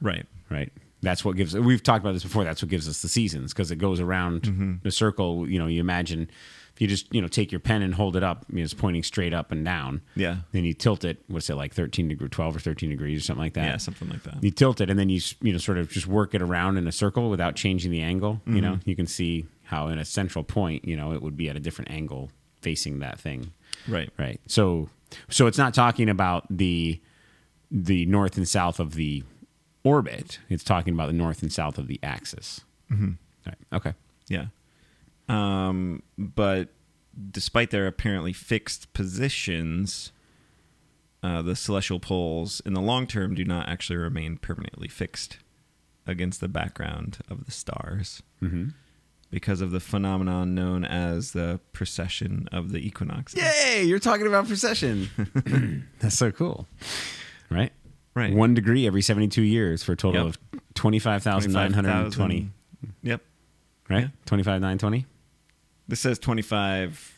Right. 0.00 0.26
right? 0.48 0.72
That's 1.02 1.24
what 1.24 1.36
gives. 1.36 1.56
We've 1.56 1.82
talked 1.82 2.04
about 2.04 2.12
this 2.12 2.22
before. 2.22 2.44
That's 2.44 2.62
what 2.62 2.68
gives 2.68 2.88
us 2.88 3.00
the 3.02 3.08
seasons 3.08 3.52
because 3.52 3.70
it 3.70 3.76
goes 3.76 4.00
around 4.00 4.42
mm-hmm. 4.42 4.74
the 4.82 4.90
circle. 4.90 5.48
You 5.48 5.58
know, 5.58 5.66
you 5.66 5.80
imagine 5.80 6.30
if 6.74 6.80
you 6.80 6.86
just 6.86 7.12
you 7.14 7.22
know 7.22 7.28
take 7.28 7.50
your 7.50 7.60
pen 7.60 7.80
and 7.80 7.94
hold 7.94 8.16
it 8.16 8.22
up, 8.22 8.44
I 8.50 8.52
mean, 8.52 8.64
it's 8.64 8.74
pointing 8.74 9.02
straight 9.02 9.32
up 9.32 9.50
and 9.50 9.64
down. 9.64 10.02
Yeah. 10.14 10.36
Then 10.52 10.64
you 10.64 10.74
tilt 10.74 11.04
it. 11.04 11.22
What's 11.28 11.48
it 11.48 11.54
like? 11.54 11.72
Thirteen 11.72 12.08
degree, 12.08 12.28
twelve 12.28 12.54
or 12.54 12.60
thirteen 12.60 12.90
degrees 12.90 13.22
or 13.22 13.24
something 13.24 13.42
like 13.42 13.54
that. 13.54 13.64
Yeah, 13.64 13.76
something 13.78 14.10
like 14.10 14.24
that. 14.24 14.44
You 14.44 14.50
tilt 14.50 14.82
it 14.82 14.90
and 14.90 14.98
then 14.98 15.08
you 15.08 15.20
you 15.40 15.52
know 15.52 15.58
sort 15.58 15.78
of 15.78 15.90
just 15.90 16.06
work 16.06 16.34
it 16.34 16.42
around 16.42 16.76
in 16.76 16.86
a 16.86 16.92
circle 16.92 17.30
without 17.30 17.56
changing 17.56 17.90
the 17.90 18.02
angle. 18.02 18.42
You 18.46 18.60
know, 18.60 18.72
mm-hmm. 18.72 18.90
you 18.90 18.96
can 18.96 19.06
see 19.06 19.46
how 19.62 19.88
in 19.88 19.98
a 19.98 20.04
central 20.04 20.44
point, 20.44 20.84
you 20.84 20.96
know, 20.96 21.12
it 21.12 21.22
would 21.22 21.36
be 21.36 21.48
at 21.48 21.56
a 21.56 21.60
different 21.60 21.90
angle 21.90 22.30
facing 22.60 22.98
that 23.00 23.18
thing. 23.18 23.52
Right. 23.88 24.10
Right. 24.18 24.40
So 24.46 24.88
so 25.28 25.46
it's 25.46 25.58
not 25.58 25.74
talking 25.74 26.08
about 26.08 26.46
the 26.50 27.00
the 27.70 28.06
north 28.06 28.36
and 28.36 28.48
south 28.48 28.80
of 28.80 28.94
the 28.94 29.22
orbit. 29.84 30.38
It's 30.48 30.64
talking 30.64 30.94
about 30.94 31.06
the 31.06 31.12
north 31.12 31.42
and 31.42 31.52
south 31.52 31.78
of 31.78 31.86
the 31.86 32.00
axis. 32.02 32.60
Mm-hmm. 32.90 33.12
Right. 33.46 33.58
Okay. 33.72 33.94
Yeah. 34.28 34.46
Um, 35.28 36.02
but 36.18 36.68
despite 37.30 37.70
their 37.70 37.86
apparently 37.86 38.32
fixed 38.32 38.92
positions, 38.92 40.12
uh, 41.22 41.42
the 41.42 41.54
celestial 41.56 42.00
poles 42.00 42.60
in 42.66 42.74
the 42.74 42.80
long 42.80 43.06
term 43.06 43.34
do 43.34 43.44
not 43.44 43.68
actually 43.68 43.96
remain 43.96 44.36
permanently 44.36 44.88
fixed 44.88 45.38
against 46.06 46.40
the 46.40 46.48
background 46.48 47.18
of 47.28 47.44
the 47.44 47.52
stars 47.52 48.22
Mm-hmm. 48.42 48.70
Because 49.30 49.60
of 49.60 49.70
the 49.70 49.80
phenomenon 49.80 50.54
known 50.54 50.84
as 50.84 51.32
the 51.32 51.60
precession 51.72 52.48
of 52.52 52.72
the 52.72 52.78
equinoxes. 52.86 53.40
Yay! 53.42 53.84
You're 53.84 53.98
talking 54.00 54.26
about 54.26 54.46
precession. 54.46 55.08
That's 56.00 56.16
so 56.16 56.30
cool. 56.32 56.66
Right. 57.50 57.72
Right. 58.14 58.34
One 58.34 58.54
degree 58.54 58.86
every 58.86 59.02
72 59.02 59.40
years 59.42 59.82
for 59.84 59.92
a 59.92 59.96
total 59.96 60.26
Yep. 60.26 60.34
of 60.54 60.60
25,920. 60.74 62.10
25,000. 62.10 62.52
Yep. 63.02 63.22
Right? 63.88 64.00
Yeah. 64.02 64.08
25,920? 64.26 65.06
This 65.88 66.00
says 66.00 66.18
25. 66.18 67.16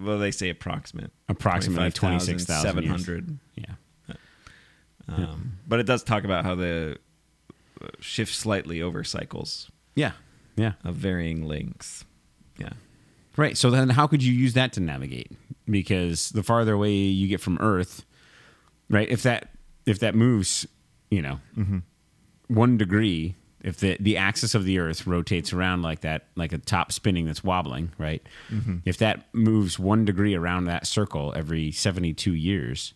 Well, 0.00 0.18
they 0.18 0.30
say 0.30 0.48
approximate. 0.50 1.12
Approximately 1.28 1.90
26,000 1.92 2.82
years. 2.82 3.04
700. 3.04 3.38
Yeah. 3.56 3.64
Um, 5.08 5.58
But 5.66 5.80
it 5.80 5.86
does 5.86 6.02
talk 6.02 6.24
about 6.24 6.44
how 6.44 6.54
the 6.54 6.98
uh, 7.82 7.86
shift 8.00 8.34
slightly 8.34 8.80
over 8.82 9.02
cycles 9.04 9.70
Yeah. 9.94 10.12
Yeah. 10.60 10.72
of 10.84 10.94
varying 10.96 11.46
lengths. 11.46 12.04
Yeah. 12.58 12.72
Right. 13.36 13.56
So 13.56 13.70
then 13.70 13.88
how 13.90 14.06
could 14.06 14.22
you 14.22 14.32
use 14.32 14.54
that 14.54 14.72
to 14.74 14.80
navigate? 14.80 15.32
Because 15.68 16.30
the 16.30 16.42
farther 16.42 16.74
away 16.74 16.92
you 16.92 17.28
get 17.28 17.40
from 17.40 17.56
Earth, 17.60 18.04
right? 18.88 19.08
If 19.08 19.22
that 19.22 19.50
if 19.86 20.00
that 20.00 20.14
moves, 20.14 20.66
you 21.10 21.22
know, 21.22 21.38
mm-hmm. 21.56 21.78
one 22.48 22.76
degree, 22.76 23.36
if 23.62 23.78
the 23.78 23.96
the 24.00 24.16
axis 24.16 24.54
of 24.54 24.64
the 24.64 24.78
Earth 24.78 25.06
rotates 25.06 25.52
around 25.52 25.82
like 25.82 26.00
that, 26.00 26.26
like 26.36 26.52
a 26.52 26.58
top 26.58 26.92
spinning 26.92 27.24
that's 27.26 27.42
wobbling, 27.44 27.92
right? 27.98 28.22
Mm-hmm. 28.50 28.78
If 28.84 28.98
that 28.98 29.32
moves 29.32 29.78
one 29.78 30.04
degree 30.04 30.34
around 30.34 30.64
that 30.64 30.86
circle 30.86 31.32
every 31.36 31.70
seventy 31.72 32.12
two 32.12 32.34
years, 32.34 32.92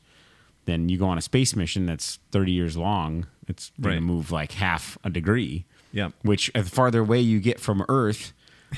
then 0.67 0.89
you 0.89 0.99
go 0.99 1.07
on 1.07 1.17
a 1.17 1.23
space 1.23 1.55
mission 1.57 1.87
that's 1.87 2.19
thirty 2.33 2.53
years 2.53 2.77
long. 2.77 3.27
It's 3.49 3.71
going 3.81 3.95
Right. 3.95 4.01
to 4.01 4.05
move 4.05 4.31
like 4.31 4.53
half 4.53 4.99
a 5.05 5.11
degree 5.11 5.65
Yep. 5.95 6.13
which 6.23 6.51
the 6.55 6.63
farther 6.65 7.01
away 7.01 7.21
you 7.21 7.41
get 7.41 7.59
from 7.61 7.85
Earth, 7.89 8.33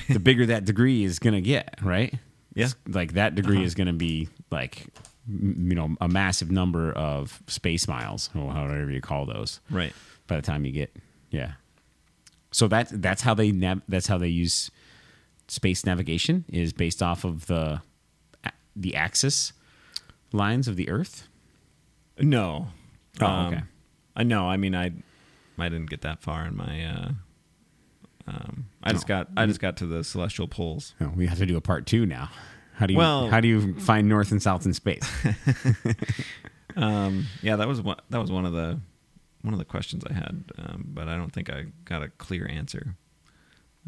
the 0.07 0.19
bigger 0.19 0.45
that 0.45 0.63
degree 0.65 1.03
is 1.03 1.19
going 1.19 1.33
to 1.33 1.41
get, 1.41 1.79
right? 1.83 2.13
Yeah. 2.53 2.65
It's 2.65 2.75
like 2.87 3.13
that 3.13 3.35
degree 3.35 3.57
Uh-huh. 3.57 3.65
is 3.65 3.75
going 3.75 3.87
to 3.87 3.93
be 3.93 4.29
like, 4.51 4.85
you 5.27 5.75
know, 5.75 5.95
a 5.99 6.07
massive 6.07 6.51
number 6.51 6.91
of 6.93 7.41
space 7.47 7.87
miles, 7.87 8.29
or 8.35 8.51
however 8.53 8.89
you 8.91 9.01
call 9.01 9.25
those. 9.25 9.59
Right. 9.69 9.93
By 10.27 10.35
the 10.37 10.41
time 10.41 10.63
you 10.65 10.71
get, 10.71 10.95
yeah. 11.31 11.53
So 12.51 12.67
that 12.69 12.89
that's 13.01 13.21
how 13.23 13.33
they 13.33 13.51
nav- 13.51 13.81
that's 13.89 14.07
how 14.07 14.17
they 14.17 14.29
use 14.29 14.71
space 15.47 15.85
navigation 15.85 16.45
is 16.49 16.71
based 16.73 17.01
off 17.03 17.23
of 17.25 17.47
the 17.47 17.81
the 18.75 18.95
axis 18.95 19.53
lines 20.31 20.67
of 20.67 20.75
the 20.75 20.87
Earth. 20.89 21.27
No. 22.19 22.67
Oh, 23.21 23.25
Um, 23.25 23.53
okay. 23.53 23.63
I 24.15 24.23
know. 24.23 24.47
I 24.49 24.57
mean, 24.57 24.75
I 24.75 24.91
I 25.57 25.69
didn't 25.69 25.89
get 25.89 26.01
that 26.01 26.21
far 26.21 26.45
in 26.45 26.55
my. 26.55 26.85
Uh, 26.85 27.09
um, 28.27 28.65
I 28.83 28.91
just 28.93 29.07
got 29.07 29.29
I 29.37 29.45
just 29.45 29.59
got 29.59 29.77
to 29.77 29.85
the 29.85 30.03
celestial 30.03 30.47
poles. 30.47 30.93
Oh, 30.99 31.11
we 31.15 31.27
have 31.27 31.37
to 31.39 31.45
do 31.45 31.57
a 31.57 31.61
part 31.61 31.85
two 31.85 32.05
now. 32.05 32.29
How 32.75 32.85
do 32.85 32.93
you 32.93 32.99
Well- 32.99 33.29
how 33.29 33.39
do 33.41 33.47
you 33.47 33.73
find 33.79 34.07
north 34.07 34.31
and 34.31 34.41
south 34.41 34.65
in 34.65 34.73
space? 34.73 35.09
Um, 36.75 37.25
yeah, 37.41 37.55
that 37.55 37.67
was 37.67 37.81
one. 37.81 37.97
That 38.11 38.19
was 38.19 38.31
one 38.31 38.45
of 38.45 38.53
the 38.53 38.79
one 39.41 39.51
of 39.53 39.57
the 39.57 39.65
questions 39.65 40.03
I 40.07 40.13
had, 40.13 40.43
um, 40.59 40.85
but 40.93 41.07
I 41.07 41.17
don't 41.17 41.31
think 41.33 41.49
I 41.49 41.65
got 41.85 42.03
a 42.03 42.09
clear 42.09 42.47
answer. 42.47 42.95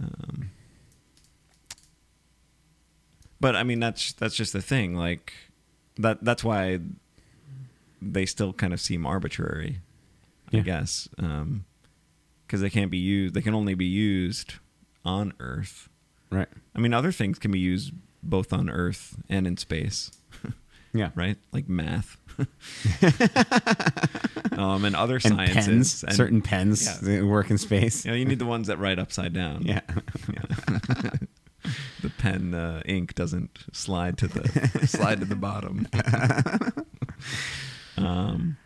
Um, 0.01 0.49
but 3.39 3.55
I 3.55 3.61
mean, 3.63 3.79
that's 3.79 4.13
that's 4.13 4.35
just 4.35 4.53
the 4.53 4.61
thing. 4.61 4.95
Like 4.95 5.33
that. 5.97 6.23
That's 6.23 6.43
why 6.43 6.79
they 8.01 8.25
still 8.25 8.53
kind 8.53 8.73
of 8.73 8.81
seem 8.81 9.05
arbitrary. 9.05 9.81
Yeah. 10.51 10.59
I 10.59 10.63
guess 10.63 11.07
because 11.15 12.61
they 12.61 12.69
can't 12.69 12.91
be 12.91 12.97
used. 12.97 13.33
They 13.35 13.41
can 13.41 13.53
only 13.55 13.75
be 13.75 13.85
used 13.85 14.55
on 15.05 15.33
Earth. 15.39 15.89
right. 16.31 16.47
I 16.75 16.79
mean, 16.79 16.93
other 16.93 17.11
things 17.11 17.39
can 17.39 17.51
be 17.51 17.59
used 17.59 17.93
both 18.23 18.51
on 18.53 18.69
Earth 18.69 19.15
and 19.29 19.45
in 19.47 19.57
space 19.57 20.11
Yeah. 20.93 21.11
right? 21.15 21.37
Like 21.51 21.69
math, 21.69 22.17
um, 24.57 24.85
and 24.85 24.95
other 24.95 25.15
And 25.15 25.23
sciences. 25.23 25.65
pens, 25.65 26.03
and- 26.03 26.15
certain 26.15 26.41
pens 26.41 26.85
Yeah. 26.85 26.97
that 27.19 27.25
work 27.25 27.49
in 27.51 27.57
space. 27.57 28.05
You 28.05 28.11
know, 28.11 28.17
you 28.17 28.25
need 28.25 28.39
the 28.39 28.45
ones 28.45 28.67
that 28.67 28.79
write 28.79 28.99
upside 28.99 29.33
down. 29.33 29.63
Yeah. 29.63 29.81
the 32.01 32.09
pen 32.17 32.53
uh, 32.53 32.81
ink 32.85 33.15
doesn't 33.15 33.65
slide 33.73 34.17
to 34.17 34.27
the 34.27 34.87
slide 34.87 35.19
to 35.19 35.25
the 35.25 35.35
bottom. 35.35 35.87
um, 37.97 38.57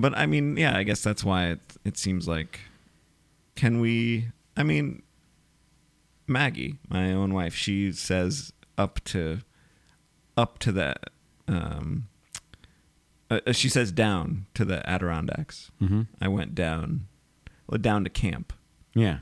but 0.00 0.16
I 0.16 0.26
mean, 0.26 0.56
yeah, 0.56 0.76
I 0.76 0.82
guess 0.82 1.02
that's 1.02 1.22
why 1.24 1.46
it 1.48 1.60
it 1.84 1.96
seems 1.98 2.26
like. 2.28 2.60
Can 3.56 3.80
we? 3.80 4.28
I 4.56 4.62
mean, 4.62 5.02
Maggie, 6.26 6.78
my 6.88 7.12
own 7.12 7.34
wife, 7.34 7.54
she 7.54 7.92
says 7.92 8.52
up 8.78 9.02
to 9.04 9.40
up 10.36 10.58
to 10.60 10.72
the. 10.72 10.94
Um, 11.48 12.08
uh, 13.30 13.40
uh, 13.46 13.52
she 13.52 13.68
says 13.68 13.92
down 13.92 14.46
to 14.54 14.64
the 14.64 14.88
Adirondacks. 14.88 15.70
hmm 15.78 16.02
I 16.20 16.28
went 16.28 16.54
down, 16.54 17.06
well, 17.68 17.78
down 17.78 18.04
to 18.04 18.10
camp. 18.10 18.52
Yeah. 18.94 19.18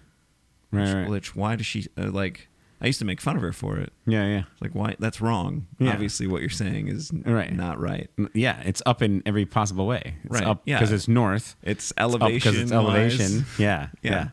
Right, 0.71 0.83
Which, 0.83 0.95
right. 0.95 1.09
which 1.09 1.37
why 1.37 1.57
does 1.57 1.67
she 1.67 1.87
uh, 1.97 2.11
like? 2.11 2.48
I 2.81 2.87
used 2.87 2.99
to 3.01 3.05
make 3.05 3.21
fun 3.21 3.35
of 3.37 3.43
her 3.43 3.53
for 3.53 3.77
it. 3.79 3.93
Yeah, 4.07 4.25
yeah. 4.27 4.43
It's 4.53 4.63
like 4.63 4.75
why? 4.75 4.95
That's 5.01 5.21
wrong. 5.21 5.67
Yeah. 5.81 5.93
Obviously, 5.93 6.27
what 6.29 6.41
you're 6.43 6.51
saying 6.51 6.89
is 6.89 7.11
Right. 7.13 7.53
not 7.53 7.81
right. 7.81 8.09
Yeah, 8.35 8.61
it's 8.65 8.83
up 8.87 9.03
in 9.03 9.23
every 9.27 9.47
possible 9.47 9.87
way. 9.87 10.15
It's 10.25 10.35
Right, 10.35 10.45
up 10.47 10.63
yeah. 10.65 10.77
because 10.79 10.93
it's 10.93 11.09
north. 11.09 11.57
It's 11.63 11.93
elevation. 11.99 12.35
because 12.53 12.59
it's 12.61 12.73
elevation. 12.73 13.47
Yeah, 13.59 13.89
Yeah. 14.03 14.29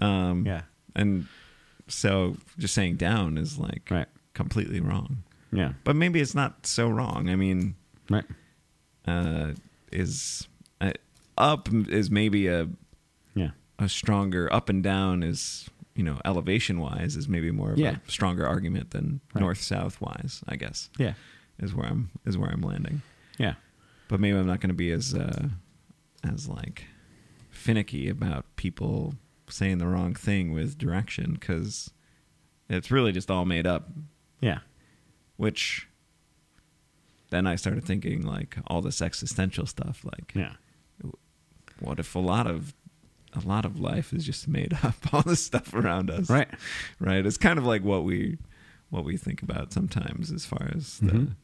yeah, 0.00 0.28
Um, 0.30 0.44
yeah. 0.46 0.62
And 0.96 1.26
so, 1.88 2.36
just 2.58 2.74
saying 2.74 2.96
down 2.96 3.38
is 3.38 3.58
like 3.58 3.88
Right. 3.90 4.08
completely 4.34 4.80
wrong. 4.80 5.18
Yeah, 5.52 5.74
But 5.84 5.94
maybe 5.94 6.20
it's 6.20 6.34
not 6.34 6.66
so 6.66 6.88
wrong. 6.88 7.28
I 7.28 7.36
mean, 7.36 7.76
right. 8.10 8.24
uh, 9.06 9.52
is 9.92 10.48
uh, 10.80 10.92
up 11.38 11.68
is 11.72 12.10
maybe 12.10 12.48
a 12.48 12.68
Yeah, 13.34 13.50
a 13.78 13.88
stronger 13.88 14.52
up 14.52 14.68
and 14.68 14.82
down 14.82 15.22
is 15.22 15.70
you 15.96 16.04
know 16.04 16.20
elevation 16.24 16.78
wise 16.78 17.16
is 17.16 17.26
maybe 17.28 17.50
more 17.50 17.72
of 17.72 17.78
Yeah. 17.78 17.96
a 18.06 18.10
stronger 18.10 18.46
argument 18.46 18.90
than 18.90 19.20
Right. 19.34 19.40
north 19.40 19.60
south 19.60 20.00
wise. 20.00 20.42
I 20.46 20.56
guess 20.56 20.90
yeah, 20.98 21.14
is 21.58 21.74
where 21.74 21.86
I'm 21.86 22.10
is 22.24 22.36
where 22.38 22.50
I'm 22.50 22.60
landing. 22.62 23.02
yeah. 23.38 23.54
But 24.08 24.20
maybe 24.20 24.38
I'm 24.38 24.46
not 24.46 24.60
going 24.60 24.68
to 24.68 24.74
be 24.74 24.92
as 24.92 25.14
uh, 25.14 25.48
as 26.22 26.48
like 26.48 26.84
finicky 27.50 28.08
about 28.08 28.44
people 28.56 29.16
saying 29.48 29.78
the 29.78 29.86
wrong 29.86 30.14
thing 30.14 30.52
with 30.52 30.76
direction 30.78 31.32
because 31.34 31.90
it's 32.68 32.90
really 32.90 33.10
just 33.12 33.30
all 33.30 33.44
made 33.44 33.66
up. 33.66 33.88
Yeah, 34.40 34.58
Which 35.36 35.88
then 37.30 37.46
I 37.46 37.56
started 37.56 37.84
thinking 37.84 38.22
like 38.22 38.56
all 38.68 38.80
this 38.82 39.00
existential 39.02 39.66
stuff. 39.66 40.04
Like, 40.04 40.32
yeah, 40.36 40.52
what 41.80 41.98
if 41.98 42.14
a 42.14 42.18
lot 42.20 42.46
of 42.46 42.74
a 43.36 43.46
lot 43.46 43.64
of 43.64 43.78
life 43.78 44.12
is 44.12 44.24
just 44.24 44.48
made 44.48 44.76
up? 44.82 44.94
All 45.12 45.22
this 45.22 45.44
stuff 45.44 45.72
around 45.74 46.10
us, 46.10 46.28
right. 46.30 46.48
right? 47.00 47.24
It's 47.24 47.36
kind 47.38 47.58
of 47.58 47.64
like 47.66 47.82
what 47.84 48.04
we 48.04 48.38
what 48.90 49.04
we 49.04 49.16
think 49.16 49.42
about 49.42 49.72
sometimes 49.72 50.30
as 50.30 50.46
far 50.46 50.70
as 50.74 50.98
the 51.00 51.10
Mhm. 51.12 51.34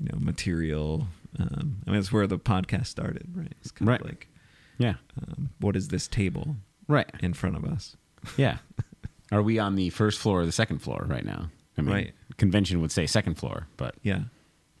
you 0.00 0.08
know 0.12 0.18
material. 0.18 1.06
Um, 1.38 1.76
I 1.86 1.90
mean, 1.90 2.00
it's 2.00 2.12
where 2.12 2.26
the 2.26 2.38
podcast 2.38 2.86
started, 2.86 3.26
right? 3.34 3.52
It's 3.60 3.70
kind 3.70 3.88
Right. 3.88 4.00
of 4.00 4.06
like 4.06 4.28
Yeah, 4.78 4.94
um, 5.20 5.50
what 5.60 5.76
is 5.76 5.88
this 5.88 6.08
table 6.08 6.56
right. 6.88 7.08
in 7.20 7.34
front 7.34 7.56
of 7.56 7.64
us? 7.64 7.96
Yeah. 8.36 8.58
Are 9.32 9.42
we 9.42 9.58
on 9.58 9.76
the 9.76 9.90
first 9.90 10.18
floor 10.18 10.40
or 10.42 10.46
the 10.46 10.52
second 10.52 10.80
floor 10.80 11.06
right 11.08 11.24
now? 11.24 11.50
I 11.78 11.82
mean, 11.82 11.94
Right. 11.94 12.14
convention 12.36 12.80
would 12.82 12.90
say 12.92 13.06
second 13.06 13.36
floor, 13.36 13.68
but 13.76 13.94
Yeah, 14.02 14.24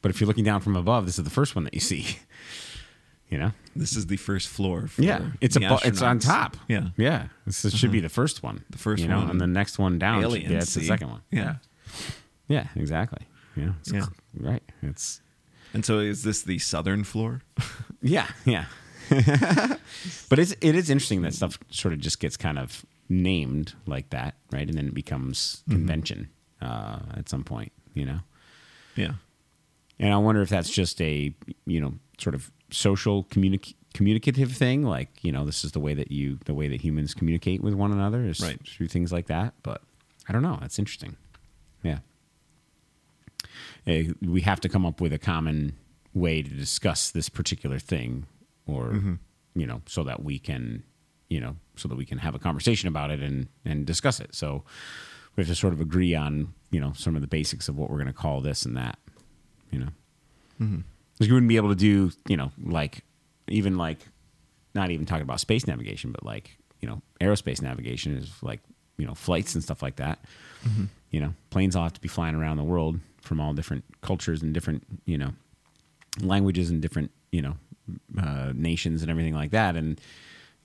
but 0.02 0.10
if 0.10 0.20
you're 0.20 0.26
looking 0.28 0.44
down 0.44 0.60
from 0.60 0.76
above, 0.76 1.06
this 1.06 1.18
is 1.18 1.24
the 1.24 1.30
first 1.30 1.54
one 1.54 1.64
that 1.64 1.72
you 1.74 1.80
see. 1.80 2.18
You 3.32 3.38
know? 3.38 3.52
this 3.74 3.96
is 3.96 4.06
the 4.06 4.18
first 4.18 4.48
floor. 4.48 4.86
For 4.88 5.00
Yeah, 5.02 5.30
it's 5.40 5.56
a 5.56 5.78
it's 5.84 6.02
on 6.02 6.18
top. 6.18 6.56
Yeah, 6.68 6.88
Yeah, 6.98 7.28
this 7.46 7.64
is- 7.64 7.74
should 7.74 7.90
be 7.92 8.00
the 8.00 8.10
first 8.10 8.42
one. 8.42 8.62
The 8.70 8.78
first 8.78 9.02
you 9.02 9.08
know, 9.08 9.20
one. 9.20 9.30
and 9.30 9.40
the 9.40 9.46
next 9.46 9.78
one 9.78 9.98
down. 9.98 10.22
aliens. 10.22 10.50
yeah, 10.50 10.58
it's 10.58 10.74
the 10.74 10.84
second 10.86 11.08
one. 11.10 11.22
Yeah. 11.30 11.54
yeah, 12.48 12.66
exactly. 12.76 13.26
Yeah, 13.56 13.72
Yeah. 13.86 14.06
right. 14.38 14.62
It's 14.82 15.20
And 15.74 15.84
so, 15.84 15.98
is 16.00 16.22
this 16.24 16.42
the 16.42 16.58
southern 16.58 17.04
floor? 17.04 17.40
yeah, 18.02 18.26
yeah. 18.44 18.66
but 20.28 20.38
it's 20.38 20.52
it 20.60 20.74
is 20.74 20.90
interesting 20.90 21.22
that 21.22 21.34
stuff 21.34 21.58
sort 21.70 21.94
of 21.94 22.00
just 22.00 22.20
gets 22.20 22.36
kind 22.36 22.58
of 22.58 22.84
named 23.08 23.74
like 23.86 24.10
that, 24.10 24.34
right? 24.52 24.68
And 24.68 24.76
then 24.76 24.88
it 24.88 24.94
becomes 24.94 25.62
Mm-hmm. 25.68 25.72
convention 25.78 26.28
uh, 26.60 26.98
at 27.16 27.28
some 27.28 27.44
point. 27.44 27.72
You 27.94 28.06
know. 28.06 28.20
yeah, 28.96 29.14
And 29.98 30.12
I 30.14 30.16
wonder 30.18 30.40
if 30.42 30.48
that's 30.48 30.70
just 30.70 31.00
a, 31.02 31.34
you 31.66 31.80
know, 31.80 31.94
sort 32.18 32.34
of 32.34 32.50
social 32.72 33.24
communic- 33.24 33.74
communicative 33.94 34.52
thing. 34.52 34.82
Like, 34.82 35.22
you 35.22 35.30
know, 35.32 35.44
this 35.44 35.64
is 35.64 35.72
the 35.72 35.80
way 35.80 35.94
that 35.94 36.10
you, 36.10 36.38
the 36.46 36.54
way 36.54 36.68
that 36.68 36.80
humans 36.80 37.14
communicate 37.14 37.62
with 37.62 37.74
one 37.74 37.92
another 37.92 38.24
is 38.24 38.40
Right. 38.40 38.58
through 38.66 38.88
things 38.88 39.12
like 39.12 39.26
that. 39.26 39.54
But 39.62 39.82
I 40.28 40.32
don't 40.32 40.42
know. 40.42 40.58
That's 40.60 40.78
interesting. 40.78 41.16
Yeah. 41.82 41.98
Eh, 43.86 44.12
we 44.22 44.42
have 44.42 44.60
to 44.60 44.68
come 44.68 44.86
up 44.86 45.00
with 45.00 45.12
a 45.12 45.18
common 45.18 45.74
way 46.14 46.42
to 46.42 46.48
discuss 46.48 47.10
this 47.10 47.28
particular 47.28 47.78
thing 47.78 48.26
or, 48.66 48.90
Mm-hmm. 48.90 49.14
you 49.54 49.66
know, 49.66 49.82
so 49.86 50.04
that 50.04 50.22
we 50.22 50.38
can, 50.38 50.84
you 51.28 51.40
know, 51.40 51.56
so 51.76 51.88
that 51.88 51.96
we 51.96 52.04
can 52.04 52.18
have 52.18 52.34
a 52.34 52.38
conversation 52.38 52.88
about 52.88 53.10
it 53.10 53.20
and, 53.20 53.48
and 53.64 53.86
discuss 53.86 54.20
it. 54.20 54.34
So 54.34 54.62
we 55.36 55.40
have 55.42 55.48
to 55.48 55.54
sort 55.54 55.72
of 55.72 55.80
agree 55.80 56.14
on, 56.14 56.52
you 56.70 56.80
know, 56.80 56.92
some 56.94 57.16
of 57.16 57.22
the 57.22 57.26
basics 57.28 57.68
of 57.68 57.76
what 57.76 57.90
we're 57.90 57.96
going 57.96 58.06
to 58.06 58.12
call 58.12 58.40
this 58.40 58.64
and 58.64 58.76
that 58.76 58.98
you 59.70 59.78
know 59.78 60.82
because 61.22 61.28
you 61.28 61.34
wouldn't 61.34 61.48
be 61.48 61.56
able 61.56 61.68
to 61.68 61.76
do 61.76 62.10
you 62.26 62.36
know 62.36 62.50
like 62.64 63.04
even 63.46 63.76
like 63.76 63.98
not 64.74 64.90
even 64.90 65.06
talking 65.06 65.22
about 65.22 65.38
space 65.38 65.68
navigation 65.68 66.10
but 66.10 66.24
like 66.24 66.56
you 66.80 66.88
know 66.88 67.00
aerospace 67.20 67.62
navigation 67.62 68.16
is 68.16 68.32
like 68.42 68.58
you 68.98 69.06
know 69.06 69.14
flights 69.14 69.54
and 69.54 69.62
stuff 69.62 69.82
like 69.82 69.96
that. 69.96 70.18
You 71.10 71.20
know 71.20 71.34
planes 71.50 71.76
all 71.76 71.84
have 71.84 71.92
to 71.92 72.00
be 72.00 72.08
flying 72.08 72.34
around 72.34 72.56
the 72.56 72.64
world 72.64 72.98
from 73.20 73.40
all 73.40 73.52
different 73.52 73.84
cultures 74.00 74.42
and 74.42 74.52
different 74.52 74.82
you 75.04 75.16
know 75.16 75.30
languages 76.20 76.70
and 76.70 76.82
different 76.82 77.12
you 77.30 77.42
know 77.42 77.54
uh, 78.20 78.52
nations 78.54 79.02
and 79.02 79.10
everything 79.10 79.34
like 79.34 79.52
that. 79.52 79.76
And 79.76 80.00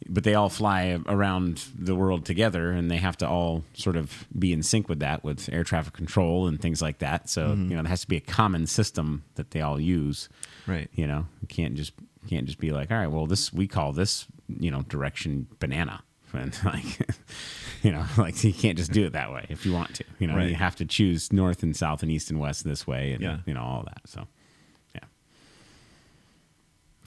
but 0.09 0.23
they 0.23 0.35
all 0.35 0.49
fly 0.49 0.99
around 1.07 1.63
the 1.77 1.95
world 1.95 2.23
together 2.25 2.71
and 2.71 2.89
they 2.89 2.97
have 2.97 3.17
to 3.17 3.27
all 3.27 3.63
sort 3.73 3.95
of 3.95 4.27
be 4.37 4.53
in 4.53 4.61
sync 4.61 4.87
with 4.87 4.99
that 4.99 5.23
with 5.23 5.49
air 5.51 5.63
traffic 5.63 5.93
control 5.93 6.47
and 6.47 6.61
things 6.61 6.81
like 6.81 6.99
that 6.99 7.29
so 7.29 7.49
mm-hmm. 7.49 7.69
you 7.69 7.75
know 7.75 7.81
there 7.81 7.89
has 7.89 8.01
to 8.01 8.07
be 8.07 8.17
a 8.17 8.21
common 8.21 8.67
system 8.67 9.23
that 9.35 9.51
they 9.51 9.61
all 9.61 9.79
use 9.79 10.29
right. 10.67 10.89
you 10.93 11.07
know 11.07 11.25
you 11.41 11.47
can't 11.47 11.75
just 11.75 11.93
can't 12.27 12.45
just 12.45 12.59
be 12.59 12.71
like 12.71 12.91
all 12.91 12.97
right 12.97 13.07
well 13.11 13.25
this 13.25 13.51
we 13.51 13.67
call 13.67 13.91
this 13.91 14.27
you 14.59 14.69
know 14.69 14.81
direction 14.83 15.47
banana 15.59 16.03
and 16.33 16.57
like 16.63 16.99
you 17.83 17.91
know 17.91 18.05
like 18.17 18.43
you 18.43 18.53
can't 18.53 18.77
just 18.77 18.91
do 18.91 19.05
it 19.05 19.13
that 19.13 19.31
way 19.31 19.45
if 19.49 19.65
you 19.65 19.73
want 19.73 19.95
to 19.95 20.03
you 20.19 20.27
know 20.27 20.35
Right. 20.35 20.49
you 20.49 20.55
have 20.55 20.75
to 20.77 20.85
choose 20.85 21.33
north 21.33 21.63
and 21.63 21.75
south 21.75 22.03
and 22.03 22.11
east 22.11 22.29
and 22.29 22.39
west 22.39 22.63
this 22.63 22.85
way 22.85 23.13
and 23.13 23.21
Yeah. 23.23 23.37
you 23.45 23.53
know 23.53 23.63
all 23.63 23.83
that 23.85 24.01
so 24.05 24.27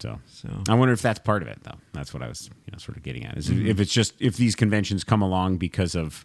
so 0.01 0.19
So 0.27 0.49
I 0.69 0.75
wonder 0.75 0.93
if 0.93 1.03
that's 1.03 1.19
part 1.21 1.43
of 1.43 1.49
it, 1.49 1.63
though. 1.63 1.79
That's 1.93 2.13
what 2.13 2.23
I 2.23 2.29
was, 2.29 2.49
you 2.67 2.73
know, 2.73 2.79
sort 2.79 2.97
of 2.97 3.03
getting 3.03 3.25
at. 3.25 3.37
Is 3.37 3.49
Mm-hmm. 3.49 3.67
if 3.67 3.81
it's 3.81 3.93
just 3.93 4.15
if 4.21 4.37
these 4.37 4.55
conventions 4.57 5.05
come 5.05 5.23
along 5.23 5.59
because 5.59 5.95
of, 5.95 6.25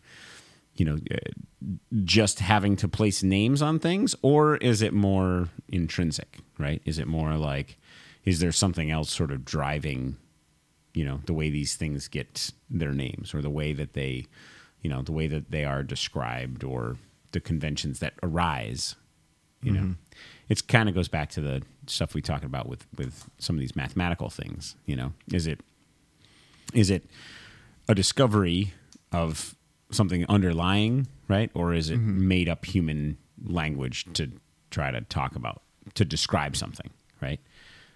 you 0.75 0.85
know, 0.85 0.97
uh, 1.11 1.17
just 2.03 2.39
having 2.39 2.75
to 2.77 2.87
place 2.87 3.23
names 3.23 3.61
on 3.61 3.79
things, 3.79 4.15
or 4.21 4.57
is 4.57 4.81
it 4.81 4.93
more 4.93 5.49
intrinsic? 5.69 6.39
Right? 6.57 6.81
Is 6.85 6.99
it 6.99 7.07
more 7.07 7.35
like, 7.35 7.77
is 8.23 8.39
there 8.39 8.51
something 8.51 8.89
else 8.91 9.11
sort 9.11 9.31
of 9.31 9.45
driving, 9.45 10.17
you 10.93 11.05
know, 11.05 11.21
the 11.25 11.33
way 11.33 11.49
these 11.49 11.75
things 11.75 12.07
get 12.07 12.51
their 12.69 12.93
names, 12.93 13.33
or 13.33 13.41
the 13.41 13.49
way 13.49 13.73
that 13.73 13.93
they, 13.93 14.25
you 14.81 14.89
know, 14.89 15.01
the 15.01 15.11
way 15.11 15.27
that 15.27 15.51
they 15.51 15.65
are 15.65 15.83
described, 15.83 16.63
or 16.63 16.97
the 17.31 17.39
conventions 17.41 17.99
that 17.99 18.13
arise, 18.23 18.95
You 19.61 19.71
know, 19.71 19.95
it's 20.49 20.61
kind 20.61 20.87
of 20.89 20.95
goes 20.95 21.07
back 21.07 21.29
to 21.31 21.41
the 21.41 21.61
stuff 21.87 22.13
we 22.13 22.21
talked 22.21 22.45
about 22.45 22.67
with 22.67 22.85
with 22.97 23.29
some 23.37 23.55
of 23.55 23.59
these 23.59 23.75
mathematical 23.75 24.29
things. 24.29 24.75
You 24.85 24.95
know, 24.95 25.13
is 25.31 25.47
it 25.47 25.61
is 26.73 26.89
it 26.89 27.05
a 27.87 27.95
discovery 27.95 28.73
of 29.11 29.55
something 29.91 30.25
underlying, 30.27 31.07
right, 31.27 31.49
or 31.53 31.73
is 31.73 31.89
it 31.89 31.97
mm-hmm. 31.97 32.27
made 32.27 32.49
up 32.49 32.65
human 32.65 33.17
language 33.43 34.05
to 34.13 34.31
try 34.71 34.91
to 34.91 35.01
talk 35.01 35.35
about 35.35 35.61
to 35.93 36.05
describe 36.05 36.55
something, 36.55 36.89
right? 37.21 37.39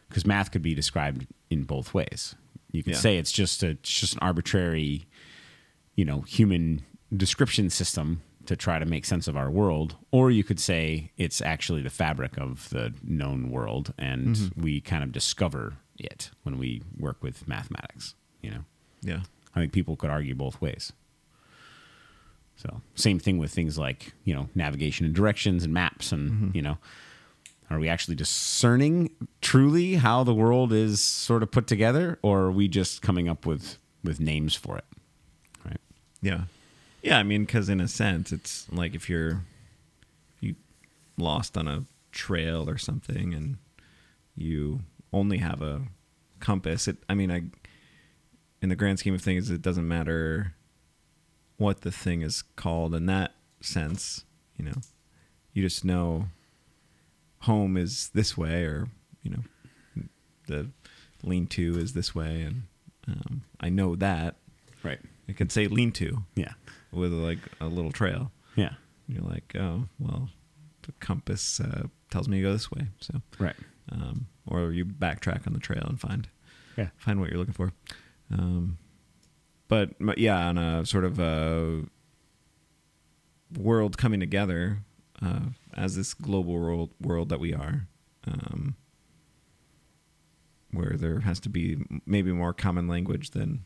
Because 0.08 0.26
math 0.26 0.52
could 0.52 0.62
be 0.62 0.74
described 0.74 1.28
in 1.50 1.64
both 1.64 1.94
ways. 1.94 2.36
You 2.72 2.84
could 2.84 2.94
Yeah. 2.94 3.00
say 3.00 3.18
it's 3.18 3.32
just 3.32 3.64
a 3.64 3.70
it's 3.70 3.92
just 3.92 4.14
an 4.14 4.20
arbitrary 4.22 5.06
you 5.96 6.06
know 6.06 6.22
human 6.22 6.84
description 7.16 7.70
system 7.70 8.22
to 8.50 8.56
try 8.56 8.80
to 8.80 8.86
make 8.88 9.06
sense 9.06 9.28
of 9.28 9.38
our 9.38 9.52
world 9.52 9.96
or 10.10 10.32
you 10.32 10.44
could 10.44 10.60
say 10.60 11.12
it's 11.18 11.40
actually 11.40 11.84
the 11.84 11.90
fabric 11.92 12.36
of 12.36 12.68
the 12.72 12.92
known 13.04 13.52
world 13.52 13.94
and 13.96 14.36
mm-hmm. 14.36 14.64
we 14.64 14.82
kind 14.82 15.04
of 15.04 15.12
discover 15.12 15.76
it 16.00 16.32
when 16.42 16.58
we 16.58 16.82
work 16.98 17.22
with 17.22 17.48
mathematics 17.48 18.16
you 18.42 18.50
know? 18.50 18.64
Yeah. 19.04 19.20
i 19.54 19.60
think 19.60 19.72
people 19.72 19.96
could 19.96 20.10
argue 20.10 20.34
both 20.34 20.60
ways. 20.60 20.92
So 22.56 22.82
same 22.96 23.20
thing 23.20 23.38
with 23.38 23.52
things 23.52 23.78
like 23.78 24.14
you 24.24 24.34
know 24.34 24.50
navigation 24.56 25.06
and 25.06 25.14
directions 25.14 25.64
and 25.64 25.72
maps 25.72 26.12
and 26.12 26.32
mm-hmm. 26.32 26.50
you 26.56 26.64
know 26.64 26.80
are 27.70 27.78
we 27.78 27.88
actually 27.88 28.16
discerning 28.16 29.12
truly 29.42 29.94
how 29.94 30.24
the 30.24 30.34
world 30.34 30.74
is 30.74 31.04
sort 31.04 31.44
of 31.44 31.52
put 31.52 31.68
together 31.68 32.18
or 32.24 32.40
are 32.46 32.52
we 32.52 32.68
just 32.68 33.04
coming 33.04 33.30
up 33.30 33.46
with 33.46 33.78
with 34.04 34.20
names 34.20 34.56
for 34.56 34.76
it 34.76 34.86
right? 35.64 35.82
Yeah. 36.24 36.46
Yeah, 37.02 37.18
I 37.18 37.24
mean, 37.24 37.46
because 37.46 37.70
in 37.70 37.80
a 37.80 37.88
sense, 37.88 38.32
it's 38.32 38.68
like 38.72 38.94
if 38.94 39.10
you're 39.10 39.44
you 40.42 40.56
lost 41.18 41.58
on 41.58 41.68
a 41.68 41.86
trail 42.12 42.70
or 42.70 42.78
something, 42.78 43.34
and 43.34 43.58
you 44.36 44.82
only 45.14 45.38
have 45.38 45.62
a 45.62 45.84
compass. 46.40 46.88
It, 46.88 46.98
I 47.08 47.14
mean, 47.14 47.32
I 47.32 47.44
in 48.62 48.70
the 48.70 48.76
grand 48.76 49.00
scheme 49.00 49.14
of 49.14 49.22
things, 49.22 49.50
it 49.50 49.62
doesn't 49.62 49.88
matter 49.88 50.54
what 51.58 51.82
the 51.82 51.92
thing 51.92 52.22
is 52.22 52.44
called 52.56 52.94
in 52.94 53.06
that 53.06 53.34
sense. 53.62 54.26
You 54.58 54.66
know, 54.66 54.82
you 55.54 55.64
just 55.64 55.86
know 55.86 56.28
home 57.44 57.78
is 57.78 58.10
this 58.14 58.38
way, 58.38 58.64
or 58.64 58.90
you 59.24 59.32
know, 59.32 60.04
the 60.48 60.70
lean-to 61.24 61.78
is 61.78 61.94
this 61.94 62.14
way, 62.14 62.42
and 62.42 62.64
um, 63.08 63.44
I 63.60 63.70
know 63.70 63.96
that. 63.96 64.36
right 64.84 65.00
It 65.28 65.38
could 65.38 65.52
say 65.52 65.68
lean-to 65.68 66.24
yeah 66.36 66.54
with 66.92 67.14
like 67.14 67.40
a 67.62 67.68
little 67.68 67.92
trail. 67.92 68.32
yeah 68.56 68.74
And 69.08 69.18
you're 69.18 69.30
like, 69.30 69.56
oh, 69.56 69.86
well, 70.00 70.30
the 70.84 70.92
compass 71.00 71.60
uh, 71.60 71.84
tells 72.10 72.28
me 72.28 72.38
to 72.38 72.44
go 72.44 72.54
this 72.54 72.72
way. 72.72 72.88
So, 73.00 73.22
right 73.40 73.56
um, 73.92 74.28
or 74.48 74.72
you 74.72 74.86
backtrack 74.86 75.48
on 75.48 75.54
the 75.54 75.60
trail 75.60 75.86
and 75.88 76.00
find 76.00 76.28
yeah 76.78 76.90
find 76.98 77.20
what 77.20 77.30
you're 77.30 77.40
looking 77.40 77.54
for. 77.54 77.72
Um, 78.32 78.78
but, 79.68 79.92
but 80.00 80.18
yeah, 80.18 80.48
on 80.48 80.58
a 80.58 80.86
sort 80.86 81.06
of 81.06 81.20
a 81.20 81.84
world 83.58 83.98
coming 83.98 84.20
together 84.20 84.80
uh, 85.22 85.42
as 85.76 85.96
this 85.96 86.14
global 86.14 86.54
world 86.54 86.90
world 87.02 87.30
that 87.30 87.40
we 87.40 87.54
are, 87.54 87.88
um, 88.28 88.76
where 90.72 90.96
there 90.98 91.20
has 91.22 91.40
to 91.42 91.50
be 91.50 91.78
maybe 92.06 92.32
more 92.32 92.54
common 92.54 92.88
language 92.88 93.32
than 93.32 93.64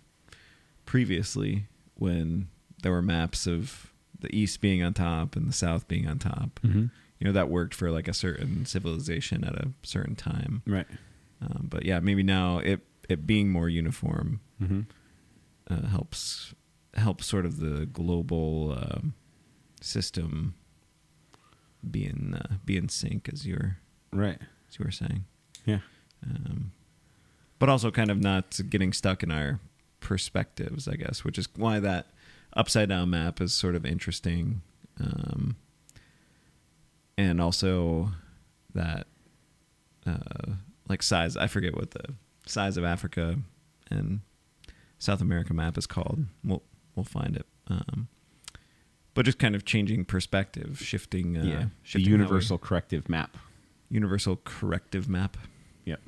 previously 0.85 1.67
when 1.95 2.49
there 2.83 2.91
were 2.91 3.01
maps 3.01 3.47
of 3.47 3.91
the 4.19 4.33
east 4.35 4.61
being 4.61 4.83
on 4.83 4.93
top 4.93 5.35
and 5.35 5.47
the 5.47 5.53
south 5.53 5.87
being 5.87 6.07
on 6.07 6.19
top. 6.19 6.59
mm-hmm. 6.63 6.85
You 7.19 7.27
know 7.27 7.31
that 7.33 7.49
worked 7.49 7.73
for 7.73 7.89
like 7.89 8.07
a 8.07 8.13
certain 8.13 8.65
civilization 8.65 9.43
at 9.43 9.55
a 9.55 9.71
certain 9.81 10.15
time. 10.15 10.61
right 10.67 10.87
Um, 11.41 11.67
but 11.69 11.85
yeah, 11.85 11.99
maybe 11.99 12.21
now 12.21 12.59
it 12.59 12.81
it 13.09 13.25
being 13.25 13.49
more 13.49 13.69
uniform 13.69 14.39
mm-hmm. 14.61 14.81
uh, 15.69 15.87
helps 15.87 16.53
helps 16.95 17.25
sort 17.25 17.45
of 17.45 17.59
the 17.59 17.85
global 17.85 18.77
um, 18.77 19.13
system 19.81 20.53
be 21.89 22.05
in 22.05 22.35
uh, 22.35 22.57
be 22.65 22.77
in 22.77 22.89
sync 22.89 23.29
as 23.31 23.45
you're 23.47 23.77
right 24.11 24.39
as 24.69 24.79
you 24.79 24.85
were 24.85 24.91
saying. 24.91 25.25
yeah 25.65 25.79
Um, 26.25 26.71
but 27.59 27.69
also 27.69 27.91
kind 27.91 28.11
of 28.11 28.19
not 28.19 28.59
getting 28.69 28.91
stuck 28.93 29.23
in 29.23 29.31
our 29.31 29.59
perspectives, 30.01 30.87
I 30.87 30.95
guess, 30.95 31.23
which 31.23 31.37
is 31.37 31.47
why 31.55 31.79
that 31.79 32.07
upside 32.55 32.89
down 32.89 33.09
map 33.09 33.41
is 33.41 33.53
sort 33.53 33.75
of 33.75 33.85
interesting. 33.85 34.61
Um, 34.99 35.55
and 37.17 37.41
also 37.41 38.09
that 38.73 39.07
uh, 40.05 40.53
like 40.89 41.03
size, 41.03 41.37
I 41.37 41.47
forget 41.47 41.75
what 41.75 41.91
the 41.91 42.13
size 42.45 42.77
of 42.77 42.83
Africa 42.83 43.37
and 43.89 44.21
South 44.99 45.21
America 45.21 45.53
map 45.53 45.77
is 45.77 45.85
called. 45.87 46.25
We'll 46.43 46.63
we'll 46.95 47.03
find 47.03 47.35
it. 47.35 47.45
Um, 47.67 48.07
but 49.13 49.25
just 49.25 49.37
kind 49.39 49.55
of 49.55 49.63
changing 49.65 50.05
perspective, 50.05 50.79
shifting. 50.81 51.37
Uh, 51.37 51.43
yeah 51.43 51.55
the 51.63 51.69
shifting 51.83 52.05
we- 52.11 52.17
universal 52.17 52.57
corrective 52.57 53.09
map 53.09 53.37
universal 53.89 54.39
corrective 54.43 55.07
map. 55.07 55.37
yep 55.85 55.99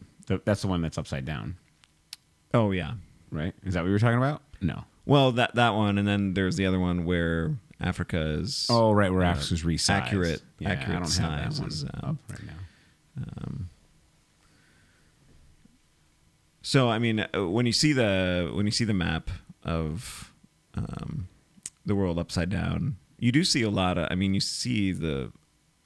that's 0.44 0.62
the 0.64 0.68
one 0.68 0.82
that's 0.82 0.98
upside 0.98 1.24
down 1.26 1.56
Oh 2.54 2.72
yeah, 2.72 2.94
right 3.32 3.54
is 3.64 3.76
that 3.76 3.82
what 3.82 3.88
you 3.88 3.94
were 3.94 4.00
talking 4.00 4.18
about 4.18 4.42
no 4.62 4.84
Well, 5.06 5.32
that 5.34 5.56
that 5.56 5.74
one, 5.76 5.98
and 5.98 6.08
then 6.08 6.34
there's 6.34 6.56
the 6.56 6.66
other 6.66 6.80
one 6.80 7.06
where 7.06 7.56
Africa 7.80 8.20
is. 8.40 8.66
oh 8.70 8.92
right 8.92 9.12
where 9.14 9.24
uh, 9.24 9.30
Africa's 9.32 9.64
resized 9.64 9.90
accurate- 9.90 10.42
yeah, 10.60 10.70
accurate 10.72 10.96
I 10.96 11.00
don't 11.00 11.08
size 11.08 11.44
have 11.44 11.56
that 11.56 11.60
one 11.62 11.70
is, 11.70 11.84
um, 11.84 11.90
up 12.04 12.18
right 12.32 12.44
now 12.46 13.24
Um, 13.44 13.70
so 16.62 16.90
I 16.90 17.00
mean, 17.00 17.20
uh, 17.36 17.48
when 17.48 17.66
you 17.66 17.72
see 17.72 17.94
the 17.94 18.52
when 18.54 18.66
you 18.66 18.72
see 18.72 18.86
the 18.86 18.94
map 18.94 19.30
of 19.64 20.34
um, 20.76 21.28
the 21.86 21.96
world 21.96 22.18
upside 22.18 22.50
down, 22.50 22.98
you 23.20 23.32
do 23.32 23.44
see 23.44 23.62
a 23.62 23.70
lot 23.70 23.98
of. 23.98 24.08
I 24.12 24.16
mean, 24.16 24.34
you 24.34 24.40
see 24.40 24.92
the 24.92 25.32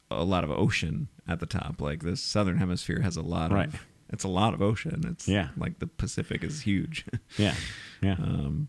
a 0.10 0.24
lot 0.24 0.44
of 0.44 0.52
ocean 0.52 1.08
at 1.28 1.40
the 1.40 1.46
top. 1.46 1.82
Like 1.82 2.04
the 2.04 2.16
southern 2.16 2.58
hemisphere 2.58 3.02
has 3.02 3.18
a 3.18 3.22
lot 3.22 3.52
Right. 3.52 3.68
of. 3.68 3.86
It's 4.12 4.24
a 4.24 4.28
lot 4.30 4.54
of 4.56 4.62
ocean. 4.62 5.04
It's 5.08 5.28
Yeah. 5.28 5.50
like 5.58 5.78
the 5.80 5.86
Pacific 5.88 6.44
is 6.44 6.62
huge. 6.62 7.06
yeah 7.38 7.54
yeah 8.02 8.14
um, 8.20 8.68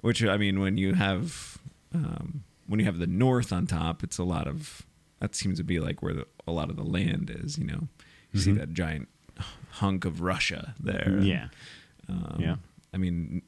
which 0.00 0.22
I 0.24 0.36
mean, 0.36 0.60
when 0.60 0.76
you 0.76 0.94
have 0.94 1.58
um, 1.94 2.44
when 2.66 2.78
you 2.80 2.86
have 2.86 2.98
the 2.98 3.06
north 3.06 3.52
on 3.52 3.66
top, 3.66 4.02
it's 4.02 4.18
a 4.18 4.24
lot 4.24 4.46
of 4.46 4.86
that 5.20 5.34
seems 5.34 5.58
to 5.58 5.64
be 5.64 5.80
like 5.80 6.02
where 6.02 6.14
the, 6.14 6.26
a 6.46 6.52
lot 6.52 6.70
of 6.70 6.76
the 6.76 6.84
land 6.84 7.30
is. 7.42 7.58
You 7.58 7.66
know, 7.66 7.88
you 8.32 8.40
see 8.40 8.52
Mhm. 8.52 8.58
that 8.58 8.72
giant 8.72 9.08
hunk 9.72 10.04
of 10.04 10.20
Russia 10.20 10.74
there. 10.78 11.18
yeah 11.20 11.48
um, 12.08 12.36
Yeah. 12.38 12.56
I 12.92 12.96
mean, 12.98 13.42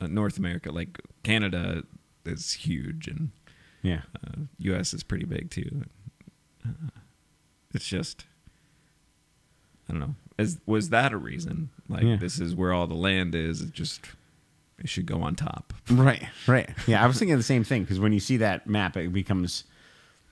uh, 0.00 0.06
North 0.06 0.36
America, 0.38 0.70
like 0.70 1.00
Canada, 1.22 1.82
is 2.24 2.52
huge, 2.52 3.08
and 3.08 3.30
yeah 3.82 4.02
uh, 4.26 4.42
U.S. 4.58 4.92
is 4.92 5.02
pretty 5.02 5.24
big 5.26 5.50
too. 5.50 5.84
Uh, 6.66 6.90
it's 7.72 7.86
just, 7.86 8.24
I 9.88 9.92
don't 9.92 10.00
know. 10.00 10.14
Is 10.38 10.58
was 10.66 10.90
that 10.90 11.12
a 11.12 11.16
reason? 11.16 11.70
Like 11.88 12.02
Yeah. 12.02 12.16
this 12.16 12.40
is 12.40 12.54
where 12.54 12.72
all 12.72 12.86
the 12.86 12.94
land 12.94 13.34
is. 13.34 13.62
It 13.62 13.72
just 13.72 14.00
it 14.78 14.88
should 14.88 15.06
go 15.06 15.22
on 15.22 15.34
top. 15.34 15.72
Right, 15.90 16.26
right. 16.46 16.68
Yeah, 16.86 17.02
I 17.02 17.06
was 17.06 17.18
thinking 17.18 17.36
the 17.36 17.42
same 17.42 17.64
thing 17.64 17.82
because 17.82 17.98
when 18.00 18.12
you 18.12 18.20
see 18.20 18.36
that 18.38 18.66
map, 18.66 18.96
it 18.96 19.12
becomes 19.12 19.64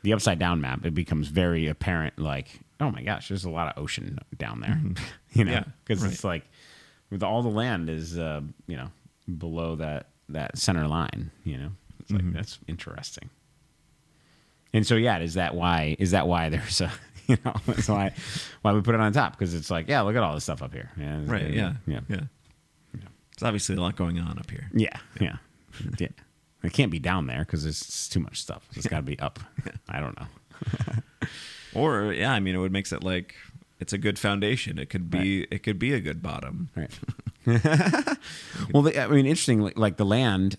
the 0.02 0.12
upside 0.12 0.38
down 0.38 0.60
map. 0.60 0.84
It 0.84 0.94
becomes 0.94 1.28
very 1.28 1.66
apparent. 1.68 2.18
Like, 2.18 2.60
oh 2.80 2.90
my 2.90 3.02
gosh, 3.02 3.28
there's 3.28 3.44
a 3.44 3.50
lot 3.50 3.68
of 3.74 3.82
ocean 3.82 4.18
down 4.36 4.60
there. 4.60 4.78
you 5.32 5.44
know, 5.44 5.52
Yeah, 5.52 5.64
because 5.84 6.02
right. 6.02 6.12
it's 6.12 6.24
like 6.24 6.44
with 7.10 7.22
all 7.22 7.42
the 7.42 7.48
land 7.48 7.88
is 7.88 8.18
uh, 8.18 8.42
you 8.66 8.76
know 8.76 8.88
below 9.38 9.76
that 9.76 10.08
that 10.28 10.58
center 10.58 10.86
line. 10.88 11.30
You 11.44 11.56
know, 11.58 11.70
it's 12.00 12.10
like 12.10 12.22
Mhm. 12.22 12.34
that's 12.34 12.58
interesting. 12.68 13.30
And 14.72 14.84
so, 14.86 14.96
yeah, 14.96 15.18
is 15.18 15.34
that 15.34 15.54
why? 15.54 15.94
Is 15.98 16.10
that 16.10 16.26
why 16.26 16.48
there's 16.48 16.80
a 16.80 16.90
you 17.26 17.38
know 17.44 17.54
that's 17.66 17.88
why 17.88 18.12
why 18.62 18.72
we 18.72 18.82
put 18.82 18.94
it 18.94 19.00
on 19.00 19.12
top 19.12 19.32
because 19.32 19.54
it's 19.54 19.70
like 19.70 19.88
yeah, 19.88 20.02
look 20.02 20.16
at 20.16 20.22
all 20.22 20.34
this 20.34 20.44
stuff 20.44 20.62
up 20.62 20.72
here. 20.74 20.90
Yeah, 20.98 21.20
Right. 21.24 21.50
Yeah. 21.50 21.74
yeah, 21.86 22.00
Yeah. 22.08 22.20
It's 23.34 23.42
obviously 23.42 23.76
a 23.76 23.80
lot 23.80 23.96
going 23.96 24.18
on 24.18 24.38
up 24.38 24.50
here. 24.50 24.70
yeah, 24.72 24.98
yeah, 25.20 25.36
yeah. 25.98 26.08
It 26.62 26.72
can't 26.72 26.90
be 26.90 26.98
down 26.98 27.26
there 27.26 27.40
because 27.40 27.66
it's 27.66 28.08
too 28.08 28.20
much 28.20 28.40
stuff. 28.40 28.66
It's 28.74 28.86
got 28.86 28.96
to 28.96 29.02
be 29.02 29.18
up. 29.18 29.38
I 29.88 30.00
don't 30.00 30.18
know. 30.18 30.26
Or 31.74 32.12
yeah, 32.12 32.32
I 32.32 32.40
mean, 32.40 32.54
it 32.54 32.58
would 32.58 32.72
makes 32.72 32.92
it 32.92 33.02
like 33.02 33.34
it's 33.80 33.92
a 33.92 33.98
good 33.98 34.18
foundation. 34.18 34.78
It 34.78 34.90
could 34.90 35.10
be 35.10 35.46
it 35.50 35.62
could 35.62 35.78
be 35.78 35.92
a 35.92 36.00
good 36.00 36.22
bottom. 36.22 36.70
Right. 36.74 36.98
well, 38.72 38.82
the, 38.82 38.98
I 39.02 39.08
mean, 39.08 39.26
interesting. 39.26 39.60
Like, 39.60 39.76
like 39.76 39.96
the 39.96 40.04
land, 40.04 40.56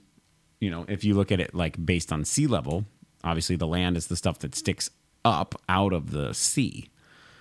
you 0.60 0.70
know, 0.70 0.86
if 0.88 1.04
you 1.04 1.16
look 1.16 1.32
at 1.32 1.40
it 1.40 1.56
like 1.56 1.84
based 1.84 2.12
on 2.12 2.26
sea 2.26 2.48
level, 2.48 2.86
obviously 3.24 3.56
the 3.56 3.68
land 3.68 3.98
is 3.98 4.08
the 4.08 4.16
stuff 4.16 4.40
that 4.40 4.56
sticks 4.56 4.90
up 5.24 5.56
out 5.70 5.94
of 5.94 6.12
the 6.12 6.34
sea. 6.34 6.90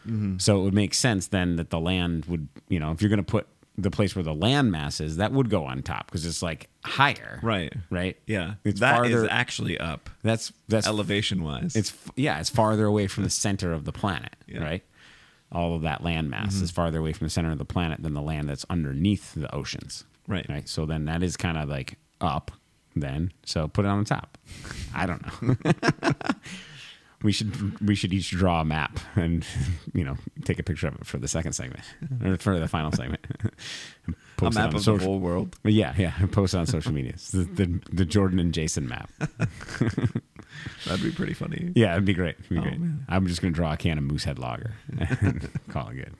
Mm-hmm. 0.07 0.39
So 0.39 0.61
it 0.61 0.65
would 0.65 0.75
make 0.75 0.95
sense 0.95 1.27
then 1.27 1.57
that 1.57 1.71
the 1.71 1.81
land 1.81 2.27
would, 2.27 2.49
you 2.69 2.79
know, 2.79 2.93
if 2.93 3.03
you're 3.03 3.09
going 3.09 3.17
to 3.17 3.23
put 3.23 3.47
the 3.77 3.91
place 3.91 4.15
where 4.15 4.23
the 4.23 4.35
land 4.35 4.71
mass 4.71 5.01
is, 5.01 5.17
that 5.17 5.33
would 5.33 5.51
go 5.51 5.65
on 5.65 5.83
top 5.83 6.07
because 6.07 6.25
it's 6.27 6.43
like 6.43 6.69
higher, 6.85 7.41
Right. 7.43 7.73
Right. 7.91 8.17
Yeah. 8.27 8.55
It's 8.65 8.81
That 8.81 9.05
is 9.07 9.13
farther. 9.13 9.29
actually 9.31 9.79
up 9.79 10.11
that's 10.23 10.53
that's 10.69 10.87
elevation 10.87 11.43
wise. 11.43 11.75
It's 11.75 11.93
yeah, 12.17 12.39
it's 12.41 12.51
farther 12.51 12.85
away 12.87 13.07
from 13.09 13.25
the 13.25 13.31
center 13.31 13.73
of 13.73 13.85
the 13.85 13.93
planet, 13.93 14.37
Yeah. 14.47 14.57
Mm-hmm. 14.57 14.65
right? 14.65 14.85
All 15.53 15.75
of 15.77 15.83
that 15.83 16.03
land 16.03 16.31
mass 16.31 16.55
is 16.61 16.71
farther 16.71 16.99
away 16.99 17.13
from 17.13 17.27
the 17.27 17.31
center 17.31 17.51
of 17.53 17.59
the 17.59 17.65
planet 17.65 18.03
than 18.03 18.15
the 18.15 18.23
land 18.23 18.49
that's 18.49 18.65
underneath 18.71 19.35
the 19.35 19.53
oceans. 19.55 20.05
Right. 20.27 20.47
Right. 20.49 20.69
So 20.69 20.87
then 20.87 21.05
that 21.07 21.23
is 21.23 21.37
kind 21.37 21.57
of 21.59 21.69
like 21.69 21.97
up 22.21 22.51
then. 22.97 23.33
So 23.45 23.69
put 23.69 23.85
it 23.85 23.89
on 23.89 24.01
the 24.01 24.05
top. 24.09 24.39
I 24.95 25.07
don't 25.07 25.43
know. 25.43 25.57
we 27.25 27.33
should 27.33 27.81
we 27.81 27.95
should 27.97 28.13
each 28.13 28.31
draw 28.31 28.61
a 28.61 28.65
map 28.65 29.01
and 29.17 29.45
you 29.95 30.05
know 30.05 30.17
take 30.45 30.59
a 30.61 30.63
picture 30.63 30.87
of 30.87 30.95
it 30.95 31.07
for 31.07 31.19
the 31.19 31.27
second 31.27 31.55
segment 31.55 31.81
or 32.25 32.37
for 32.37 32.61
the 32.61 32.69
final 32.69 32.93
segment. 32.93 33.25
A 34.43 34.51
map 34.51 34.75
of 34.75 34.83
social- 34.83 34.99
the 34.99 35.05
whole 35.05 35.21
world. 35.21 35.57
Yeah, 35.65 35.95
yeah. 35.97 36.13
Post 36.33 36.53
it 36.55 36.59
on 36.59 36.67
social 36.67 36.93
media. 36.93 37.15
The, 37.33 37.45
the 37.45 37.81
the 37.93 38.05
Jordan 38.05 38.39
and 38.39 38.53
Jason 38.53 38.87
map. 38.87 39.09
That'd 40.87 41.03
be 41.03 41.13
pretty 41.13 41.33
funny. 41.35 41.73
Yeah, 41.75 41.93
it'd 41.93 42.05
be 42.05 42.13
great. 42.15 42.37
It'd 42.41 42.49
be 42.51 42.59
Oh, 42.59 42.63
great. 42.63 42.79
man. 42.79 43.07
I'm 43.09 43.27
just 43.27 43.41
gonna 43.41 43.55
draw 43.55 43.73
a 43.73 43.77
can 43.79 43.97
of 43.97 44.05
Moosehead 44.05 44.39
Lager 44.39 44.75
and 44.99 45.49
call 45.71 45.89
it 45.89 45.95
good. 45.95 46.13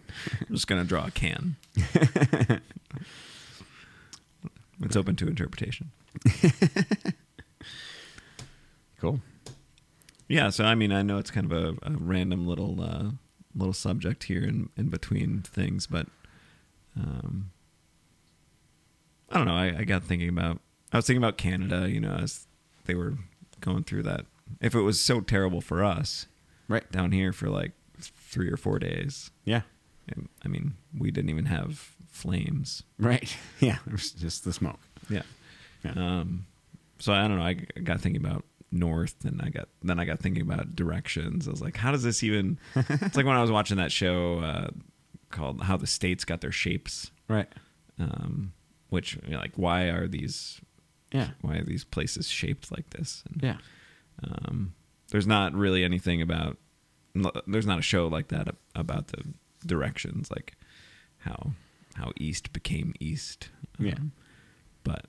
I'm 0.49 0.55
just 0.55 0.67
gonna 0.69 0.85
draw 0.85 1.07
a 1.07 1.11
can. 1.11 1.57
it's 4.83 4.97
open 4.97 5.17
to 5.17 5.27
interpretation. 5.29 5.91
Cool. 9.01 9.21
Yeah, 10.35 10.51
so 10.51 10.65
I 10.65 10.75
mean, 10.75 10.91
I 10.91 11.03
know 11.03 11.19
it's 11.19 11.31
kind 11.31 11.51
of 11.51 11.53
a, 11.53 11.69
a 11.83 11.93
random 11.93 12.45
little 12.45 12.81
uh, 12.81 13.11
little 13.55 13.73
subject 13.73 14.25
here 14.25 14.43
in, 14.43 14.69
in 14.77 14.89
between 14.89 15.43
things, 15.43 15.87
but 15.87 16.09
um, 16.99 17.53
I 19.31 19.37
don't 19.39 19.47
know. 19.47 19.55
I, 19.55 19.79
I 19.79 19.85
got 19.85 20.03
thinking 20.03 20.29
about. 20.29 20.59
I 20.93 20.97
was 20.97 21.07
thinking 21.07 21.23
about 21.23 21.39
Canada. 21.39 21.89
You 21.89 22.01
know, 22.01 22.15
as 22.15 22.49
they 22.87 22.97
were 22.97 23.15
going 23.61 23.85
through 23.85 24.03
that. 24.05 24.27
If 24.61 24.75
it 24.75 24.81
was 24.81 25.01
so 25.01 25.21
terrible 25.21 25.61
for 25.61 25.85
us 25.85 26.27
Right. 26.67 26.91
down 26.91 27.13
here 27.13 27.33
for 27.33 27.49
like 27.49 27.71
three 28.01 28.51
or 28.51 28.57
four 28.57 28.79
days, 28.79 29.31
Yeah. 29.45 29.63
and, 30.09 30.29
I 30.45 30.49
mean, 30.49 30.75
we 30.99 31.11
didn't 31.11 31.31
even 31.31 31.47
have 31.47 31.95
flames. 32.09 32.83
Right. 32.99 33.37
Yeah. 33.61 33.79
It 33.87 33.93
was 33.93 34.11
just 34.11 34.45
the 34.45 34.53
smoke. 34.53 34.81
Yeah. 35.09 35.23
Yeah. 35.85 35.93
Um, 35.93 36.47
so 36.99 37.13
I 37.13 37.29
don't 37.29 37.39
know. 37.39 37.45
I 37.45 37.57
I 37.77 37.81
got 37.81 38.01
thinking 38.01 38.25
about 38.25 38.45
north, 38.75 39.25
and 39.25 39.41
I 39.43 39.49
got 39.49 39.69
then 39.83 39.99
I 39.99 40.05
got 40.05 40.19
thinking 40.19 40.43
about 40.43 40.75
directions. 40.77 41.47
I 41.49 41.51
was 41.51 41.63
like, 41.63 41.77
how 41.77 41.93
does 41.93 42.03
this 42.03 42.23
even? 42.23 42.59
it's 42.75 43.17
like 43.17 43.25
when 43.27 43.37
I 43.37 43.41
was 43.43 43.51
watching 43.51 43.77
that 43.79 43.93
show 43.93 44.41
uh, 44.41 44.69
called 45.31 45.63
"How 45.63 45.77
the 45.77 45.87
States 45.87 46.25
Got 46.25 46.41
Their 46.41 46.53
Shapes," 46.53 47.11
Right. 47.29 47.49
um, 47.99 48.53
which 48.91 49.17
you 49.27 49.33
know, 49.33 49.39
like 49.39 49.55
why 49.57 49.85
are 49.85 50.07
these 50.09 50.61
Yeah. 51.13 51.31
why 51.41 51.57
are 51.57 51.65
these 51.65 51.85
places 51.85 52.29
shaped 52.29 52.71
like 52.73 52.91
this? 52.91 53.23
And, 53.33 53.43
Yeah. 53.43 53.57
um, 54.23 54.75
there's 55.11 55.27
not 55.27 55.55
really 55.55 55.85
anything 55.85 56.21
about 56.23 56.59
there's 57.47 57.67
not 57.67 57.79
a 57.79 57.83
show 57.83 58.09
like 58.09 58.29
that 58.29 58.49
about 58.75 59.09
the 59.09 59.23
directions 59.65 60.31
like 60.31 60.57
how 61.19 61.53
how 61.95 62.11
east 62.19 62.53
became 62.53 62.93
east 62.99 63.51
Yeah. 63.79 63.95
Um, 63.95 64.13
but 64.83 65.07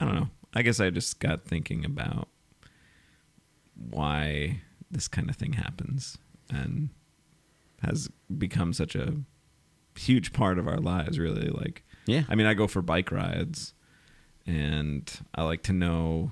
i 0.00 0.04
don't 0.06 0.14
know 0.14 0.28
i 0.54 0.62
guess 0.62 0.80
i 0.80 0.88
just 0.90 1.20
got 1.20 1.42
thinking 1.44 1.84
about 1.84 2.28
why 3.76 4.60
this 4.90 5.08
kind 5.08 5.28
of 5.30 5.36
thing 5.36 5.54
happens 5.54 6.16
and 6.50 6.90
has 7.82 8.08
become 8.38 8.72
such 8.72 8.94
a 8.94 9.14
huge 9.96 10.32
part 10.32 10.58
of 10.58 10.66
our 10.68 10.78
lives 10.78 11.18
really 11.18 11.48
like 11.48 11.84
Yeah. 12.06 12.22
I 12.28 12.34
mean, 12.34 12.46
I 12.46 12.54
go 12.54 12.66
for 12.68 12.82
bike 12.82 13.10
rides, 13.10 13.74
and 14.46 15.10
I 15.34 15.42
like 15.42 15.62
to 15.64 15.72
know 15.72 16.30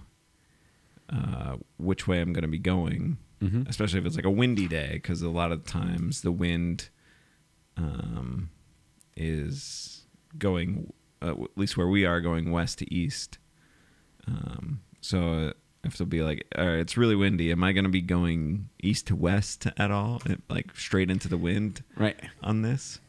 uh, 1.10 1.56
which 1.76 2.06
way 2.08 2.20
I'm 2.20 2.32
going 2.32 2.42
to 2.42 2.48
be 2.48 2.58
going, 2.58 3.18
Mhm. 3.42 3.68
especially 3.68 3.98
if 4.00 4.06
it's 4.06 4.16
like 4.16 4.24
a 4.24 4.30
windy 4.30 4.66
day, 4.68 4.90
because 4.94 5.20
a 5.20 5.28
lot 5.28 5.52
of 5.52 5.64
times 5.64 6.22
the 6.22 6.32
wind 6.32 6.88
um, 7.76 8.50
is 9.16 10.06
going, 10.38 10.92
uh, 11.20 11.30
at 11.42 11.58
least 11.58 11.76
where 11.76 11.88
we 11.88 12.04
are, 12.06 12.20
going 12.20 12.50
west 12.52 12.78
to 12.78 12.94
east. 12.94 13.38
Um, 14.26 14.80
so 15.00 15.52
if 15.84 15.94
it'll 15.94 16.06
be 16.06 16.22
like, 16.22 16.46
all 16.56 16.66
right, 16.66 16.78
it's 16.78 16.96
really 16.96 17.14
windy, 17.16 17.50
am 17.52 17.62
I 17.64 17.72
going 17.72 17.84
to 17.84 17.90
be 17.90 18.00
going 18.02 18.68
east 18.82 19.06
to 19.08 19.16
west 19.16 19.66
at 19.76 19.90
all, 19.90 20.20
like 20.48 20.76
straight 20.76 21.10
into 21.10 21.28
the 21.28 21.36
wind? 21.38 21.82
Right. 21.96 22.18
on 22.42 22.62
this. 22.62 23.00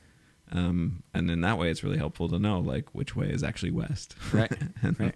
Um, 0.51 1.01
and 1.13 1.27
then 1.29 1.41
that 1.41 1.57
way, 1.57 1.69
it's 1.71 1.83
really 1.83 1.97
helpful 1.97 2.29
to 2.29 2.37
know 2.39 2.59
like 2.59 2.93
which 2.93 3.15
way 3.15 3.29
is 3.29 3.43
actually 3.43 3.71
west. 3.71 4.15
Right. 4.31 4.51
and, 4.81 4.99
Right. 4.99 5.15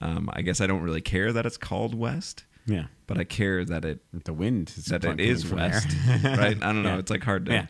Um, 0.00 0.30
I 0.32 0.40
guess 0.42 0.60
I 0.62 0.66
don't 0.66 0.80
really 0.82 1.02
care 1.02 1.32
that 1.32 1.44
it's 1.44 1.58
called 1.58 1.94
west, 1.94 2.44
Yeah. 2.66 2.86
but 3.06 3.18
I 3.18 3.24
care 3.24 3.62
that 3.66 3.84
it 3.84 4.00
The 4.24 4.32
wind 4.32 4.72
is 4.76 4.86
that 4.86 5.04
it 5.04 5.20
is 5.20 5.50
west, 5.52 5.88
right? 6.24 6.56
I 6.62 6.72
don't 6.72 6.82
know. 6.82 6.94
Yeah. 6.94 6.98
It's 6.98 7.10
like 7.10 7.22
hard 7.22 7.44
to 7.46 7.52
Yeah. 7.52 7.66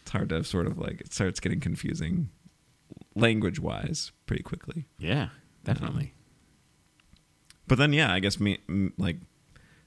it's 0.00 0.10
hard 0.10 0.30
to 0.30 0.42
sort 0.44 0.66
of 0.66 0.78
like 0.78 1.02
it 1.02 1.12
starts 1.12 1.38
getting 1.40 1.60
confusing 1.60 2.30
language 3.14 3.60
wise 3.60 4.12
pretty 4.24 4.42
quickly. 4.42 4.86
Yeah. 4.98 5.28
Definitely. 5.64 6.14
But 7.68 7.78
then, 7.78 7.92
yeah, 7.92 8.12
I 8.12 8.20
guess 8.20 8.38
me 8.40 8.58
like 8.98 9.16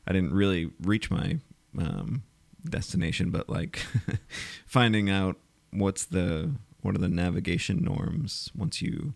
I 0.08 0.12
didn't 0.14 0.34
really 0.34 0.72
reach 0.82 1.10
my 1.12 1.38
um, 1.78 2.24
destination, 2.68 3.30
but 3.32 3.50
like 3.50 3.86
finding 4.66 5.10
out 5.10 5.38
what's 5.72 6.06
the 6.06 6.52
what 6.82 6.96
are 6.96 7.00
the 7.00 7.08
navigation 7.10 7.84
norms 7.84 8.50
once 8.56 8.82
you 8.82 9.14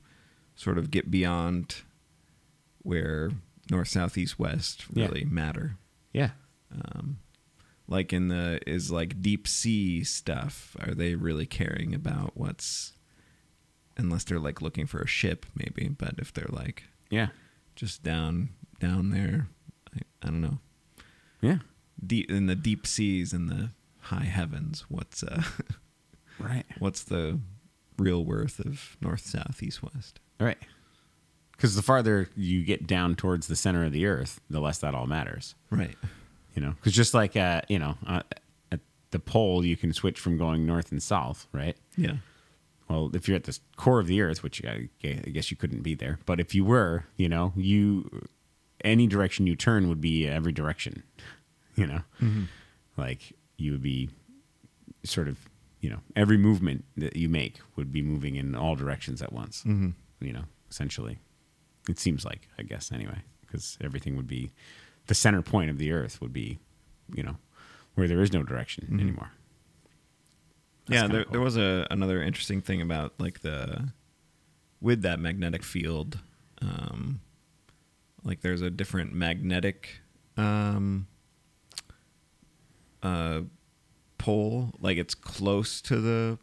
sort 0.55 0.77
of 0.77 0.91
get 0.91 1.09
beyond 1.09 1.77
where 2.83 3.31
north, 3.71 3.87
south, 3.87 4.17
east, 4.17 4.37
west 4.39 4.85
Yeah. 4.93 5.05
really 5.07 5.25
matter. 5.25 5.77
yeah. 6.11 6.31
Um, 6.71 7.17
like 7.87 8.11
in 8.13 8.29
the 8.29 8.59
is 8.65 8.91
like 8.91 9.21
deep 9.21 9.47
sea 9.47 10.03
stuff. 10.03 10.75
Are 10.79 10.93
they 10.95 11.15
really 11.15 11.45
caring 11.45 11.93
about 11.93 12.31
what's 12.35 12.93
unless 13.97 14.23
they're 14.23 14.39
like 14.39 14.61
looking 14.61 14.85
for 14.87 14.99
a 15.01 15.07
ship, 15.07 15.45
maybe? 15.55 15.89
But 15.89 16.15
if 16.17 16.33
they're 16.33 16.49
like 16.49 16.83
Yeah. 17.09 17.27
Just 17.75 18.03
down 18.03 18.49
down 18.79 19.09
there. 19.11 19.47
I, 19.95 19.99
I 20.23 20.25
don't 20.27 20.41
know. 20.41 20.59
Yeah. 21.41 21.57
Deep 22.05 22.29
in 22.29 22.47
the 22.47 22.55
deep 22.55 22.85
seas 22.87 23.33
and 23.33 23.49
the 23.49 23.69
high 23.99 24.25
heavens. 24.25 24.85
What's 24.89 25.23
uh, 25.23 25.43
Right. 26.39 26.65
what's 26.79 27.03
the 27.03 27.39
real 27.97 28.25
worth 28.25 28.59
of 28.59 28.97
north, 29.01 29.21
south, 29.25 29.61
east, 29.61 29.81
west? 29.83 30.19
Right. 30.39 30.57
Because 31.51 31.75
the 31.75 31.81
farther 31.81 32.27
you 32.35 32.63
get 32.63 32.87
down 32.87 33.15
towards 33.15 33.47
the 33.47 33.55
center 33.55 33.85
of 33.85 33.91
the 33.91 34.05
earth, 34.05 34.41
the 34.49 34.59
less 34.59 34.79
that 34.79 34.95
all 34.95 35.05
matters. 35.05 35.55
Right. 35.69 35.95
You 36.55 36.61
know, 36.61 36.71
because 36.71 36.93
just 36.93 37.13
like 37.13 37.37
uh, 37.37 37.61
you 37.69 37.79
know, 37.79 37.95
uh, 38.05 38.23
at 38.71 38.79
the 39.11 39.19
pole, 39.19 39.63
you 39.63 39.77
can 39.77 39.93
switch 39.93 40.19
from 40.19 40.37
going 40.37 40.65
north 40.65 40.91
and 40.91 41.01
south, 41.01 41.47
right? 41.51 41.77
Yeah. 41.95 42.17
Well, 42.89 43.11
if 43.15 43.27
you're 43.27 43.37
at 43.37 43.45
the 43.45 43.57
core 43.77 43.99
of 43.99 44.07
the 44.07 44.21
earth, 44.21 44.43
which 44.43 44.63
I, 44.65 44.89
I 45.03 45.29
guess 45.31 45.49
you 45.51 45.57
couldn't 45.57 45.81
be 45.83 45.95
there, 45.95 46.19
but 46.25 46.39
if 46.39 46.53
you 46.53 46.65
were, 46.65 47.05
you 47.17 47.29
know, 47.29 47.53
you 47.55 48.27
any 48.83 49.07
direction 49.07 49.47
you 49.47 49.55
turn 49.55 49.87
would 49.89 50.01
be 50.01 50.27
every 50.27 50.51
direction. 50.51 51.03
You 51.75 51.87
know, 51.87 52.01
like 52.97 53.33
you 53.57 53.71
would 53.71 53.81
be 53.81 54.09
sort 55.03 55.27
of, 55.27 55.39
you 55.81 55.89
know, 55.89 55.99
every 56.15 56.37
movement 56.37 56.85
that 56.97 57.15
you 57.15 57.29
make 57.29 57.59
would 57.75 57.91
be 57.91 58.01
moving 58.03 58.35
in 58.35 58.53
all 58.55 58.75
directions 58.75 59.21
at 59.21 59.33
once. 59.33 59.63
Mm-hmm. 59.63 59.89
You 60.25 60.33
know, 60.33 60.43
essentially, 60.69 61.17
it 61.89 61.97
seems 61.99 62.25
like, 62.25 62.47
I 62.59 62.63
guess, 62.63 62.91
anyway, 62.91 63.21
because 63.41 63.77
everything 63.81 64.15
would 64.17 64.27
be 64.27 64.51
the 65.07 65.15
center 65.15 65.41
point 65.41 65.69
of 65.71 65.77
the 65.79 65.91
earth 65.91 66.21
would 66.21 66.31
be, 66.33 66.59
you 67.13 67.23
know, 67.23 67.37
where 67.95 68.07
there 68.07 68.21
is 68.21 68.31
no 68.31 68.43
direction 68.43 68.87
Mhm. 68.91 69.01
anymore. 69.01 69.31
Yeah. 70.87 71.07
There, 71.07 71.23
cool. 71.23 71.31
there 71.31 71.41
was 71.41 71.57
a 71.57 71.87
another 71.91 72.21
interesting 72.21 72.61
thing 72.61 72.81
about 72.81 73.13
like 73.19 73.41
the 73.41 73.89
with 74.81 75.01
that 75.03 75.19
magnetic 75.19 75.63
field. 75.63 76.19
Um, 76.61 77.21
like 78.23 78.41
there's 78.41 78.61
a 78.61 78.69
different 78.69 79.13
magnetic 79.13 80.01
um, 80.37 81.07
uh, 83.01 83.41
pole. 84.17 84.71
Like 84.79 84.97
it's 84.97 85.15
close 85.15 85.81
to 85.81 85.99
the 85.99 86.37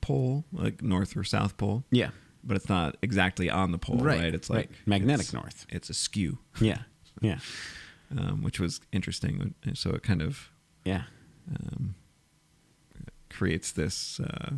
pole, 0.00 0.44
like 0.52 0.82
north 0.82 1.16
or 1.16 1.24
south 1.24 1.56
pole. 1.56 1.84
Yeah. 1.90 2.10
but 2.44 2.56
it's 2.56 2.68
not 2.68 2.96
exactly 3.02 3.50
on 3.50 3.72
the 3.72 3.78
pole, 3.78 3.96
right? 3.98 4.20
Right, 4.20 4.34
It's 4.34 4.48
right. 4.48 4.68
like 4.68 4.70
Magnetic 4.86 5.26
it's- 5.26 5.32
north. 5.32 5.66
It's 5.68 5.90
askew, 5.90 6.38
Yeah. 6.60 6.78
Yeah. 7.20 7.38
um, 8.16 8.42
which 8.42 8.60
was 8.60 8.80
interesting. 8.92 9.54
So 9.74 9.90
it 9.90 10.02
kind 10.04 10.22
of 10.22 10.50
Yeah. 10.84 11.02
um, 11.50 11.96
creates 13.30 13.72
this. 13.72 14.20
Uh, 14.20 14.52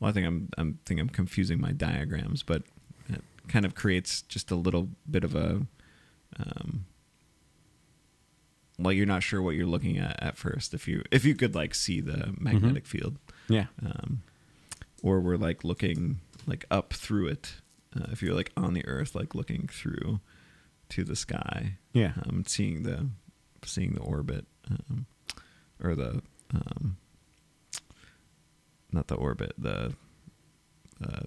well, 0.00 0.10
I 0.10 0.12
think 0.12 0.26
I'm 0.26 0.48
I'm 0.58 0.78
think 0.84 1.00
I'm 1.00 1.08
confusing 1.08 1.60
my 1.60 1.72
diagrams, 1.72 2.42
but 2.42 2.62
it 3.08 3.22
kind 3.48 3.64
of 3.64 3.74
creates 3.74 4.22
just 4.22 4.50
a 4.50 4.56
little 4.56 4.88
bit 5.10 5.24
of 5.24 5.34
a. 5.34 5.66
Um, 6.36 6.86
like 8.78 8.96
you're 8.96 9.06
not 9.06 9.22
sure 9.22 9.40
what 9.40 9.54
you're 9.54 9.66
looking 9.66 9.98
at 9.98 10.20
at 10.20 10.36
first 10.36 10.74
if 10.74 10.88
you 10.88 11.04
if 11.12 11.24
you 11.24 11.34
could 11.36 11.54
like 11.54 11.74
see 11.76 12.00
the 12.00 12.34
magnetic 12.38 12.86
field 12.86 13.16
Yeah. 13.48 13.66
um, 13.84 14.22
or 15.02 15.20
we're 15.20 15.36
like 15.36 15.62
looking 15.62 16.18
like 16.46 16.64
up 16.70 16.92
through 16.92 17.28
it. 17.28 17.54
Uh, 17.96 18.06
if 18.10 18.20
you're 18.20 18.34
like 18.34 18.50
on 18.56 18.74
the 18.74 18.84
Earth, 18.86 19.14
like 19.14 19.32
looking 19.36 19.68
through 19.68 20.18
to 20.88 21.04
the 21.04 21.14
sky, 21.14 21.76
Yeah. 21.92 22.14
um, 22.26 22.42
seeing 22.48 22.82
the 22.82 23.08
seeing 23.64 23.92
the 23.94 24.00
orbit 24.00 24.44
um, 24.68 25.06
or 25.80 25.94
the 25.94 26.20
um, 26.52 26.96
not 28.92 29.06
the 29.08 29.14
orbit, 29.14 29.52
the 29.58 29.92
uh, 31.02 31.20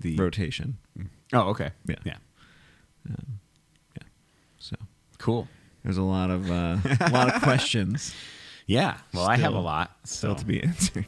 The 0.00 0.16
rotation. 0.16 0.78
Oh, 1.32 1.50
okay. 1.50 1.70
Yeah. 1.86 1.96
Yeah. 2.04 2.16
Um, 3.08 3.40
yeah, 3.96 4.02
so 4.58 4.76
Cool. 5.18 5.48
there's 5.84 5.96
a 5.96 6.02
lot 6.02 6.30
of 6.30 6.50
uh, 6.50 6.76
a 7.00 7.10
lot 7.10 7.34
of 7.34 7.42
questions 7.48 8.14
Yeah. 8.66 8.98
Well, 9.12 9.26
I 9.26 9.36
have 9.36 9.52
a 9.52 9.56
Still- 9.56 9.62
lot 9.62 9.90
still 10.04 10.34
to 10.36 10.44
be 10.44 10.62
answered. 10.62 11.06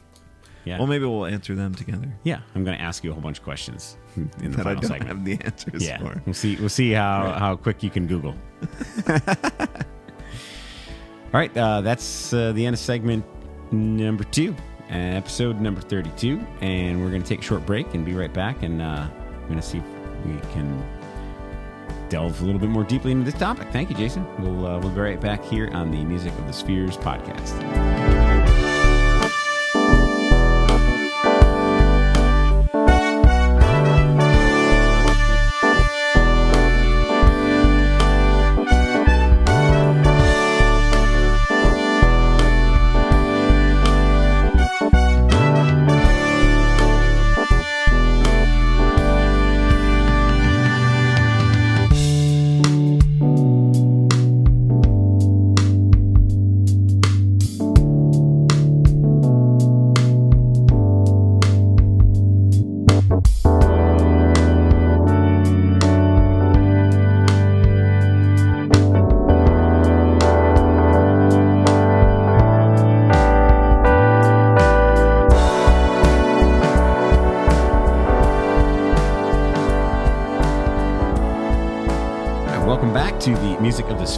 Yeah. 0.65 0.79
Well, 0.79 0.87
maybe 0.87 1.05
we'll 1.05 1.27
answer 1.27 1.55
them 1.55 1.75
together. 1.75 2.09
yeah. 2.25 2.41
I'm 2.55 2.65
going 2.65 2.75
to 2.77 2.83
ask 2.83 3.05
you 3.05 3.11
a 3.11 3.13
whole 3.13 3.23
bunch 3.23 3.39
of 3.39 3.45
questions 3.45 3.99
in 4.17 4.31
the 4.51 4.57
that 4.57 4.67
I 4.67 4.73
don't 4.75 4.85
segment. 4.87 5.09
have 5.09 5.25
the 5.25 5.39
answers 5.45 5.85
yeah. 5.87 5.99
for. 5.99 6.23
We'll 6.25 6.33
see. 6.35 6.57
We'll 6.57 6.69
see 6.71 6.93
how 6.93 7.25
Right. 7.27 7.39
how 7.39 7.55
quick 7.57 7.83
you 7.83 7.91
can 7.91 8.07
Google. 8.07 8.35
All 11.35 11.41
right. 11.41 11.57
Uh, 11.57 11.81
that's 11.81 12.33
uh, 12.33 12.53
the 12.53 12.65
end 12.65 12.75
of 12.75 12.79
segment 12.79 13.25
number 13.73 14.23
two, 14.23 14.55
episode 14.89 15.61
number 15.61 15.81
thirty-two, 15.81 16.39
and 16.61 17.03
we're 17.03 17.11
going 17.11 17.23
to 17.23 17.29
take 17.29 17.41
a 17.41 17.43
short 17.43 17.67
break 17.67 17.93
and 17.93 18.05
be 18.05 18.15
right 18.15 18.33
back, 18.33 18.63
and 18.63 18.81
uh, 18.81 19.09
we're 19.41 19.49
going 19.49 19.61
to 19.61 19.67
see 19.67 19.79
if 19.79 19.85
we 20.25 20.39
can 20.53 20.81
delve 22.09 22.41
a 22.41 22.45
little 22.45 22.61
bit 22.61 22.71
more 22.71 22.85
deeply 22.85 23.11
into 23.11 23.25
this 23.25 23.35
topic. 23.35 23.67
Thank 23.73 23.91
you, 23.91 23.97
Jason. 23.97 24.25
We'll 24.41 24.65
uh, 24.65 24.79
we'll 24.79 24.91
be 24.91 25.01
right 25.01 25.21
back 25.21 25.45
here 25.45 25.71
on 25.73 25.91
the 25.91 26.05
Music 26.05 26.33
of 26.39 26.47
the 26.47 26.53
Spheres 26.53 26.97
podcast. 26.97 27.94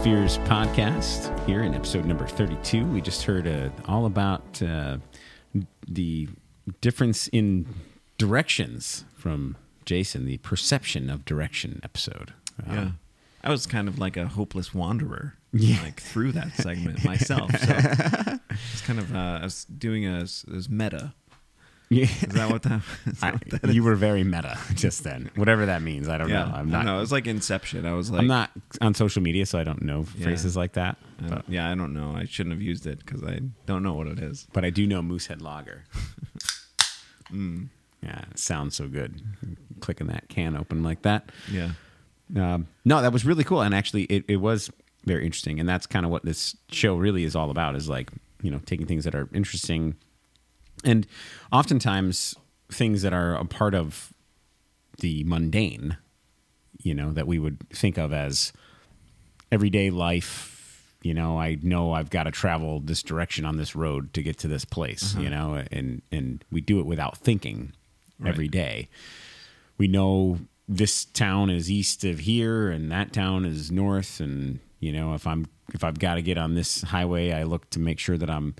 Music 0.06 0.18
of 0.18 0.22
the 0.22 0.28
Spheres 0.28 0.38
podcast. 0.48 1.46
Here 1.46 1.62
in 1.62 1.74
episode 1.74 2.04
number 2.04 2.26
32, 2.26 2.84
we 2.86 3.00
just 3.00 3.22
heard 3.24 3.46
uh, 3.48 3.70
all 3.86 4.06
about 4.06 4.62
uh, 4.62 4.98
the 5.88 6.28
difference 6.80 7.26
in 7.28 7.66
directions 8.18 9.04
from 9.16 9.56
Jason, 9.84 10.24
the 10.26 10.38
perception 10.38 11.10
of 11.10 11.24
direction 11.24 11.80
episode. 11.82 12.32
Uh, 12.68 12.72
Yeah. 12.72 12.90
I 13.44 13.50
was 13.50 13.66
kind 13.66 13.86
of 13.88 13.98
like 13.98 14.16
a 14.16 14.26
hopeless 14.26 14.72
wanderer, 14.74 15.34
Yeah. 15.52 15.80
like 15.82 16.00
through 16.00 16.32
that 16.32 16.52
segment 16.54 17.04
myself. 17.04 17.50
So 17.58 18.38
it's 18.72 18.82
kind 18.82 18.98
of 18.98 19.14
uh, 19.14 19.38
I 19.40 19.44
was 19.44 19.64
doing 19.64 20.06
a, 20.06 20.24
a 20.48 20.62
meta. 20.68 21.14
Yeah. 21.88 22.04
Is 22.04 22.20
that 22.34 22.50
what 22.50 22.62
that? 22.64 22.80
Is 23.06 23.20
that 23.20 23.26
I, 23.26 23.30
what 23.32 23.62
that 23.62 23.74
you 23.74 23.82
were 23.82 23.94
very 23.94 24.24
meta 24.24 24.58
just 24.74 25.04
then. 25.04 25.30
Whatever 25.36 25.66
that 25.66 25.82
means, 25.82 26.08
I 26.08 26.18
don't 26.18 26.28
yeah, 26.28 26.44
know. 26.46 26.52
I'm 26.54 26.70
not. 26.70 26.84
No, 26.84 26.96
it 26.96 27.00
was 27.00 27.12
like 27.12 27.26
Inception. 27.26 27.86
I 27.86 27.92
was 27.94 28.10
like, 28.10 28.20
I'm 28.20 28.26
not 28.26 28.50
on 28.80 28.94
social 28.94 29.22
media, 29.22 29.46
so 29.46 29.58
I 29.58 29.64
don't 29.64 29.82
know 29.82 30.04
Yeah. 30.16 30.24
phrases 30.24 30.56
like 30.56 30.72
that. 30.74 30.96
I 31.24 31.28
But, 31.28 31.44
yeah, 31.48 31.70
I 31.70 31.74
don't 31.74 31.94
know. 31.94 32.14
I 32.16 32.24
shouldn't 32.24 32.52
have 32.54 32.62
used 32.62 32.86
it 32.86 32.98
because 33.04 33.22
I 33.22 33.40
don't 33.66 33.82
know 33.82 33.94
what 33.94 34.06
it 34.08 34.18
is. 34.18 34.46
but 34.52 34.64
I 34.64 34.70
do 34.70 34.86
know 34.86 35.00
Moosehead 35.02 35.40
Lager. 35.42 35.84
Mm, 37.32 37.68
Yeah, 38.02 38.20
it 38.30 38.38
sounds 38.38 38.76
so 38.76 38.86
good. 38.88 39.20
Clicking 39.80 40.06
that 40.08 40.28
can 40.28 40.56
open 40.56 40.82
like 40.82 41.02
that. 41.02 41.30
yeah, 41.50 41.70
Um, 42.36 42.68
no, 42.84 43.02
that 43.02 43.12
was 43.12 43.24
really 43.24 43.44
cool, 43.44 43.62
and 43.62 43.74
actually, 43.74 44.04
it, 44.04 44.24
it 44.28 44.36
was 44.36 44.70
very 45.04 45.24
interesting, 45.24 45.58
and 45.60 45.68
that's 45.68 45.86
kind 45.86 46.04
of 46.06 46.12
what 46.12 46.24
this 46.24 46.56
show 46.70 46.96
really 46.96 47.24
is 47.24 47.34
all 47.36 47.50
about. 47.50 47.74
Is 47.76 47.88
like 47.88 48.10
you 48.42 48.50
know 48.50 48.60
taking 48.64 48.86
things 48.86 49.04
that 49.04 49.14
are 49.14 49.28
interesting, 49.32 49.96
and 50.84 51.06
oftentimes 51.52 52.34
things 52.70 53.02
that 53.02 53.12
are 53.12 53.34
a 53.34 53.44
part 53.44 53.74
of 53.74 54.12
the 54.98 55.24
mundane, 55.24 55.96
you 56.82 56.94
know, 56.94 57.12
that 57.12 57.26
we 57.26 57.38
would 57.38 57.68
think 57.70 57.98
of 57.98 58.12
as 58.12 58.52
everyday 59.50 59.90
life. 59.90 60.52
You 61.02 61.14
know, 61.14 61.38
I 61.38 61.58
know 61.62 61.92
I've 61.92 62.10
got 62.10 62.24
to 62.24 62.30
travel 62.30 62.80
this 62.80 63.02
direction 63.02 63.44
on 63.44 63.58
this 63.58 63.76
road 63.76 64.12
to 64.14 64.22
get 64.22 64.38
to 64.38 64.48
this 64.48 64.64
place. 64.64 65.14
You 65.14 65.28
mm-hmm. 65.28 65.30
know, 65.30 65.64
and 65.70 66.02
and 66.10 66.44
we 66.50 66.60
do 66.60 66.80
it 66.80 66.86
without 66.86 67.18
thinking 67.18 67.72
every 68.24 68.46
Right. 68.46 68.50
day 68.50 68.88
we 69.78 69.88
know 69.88 70.38
this 70.68 71.04
town 71.04 71.50
is 71.50 71.70
east 71.70 72.04
of 72.04 72.20
here 72.20 72.70
and 72.70 72.90
that 72.90 73.12
town 73.12 73.44
is 73.44 73.70
north 73.70 74.20
and 74.20 74.58
you 74.80 74.92
know 74.92 75.14
if 75.14 75.26
i'm 75.26 75.46
if 75.72 75.84
i've 75.84 75.98
got 75.98 76.14
to 76.14 76.22
get 76.22 76.38
on 76.38 76.54
this 76.54 76.82
highway 76.82 77.32
i 77.32 77.42
look 77.42 77.68
to 77.70 77.78
make 77.78 77.98
sure 77.98 78.18
that 78.18 78.30
i'm 78.30 78.54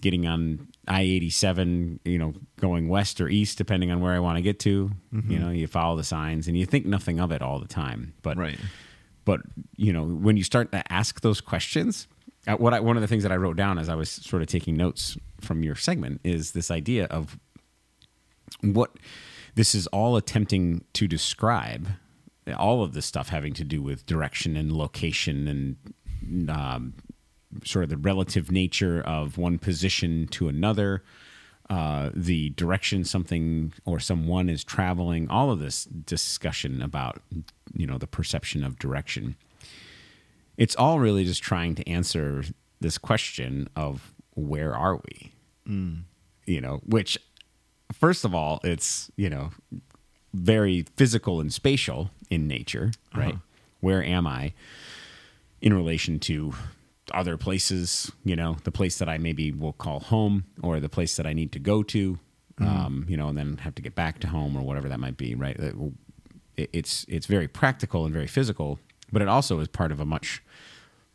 getting 0.00 0.26
on 0.26 0.68
i-87 0.90 2.00
you 2.04 2.18
know 2.18 2.34
going 2.58 2.88
west 2.88 3.20
or 3.20 3.28
east 3.28 3.56
depending 3.56 3.90
on 3.90 4.00
where 4.00 4.12
i 4.12 4.18
want 4.18 4.36
to 4.36 4.42
get 4.42 4.58
to 4.58 4.90
you 5.28 5.38
know 5.38 5.50
you 5.50 5.66
follow 5.66 5.96
the 5.96 6.04
signs 6.04 6.48
and 6.48 6.58
you 6.58 6.66
think 6.66 6.84
nothing 6.84 7.20
of 7.20 7.30
it 7.30 7.40
all 7.40 7.60
the 7.60 7.68
time 7.68 8.12
but 8.22 8.36
right. 8.36 8.58
but 9.24 9.40
you 9.76 9.92
know 9.92 10.04
when 10.04 10.36
you 10.36 10.42
start 10.42 10.72
to 10.72 10.92
ask 10.92 11.20
those 11.20 11.40
questions 11.40 12.08
uh, 12.46 12.56
what 12.56 12.74
I, 12.74 12.80
one 12.80 12.96
of 12.96 13.02
the 13.02 13.06
things 13.06 13.22
that 13.22 13.32
i 13.32 13.36
wrote 13.36 13.56
down 13.56 13.78
as 13.78 13.88
i 13.88 13.94
was 13.94 14.10
sort 14.10 14.42
of 14.42 14.48
taking 14.48 14.76
notes 14.76 15.16
from 15.40 15.62
your 15.62 15.76
segment 15.76 16.20
is 16.24 16.52
this 16.52 16.70
idea 16.70 17.04
of 17.06 17.38
what 18.62 18.90
this 19.54 19.74
is 19.74 19.86
all 19.88 20.16
attempting 20.16 20.84
to 20.94 21.06
describe 21.06 21.88
all 22.58 22.82
of 22.82 22.94
this 22.94 23.06
stuff 23.06 23.28
having 23.28 23.52
to 23.54 23.64
do 23.64 23.80
with 23.80 24.06
direction 24.06 24.56
and 24.56 24.72
location 24.72 25.46
and 26.26 26.50
um, 26.50 26.94
sort 27.64 27.84
of 27.84 27.90
the 27.90 27.96
relative 27.96 28.50
nature 28.50 29.00
of 29.02 29.38
one 29.38 29.58
position 29.58 30.26
to 30.28 30.48
another 30.48 31.02
uh, 31.68 32.10
the 32.14 32.50
direction 32.50 33.04
something 33.04 33.72
or 33.84 34.00
someone 34.00 34.48
is 34.48 34.64
traveling 34.64 35.28
all 35.30 35.52
of 35.52 35.60
this 35.60 35.84
discussion 35.84 36.82
about 36.82 37.22
you 37.72 37.86
know 37.86 37.96
the 37.96 38.08
perception 38.08 38.64
of 38.64 38.76
direction. 38.78 39.36
It's 40.56 40.74
all 40.74 40.98
really 40.98 41.24
just 41.24 41.42
trying 41.42 41.76
to 41.76 41.88
answer 41.88 42.42
this 42.80 42.98
question 42.98 43.68
of 43.76 44.12
where 44.34 44.74
are 44.74 44.96
we? 44.96 45.32
You 46.46 46.60
know 46.60 46.80
which 46.84 47.18
first 47.92 48.24
of 48.24 48.34
all 48.34 48.60
it's 48.64 49.10
you 49.16 49.30
know 49.30 49.50
very 50.34 50.86
physical 50.96 51.40
and 51.40 51.52
spatial 51.52 52.10
in 52.30 52.48
nature 52.48 52.90
right? 53.14 53.36
Where 53.80 54.02
am 54.02 54.26
i 54.26 54.52
in 55.60 55.72
relation 55.74 56.18
to 56.20 56.52
other 57.12 57.36
places 57.36 58.10
you 58.24 58.34
know 58.36 58.56
the 58.64 58.70
place 58.72 58.98
that 58.98 59.08
i 59.08 59.18
maybe 59.18 59.52
will 59.52 59.72
call 59.72 60.00
home 60.00 60.44
or 60.62 60.80
the 60.80 60.88
place 60.88 61.16
that 61.16 61.26
i 61.26 61.32
need 61.32 61.52
to 61.52 61.58
go 61.58 61.82
to 61.82 62.18
um, 62.58 63.06
you 63.08 63.16
know 63.16 63.28
and 63.28 63.38
then 63.38 63.56
have 63.58 63.74
to 63.74 63.80
get 63.82 63.94
back 63.94 64.18
to 64.20 64.26
home 64.28 64.54
or 64.56 64.60
whatever 64.62 64.88
that 64.88 65.00
might 65.00 65.16
be 65.16 65.34
right? 65.34 65.56
It- 65.58 65.74
it's 66.74 67.06
it's 67.08 67.24
very 67.26 67.48
practical 67.48 68.04
and 68.04 68.12
very 68.12 68.26
physical 68.26 68.78
but 69.10 69.22
it 69.22 69.28
also 69.28 69.60
is 69.60 69.68
part 69.68 69.90
of 69.92 69.98
a 70.00 70.04
much 70.04 70.42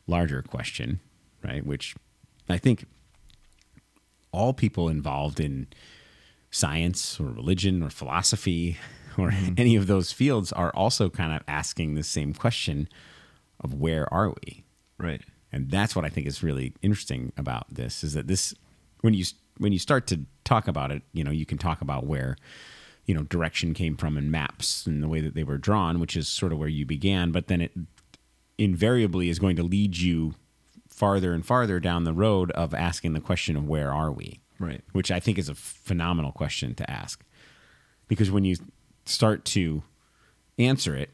larger 0.08 0.42
question 0.42 1.00
right? 1.44 1.64
Which 1.64 1.96
i 2.50 2.58
think 2.58 2.86
all 4.32 4.54
people 4.54 4.90
involved 4.90 5.40
in 5.40 5.68
science 6.52 7.20
or 7.20 7.26
religion 7.28 7.84
or 7.84 7.90
philosophy 7.90 8.78
or 9.18 9.32
any 9.58 9.76
of 9.76 9.88
those 9.88 10.12
fields 10.12 10.52
are 10.52 10.72
also 10.76 11.10
kind 11.10 11.32
of 11.34 11.42
asking 11.48 11.94
the 11.96 12.04
same 12.04 12.34
question 12.34 12.88
of 13.62 13.74
where 13.74 14.12
are 14.14 14.30
we? 14.30 14.64
Right. 14.98 15.22
And 15.56 15.72
that's 15.72 15.96
what 15.96 16.04
I 16.04 16.10
think 16.10 16.28
is 16.28 16.44
really 16.44 16.74
interesting 16.82 17.32
about 17.38 17.74
this 17.74 18.04
is 18.04 18.14
that 18.14 18.28
this 18.28 18.54
when 19.00 19.14
you 19.14 19.24
when 19.58 19.72
you 19.72 19.80
start 19.80 20.06
to 20.08 20.20
talk 20.44 20.68
about 20.68 20.92
it, 20.92 21.02
you 21.14 21.24
know, 21.24 21.32
you 21.32 21.46
can 21.46 21.58
talk 21.58 21.80
about 21.80 22.06
where 22.06 22.36
you 23.06 23.16
know 23.16 23.24
direction 23.24 23.74
came 23.74 23.96
from 23.96 24.18
in 24.18 24.30
maps 24.30 24.86
and 24.86 25.02
the 25.02 25.08
way 25.08 25.22
that 25.22 25.34
they 25.34 25.46
were 25.46 25.58
drawn, 25.58 26.02
which 26.02 26.18
is 26.18 26.28
sort 26.28 26.52
of 26.52 26.60
where 26.60 26.68
you 26.68 26.86
began, 26.86 27.32
but 27.32 27.48
then 27.48 27.62
it 27.62 27.72
invariably 28.58 29.30
is 29.30 29.40
going 29.40 29.56
to 29.56 29.64
lead 29.64 29.96
you 29.96 30.36
farther 30.90 31.34
and 31.34 31.46
farther 31.46 31.80
down 31.80 32.04
the 32.04 32.14
road 32.14 32.52
of 32.52 32.74
asking 32.74 33.14
the 33.14 33.22
question 33.22 33.56
of 33.56 33.66
where 33.66 33.94
are 33.94 34.12
we? 34.12 34.42
Right. 34.60 34.82
which 34.94 35.12
I 35.12 35.20
think 35.20 35.38
is 35.38 35.50
a 35.50 35.56
phenomenal 35.56 36.32
question 36.32 36.76
to 36.76 36.90
ask. 36.90 37.26
Because 38.08 38.32
when 38.32 38.46
you 38.46 38.56
start 39.06 39.44
to 39.46 39.84
answer 40.58 40.96
it, 40.96 41.10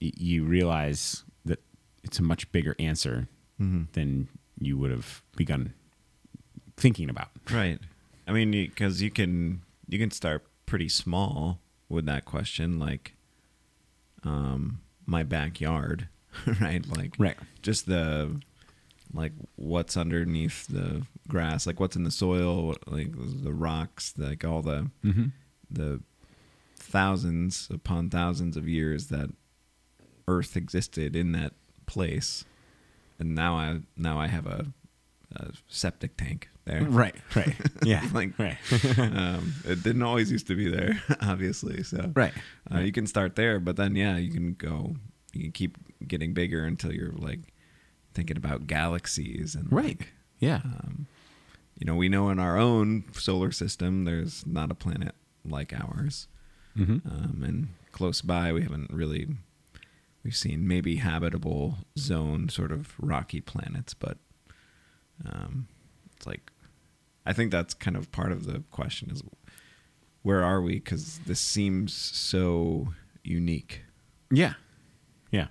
you 0.00 0.44
realize 0.44 1.22
that 1.44 1.60
it's 2.02 2.18
a 2.18 2.24
much 2.24 2.50
bigger 2.50 2.74
answer 2.80 3.28
than 3.58 4.28
you 4.58 4.76
would 4.78 4.90
have 4.90 5.22
begun 5.36 5.72
thinking 6.76 7.08
about. 7.10 7.28
Right. 7.50 7.78
I 8.28 8.32
mean, 8.32 8.50
because 8.50 9.00
you 9.02 9.10
can 9.10 9.62
you 9.88 9.98
can 9.98 10.10
start 10.10 10.44
pretty 10.66 10.88
small 10.88 11.60
with 11.88 12.06
that 12.06 12.24
question, 12.24 12.78
like, 12.78 13.14
um, 14.24 14.80
my 15.06 15.22
backyard, 15.22 16.08
right? 16.60 16.84
Like, 16.88 17.14
Right. 17.18 17.36
Just 17.62 17.86
the 17.86 18.40
like 19.14 19.32
what's 19.54 19.96
underneath 19.96 20.66
the 20.66 21.06
grass, 21.28 21.66
like 21.66 21.78
what's 21.80 21.96
in 21.96 22.02
the 22.04 22.10
soil, 22.10 22.74
like 22.86 23.12
the 23.42 23.52
rocks, 23.52 24.12
like 24.16 24.44
all 24.44 24.62
the 24.62 24.90
Mm-hmm. 25.04 25.26
the 25.70 26.00
thousands 26.78 27.68
upon 27.72 28.10
thousands 28.10 28.56
of 28.56 28.68
years 28.68 29.06
that 29.08 29.30
Earth 30.28 30.56
existed 30.56 31.14
in 31.16 31.32
that 31.32 31.52
place, 31.86 32.44
and 33.18 33.34
now 33.34 33.54
I 33.56 33.80
now 33.96 34.18
I 34.18 34.26
have 34.28 34.46
a, 34.46 34.66
a 35.34 35.50
septic 35.68 36.16
tank 36.16 36.48
there. 36.64 36.82
Right, 36.84 37.14
right. 37.34 37.54
Yeah. 37.84 38.04
Like- 38.12 38.38
right. 38.38 38.56
um, 38.98 39.54
it 39.64 39.82
didn't 39.82 40.02
always 40.02 40.30
used 40.32 40.46
to 40.48 40.56
be 40.56 40.68
there, 40.68 41.00
obviously. 41.20 41.82
So 41.82 42.10
Right. 42.14 42.32
uh, 42.72 42.78
you 42.80 42.92
can 42.92 43.06
start 43.06 43.36
there, 43.36 43.60
but 43.60 43.76
then 43.76 43.94
yeah, 43.96 44.16
you 44.16 44.30
can 44.32 44.54
go, 44.54 44.96
you 45.32 45.42
can 45.44 45.52
keep 45.52 45.76
getting 46.06 46.32
bigger 46.34 46.64
until 46.64 46.92
you're 46.92 47.12
like 47.12 47.40
thinking 48.14 48.36
about 48.36 48.66
galaxies 48.66 49.54
and 49.54 49.70
Right. 49.70 49.98
like, 50.00 50.12
Yeah. 50.40 50.60
um, 50.64 51.06
you 51.78 51.84
know, 51.86 51.94
we 51.94 52.08
know 52.08 52.30
in 52.30 52.38
our 52.38 52.56
own 52.58 53.04
solar 53.12 53.52
system, 53.52 54.04
there's 54.04 54.46
not 54.46 54.70
a 54.70 54.74
planet 54.74 55.14
like 55.44 55.72
ours, 55.72 56.26
Mm-hmm. 56.76 57.08
um, 57.08 57.42
and 57.46 57.68
close 57.92 58.20
by, 58.20 58.52
we 58.52 58.62
haven't 58.62 58.90
really. 58.92 59.28
We've 60.26 60.34
seen 60.34 60.66
maybe 60.66 60.96
habitable 60.96 61.76
zone 61.96 62.48
sort 62.48 62.72
of 62.72 62.94
rocky 62.98 63.40
planets, 63.40 63.94
but 63.94 64.18
um, 65.24 65.68
it's 66.16 66.26
like 66.26 66.50
I 67.24 67.32
think 67.32 67.52
that's 67.52 67.74
kind 67.74 67.96
of 67.96 68.10
part 68.10 68.32
of 68.32 68.44
the 68.44 68.64
question 68.72 69.08
is 69.12 69.22
where 70.22 70.42
are 70.42 70.60
we? 70.60 70.80
Because 70.80 71.20
this 71.26 71.38
seems 71.38 71.94
so 71.94 72.88
unique. 73.22 73.82
Yeah, 74.28 74.54
yeah, 75.30 75.46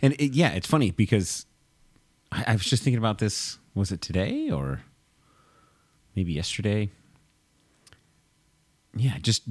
and 0.00 0.14
it, 0.14 0.32
yeah, 0.32 0.52
it's 0.52 0.66
funny 0.66 0.90
because 0.90 1.44
I, 2.32 2.44
I 2.46 2.52
was 2.54 2.64
just 2.64 2.82
thinking 2.82 2.96
about 2.96 3.18
this. 3.18 3.58
Was 3.74 3.92
it 3.92 4.00
today 4.00 4.50
or 4.50 4.80
maybe 6.16 6.32
yesterday? 6.32 6.90
Yeah, 8.96 9.18
just 9.18 9.42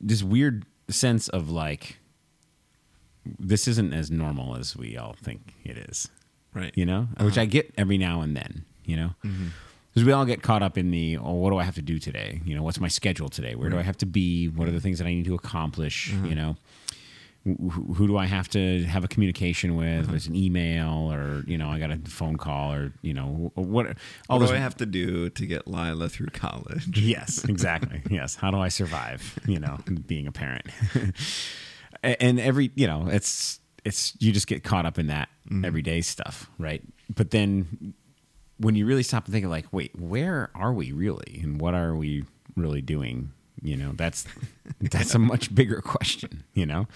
this 0.00 0.22
weird 0.22 0.64
sense 0.88 1.28
of 1.28 1.50
like 1.50 1.98
this 3.24 3.68
isn't 3.68 3.92
as 3.92 4.10
normal 4.10 4.56
as 4.56 4.76
we 4.76 4.96
all 4.96 5.14
think 5.20 5.54
it 5.64 5.76
is. 5.76 6.08
Right. 6.54 6.72
You 6.74 6.86
know, 6.86 7.08
uh-huh. 7.16 7.24
which 7.24 7.38
I 7.38 7.46
get 7.46 7.72
every 7.78 7.98
now 7.98 8.20
and 8.20 8.36
then. 8.36 8.64
You 8.84 8.96
know, 8.96 9.10
mm-hmm. 9.24 9.48
because 9.92 10.04
we 10.04 10.12
all 10.12 10.24
get 10.24 10.42
caught 10.42 10.62
up 10.62 10.76
in 10.76 10.90
the 10.90 11.16
oh, 11.18 11.34
what 11.34 11.50
do 11.50 11.58
I 11.58 11.62
have 11.62 11.76
to 11.76 11.82
do 11.82 12.00
today? 12.00 12.40
You 12.44 12.56
know, 12.56 12.64
what's 12.64 12.80
my 12.80 12.88
schedule 12.88 13.28
today? 13.28 13.54
Where 13.54 13.70
do 13.70 13.78
I 13.78 13.82
have 13.82 13.96
to 13.98 14.06
be? 14.06 14.48
What 14.48 14.66
are 14.66 14.70
the 14.70 14.78
mm-hmm. 14.78 14.82
things 14.82 14.98
that 14.98 15.06
I 15.06 15.14
need 15.14 15.24
to 15.26 15.34
accomplish? 15.34 16.10
Mm-hmm. 16.10 16.26
You 16.26 16.34
know, 16.34 16.56
who, 17.44 17.70
who 17.94 18.06
do 18.06 18.16
I 18.16 18.26
have 18.26 18.48
to 18.50 18.84
have 18.84 19.04
a 19.04 19.08
communication 19.08 19.76
with? 19.76 20.06
Whether 20.06 20.16
It's 20.16 20.26
an 20.26 20.36
email 20.36 21.12
or 21.12 21.42
you 21.46 21.58
know 21.58 21.68
I 21.68 21.78
got 21.78 21.90
a 21.90 21.98
phone 21.98 22.36
call 22.36 22.72
or 22.72 22.92
you 23.02 23.14
know 23.14 23.52
what? 23.54 23.96
All 24.28 24.38
What 24.38 24.48
do 24.48 24.54
I 24.54 24.58
have 24.58 24.76
to 24.76 24.86
do 24.86 25.28
to 25.30 25.46
get 25.46 25.66
Lila 25.66 26.08
through 26.08 26.28
college? 26.28 26.98
Yes, 26.98 27.44
exactly. 27.44 28.02
yes. 28.10 28.36
How 28.36 28.50
do 28.50 28.58
I 28.58 28.68
survive? 28.68 29.38
You 29.46 29.58
know, 29.58 29.78
being 30.06 30.26
a 30.26 30.32
parent, 30.32 30.66
and 32.02 32.40
every 32.40 32.70
you 32.74 32.86
know, 32.86 33.08
it's 33.08 33.60
it's 33.84 34.14
you 34.20 34.32
just 34.32 34.46
get 34.46 34.64
caught 34.64 34.86
up 34.86 34.98
in 34.98 35.08
that 35.08 35.28
mm-hmm. 35.46 35.64
everyday 35.64 36.00
stuff, 36.00 36.50
right? 36.58 36.82
But 37.14 37.30
then 37.30 37.94
when 38.58 38.74
you 38.74 38.86
really 38.86 39.02
stop 39.02 39.24
and 39.24 39.32
think 39.32 39.44
of 39.44 39.50
like, 39.50 39.66
wait, 39.72 39.98
where 39.98 40.50
are 40.54 40.72
we 40.72 40.92
really, 40.92 41.40
and 41.42 41.60
what 41.60 41.74
are 41.74 41.94
we 41.94 42.24
really 42.56 42.82
doing? 42.82 43.32
You 43.60 43.76
know, 43.76 43.92
that's 43.94 44.24
that's 44.80 45.14
a 45.14 45.18
much 45.18 45.54
bigger 45.54 45.80
question. 45.80 46.44
You 46.54 46.66
know, 46.66 46.86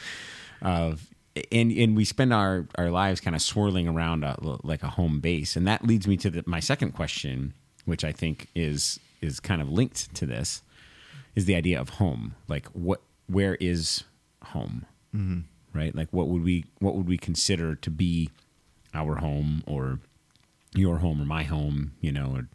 of 0.62 1.07
and 1.53 1.70
and 1.73 1.97
we 1.97 2.05
spend 2.05 2.33
our 2.33 2.66
our 2.77 2.91
lives 2.91 3.20
kind 3.20 3.37
of 3.37 3.43
swirling 3.43 3.89
around 3.89 4.24
a, 4.24 4.37
like 4.62 4.83
a 4.83 4.91
home 4.91 5.20
base, 5.20 5.57
and 5.57 5.66
that 5.66 5.85
leads 5.85 6.07
me 6.07 6.16
to 6.19 6.31
the, 6.31 6.45
my 6.47 6.61
second 6.61 6.93
question, 6.93 7.55
which 7.85 8.05
I 8.05 8.12
think 8.12 8.49
is 8.55 9.01
is 9.20 9.41
kind 9.41 9.61
of 9.61 9.70
linked 9.70 10.15
to 10.15 10.27
this, 10.27 10.62
is 11.35 11.47
the 11.47 11.55
idea 11.55 11.81
of 11.81 11.91
home. 11.91 12.35
Like, 12.49 12.66
what 12.69 13.01
where 13.27 13.57
is 13.57 14.05
home? 14.43 14.87
Mm-hmm. 15.17 15.41
Right? 15.79 15.95
Like, 15.95 16.09
what 16.13 16.29
would 16.29 16.43
we 16.43 16.65
what 16.79 16.95
would 16.95 17.07
we 17.09 17.17
consider 17.19 17.75
to 17.75 17.91
be 17.91 18.31
our 18.95 19.17
home 19.17 19.63
or 19.67 19.99
your 20.75 20.99
home 20.99 21.21
or 21.21 21.25
my 21.27 21.43
home? 21.45 21.93
You 22.01 22.13
know, 22.13 22.37
or 22.37 22.49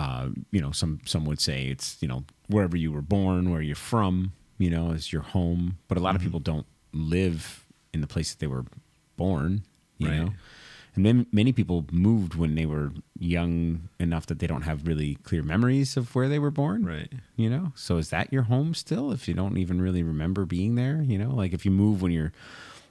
uh, 0.00 0.28
you 0.50 0.60
know, 0.60 0.72
some 0.72 1.00
some 1.04 1.24
would 1.24 1.40
say 1.40 1.66
it's 1.66 1.96
you 2.00 2.08
know 2.08 2.24
wherever 2.48 2.76
you 2.76 2.92
were 2.92 3.02
born, 3.02 3.50
where 3.50 3.62
you're 3.62 3.76
from, 3.76 4.32
you 4.58 4.70
know, 4.70 4.90
is 4.92 5.12
your 5.12 5.22
home. 5.22 5.78
But 5.88 5.98
a 5.98 6.00
lot 6.00 6.14
of 6.16 6.22
people 6.22 6.40
don't 6.40 6.66
live 6.92 7.64
in 7.92 8.00
the 8.00 8.06
place 8.06 8.30
that 8.32 8.40
they 8.40 8.46
were 8.46 8.64
born, 9.16 9.62
you 9.98 10.08
Right. 10.08 10.16
know. 10.18 10.32
And 10.96 11.04
then 11.04 11.26
many 11.30 11.52
people 11.52 11.84
moved 11.92 12.34
when 12.34 12.54
they 12.54 12.66
were 12.66 12.90
young 13.18 13.90
enough 14.00 14.26
that 14.26 14.38
they 14.38 14.46
don't 14.46 14.62
have 14.62 14.86
really 14.86 15.16
clear 15.16 15.42
memories 15.42 15.96
of 15.96 16.14
where 16.14 16.28
they 16.28 16.38
were 16.38 16.50
born, 16.50 16.84
Right. 16.84 17.12
You 17.36 17.50
know, 17.50 17.72
so 17.74 17.98
is 17.98 18.08
that 18.10 18.32
your 18.32 18.44
home 18.44 18.74
still? 18.74 19.12
If 19.12 19.28
you 19.28 19.34
don't 19.34 19.58
even 19.58 19.80
really 19.80 20.02
remember 20.02 20.46
being 20.46 20.74
there, 20.74 21.02
you 21.02 21.18
know, 21.18 21.30
like 21.30 21.52
if 21.52 21.64
you 21.66 21.70
move 21.70 22.00
when 22.00 22.12
you're 22.12 22.32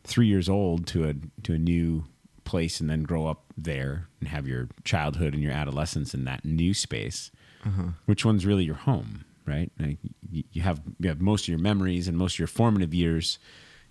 three 0.03 0.27
years 0.27 0.48
old 0.48 0.86
to 0.88 1.10
a 1.10 1.15
to 1.44 1.53
a 1.53 1.57
new 1.57 2.06
place 2.44 2.80
and 2.80 2.90
then 2.90 3.03
grow 3.03 3.26
up 3.26 3.44
there 3.57 4.07
and 4.19 4.30
have 4.30 4.48
your 4.48 4.69
childhood 4.84 5.34
and 5.34 5.41
your 5.41 5.52
adolescence 5.52 6.14
in 6.14 6.26
that 6.26 6.45
new 6.45 6.76
space, 6.76 7.32
uh-huh. 7.65 7.90
which 8.06 8.23
one's 8.23 8.45
really 8.45 8.64
your 8.64 8.76
home, 8.76 9.26
right? 9.48 9.72
Like, 9.80 9.98
you, 10.30 10.44
you 10.52 10.61
have 10.61 10.82
you 10.99 11.10
have 11.10 11.22
most 11.22 11.45
of 11.45 11.49
your 11.49 11.60
memories 11.60 12.07
and 12.07 12.18
most 12.18 12.36
of 12.36 12.40
your 12.40 12.48
formative 12.48 12.94
years 12.94 13.40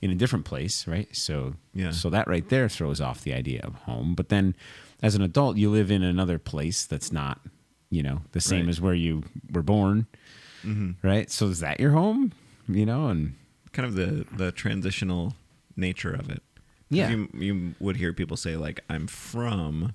in 0.05 0.11
a 0.11 0.15
different 0.15 0.45
place, 0.45 0.87
right? 0.87 1.09
So 1.17 1.55
Yeah. 1.73 1.91
so 1.91 2.11
that 2.11 2.29
right 2.29 2.47
there 2.49 2.69
throws 2.69 3.01
off 3.01 3.23
the 3.23 3.33
idea 3.33 3.61
of 3.63 3.75
home. 3.89 4.15
But 4.15 4.29
then 4.29 4.55
as 5.03 5.15
an 5.15 5.23
adult, 5.23 5.57
you 5.57 5.71
live 5.71 5.91
in 5.91 6.03
another 6.03 6.39
place 6.39 6.85
that's 6.87 7.11
not, 7.11 7.41
you 7.91 8.03
know, 8.03 8.23
the 8.33 8.41
same 8.41 8.67
Right. 8.67 8.69
as 8.71 8.81
where 8.81 8.95
you 8.95 9.23
were 9.51 9.63
born, 9.63 10.07
right? 11.03 11.31
So 11.31 11.49
is 11.49 11.61
that 11.61 11.81
your 11.81 11.93
home? 11.93 12.33
You 12.69 12.87
know, 12.87 13.09
and 13.09 13.35
Kind 13.73 13.87
of 13.89 13.95
the 13.95 14.25
the 14.37 14.53
transitional 14.53 15.35
nature 15.77 16.13
of 16.15 16.31
it. 16.31 16.43
Yeah. 16.91 17.11
You, 17.11 17.29
you 17.35 17.75
would 17.81 17.97
hear 17.97 18.13
people 18.13 18.37
say 18.37 18.57
like 18.57 18.81
I'm 18.89 19.07
from, 19.09 19.95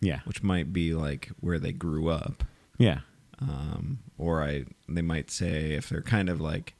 yeah, 0.00 0.20
which 0.24 0.42
might 0.42 0.72
be 0.72 0.94
like 0.94 1.30
where 1.40 1.58
they 1.60 1.72
grew 1.72 2.08
up. 2.08 2.42
yeah, 2.78 3.00
um, 3.40 3.98
or 4.18 4.42
I 4.42 4.64
they 4.88 5.02
might 5.02 5.30
say 5.30 5.72
if 5.72 5.88
they're 5.88 6.02
kind 6.16 6.28
of 6.28 6.40
like 6.40 6.74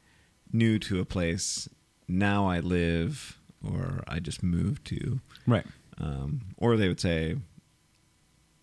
new 0.53 0.79
to 0.81 0.99
a 1.01 1.05
place, 1.05 1.69
now 2.11 2.49
I 2.49 2.61
live, 2.61 3.39
or 3.65 4.03
I 4.09 4.19
just 4.21 4.43
moved 4.43 4.85
to, 4.87 5.21
right, 5.47 5.67
um, 5.99 6.43
or 6.57 6.77
they 6.77 6.89
would 6.89 7.01
say 7.01 7.37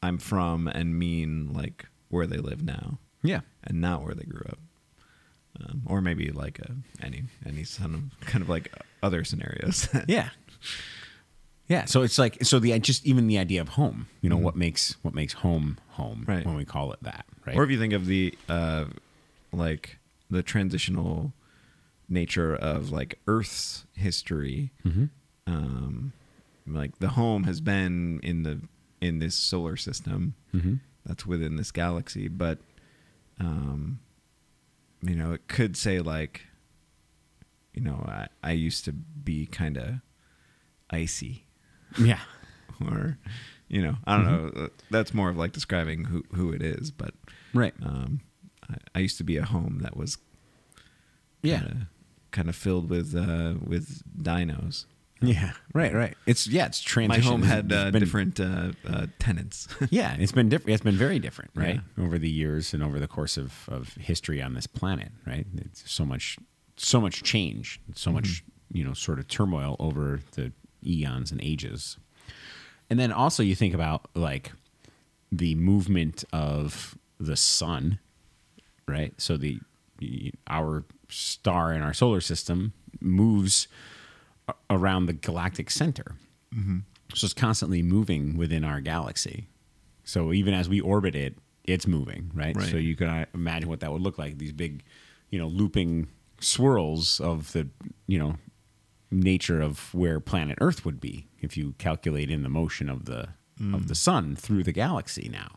I'm 0.04 0.18
from 0.18 0.68
and 0.68 0.98
mean 0.98 1.54
like 1.54 1.86
where 2.10 2.28
they 2.28 2.38
live 2.38 2.64
now 2.64 3.00
yeah, 3.24 3.42
and 3.64 3.82
not 3.82 4.04
where 4.04 4.14
they 4.16 4.24
grew 4.24 4.46
up, 4.48 4.60
um, 5.62 5.82
or 5.86 6.02
maybe 6.02 6.30
like 6.30 6.60
a, 6.60 6.72
any 7.04 7.24
any 7.46 7.64
kind 7.66 7.96
of 7.96 8.02
kind 8.28 8.42
of 8.42 8.50
like 8.50 8.72
other 9.04 9.24
scenarios. 9.24 9.90
yeah, 10.08 10.30
yeah. 11.68 11.86
So 11.86 12.04
it's 12.04 12.18
like 12.18 12.38
so 12.44 12.60
the 12.60 12.78
just 12.80 13.06
even 13.06 13.28
the 13.28 13.38
idea 13.38 13.62
of 13.62 13.70
home. 13.70 14.08
You 14.22 14.30
know 14.30 14.38
what 14.38 14.56
makes 14.56 14.96
what 15.02 15.14
makes 15.14 15.34
home 15.34 15.78
home 15.90 16.26
Right. 16.28 16.46
when 16.46 16.56
we 16.56 16.66
call 16.66 16.92
it 16.94 17.00
that, 17.04 17.26
right? 17.46 17.56
Or 17.58 17.64
if 17.64 17.70
you 17.72 17.80
think 17.80 17.94
of 17.94 18.06
the 18.06 18.38
uh, 18.48 18.86
like 19.52 19.98
the 20.30 20.44
transitional 20.44 21.34
nature 22.10 22.56
of 22.56 22.92
like 22.92 23.20
Earth's 23.28 23.86
history, 23.94 24.72
Mhm. 24.86 25.10
um, 25.46 26.14
like 26.66 27.00
the 27.00 27.10
home 27.10 27.44
has 27.44 27.62
been 27.62 28.20
in 28.24 28.44
the 28.44 28.62
in 29.02 29.20
this 29.20 29.36
solar 29.36 29.76
system 29.78 30.34
Mhm. 30.54 30.80
that's 31.06 31.26
within 31.26 31.56
this 31.56 31.72
galaxy, 31.72 32.28
but 32.28 32.60
um, 33.40 34.00
you 35.02 35.16
know, 35.16 35.32
it 35.34 35.48
could 35.48 35.78
say 35.78 36.00
like, 36.00 36.42
you 37.74 37.82
know, 37.82 38.04
I, 38.08 38.28
I 38.44 38.52
used 38.54 38.86
to 38.86 38.92
be 38.92 39.46
kind 39.46 39.78
of 39.78 39.96
icy, 40.90 41.46
yeah, 41.98 42.22
or 42.82 43.18
you 43.68 43.82
know, 43.84 43.98
I 44.06 44.16
don't 44.18 44.56
know. 44.56 44.70
That's 44.90 45.14
more 45.14 45.30
of 45.30 45.38
like 45.38 45.52
describing 45.52 46.06
who 46.06 46.24
who 46.34 46.52
it 46.52 46.62
is, 46.64 46.90
but 46.90 47.14
right, 47.54 47.74
um, 47.84 48.22
I, 48.70 48.76
I 48.96 49.00
used 49.00 49.18
to 49.20 49.24
be 49.24 49.38
a 49.38 49.46
home 49.46 49.80
that 49.84 49.96
was 49.96 50.18
yeah, 51.44 51.60
kinda, 51.60 51.90
kind 52.38 52.50
of 52.50 52.56
filled 52.56 52.90
with 52.90 53.16
uh, 53.16 53.56
with 53.66 54.04
dinos. 54.22 54.86
Yeah, 55.20 55.54
right, 55.74 55.92
right. 55.94 56.16
It's 56.28 56.46
yeah, 56.48 56.68
it's 56.68 56.80
transition. 56.80 57.24
My 57.24 57.28
home 57.28 57.42
had 57.42 57.74
uh, 57.74 57.90
been- 57.90 58.00
different 58.00 58.40
uh, 58.40 58.74
uh, 58.88 59.08
tenants. 59.18 59.68
Yeah, 59.90 60.16
it's 60.20 60.32
been 60.32 60.48
different. 60.48 60.76
It's 60.76 60.84
been 60.84 60.96
very 60.98 61.18
different, 61.18 61.50
right, 61.56 61.82
over 61.98 62.20
the 62.20 62.30
years 62.30 62.74
and 62.74 62.84
over 62.84 63.00
the 63.00 63.08
course 63.08 63.36
of, 63.36 63.68
of 63.68 63.96
history 63.96 64.44
on 64.44 64.54
this 64.54 64.68
planet, 64.68 65.12
right? 65.26 65.48
It's 65.58 65.90
so 65.92 66.06
much, 66.06 66.38
so 66.76 67.02
much 67.02 67.24
change, 67.24 67.82
so 67.96 68.12
much, 68.12 68.44
you 68.72 68.84
know, 68.84 68.94
sort 68.94 69.18
of 69.18 69.28
turmoil 69.28 69.76
over 69.80 70.20
the 70.34 70.52
eons 70.86 71.32
and 71.32 71.42
ages. 71.42 71.98
And 72.90 73.00
then 73.00 73.12
also 73.12 73.42
you 73.42 73.56
think 73.56 73.74
about 73.74 74.08
like 74.14 74.52
the 75.32 75.56
movement 75.56 76.24
of 76.32 76.96
the 77.20 77.36
sun, 77.36 77.98
right? 78.88 79.14
So 79.18 79.36
the 79.38 79.60
our 80.48 80.84
star 81.10 81.74
in 81.74 81.82
our 81.82 81.94
solar 81.94 82.22
system 82.22 82.74
moves 83.00 83.68
around 84.70 85.06
the 85.06 85.14
galactic 85.14 85.70
center. 85.70 86.16
So 87.14 87.26
it's 87.26 87.34
constantly 87.34 87.82
moving 87.82 88.38
within 88.38 88.64
our 88.64 88.82
galaxy. 88.82 89.48
So 90.04 90.34
even 90.34 90.54
as 90.54 90.70
we 90.70 90.80
orbit 90.80 91.16
it, 91.16 91.38
it's 91.64 91.88
moving, 91.88 92.32
right? 92.34 92.56
Right. 92.56 92.70
So 92.70 92.78
you 92.78 92.96
can 92.96 93.08
uh, 93.08 93.26
imagine 93.34 93.70
what 93.70 93.82
that 93.82 93.92
would 93.92 94.02
look 94.02 94.18
like. 94.18 94.38
These 94.38 94.54
big, 94.54 94.84
you 95.30 95.40
know, 95.40 95.48
looping 95.48 96.08
swirls 96.40 97.20
of 97.20 97.52
the, 97.52 97.68
you 98.08 98.18
know, 98.18 98.36
nature 99.12 99.62
of 99.62 99.94
where 99.94 100.20
planet 100.20 100.58
Earth 100.62 100.86
would 100.86 101.00
be 101.00 101.28
if 101.40 101.58
you 101.58 101.74
calculate 101.78 102.30
in 102.30 102.44
the 102.44 102.50
motion 102.50 102.90
of 102.90 103.06
the 103.06 103.30
of 103.74 103.88
the 103.88 103.96
sun 103.96 104.36
through 104.36 104.64
the 104.64 104.72
galaxy 104.72 105.30
now. 105.30 105.56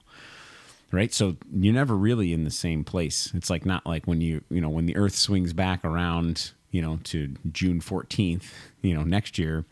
Right? 0.93 1.15
So 1.15 1.37
you're 1.53 1.75
never 1.75 1.97
really 1.97 2.33
in 2.33 2.45
the 2.45 2.51
same 2.51 2.83
place. 2.83 3.31
It's 3.35 3.49
like 3.49 3.65
not 3.65 3.87
like 3.87 4.07
when 4.07 4.21
you, 4.21 4.43
you 4.51 4.61
know, 4.61 4.69
when 4.69 4.87
the 4.87 4.97
Earth 4.97 5.15
swings 5.15 5.53
back 5.53 5.85
around, 5.85 6.51
you 6.73 6.83
know, 6.83 6.99
to 7.05 7.35
June 7.53 7.81
14th, 7.81 8.51
you 8.83 8.95
know, 8.95 9.05
next 9.05 9.39
year, 9.39 9.65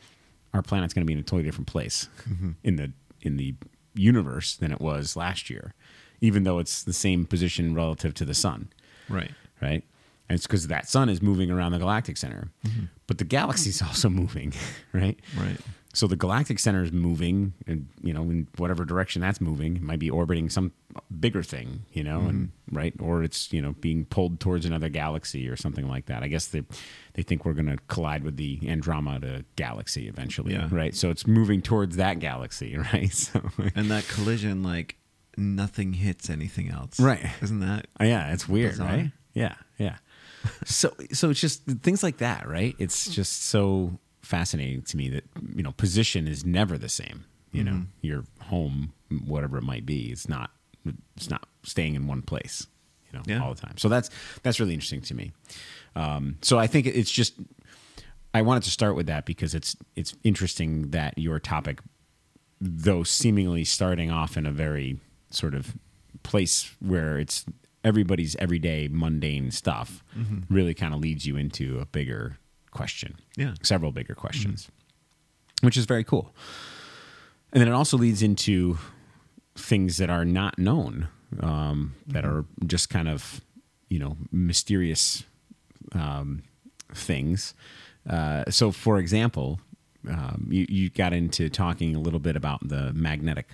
our 0.54 0.62
planet's 0.62 0.94
going 0.94 1.04
to 1.04 1.06
be 1.06 1.12
in 1.12 1.18
a 1.18 1.22
totally 1.22 1.42
different 1.42 1.66
place 1.66 2.08
mm-hmm. 2.28 2.52
in 2.62 2.76
the 2.76 2.92
in 3.22 3.36
the 3.36 3.54
universe 3.94 4.54
than 4.54 4.70
it 4.70 4.80
was 4.80 5.16
last 5.16 5.50
year, 5.50 5.74
even 6.20 6.44
though 6.44 6.60
it's 6.60 6.84
the 6.84 6.92
same 6.92 7.26
position 7.26 7.74
relative 7.74 8.14
to 8.14 8.24
the 8.24 8.34
sun 8.34 8.68
right. 9.08 9.30
right? 9.60 9.84
And 10.28 10.36
it's 10.36 10.46
because 10.46 10.66
that 10.68 10.88
sun 10.88 11.08
is 11.08 11.22
moving 11.22 11.50
around 11.50 11.72
the 11.72 11.78
galactic 11.78 12.16
center, 12.16 12.50
mm-hmm. 12.66 12.84
but 13.06 13.18
the 13.18 13.24
galaxy's 13.24 13.80
also 13.86 14.08
moving, 14.08 14.52
right? 14.92 15.18
Right. 15.36 15.58
So 15.94 16.06
the 16.06 16.16
galactic 16.16 16.58
center 16.58 16.82
is 16.82 16.92
moving, 16.92 17.54
and 17.66 17.88
you 18.02 18.12
know, 18.12 18.22
in 18.24 18.46
whatever 18.58 18.84
direction 18.84 19.22
that's 19.22 19.40
moving, 19.40 19.76
it 19.76 19.82
might 19.82 19.98
be 19.98 20.10
orbiting 20.10 20.50
some 20.50 20.72
bigger 21.18 21.42
thing, 21.42 21.86
you 21.92 22.04
know, 22.04 22.20
and 22.20 22.48
mm-hmm. 22.48 22.76
right, 22.76 22.94
or 23.00 23.22
it's 23.22 23.50
you 23.54 23.62
know 23.62 23.72
being 23.80 24.04
pulled 24.04 24.38
towards 24.38 24.66
another 24.66 24.90
galaxy 24.90 25.48
or 25.48 25.56
something 25.56 25.88
like 25.88 26.06
that. 26.06 26.22
I 26.22 26.28
guess 26.28 26.46
they 26.48 26.62
they 27.14 27.22
think 27.22 27.44
we're 27.46 27.54
going 27.54 27.66
to 27.74 27.78
collide 27.88 28.22
with 28.22 28.36
the 28.36 28.60
Andromeda 28.66 29.44
galaxy 29.56 30.08
eventually, 30.08 30.52
Yeah. 30.52 30.68
right? 30.70 30.94
So 30.94 31.08
it's 31.08 31.26
moving 31.26 31.62
towards 31.62 31.96
that 31.96 32.18
galaxy, 32.20 32.76
right? 32.92 33.12
So 33.12 33.40
And 33.74 33.90
that 33.90 34.06
collision, 34.08 34.62
like 34.62 34.96
nothing 35.38 35.94
hits 35.94 36.28
anything 36.28 36.68
else. 36.70 37.00
Right. 37.00 37.24
Isn't 37.40 37.60
that? 37.60 37.86
Oh, 37.98 38.04
yeah, 38.04 38.32
it's 38.32 38.48
weird, 38.48 38.72
Bizarre. 38.72 38.88
right? 38.88 39.12
Yeah, 39.34 39.54
yeah. 39.78 39.96
so, 40.64 40.92
so 41.12 41.30
it's 41.30 41.40
just 41.40 41.64
things 41.64 42.02
like 42.02 42.18
that, 42.18 42.46
right? 42.48 42.74
It's 42.78 43.08
just 43.08 43.44
so 43.44 43.98
fascinating 44.28 44.82
to 44.82 44.96
me 44.96 45.08
that 45.08 45.24
you 45.56 45.62
know 45.62 45.72
position 45.72 46.28
is 46.28 46.44
never 46.44 46.76
the 46.78 46.88
same. 46.88 47.24
You 47.50 47.64
know, 47.64 47.82
your 48.02 48.24
home, 48.42 48.92
whatever 49.26 49.56
it 49.56 49.62
might 49.62 49.86
be, 49.86 50.10
it's 50.12 50.28
not 50.28 50.50
it's 51.16 51.30
not 51.30 51.48
staying 51.62 51.94
in 51.94 52.06
one 52.06 52.20
place. 52.22 52.66
You 53.10 53.18
know, 53.18 53.24
Yeah. 53.26 53.42
all 53.42 53.54
the 53.54 53.60
time. 53.60 53.78
So 53.78 53.88
that's 53.88 54.10
that's 54.42 54.60
really 54.60 54.74
interesting 54.74 55.00
to 55.02 55.14
me. 55.14 55.32
Um, 55.96 56.36
so 56.42 56.58
I 56.58 56.66
think 56.66 56.86
it's 56.86 57.10
just 57.10 57.34
I 58.34 58.42
wanted 58.42 58.64
to 58.64 58.70
start 58.70 58.96
with 58.96 59.06
that 59.06 59.24
because 59.24 59.54
it's 59.54 59.76
it's 59.96 60.14
interesting 60.24 60.90
that 60.90 61.16
your 61.16 61.40
topic 61.40 61.80
though 62.60 63.02
seemingly 63.04 63.64
starting 63.64 64.10
off 64.10 64.36
in 64.36 64.44
a 64.44 64.52
very 64.52 65.00
sort 65.30 65.54
of 65.54 65.74
place 66.22 66.74
where 66.80 67.18
it's 67.18 67.46
everybody's 67.82 68.36
everyday 68.36 68.88
mundane 68.90 69.50
stuff 69.50 70.04
really 70.50 70.74
kind 70.74 70.92
of 70.92 71.00
leads 71.00 71.24
you 71.26 71.36
into 71.36 71.78
a 71.80 71.86
bigger 71.86 72.36
question 72.70 73.16
Yeah. 73.36 73.54
several 73.62 73.92
bigger 73.92 74.14
questions 74.14 74.68
which 75.62 75.76
is 75.76 75.86
very 75.86 76.04
cool 76.04 76.34
and 77.52 77.60
then 77.60 77.68
it 77.68 77.72
also 77.72 77.96
leads 77.96 78.22
into 78.22 78.78
things 79.56 79.96
that 79.96 80.10
are 80.10 80.24
not 80.24 80.58
known 80.58 81.08
um, 81.40 81.94
that 82.06 82.24
are 82.24 82.44
just 82.66 82.88
kind 82.90 83.08
of 83.08 83.40
you 83.88 83.98
know 83.98 84.16
mysterious 84.30 85.24
um, 85.92 86.42
things. 86.94 87.54
Uh, 88.08 88.44
so, 88.50 88.70
for 88.70 88.98
example, 88.98 89.60
um, 90.08 90.46
you, 90.50 90.66
you 90.68 90.90
got 90.90 91.12
into 91.12 91.48
talking 91.50 91.94
a 91.96 91.98
little 91.98 92.20
bit 92.20 92.36
about 92.36 92.66
the 92.68 92.92
magnetic 92.92 93.48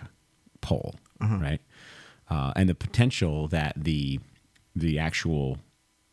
pole, 0.60 0.94
right? 1.20 1.60
Uh, 2.28 2.52
and 2.56 2.68
the 2.68 2.74
potential 2.74 3.48
that 3.48 3.72
the 3.76 4.18
the 4.76 4.98
actual 4.98 5.58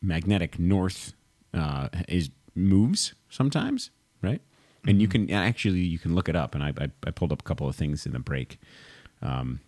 magnetic 0.02 0.58
north 0.60 1.14
uh, 1.54 1.90
is 2.08 2.30
moves 2.56 3.14
sometimes, 3.30 3.90
right? 4.22 4.42
And 4.88 5.00
you 5.02 5.08
can 5.08 5.30
actually 5.30 5.82
you 5.82 6.00
can 6.00 6.16
look 6.16 6.28
it 6.28 6.36
up, 6.36 6.56
and 6.56 6.64
I, 6.64 6.74
I, 6.80 6.90
I 7.06 7.12
pulled 7.12 7.32
up 7.32 7.42
a 7.42 7.44
couple 7.44 7.68
of 7.70 7.76
things 7.76 8.06
in 8.06 8.14
the 8.14 8.20
break 8.20 8.60
um, 9.22 9.60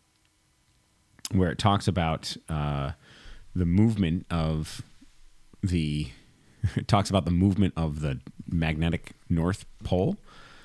where 1.31 1.51
it 1.51 1.59
talks 1.59 1.87
about 1.87 2.35
uh, 2.49 2.91
the 3.55 3.65
movement 3.65 4.25
of 4.31 4.81
the 5.61 6.07
it 6.75 6.87
talks 6.87 7.09
about 7.09 7.25
the 7.25 7.31
movement 7.31 7.73
of 7.77 7.99
the 8.01 8.19
magnetic 8.49 9.11
north 9.29 9.65
pole 9.83 10.17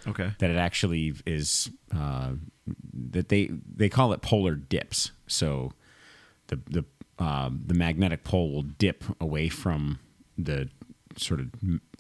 Okay. 0.07 0.31
that 0.39 0.49
it 0.49 0.57
actually 0.57 1.13
is 1.27 1.71
uh, 1.95 2.31
that 3.11 3.29
they 3.29 3.51
they 3.77 3.89
call 3.91 4.13
it 4.15 4.23
polar 4.23 4.55
dips. 4.55 5.11
So 5.27 5.73
the 6.47 6.57
the 6.71 6.85
um, 7.23 7.65
the 7.67 7.75
magnetic 7.75 8.25
pole 8.25 8.51
will 8.53 8.63
dip 8.63 9.05
away 9.21 9.49
from 9.51 9.99
the 10.39 10.71
sort 11.17 11.41
of 11.41 11.51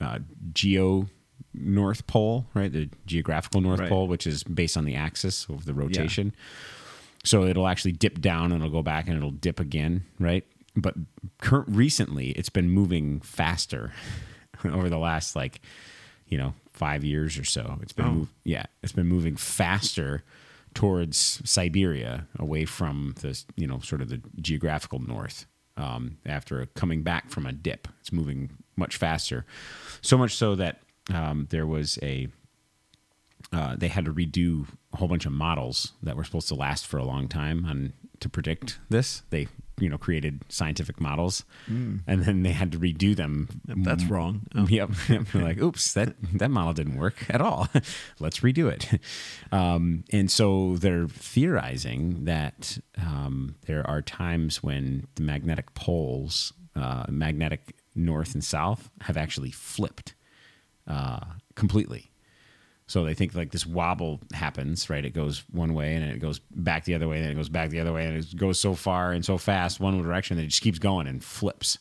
uh, 0.00 0.18
geo 0.52 1.06
north 1.54 2.06
pole, 2.06 2.46
right? 2.54 2.72
The 2.72 2.88
geographical 3.06 3.60
north 3.60 3.80
Right. 3.80 3.88
pole, 3.88 4.06
which 4.08 4.26
is 4.26 4.42
based 4.44 4.76
on 4.76 4.84
the 4.84 4.94
axis 4.94 5.46
of 5.48 5.64
the 5.64 5.74
rotation. 5.74 6.34
So 7.24 7.44
it'll 7.44 7.66
actually 7.66 7.92
dip 7.92 8.20
down 8.20 8.52
and 8.52 8.62
it'll 8.62 8.72
go 8.72 8.82
back 8.82 9.08
and 9.08 9.16
it'll 9.16 9.30
dip 9.30 9.58
again, 9.60 10.04
right? 10.20 10.44
But 10.76 10.94
cur- 11.40 11.64
recently, 11.66 12.30
it's 12.30 12.48
been 12.50 12.70
moving 12.70 13.20
faster 13.20 13.92
over 14.64 14.88
the 14.88 14.98
last 14.98 15.34
like, 15.34 15.60
you 16.28 16.38
know, 16.38 16.54
five 16.72 17.02
years 17.04 17.36
or 17.38 17.44
so. 17.44 17.78
It's 17.82 17.92
been 17.92 18.06
Oh. 18.06 18.28
yeah, 18.44 18.66
it's 18.82 18.92
been 18.92 19.06
moving 19.08 19.34
faster 19.36 20.22
towards 20.74 21.40
Siberia, 21.44 22.28
away 22.38 22.64
from 22.64 23.14
the 23.20 23.42
you 23.56 23.66
know 23.66 23.80
sort 23.80 24.00
of 24.00 24.10
the 24.10 24.20
geographical 24.40 25.00
north. 25.00 25.46
Um, 25.76 26.18
after 26.26 26.66
coming 26.74 27.02
back 27.02 27.30
from 27.30 27.46
a 27.46 27.52
dip, 27.52 27.88
it's 28.00 28.12
moving 28.12 28.50
much 28.78 28.96
faster. 28.96 29.44
So 30.00 30.16
much 30.16 30.34
so 30.34 30.54
that 30.54 30.80
um, 31.12 31.46
there 31.50 31.66
was 31.66 31.98
a 32.02 32.28
uh, 33.52 33.76
they 33.76 33.88
had 33.88 34.04
to 34.04 34.12
redo 34.12 34.66
a 34.92 34.96
whole 34.98 35.08
bunch 35.08 35.24
of 35.26 35.32
models 35.32 35.92
that 36.02 36.16
were 36.16 36.24
supposed 36.24 36.48
to 36.48 36.54
last 36.54 36.86
for 36.86 36.98
a 36.98 37.04
long 37.04 37.28
time 37.28 37.64
and 37.64 37.92
to 38.20 38.28
predict 38.28 38.78
this 38.90 39.22
they 39.30 39.46
you 39.78 39.88
know 39.88 39.96
created 39.96 40.42
scientific 40.48 41.00
models 41.00 41.44
and 41.68 42.02
then 42.24 42.42
they 42.42 42.50
had 42.50 42.72
to 42.72 42.78
redo 42.78 43.14
them 43.14 43.48
That's 43.64 44.04
wrong. 44.04 44.42
Oh. 44.56 44.66
Yep. 44.68 44.90
yep. 45.08 45.34
Like, 45.34 45.58
oops, 45.62 45.94
that, 45.94 46.14
that 46.34 46.50
model 46.50 46.72
didn't 46.74 46.96
work 46.96 47.14
at 47.30 47.40
all. 47.40 47.68
Let's 48.18 48.40
redo 48.40 48.68
it. 48.70 49.00
Um, 49.52 50.04
and 50.10 50.30
so 50.30 50.76
they're 50.76 51.06
theorizing 51.06 52.24
that 52.24 52.78
um, 52.98 53.54
there 53.66 53.86
are 53.88 54.02
times 54.02 54.62
when 54.62 55.06
the 55.14 55.22
magnetic 55.22 55.74
poles, 55.74 56.52
uh, 56.74 57.04
magnetic 57.08 57.76
north 57.98 58.34
and 58.34 58.44
south, 58.44 58.90
have 59.02 59.16
actually 59.16 59.50
flipped 59.50 60.14
uh, 60.86 61.20
completely. 61.54 62.10
So 62.86 63.04
they 63.04 63.12
think 63.12 63.34
like 63.34 63.52
this 63.52 63.66
wobble 63.66 64.20
happens, 64.32 64.88
right? 64.88 65.04
It 65.04 65.12
goes 65.12 65.44
one 65.50 65.74
way 65.74 65.94
and 65.94 66.02
then 66.02 66.10
it 66.10 66.20
goes 66.20 66.38
back 66.38 66.84
the 66.84 66.94
other 66.94 67.06
way, 67.06 67.16
and 67.16 67.26
then 67.26 67.32
it 67.32 67.36
goes 67.36 67.50
back 67.50 67.68
the 67.68 67.80
other 67.80 67.92
way, 67.92 68.06
and 68.06 68.16
it 68.16 68.36
goes 68.36 68.58
so 68.58 68.74
far 68.74 69.12
and 69.12 69.24
so 69.24 69.36
fast 69.36 69.78
one 69.78 70.00
direction 70.02 70.38
that 70.38 70.44
it 70.44 70.48
just 70.48 70.62
keeps 70.62 70.78
going 70.78 71.06
and 71.06 71.22
flips 71.22 71.78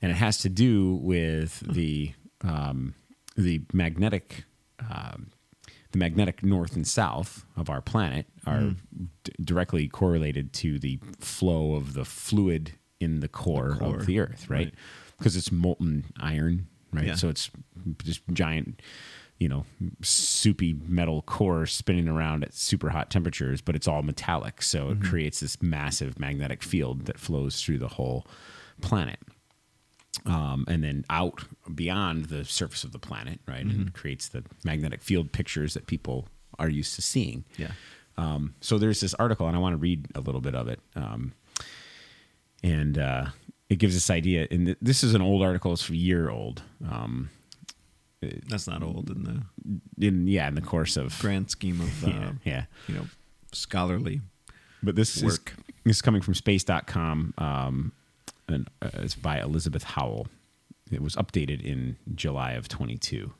and 0.00 0.12
it 0.12 0.16
has 0.16 0.38
to 0.38 0.48
do 0.48 0.94
with 0.96 1.60
the 1.60 2.12
um, 2.42 2.94
the 3.36 3.62
magnetic 3.72 4.44
um, 4.90 5.30
the 5.92 5.98
magnetic 5.98 6.42
north 6.42 6.76
and 6.76 6.86
south 6.86 7.44
of 7.56 7.70
our 7.70 7.80
planet 7.80 8.26
are 8.46 8.74
d- 9.24 9.32
directly 9.42 9.88
correlated 9.88 10.52
to 10.52 10.78
the 10.78 10.98
flow 11.18 11.74
of 11.74 11.94
the 11.94 12.04
fluid 12.04 12.72
in 13.00 13.20
the 13.20 13.28
core, 13.28 13.76
core, 13.78 13.96
of 13.96 14.06
the 14.06 14.20
Earth, 14.20 14.48
right? 14.48 14.66
right. 14.66 14.74
Because 15.18 15.36
it's 15.36 15.50
molten 15.52 16.04
iron, 16.20 16.68
right? 16.92 17.06
Yeah. 17.06 17.14
So 17.16 17.28
it's 17.28 17.50
just 18.04 18.22
giant. 18.32 18.80
You 19.40 19.48
know, 19.48 19.66
soupy 20.02 20.74
metal 20.88 21.22
core 21.22 21.64
spinning 21.64 22.08
around 22.08 22.42
at 22.42 22.54
super 22.54 22.90
hot 22.90 23.08
temperatures, 23.08 23.60
but 23.60 23.76
it's 23.76 23.86
all 23.86 24.02
metallic. 24.02 24.62
So 24.62 24.90
it 24.90 25.00
creates 25.00 25.38
this 25.38 25.62
massive 25.62 26.18
magnetic 26.18 26.60
field 26.60 27.04
that 27.06 27.20
flows 27.20 27.62
through 27.62 27.78
the 27.78 27.86
whole 27.86 28.26
planet. 28.80 29.20
um, 30.26 30.64
and 30.68 30.82
then 30.82 31.04
out 31.10 31.44
beyond 31.74 32.26
the 32.26 32.44
surface 32.44 32.84
of 32.84 32.92
the 32.92 32.98
planet, 32.98 33.40
right? 33.46 33.64
And 33.64 33.92
creates 33.92 34.28
the 34.28 34.44
magnetic 34.64 35.02
field 35.02 35.32
pictures 35.32 35.74
that 35.74 35.86
people 35.86 36.26
are 36.58 36.68
used 36.68 36.94
to 36.96 37.02
seeing. 37.02 37.44
Yeah. 37.56 37.72
Um, 38.16 38.54
so 38.60 38.78
there's 38.78 39.00
this 39.00 39.14
article, 39.14 39.46
and 39.46 39.56
I 39.56 39.60
want 39.60 39.74
to 39.74 39.78
read 39.78 40.06
a 40.14 40.20
little 40.20 40.40
bit 40.40 40.54
of 40.54 40.68
it. 40.68 40.80
Um, 40.96 41.32
and 42.62 42.98
uh, 42.98 43.26
it 43.68 43.76
gives 43.76 43.94
this 43.94 44.10
idea. 44.10 44.46
And 44.50 44.66
th- 44.66 44.78
this 44.80 45.02
is 45.04 45.14
an 45.14 45.22
old 45.22 45.42
article; 45.42 45.72
it's 45.72 45.88
a 45.88 45.96
year 45.96 46.30
old. 46.30 46.62
Um, 46.88 47.30
That's 48.20 48.66
not 48.66 48.82
old 48.82 49.10
in 49.10 49.24
the 49.24 50.06
in 50.06 50.26
yeah, 50.26 50.48
in 50.48 50.54
the 50.54 50.60
course 50.60 50.96
of 50.96 51.18
grand 51.20 51.50
scheme 51.50 51.80
of 51.80 52.04
uh, 52.06 52.08
yeah, 52.10 52.32
yeah. 52.44 52.64
you 52.86 52.94
know 52.94 53.06
scholarly. 53.52 54.20
But 54.82 54.96
this 54.96 55.22
Work. 55.22 55.54
is 55.58 55.64
this 55.84 55.96
is 55.96 56.02
coming 56.02 56.22
from 56.22 56.34
space.com 56.34 57.34
um, 57.38 57.92
and 58.48 58.68
uh, 58.82 58.90
it's 58.94 59.14
by 59.14 59.40
Elizabeth 59.40 59.82
Howell. 59.82 60.28
It 60.90 61.02
was 61.02 61.16
updated 61.16 61.60
in 61.62 61.96
July 62.14 62.52
of 62.52 62.68
22. 62.68 63.32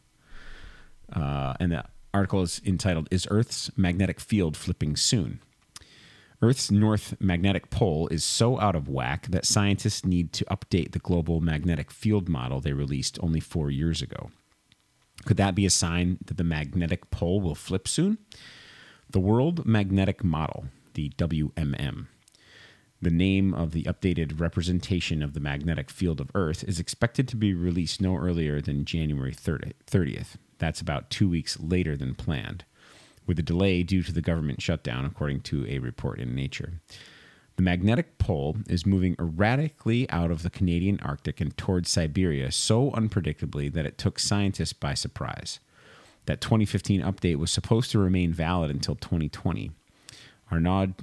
Uh, 1.14 1.54
and 1.58 1.72
the 1.72 1.84
article 2.12 2.42
is 2.42 2.60
entitled 2.64 3.08
Is 3.10 3.26
Earth's 3.30 3.70
Magnetic 3.76 4.20
Field 4.20 4.56
Flipping 4.56 4.96
Soon? 4.96 5.40
Earth's 6.40 6.70
north 6.70 7.20
magnetic 7.20 7.68
pole 7.68 8.06
is 8.08 8.22
so 8.22 8.60
out 8.60 8.76
of 8.76 8.88
whack 8.88 9.26
that 9.28 9.44
scientists 9.44 10.04
need 10.04 10.32
to 10.32 10.44
update 10.44 10.92
the 10.92 11.00
global 11.00 11.40
magnetic 11.40 11.90
field 11.90 12.28
model 12.28 12.60
they 12.60 12.72
released 12.72 13.18
only 13.20 13.40
four 13.40 13.70
years 13.70 14.00
ago. 14.00 14.30
Could 15.24 15.36
that 15.36 15.56
be 15.56 15.66
a 15.66 15.70
sign 15.70 16.18
that 16.24 16.36
the 16.36 16.44
magnetic 16.44 17.10
pole 17.10 17.40
will 17.40 17.56
flip 17.56 17.88
soon? 17.88 18.18
The 19.10 19.18
World 19.18 19.66
Magnetic 19.66 20.22
Model, 20.22 20.66
the 20.94 21.10
WMM, 21.18 22.06
the 23.02 23.10
name 23.10 23.52
of 23.54 23.72
the 23.72 23.84
updated 23.84 24.40
representation 24.40 25.22
of 25.22 25.32
the 25.32 25.40
magnetic 25.40 25.90
field 25.90 26.20
of 26.20 26.30
Earth, 26.34 26.62
is 26.64 26.78
expected 26.78 27.26
to 27.28 27.36
be 27.36 27.52
released 27.52 28.00
no 28.00 28.16
earlier 28.16 28.60
than 28.60 28.84
January 28.84 29.34
30th. 29.34 30.36
That's 30.58 30.80
about 30.80 31.10
two 31.10 31.28
weeks 31.28 31.58
later 31.58 31.96
than 31.96 32.14
planned, 32.14 32.64
with 33.28 33.38
a 33.38 33.42
delay 33.42 33.84
due 33.84 34.02
to 34.02 34.12
the 34.12 34.20
government 34.20 34.60
shutdown, 34.60 35.04
according 35.04 35.42
to 35.42 35.64
a 35.68 35.78
report 35.78 36.18
in 36.18 36.34
Nature. 36.34 36.80
The 37.56 37.62
magnetic 37.62 38.18
pole 38.18 38.56
is 38.68 38.86
moving 38.86 39.16
erratically 39.18 40.08
out 40.10 40.30
of 40.30 40.42
the 40.42 40.50
Canadian 40.50 40.98
Arctic 41.00 41.40
and 41.40 41.56
towards 41.56 41.90
Siberia 41.90 42.50
so 42.50 42.90
unpredictably 42.92 43.72
that 43.72 43.84
it 43.84 43.98
took 43.98 44.18
scientists 44.18 44.72
by 44.72 44.94
surprise. 44.94 45.60
That 46.26 46.40
2015 46.40 47.02
update 47.02 47.36
was 47.36 47.50
supposed 47.50 47.90
to 47.90 47.98
remain 47.98 48.32
valid 48.32 48.70
until 48.70 48.94
2020. 48.94 49.72
Arnaud 50.50 50.94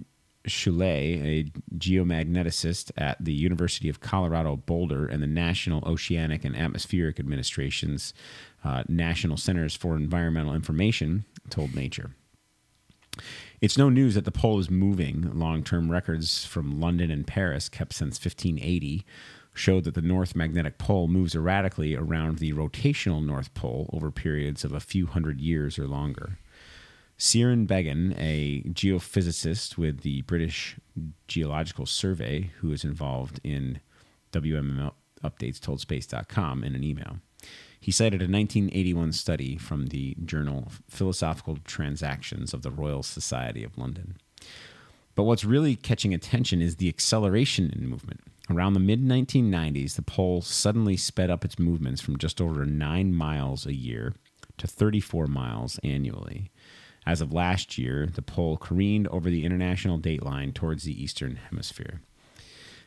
Chulliat, 0.47 1.23
a 1.23 1.51
geomagneticist 1.77 2.91
at 2.97 3.23
the 3.23 3.33
University 3.33 3.89
of 3.89 3.99
Colorado 3.99 4.55
Boulder 4.55 5.05
and 5.05 5.21
the 5.21 5.27
National 5.27 5.83
Oceanic 5.87 6.45
and 6.45 6.55
Atmospheric 6.55 7.19
Administration's 7.19 8.13
uh, 8.63 8.83
National 8.87 9.37
Centers 9.37 9.75
for 9.75 9.95
Environmental 9.95 10.53
Information, 10.53 11.25
told 11.49 11.75
Nature. 11.75 12.11
It's 13.61 13.77
no 13.77 13.89
news 13.89 14.15
that 14.15 14.25
the 14.25 14.31
pole 14.31 14.59
is 14.59 14.69
moving. 14.69 15.37
Long 15.37 15.63
term 15.63 15.91
records 15.91 16.45
from 16.45 16.79
London 16.79 17.09
and 17.09 17.25
Paris, 17.25 17.69
kept 17.69 17.93
since 17.93 18.19
1580, 18.19 19.05
show 19.53 19.79
that 19.81 19.93
the 19.93 20.01
North 20.01 20.35
Magnetic 20.35 20.77
Pole 20.77 21.07
moves 21.07 21.35
erratically 21.35 21.95
around 21.95 22.39
the 22.39 22.53
rotational 22.53 23.25
North 23.25 23.53
Pole 23.53 23.89
over 23.93 24.11
periods 24.11 24.63
of 24.63 24.73
a 24.73 24.79
few 24.79 25.07
hundred 25.07 25.39
years 25.39 25.79
or 25.79 25.87
longer. 25.87 26.37
Ciaran 27.17 27.65
Beggan, 27.65 28.13
a 28.17 28.61
geophysicist 28.63 29.77
with 29.77 30.01
the 30.01 30.21
British 30.23 30.75
Geological 31.27 31.85
Survey, 31.85 32.51
who 32.59 32.71
is 32.71 32.83
involved 32.83 33.39
in 33.43 33.79
WMM 34.33 34.91
updates, 35.23 35.59
told 35.59 35.79
Space.com 35.79 36.63
in 36.63 36.75
an 36.75 36.83
email. 36.83 37.19
He 37.79 37.91
cited 37.91 38.21
a 38.21 38.25
1981 38.25 39.13
study 39.13 39.57
from 39.57 39.87
the 39.87 40.15
journal 40.25 40.71
Philosophical 40.89 41.57
Transactions 41.63 42.53
of 42.53 42.63
the 42.63 42.71
Royal 42.71 43.03
Society 43.03 43.63
of 43.63 43.77
London. 43.77 44.17
But 45.13 45.23
what's 45.23 45.45
really 45.45 45.75
catching 45.75 46.13
attention 46.13 46.61
is 46.61 46.75
the 46.75 46.89
acceleration 46.89 47.71
in 47.73 47.87
movement. 47.87 48.21
Around 48.49 48.73
the 48.73 48.79
mid 48.79 49.01
1990s, 49.01 49.95
the 49.95 50.01
pole 50.01 50.41
suddenly 50.41 50.97
sped 50.97 51.29
up 51.29 51.45
its 51.45 51.57
movements 51.57 52.01
from 52.01 52.17
just 52.17 52.41
over 52.41 52.65
9 52.65 53.13
miles 53.13 53.65
a 53.65 53.73
year 53.73 54.13
to 54.57 54.67
34 54.67 55.27
miles 55.27 55.79
annually. 55.83 56.51
As 57.05 57.21
of 57.21 57.33
last 57.33 57.77
year, 57.77 58.07
the 58.13 58.21
pole 58.21 58.57
careened 58.57 59.07
over 59.09 59.29
the 59.29 59.45
international 59.45 59.99
dateline 59.99 60.53
towards 60.53 60.83
the 60.83 61.03
eastern 61.03 61.35
hemisphere. 61.35 62.01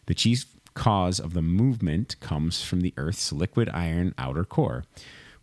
The 0.06 0.14
chief 0.14 0.46
cause 0.74 1.20
of 1.20 1.34
the 1.34 1.42
movement 1.42 2.18
comes 2.20 2.62
from 2.62 2.80
the 2.80 2.94
Earth's 2.96 3.32
liquid 3.32 3.68
iron 3.68 4.14
outer 4.18 4.44
core, 4.44 4.84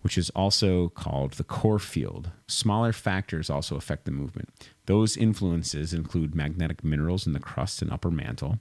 which 0.02 0.18
is 0.18 0.30
also 0.32 0.90
called 0.90 1.34
the 1.34 1.44
core 1.44 1.80
field. 1.80 2.32
Smaller 2.48 2.94
factors 2.94 3.50
also 3.50 3.76
affect 3.76 4.06
the 4.06 4.12
movement. 4.12 4.50
Those 4.86 5.18
influences 5.18 5.94
include 5.94 6.36
magnetic 6.36 6.84
minerals 6.84 7.26
in 7.26 7.34
the 7.34 7.40
crust 7.40 7.82
and 7.82 7.92
upper 7.92 8.12
mantle, 8.12 8.60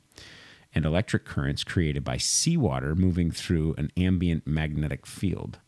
and 0.74 0.84
electric 0.84 1.24
currents 1.24 1.62
created 1.64 2.02
by 2.02 2.16
seawater 2.16 2.94
moving 2.94 3.30
through 3.30 3.74
an 3.78 3.90
ambient 3.96 4.46
magnetic 4.46 5.06
field. 5.06 5.58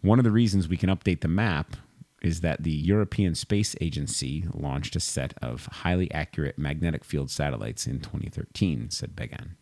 One 0.00 0.18
of 0.18 0.24
the 0.24 0.30
reasons 0.30 0.68
we 0.68 0.76
can 0.76 0.90
update 0.90 1.20
the 1.20 1.28
map 1.28 1.76
is 2.22 2.40
that 2.40 2.62
the 2.62 2.70
European 2.70 3.34
Space 3.34 3.74
Agency 3.80 4.44
launched 4.54 4.94
a 4.96 5.00
set 5.00 5.34
of 5.42 5.66
highly 5.66 6.10
accurate 6.12 6.56
magnetic 6.56 7.04
field 7.04 7.30
satellites 7.30 7.86
in 7.86 7.98
2013, 7.98 8.90
said 8.90 9.16
Beggan. 9.16 9.56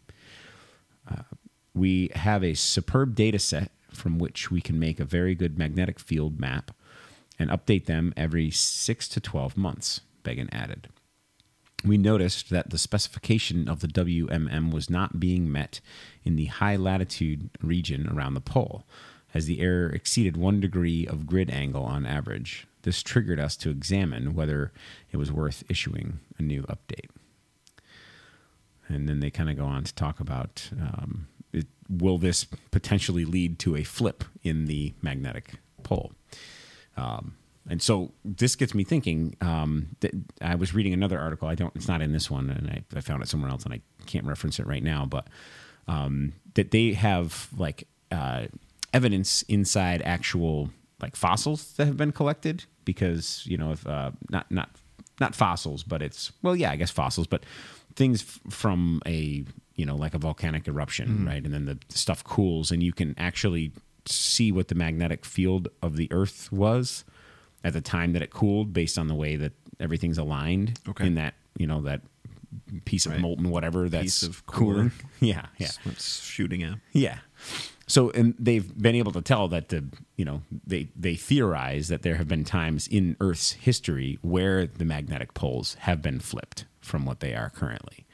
Uh, 1.10 1.22
we 1.74 2.10
have 2.14 2.44
a 2.44 2.54
superb 2.54 3.14
data 3.14 3.38
set 3.38 3.72
from 3.90 4.18
which 4.18 4.50
we 4.50 4.60
can 4.60 4.78
make 4.78 5.00
a 5.00 5.04
very 5.04 5.34
good 5.34 5.58
magnetic 5.58 5.98
field 5.98 6.38
map 6.38 6.70
and 7.38 7.50
update 7.50 7.86
them 7.86 8.12
every 8.16 8.50
6 8.50 9.08
to 9.08 9.20
12 9.20 9.56
months, 9.56 10.02
Beggan 10.22 10.52
added. 10.52 10.88
We 11.82 11.96
noticed 11.96 12.50
that 12.50 12.68
the 12.68 12.76
specification 12.76 13.66
of 13.66 13.80
the 13.80 13.88
WMM 13.88 14.70
was 14.70 14.90
not 14.90 15.18
being 15.18 15.50
met 15.50 15.80
in 16.24 16.36
the 16.36 16.46
high 16.46 16.76
latitude 16.76 17.48
region 17.62 18.06
around 18.06 18.34
the 18.34 18.42
pole, 18.42 18.84
as 19.34 19.46
the 19.46 19.60
error 19.60 19.88
exceeded 19.90 20.36
one 20.36 20.60
degree 20.60 21.06
of 21.06 21.26
grid 21.26 21.50
angle 21.50 21.84
on 21.84 22.06
average. 22.06 22.66
This 22.82 23.02
triggered 23.02 23.38
us 23.38 23.56
to 23.58 23.70
examine 23.70 24.34
whether 24.34 24.72
it 25.12 25.16
was 25.16 25.30
worth 25.30 25.64
issuing 25.68 26.20
a 26.38 26.42
new 26.42 26.62
update. 26.62 27.10
And 28.88 29.08
then 29.08 29.20
they 29.20 29.30
kind 29.30 29.50
of 29.50 29.56
go 29.56 29.64
on 29.64 29.84
to 29.84 29.94
talk 29.94 30.18
about 30.18 30.70
um, 30.72 31.28
it, 31.52 31.66
will 31.88 32.18
this 32.18 32.44
potentially 32.70 33.24
lead 33.24 33.58
to 33.60 33.76
a 33.76 33.84
flip 33.84 34.24
in 34.42 34.66
the 34.66 34.94
magnetic 35.02 35.54
pole? 35.82 36.12
Um, 36.96 37.36
and 37.68 37.80
so 37.80 38.12
this 38.24 38.56
gets 38.56 38.74
me 38.74 38.82
thinking. 38.82 39.36
Um, 39.40 39.88
that 40.00 40.12
I 40.42 40.54
was 40.54 40.74
reading 40.74 40.92
another 40.92 41.20
article. 41.20 41.46
I 41.46 41.54
don't. 41.54 41.74
It's 41.76 41.86
not 41.86 42.02
in 42.02 42.12
this 42.12 42.30
one, 42.30 42.50
and 42.50 42.68
I, 42.68 42.82
I 42.96 43.00
found 43.00 43.22
it 43.22 43.28
somewhere 43.28 43.50
else, 43.50 43.64
and 43.64 43.72
I 43.72 43.80
can't 44.06 44.26
reference 44.26 44.58
it 44.58 44.66
right 44.66 44.82
now. 44.82 45.04
But 45.04 45.28
um, 45.86 46.32
that 46.54 46.70
they 46.70 46.94
have 46.94 47.48
like 47.56 47.86
uh, 48.10 48.46
evidence 48.92 49.42
inside 49.42 50.02
actual 50.02 50.70
like 51.00 51.16
fossils 51.16 51.72
that 51.74 51.86
have 51.86 51.96
been 51.96 52.12
collected 52.12 52.64
because 52.84 53.42
you 53.46 53.56
know 53.56 53.72
if 53.72 53.86
uh, 53.86 54.10
not 54.30 54.50
not 54.50 54.70
not 55.20 55.34
fossils, 55.34 55.82
but 55.82 56.02
it's 56.02 56.32
well, 56.42 56.56
yeah, 56.56 56.70
I 56.70 56.76
guess 56.76 56.90
fossils, 56.90 57.26
but 57.26 57.44
things 57.96 58.22
f- 58.22 58.40
from 58.52 59.00
a 59.06 59.44
you 59.74 59.84
know 59.86 59.96
like 59.96 60.14
a 60.14 60.18
volcanic 60.18 60.66
eruption, 60.68 61.24
right? 61.26 61.42
And 61.44 61.52
then 61.52 61.66
the 61.66 61.78
stuff 61.88 62.24
cools, 62.24 62.70
and 62.70 62.82
you 62.82 62.92
can 62.92 63.14
actually 63.18 63.72
see 64.06 64.50
what 64.50 64.68
the 64.68 64.74
magnetic 64.74 65.24
field 65.24 65.68
of 65.82 65.96
the 65.96 66.08
Earth 66.10 66.50
was 66.50 67.04
at 67.62 67.74
the 67.74 67.80
time 67.82 68.12
that 68.14 68.22
it 68.22 68.30
cooled, 68.30 68.72
based 68.72 68.98
on 68.98 69.08
the 69.08 69.14
way 69.14 69.36
that 69.36 69.52
everything's 69.78 70.16
aligned 70.18 70.78
Okay. 70.88 71.06
in 71.06 71.14
that 71.16 71.34
you 71.58 71.66
know 71.66 71.82
that 71.82 72.00
piece 72.84 73.06
of 73.06 73.12
Right. 73.12 73.20
molten 73.20 73.48
whatever 73.50 73.88
that's 73.88 74.02
Piece 74.04 74.22
of 74.22 74.44
cooling. 74.46 74.90
Yeah, 75.20 75.46
yeah. 75.58 75.70
Shooting 75.98 76.62
at. 76.62 76.74
Yeah. 76.92 77.18
So 77.90 78.10
and 78.10 78.36
they've 78.38 78.78
been 78.80 78.94
able 78.94 79.10
to 79.12 79.20
tell 79.20 79.48
that 79.48 79.70
the 79.70 79.84
you 80.16 80.24
know 80.24 80.42
they 80.64 80.90
they 80.94 81.16
theorize 81.16 81.88
that 81.88 82.02
there 82.02 82.14
have 82.14 82.28
been 82.28 82.44
times 82.44 82.86
in 82.86 83.16
Earth's 83.18 83.52
history 83.52 84.16
where 84.22 84.64
the 84.64 84.84
magnetic 84.84 85.34
poles 85.34 85.74
have 85.80 86.00
been 86.00 86.20
flipped 86.20 86.66
from 86.80 87.04
what 87.04 87.18
they 87.18 87.34
are 87.34 87.50
currently. 87.50 88.06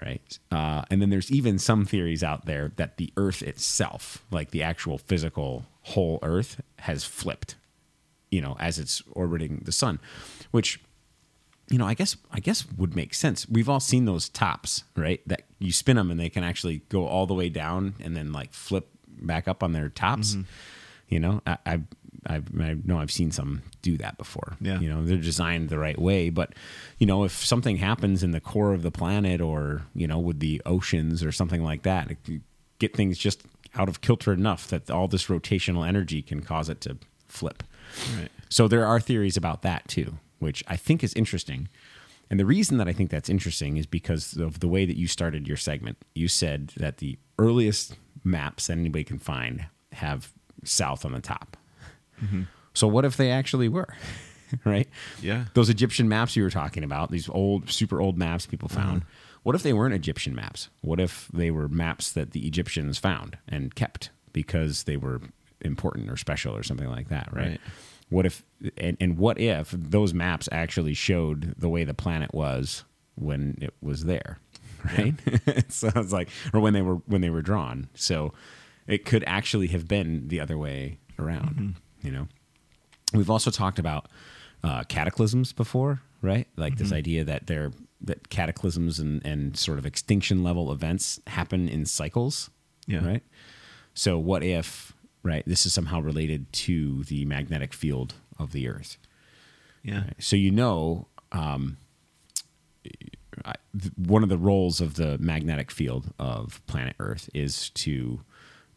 Right. 0.00 0.38
Uh, 0.50 0.84
and 0.90 1.02
then 1.02 1.10
there's 1.10 1.30
even 1.30 1.58
some 1.58 1.84
theories 1.84 2.22
out 2.22 2.46
there 2.46 2.72
that 2.76 2.96
the 2.96 3.12
Earth 3.16 3.42
itself, 3.42 4.24
like 4.30 4.52
the 4.52 4.62
actual 4.62 4.96
physical 4.96 5.66
whole 5.82 6.20
Earth, 6.22 6.60
has 6.78 7.04
flipped, 7.04 7.56
you 8.30 8.40
know, 8.40 8.56
as 8.60 8.78
it's 8.78 9.02
orbiting 9.10 9.62
the 9.64 9.72
sun, 9.72 9.98
which 10.52 10.80
you 11.70 11.78
know, 11.78 11.86
I 11.86 11.94
guess 11.94 12.16
I 12.32 12.40
guess 12.40 12.64
would 12.76 12.96
make 12.96 13.14
sense. 13.14 13.48
We've 13.48 13.68
all 13.68 13.80
seen 13.80 14.04
those 14.04 14.28
tops, 14.28 14.84
right? 14.96 15.20
That 15.26 15.42
you 15.58 15.72
spin 15.72 15.96
them 15.96 16.10
and 16.10 16.18
they 16.18 16.30
can 16.30 16.44
actually 16.44 16.82
go 16.88 17.06
all 17.06 17.26
the 17.26 17.34
way 17.34 17.48
down 17.48 17.94
and 18.00 18.16
then 18.16 18.32
like 18.32 18.52
flip 18.52 18.88
back 19.06 19.48
up 19.48 19.62
on 19.62 19.72
their 19.72 19.88
tops. 19.88 20.32
Mm-hmm. 20.32 20.42
You 21.08 21.20
know, 21.20 21.42
I, 21.46 21.58
I 21.66 21.80
I 22.26 22.76
know 22.84 22.98
I've 22.98 23.10
seen 23.10 23.30
some 23.30 23.62
do 23.82 23.96
that 23.98 24.18
before. 24.18 24.56
Yeah. 24.60 24.80
you 24.80 24.88
know, 24.88 25.04
they're 25.04 25.16
designed 25.16 25.68
the 25.68 25.78
right 25.78 25.98
way, 25.98 26.30
but 26.30 26.54
you 26.98 27.06
know, 27.06 27.24
if 27.24 27.32
something 27.32 27.76
happens 27.76 28.22
in 28.22 28.32
the 28.32 28.40
core 28.40 28.74
of 28.74 28.82
the 28.82 28.90
planet 28.90 29.40
or 29.40 29.82
you 29.94 30.06
know 30.06 30.18
with 30.18 30.40
the 30.40 30.60
oceans 30.66 31.22
or 31.22 31.32
something 31.32 31.62
like 31.62 31.82
that, 31.82 32.10
it, 32.10 32.40
get 32.78 32.96
things 32.96 33.18
just 33.18 33.42
out 33.74 33.88
of 33.88 34.00
kilter 34.00 34.32
enough 34.32 34.68
that 34.68 34.90
all 34.90 35.08
this 35.08 35.26
rotational 35.26 35.86
energy 35.86 36.22
can 36.22 36.40
cause 36.40 36.68
it 36.68 36.80
to 36.82 36.96
flip. 37.26 37.62
Right. 38.18 38.30
So 38.48 38.68
there 38.68 38.86
are 38.86 39.00
theories 39.00 39.36
about 39.36 39.62
that 39.62 39.86
too, 39.88 40.14
which 40.38 40.62
I 40.68 40.76
think 40.76 41.02
is 41.02 41.14
interesting. 41.14 41.68
And 42.30 42.38
the 42.38 42.46
reason 42.46 42.78
that 42.78 42.88
I 42.88 42.92
think 42.92 43.10
that's 43.10 43.28
interesting 43.28 43.76
is 43.76 43.86
because 43.86 44.36
of 44.36 44.60
the 44.60 44.68
way 44.68 44.84
that 44.84 44.96
you 44.96 45.06
started 45.06 45.48
your 45.48 45.56
segment. 45.56 45.96
You 46.14 46.28
said 46.28 46.72
that 46.76 46.98
the 46.98 47.18
earliest 47.38 47.96
maps 48.24 48.66
that 48.66 48.76
anybody 48.76 49.04
can 49.04 49.18
find 49.18 49.66
have 49.92 50.32
south 50.64 51.04
on 51.04 51.12
the 51.12 51.20
top. 51.20 51.56
Mm-hmm. 52.22 52.42
So 52.74 52.86
what 52.86 53.04
if 53.04 53.16
they 53.16 53.30
actually 53.30 53.68
were? 53.68 53.94
right? 54.64 54.88
Yeah. 55.20 55.46
Those 55.54 55.70
Egyptian 55.70 56.08
maps 56.08 56.36
you 56.36 56.42
were 56.42 56.50
talking 56.50 56.84
about, 56.84 57.10
these 57.10 57.28
old, 57.28 57.70
super 57.70 58.00
old 58.00 58.18
maps 58.18 58.46
people 58.46 58.68
uh-huh. 58.70 58.80
found. 58.80 59.02
What 59.42 59.54
if 59.54 59.62
they 59.62 59.72
weren't 59.72 59.94
Egyptian 59.94 60.34
maps? 60.34 60.68
What 60.82 61.00
if 61.00 61.28
they 61.32 61.50
were 61.50 61.68
maps 61.68 62.12
that 62.12 62.32
the 62.32 62.46
Egyptians 62.46 62.98
found 62.98 63.38
and 63.48 63.74
kept 63.74 64.10
because 64.32 64.84
they 64.84 64.96
were 64.96 65.20
important 65.60 66.10
or 66.10 66.16
special 66.16 66.54
or 66.54 66.62
something 66.62 66.88
like 66.88 67.08
that, 67.08 67.32
right? 67.32 67.48
Right. 67.48 67.60
What 68.10 68.26
if 68.26 68.42
and, 68.76 68.96
and 69.00 69.18
what 69.18 69.38
if 69.40 69.70
those 69.76 70.14
maps 70.14 70.48
actually 70.50 70.94
showed 70.94 71.54
the 71.58 71.68
way 71.68 71.84
the 71.84 71.94
planet 71.94 72.32
was 72.34 72.84
when 73.16 73.58
it 73.60 73.74
was 73.82 74.04
there, 74.04 74.38
right? 74.98 75.14
so 75.68 75.90
it's 75.94 76.12
like, 76.12 76.28
or 76.52 76.60
when 76.60 76.72
they 76.72 76.82
were 76.82 76.96
when 77.06 77.20
they 77.20 77.30
were 77.30 77.42
drawn. 77.42 77.88
So 77.94 78.32
it 78.86 79.04
could 79.04 79.24
actually 79.26 79.66
have 79.68 79.86
been 79.86 80.28
the 80.28 80.40
other 80.40 80.56
way 80.56 80.98
around, 81.18 81.74
you 82.02 82.10
know. 82.10 82.28
We've 83.12 83.30
also 83.30 83.50
talked 83.50 83.78
about 83.78 84.06
uh, 84.64 84.84
cataclysms 84.84 85.52
before, 85.52 86.00
right? 86.22 86.46
Like 86.56 86.76
this 86.78 86.92
idea 86.92 87.24
that 87.24 87.46
they're 87.46 87.72
that 88.00 88.28
cataclysms 88.30 88.98
and, 89.00 89.24
and 89.26 89.56
sort 89.56 89.78
of 89.78 89.84
extinction 89.84 90.42
level 90.44 90.70
events 90.72 91.20
happen 91.26 91.68
in 91.68 91.84
cycles, 91.84 92.48
Yeah. 92.86 93.04
right? 93.04 93.22
So 93.94 94.18
what 94.18 94.44
if, 94.44 94.94
right? 95.22 95.42
This 95.46 95.66
is 95.66 95.72
somehow 95.72 96.00
related 96.00 96.52
to 96.52 97.04
the 97.04 97.24
magnetic 97.24 97.72
field 97.72 98.14
of 98.38 98.52
the 98.52 98.68
Earth. 98.68 98.96
Yeah. 99.82 100.02
Right? 100.04 100.14
So 100.18 100.36
you 100.36 100.50
know, 100.50 101.08
um, 101.32 101.76
I, 103.44 103.54
th- 103.78 103.92
one 103.96 104.22
of 104.22 104.28
the 104.28 104.38
roles 104.38 104.80
of 104.80 104.94
the 104.94 105.18
magnetic 105.18 105.70
field 105.70 106.12
of 106.18 106.60
planet 106.66 106.96
Earth 106.98 107.28
is 107.34 107.70
to 107.70 108.20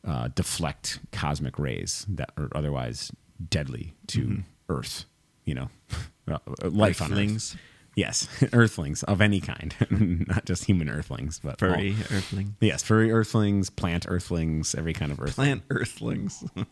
uh, 0.05 0.29
deflect 0.29 0.99
cosmic 1.11 1.59
rays 1.59 2.05
that 2.09 2.31
are 2.37 2.49
otherwise 2.53 3.11
deadly 3.49 3.93
to 4.07 4.43
Earth. 4.69 5.05
You 5.45 5.55
know, 5.55 5.69
uh, 6.27 6.37
life 6.63 7.01
on 7.01 7.11
Earth. 7.13 7.57
Earthlings. 7.97 8.27
Yes, 8.39 8.49
Earthlings 8.53 9.03
of 9.03 9.21
any 9.21 9.39
kind, 9.41 9.75
not 10.27 10.45
just 10.45 10.65
human 10.65 10.89
Earthlings, 10.89 11.39
but 11.43 11.61
all- 11.61 11.69
Furry 11.69 11.95
earthling. 12.11 12.55
yes, 12.61 12.83
furry 12.83 13.11
Earthlings, 13.11 13.69
plant 13.69 14.05
Earthlings, 14.07 14.73
every 14.75 14.93
kind 14.93 15.11
of 15.11 15.19
Earthling, 15.19 15.33
Plant 15.45 15.63
earthlings. 15.69 16.43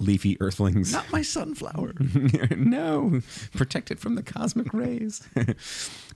leafy 0.00 0.36
Earthlings. 0.40 0.92
Not 0.92 1.10
my 1.12 1.22
sunflower. 1.22 1.94
no, 2.56 3.20
protect 3.54 3.90
it 3.90 4.00
from 4.00 4.16
the 4.16 4.22
cosmic 4.22 4.72
rays. 4.74 5.22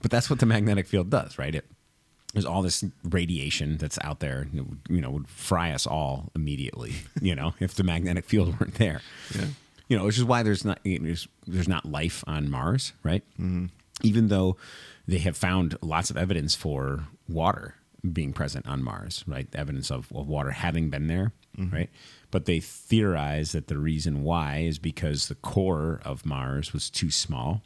but 0.01 0.11
that's 0.11 0.29
what 0.29 0.39
the 0.39 0.45
magnetic 0.45 0.87
field 0.87 1.09
does, 1.09 1.37
right? 1.37 1.55
It 1.55 1.65
there's 2.33 2.45
all 2.45 2.61
this 2.61 2.83
radiation 3.03 3.77
that's 3.77 3.97
out 4.03 4.19
there, 4.19 4.47
you 4.53 5.01
know, 5.01 5.09
would 5.09 5.27
fry 5.27 5.71
us 5.71 5.87
all 5.87 6.29
immediately. 6.35 6.93
You 7.19 7.33
know, 7.33 7.55
if 7.59 7.73
the 7.73 7.81
magnetic 7.83 8.25
field 8.25 8.59
weren't 8.59 8.75
there. 8.75 9.01
Yeah. 9.33 9.45
You 9.89 9.97
know, 9.97 10.05
which 10.05 10.17
is 10.17 10.23
why 10.23 10.43
there's 10.43 10.63
not 10.63 10.79
there's, 10.85 11.27
there's 11.45 11.67
not 11.67 11.85
life 11.85 12.23
on 12.27 12.49
Mars, 12.49 12.93
right? 13.03 13.23
Mm-hmm. 13.33 13.65
Even 14.03 14.29
though 14.29 14.55
they 15.07 15.17
have 15.17 15.35
found 15.35 15.77
lots 15.81 16.09
of 16.09 16.15
evidence 16.15 16.55
for 16.55 17.07
water 17.27 17.75
being 18.13 18.31
present 18.33 18.67
on 18.67 18.83
Mars, 18.83 19.23
right? 19.27 19.47
Evidence 19.53 19.91
of, 19.91 20.11
of 20.13 20.27
water 20.27 20.51
having 20.51 20.89
been 20.89 21.07
there, 21.07 21.33
mm-hmm. 21.57 21.75
right? 21.75 21.89
But 22.31 22.45
they 22.45 22.59
theorize 22.59 23.51
that 23.51 23.67
the 23.67 23.77
reason 23.77 24.23
why 24.23 24.59
is 24.59 24.79
because 24.79 25.27
the 25.27 25.35
core 25.35 25.99
of 26.05 26.25
Mars 26.25 26.71
was 26.71 26.89
too 26.89 27.11
small. 27.11 27.61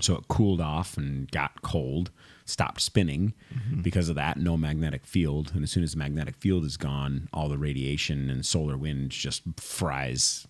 So 0.00 0.16
it 0.16 0.28
cooled 0.28 0.60
off 0.60 0.96
and 0.96 1.30
got 1.30 1.62
cold, 1.62 2.10
stopped 2.46 2.80
spinning. 2.80 3.34
Mm-hmm. 3.54 3.82
Because 3.82 4.08
of 4.08 4.16
that, 4.16 4.36
no 4.38 4.56
magnetic 4.56 5.06
field. 5.06 5.52
And 5.54 5.62
as 5.62 5.70
soon 5.70 5.82
as 5.82 5.92
the 5.92 5.98
magnetic 5.98 6.36
field 6.36 6.64
is 6.64 6.76
gone, 6.76 7.28
all 7.32 7.48
the 7.48 7.58
radiation 7.58 8.30
and 8.30 8.44
solar 8.46 8.76
wind 8.76 9.10
just 9.10 9.42
fries 9.56 10.46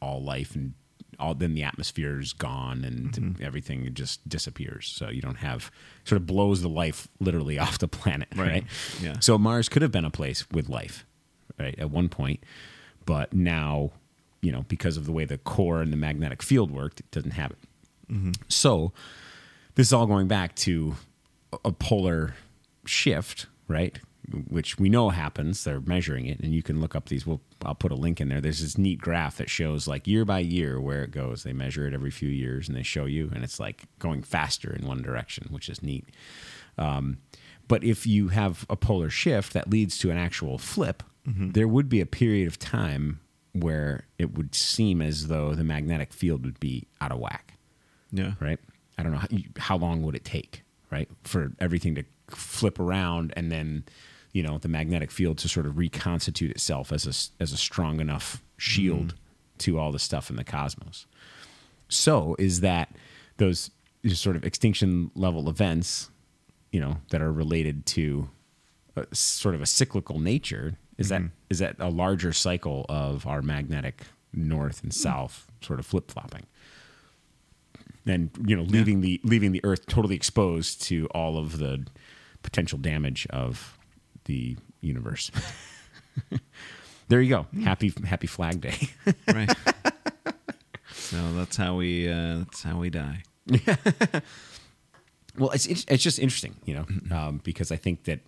all 0.00 0.22
life 0.22 0.54
and 0.54 0.74
all 1.18 1.34
then 1.34 1.54
the 1.54 1.62
atmosphere 1.62 2.20
is 2.20 2.32
gone 2.32 2.84
and 2.84 3.12
mm-hmm. 3.12 3.42
everything 3.42 3.92
just 3.94 4.26
disappears. 4.28 4.86
So 4.88 5.08
you 5.08 5.22
don't 5.22 5.36
have 5.36 5.70
sort 6.04 6.20
of 6.20 6.26
blows 6.26 6.62
the 6.62 6.68
life 6.68 7.08
literally 7.20 7.58
off 7.58 7.78
the 7.78 7.88
planet, 7.88 8.28
right? 8.36 8.48
Right. 8.48 8.64
Yeah. 9.00 9.20
So 9.20 9.38
Mars 9.38 9.68
could 9.68 9.82
have 9.82 9.92
been 9.92 10.04
a 10.04 10.10
place 10.10 10.48
with 10.50 10.68
life, 10.68 11.06
right, 11.58 11.78
at 11.78 11.90
one 11.90 12.08
point, 12.08 12.44
but 13.04 13.32
now, 13.32 13.92
you 14.42 14.52
know, 14.52 14.64
because 14.68 14.96
of 14.96 15.06
the 15.06 15.12
way 15.12 15.24
the 15.24 15.38
core 15.38 15.80
and 15.80 15.92
the 15.92 15.96
magnetic 15.96 16.42
field 16.42 16.70
worked, 16.70 17.00
it 17.00 17.10
doesn't 17.10 17.32
have 17.32 17.52
it. 17.52 17.58
Mm-hmm. 18.12 18.32
So 18.48 18.92
this 19.74 19.88
is 19.88 19.92
all 19.92 20.06
going 20.06 20.28
back 20.28 20.54
to 20.56 20.96
a 21.64 21.72
polar 21.72 22.34
shift, 22.84 23.46
right? 23.68 23.98
Which 24.48 24.78
we 24.78 24.88
know 24.88 25.10
happens. 25.10 25.62
They're 25.64 25.80
measuring 25.80 26.26
it, 26.26 26.40
and 26.40 26.52
you 26.52 26.62
can 26.62 26.80
look 26.80 26.96
up 26.96 27.08
these. 27.08 27.26
We'll, 27.26 27.40
I'll 27.64 27.74
put 27.74 27.92
a 27.92 27.96
link 27.96 28.20
in 28.20 28.28
there. 28.28 28.40
There's 28.40 28.60
this 28.60 28.76
neat 28.76 28.98
graph 29.00 29.36
that 29.36 29.48
shows 29.48 29.86
like 29.86 30.06
year 30.06 30.24
by 30.24 30.40
year 30.40 30.80
where 30.80 31.04
it 31.04 31.10
goes. 31.12 31.42
They 31.44 31.52
measure 31.52 31.86
it 31.86 31.94
every 31.94 32.10
few 32.10 32.28
years, 32.28 32.66
and 32.68 32.76
they 32.76 32.82
show 32.82 33.04
you, 33.04 33.30
and 33.34 33.44
it's 33.44 33.60
like 33.60 33.84
going 33.98 34.22
faster 34.22 34.72
in 34.74 34.86
one 34.86 35.00
direction, 35.02 35.46
which 35.50 35.68
is 35.68 35.82
neat. 35.82 36.06
Um, 36.78 37.18
but 37.68 37.84
if 37.84 38.06
you 38.06 38.28
have 38.28 38.66
a 38.68 38.76
polar 38.76 39.10
shift 39.10 39.52
that 39.52 39.70
leads 39.70 39.98
to 39.98 40.10
an 40.10 40.16
actual 40.18 40.58
flip, 40.58 41.02
there 41.24 41.66
would 41.66 41.88
be 41.88 42.00
a 42.00 42.06
period 42.06 42.46
of 42.46 42.56
time 42.58 43.18
where 43.52 44.04
it 44.18 44.34
would 44.36 44.54
seem 44.54 45.02
as 45.02 45.26
though 45.28 45.54
the 45.54 45.64
magnetic 45.64 46.12
field 46.12 46.44
would 46.44 46.60
be 46.60 46.86
out 47.00 47.10
of 47.10 47.18
whack 47.18 47.54
Yeah. 48.12 48.34
right? 48.38 48.60
I 48.96 49.02
don't 49.02 49.10
know 49.12 49.18
how, 49.18 49.28
how 49.56 49.76
long 49.76 50.02
would 50.02 50.14
it 50.14 50.24
take, 50.24 50.62
right, 50.90 51.08
for 51.24 51.50
everything 51.58 51.94
to 51.96 52.04
flip 52.28 52.78
around 52.78 53.32
and 53.36 53.50
then, 53.50 53.84
you 54.36 54.42
know, 54.42 54.58
the 54.58 54.68
magnetic 54.68 55.10
field 55.10 55.38
to 55.38 55.48
sort 55.48 55.64
of 55.64 55.78
reconstitute 55.78 56.50
itself 56.50 56.92
as 56.92 57.06
a 57.06 57.42
as 57.42 57.52
a 57.52 57.56
strong 57.56 58.00
enough 58.00 58.42
shield 58.58 59.06
mm-hmm. 59.06 59.56
to 59.56 59.78
all 59.78 59.90
the 59.90 59.98
stuff 59.98 60.28
in 60.28 60.36
the 60.36 60.44
cosmos. 60.44 61.06
So 61.88 62.36
is 62.38 62.60
that 62.60 62.94
those 63.38 63.70
sort 64.12 64.36
of 64.36 64.44
extinction 64.44 65.10
level 65.14 65.48
events, 65.48 66.10
you 66.70 66.78
know, 66.78 66.98
that 67.08 67.22
are 67.22 67.32
related 67.32 67.86
to 67.86 68.28
a, 68.94 69.06
sort 69.14 69.54
of 69.54 69.62
a 69.62 69.66
cyclical 69.66 70.18
nature? 70.18 70.76
Is 70.98 71.08
that 71.08 71.22
mm-hmm. 71.22 71.48
is 71.48 71.60
that 71.60 71.76
a 71.78 71.88
larger 71.88 72.34
cycle 72.34 72.84
of 72.90 73.26
our 73.26 73.40
magnetic 73.40 74.02
north 74.34 74.82
and 74.82 74.92
mm. 74.92 74.96
south 74.96 75.50
sort 75.62 75.78
of 75.78 75.86
flip 75.86 76.10
flopping? 76.10 76.44
and 78.08 78.30
you 78.46 78.54
know 78.54 78.62
leaving 78.62 79.00
the 79.00 79.20
leaving 79.24 79.50
the 79.50 79.60
earth 79.64 79.84
totally 79.86 80.14
exposed 80.14 80.80
to 80.80 81.06
all 81.06 81.38
of 81.38 81.58
the 81.58 81.84
potential 82.42 82.78
damage 82.78 83.26
of 83.30 83.75
the 84.26 84.56
universe 84.80 85.30
there 87.08 87.20
you 87.20 87.30
go 87.30 87.46
happy 87.64 87.92
happy 88.04 88.26
flag 88.26 88.60
day 88.60 88.88
Right. 89.28 89.54
so 90.92 91.32
that's 91.34 91.56
how 91.56 91.76
we 91.76 92.08
uh, 92.08 92.38
that's 92.38 92.62
how 92.62 92.78
we 92.78 92.90
die. 92.90 93.22
well 95.38 95.50
it's, 95.50 95.66
it's 95.66 95.84
it's 95.88 96.02
just 96.02 96.18
interesting 96.18 96.56
you 96.64 96.74
know 96.74 96.86
um, 97.16 97.40
because 97.44 97.70
i 97.70 97.76
think 97.76 98.04
that 98.04 98.20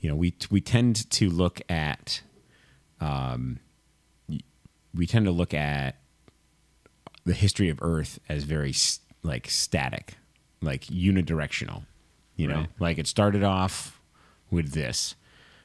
you 0.00 0.08
know 0.08 0.16
we 0.16 0.34
we 0.50 0.60
tend 0.60 1.08
to 1.10 1.28
look 1.30 1.60
at 1.68 2.22
um 3.00 3.58
we 4.94 5.06
tend 5.06 5.24
to 5.26 5.30
look 5.32 5.54
at 5.54 5.96
the 7.24 7.34
history 7.34 7.68
of 7.68 7.78
earth 7.82 8.18
as 8.28 8.44
very 8.44 8.74
like 9.22 9.48
static 9.48 10.14
like 10.60 10.82
unidirectional 10.86 11.84
you 12.36 12.46
know 12.48 12.56
Right. 12.60 12.68
like 12.80 12.98
it 12.98 13.06
started 13.06 13.44
off 13.44 14.00
with 14.52 14.72
this 14.72 15.16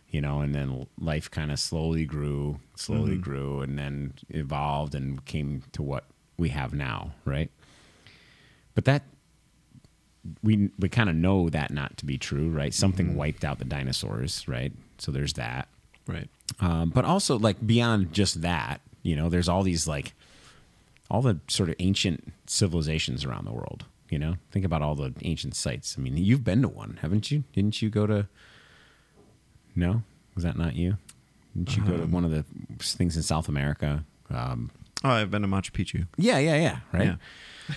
you 0.10 0.22
know 0.22 0.40
and 0.40 0.56
then 0.56 0.88
life 1.00 1.30
kind 1.30 1.52
of 1.52 1.60
slowly 1.60 2.06
grew 2.06 2.60
slowly 2.76 3.18
grew 3.18 3.62
and 3.62 3.78
then 3.78 4.14
evolved 4.30 4.96
and 4.96 5.26
came 5.26 5.62
to 5.74 5.84
what 5.84 6.06
we 6.38 6.50
have 6.50 6.74
now 6.74 7.12
right? 7.26 7.52
But 8.76 8.86
that 8.86 9.04
we 10.44 10.70
we 10.80 10.90
kind 10.90 11.10
of 11.10 11.16
know 11.16 11.50
that 11.50 11.72
not 11.72 11.98
to 11.98 12.06
be 12.06 12.18
true 12.18 12.50
right? 12.50 12.74
Something 12.74 13.16
wiped 13.16 13.44
out 13.44 13.60
the 13.60 13.66
dinosaurs 13.66 14.48
right? 14.48 14.72
So 14.98 15.12
there's 15.12 15.34
that. 15.34 15.68
Right. 16.08 16.30
um, 16.62 16.90
but 16.90 17.04
also 17.04 17.38
like 17.38 17.66
beyond 17.66 18.14
just 18.14 18.42
that 18.42 18.80
you 19.04 19.16
know 19.16 19.28
there's 19.28 19.50
all 19.50 19.64
these 19.64 19.88
like 19.88 20.14
all 21.12 21.22
the 21.22 21.40
sort 21.50 21.70
of 21.70 21.76
ancient 21.80 22.32
civilizations 22.46 23.26
around 23.26 23.46
the 23.46 23.52
world 23.52 23.86
you 24.10 24.18
know? 24.18 24.36
Think 24.52 24.64
about 24.64 24.82
all 24.82 24.96
the 24.96 25.14
ancient 25.24 25.54
sites. 25.54 25.96
I 25.98 26.02
mean 26.02 26.16
you've 26.16 26.46
been 26.46 26.62
to 26.62 26.70
one 26.70 27.00
haven't 27.02 27.30
you? 27.30 27.44
Didn't 27.52 27.82
you 27.82 27.90
go 27.90 28.08
to 28.08 28.28
no 29.78 30.02
was 30.36 30.44
that 30.44 30.58
not 30.58 30.76
you 30.76 30.98
didn't 31.56 31.78
you 31.78 31.84
go 31.84 31.98
to 31.98 32.06
one 32.08 32.26
of 32.26 32.32
the 32.32 32.44
things 32.82 33.16
in 33.16 33.24
south 33.24 33.48
america 33.48 34.04
um, 34.30 34.70
Oh, 35.04 35.10
I've 35.12 35.30
been 35.32 35.44
to 35.44 35.48
Machu 35.48 35.72
Picchu. 35.72 36.08
yeah 36.18 36.38
yeah 36.40 36.56
yeah 36.58 36.80
right 36.92 37.18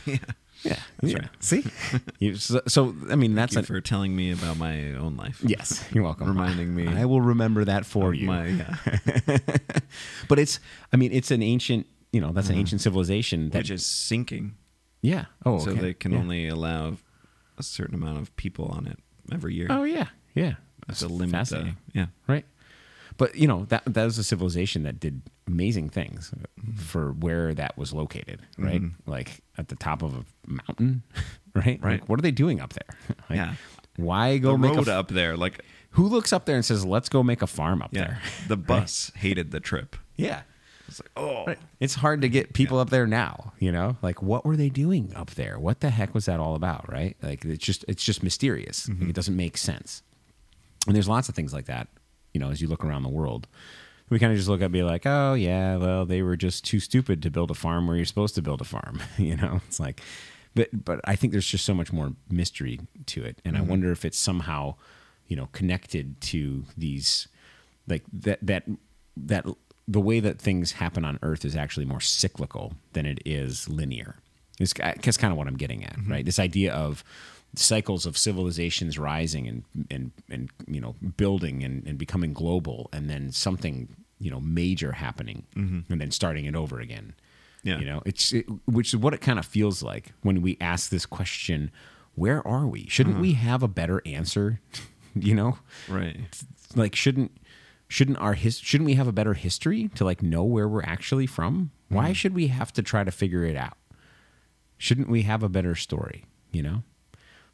Yeah. 0.07 0.19
Yeah. 0.63 0.77
yeah. 1.03 1.29
See? 1.39 1.65
You, 2.19 2.35
so, 2.37 2.61
so, 2.67 2.95
I 3.11 3.17
mean, 3.17 3.35
that's 3.35 3.55
Thank 3.55 3.69
you 3.71 3.75
a, 3.75 3.79
for 3.79 3.81
telling 3.81 4.15
me 4.15 4.31
about 4.31 4.59
my 4.59 4.93
own 4.93 5.17
life. 5.17 5.41
yes. 5.43 5.83
You're 5.91 6.05
welcome. 6.05 6.29
Reminding 6.29 6.75
me 6.75 6.87
I 6.87 7.07
will 7.07 7.23
remember 7.23 7.65
that 7.65 7.87
for 7.87 8.13
you. 8.13 8.27
my- 8.27 8.47
yeah. 8.49 8.77
but 10.29 10.39
it's, 10.39 10.61
I 10.93 10.97
mean, 10.99 11.13
it's 11.13 11.31
an 11.31 11.43
ancient, 11.43 11.87
you 12.13 12.21
know, 12.21 12.33
that's 12.33 12.51
an 12.51 12.57
ancient 12.57 12.83
civilization 12.83 13.49
that 13.51 13.59
which 13.61 13.71
is 13.71 13.87
sinking. 13.87 14.55
yeah. 15.01 15.27
Oh, 15.47 15.59
So 15.61 15.73
they 15.73 15.95
can 15.95 16.13
Yeah. 16.13 16.19
only 16.19 16.49
allow 16.49 16.99
a 17.57 17.63
certain 17.63 17.95
amount 17.95 18.19
of 18.19 18.35
people 18.37 18.67
on 18.67 18.87
it 18.87 18.99
every 19.33 19.55
year. 19.55 19.67
Oh 19.71 19.85
yeah, 19.85 20.09
yeah. 20.35 20.55
That's 20.91 21.01
to 21.01 21.09
limit 21.09 21.31
the, 21.31 21.37
fascinating. 21.39 21.77
yeah. 21.93 22.07
right? 22.27 22.45
But 23.21 23.35
you 23.35 23.47
know 23.47 23.67
that 23.67 23.83
that 23.85 24.05
was 24.05 24.17
a 24.17 24.25
civilization 24.25 24.85
that 24.85 24.99
did 24.99 25.21
amazing 25.47 25.91
things 25.91 26.33
for 26.79 27.13
where 27.13 27.53
that 27.53 27.77
was 27.77 27.93
located, 27.93 28.41
right? 28.57 28.81
Mm-hmm. 28.81 29.11
Like 29.11 29.43
at 29.59 29.69
the 29.69 29.77
top 29.77 30.03
of 30.03 30.15
a 30.15 30.25
mountain, 30.47 31.03
right? 31.55 31.79
Right. 31.83 32.01
Like, 32.01 32.09
what 32.09 32.19
are 32.19 32.23
they 32.23 32.31
doing 32.31 32.61
up 32.61 32.73
there? 32.73 32.97
Like, 33.29 33.37
Yeah. 33.37 33.55
Why 33.97 34.39
go 34.39 34.53
The 34.53 34.59
make 34.59 34.73
a 34.73 34.77
road 34.77 34.89
f- 34.89 34.95
up 34.95 35.09
there, 35.09 35.37
like 35.37 35.63
Who 35.91 36.07
looks 36.07 36.33
up 36.33 36.47
there 36.47 36.57
and 36.57 36.65
says, 36.65 36.87
"Let's 36.87 37.11
go 37.11 37.23
make 37.23 37.43
a 37.43 37.47
farm 37.47 37.83
up 37.83 37.91
yeah, 37.93 38.01
there"? 38.01 38.23
the 38.49 38.57
bus 38.57 39.13
hated 39.17 39.51
the 39.51 39.61
trip. 39.61 39.97
Yeah. 40.17 40.43
It's 40.89 41.01
like, 41.01 41.11
oh, 41.17 41.45
Right. 41.45 41.59
It's 41.79 41.97
hard 41.97 42.23
to 42.23 42.29
get 42.31 42.55
people 42.55 42.79
up 42.79 42.89
there 42.89 43.07
now, 43.07 43.53
you 43.59 43.71
know? 43.71 43.99
Like 44.01 44.23
what 44.23 44.47
were 44.47 44.57
they 44.57 44.71
doing 44.71 45.13
up 45.15 45.33
there? 45.33 45.59
What 45.59 45.81
the 45.81 45.91
heck 45.91 46.15
was 46.15 46.25
that 46.25 46.41
all 46.41 46.55
about, 46.55 46.91
right? 46.91 47.17
Like 47.21 47.45
it's 47.45 47.65
just 47.65 47.85
it's 47.87 48.03
just 48.03 48.23
mysterious. 48.23 48.89
Like, 48.89 48.97
mm-hmm. 48.97 49.11
it 49.11 49.15
doesn't 49.15 49.37
make 49.37 49.59
sense. 49.59 50.03
And 50.87 50.97
there's 50.97 51.09
lots 51.09 51.29
of 51.29 51.35
things 51.35 51.53
like 51.53 51.67
that, 51.67 51.89
you 52.33 52.41
know, 52.41 52.51
as 52.51 52.61
you 52.61 52.69
look 52.69 52.85
around 52.85 53.03
the 53.03 53.09
world. 53.09 53.47
We 54.09 54.19
kind 54.19 54.33
of 54.33 54.39
just 54.39 54.49
look 54.49 54.61
up 54.61 54.67
and 54.67 54.73
be 54.73 54.83
like, 54.83 55.07
"Oh, 55.07 55.35
yeah, 55.35 55.77
well, 55.77 56.05
they 56.05 56.21
were 56.23 56.37
just 56.37 56.65
too 56.65 56.81
stupid 56.81 57.23
to 57.23 57.31
build 57.31 57.51
a 57.53 57.55
farm 57.55 57.87
where 57.87 57.97
you're 57.97 58.05
supposed 58.05 58.35
to 58.35 58.43
build 58.43 58.61
a 58.61 58.65
farm." 58.65 59.01
you 59.19 59.37
know? 59.37 59.61
It's 59.69 59.79
like 59.79 60.01
but 60.55 60.85
but 60.85 61.01
I 61.05 61.17
think 61.17 61.33
there's 61.33 61.47
just 61.47 61.65
so 61.65 61.75
much 61.75 61.93
more 61.93 62.13
mystery 62.31 62.81
to 63.07 63.25
it. 63.25 63.41
And 63.45 63.57
I 63.57 63.61
mm-hmm. 63.61 63.71
wonder 63.71 63.93
if 63.93 64.05
it's 64.05 64.19
somehow, 64.19 64.75
you 65.29 65.37
know, 65.37 65.49
connected 65.53 66.21
to 66.23 66.65
these 66.77 67.29
like 67.87 68.05
that 68.13 68.39
that 68.43 68.65
that 69.17 69.47
the 69.87 70.01
way 70.01 70.21
that 70.21 70.39
things 70.41 70.73
happen 70.73 71.05
on 71.05 71.19
earth 71.23 71.45
is 71.45 71.57
actually 71.57 71.87
more 71.87 72.01
cyclical 72.01 72.75
than 72.93 73.07
it 73.07 73.21
is 73.25 73.69
linear 73.69 74.17
it's 74.61 74.73
that's 74.75 75.17
kind 75.17 75.33
of 75.33 75.39
what 75.39 75.49
i'm 75.49 75.57
getting 75.57 75.85
at 75.85 75.97
mm-hmm. 75.97 76.13
right? 76.13 76.25
This 76.25 76.39
idea 76.39 76.73
of 76.73 77.03
cycles 77.57 78.07
of 78.07 78.17
civilizations 78.17 78.99
rising 78.99 79.49
and 79.49 79.65
and 79.91 80.13
and 80.29 80.51
you 80.69 80.81
know 80.81 80.95
building 81.17 81.65
and, 81.65 81.87
and 81.87 81.99
becoming 81.99 82.33
global 82.33 82.89
and 82.93 83.11
then 83.11 83.33
something 83.33 83.89
you 84.19 84.31
know 84.31 84.41
major 84.41 84.93
happening 84.93 85.47
mm-hmm. 85.57 85.93
and 85.93 86.01
then 86.01 86.11
starting 86.11 86.45
it 86.45 86.55
over 86.55 86.81
again. 86.81 87.15
Yeah. 87.63 87.79
you 87.79 87.85
know 87.85 88.03
it's 88.07 88.33
it, 88.33 88.47
which 88.67 88.95
is 88.95 88.97
what 88.97 89.13
it 89.13 89.21
kind 89.21 89.39
of 89.39 89.45
feels 89.45 89.83
like 89.83 90.13
when 90.23 90.41
we 90.41 90.57
ask 90.61 90.91
this 90.91 91.05
question 91.07 91.71
where 92.15 92.47
are 92.47 92.67
we? 92.67 92.87
Shouldn't 92.89 93.17
mm-hmm. 93.17 93.23
we 93.23 93.33
have 93.35 93.63
a 93.63 93.69
better 93.69 94.03
answer? 94.07 94.61
You 95.17 95.35
know? 95.35 95.59
Right. 95.89 96.21
like 96.77 96.95
shouldn't 96.95 97.37
shouldn't 97.89 98.17
our 98.19 98.35
his 98.35 98.61
shouldn't 98.61 98.87
we 98.87 98.95
have 98.95 99.09
a 99.09 99.13
better 99.13 99.35
history 99.35 99.89
to 99.97 100.05
like 100.05 100.23
know 100.23 100.45
where 100.45 100.69
we're 100.69 100.85
actually 100.85 101.27
from? 101.27 101.73
Why 101.89 102.13
should 102.13 102.33
we 102.33 102.47
have 102.47 102.73
to 102.75 102.83
try 102.85 103.03
to 103.03 103.11
figure 103.11 103.43
it 103.43 103.57
out 103.57 103.77
shouldn't 104.81 105.09
we 105.09 105.23
have 105.23 105.43
a 105.43 105.49
better 105.49 105.75
story 105.77 106.25
you 106.53 106.63
know? 106.63 106.83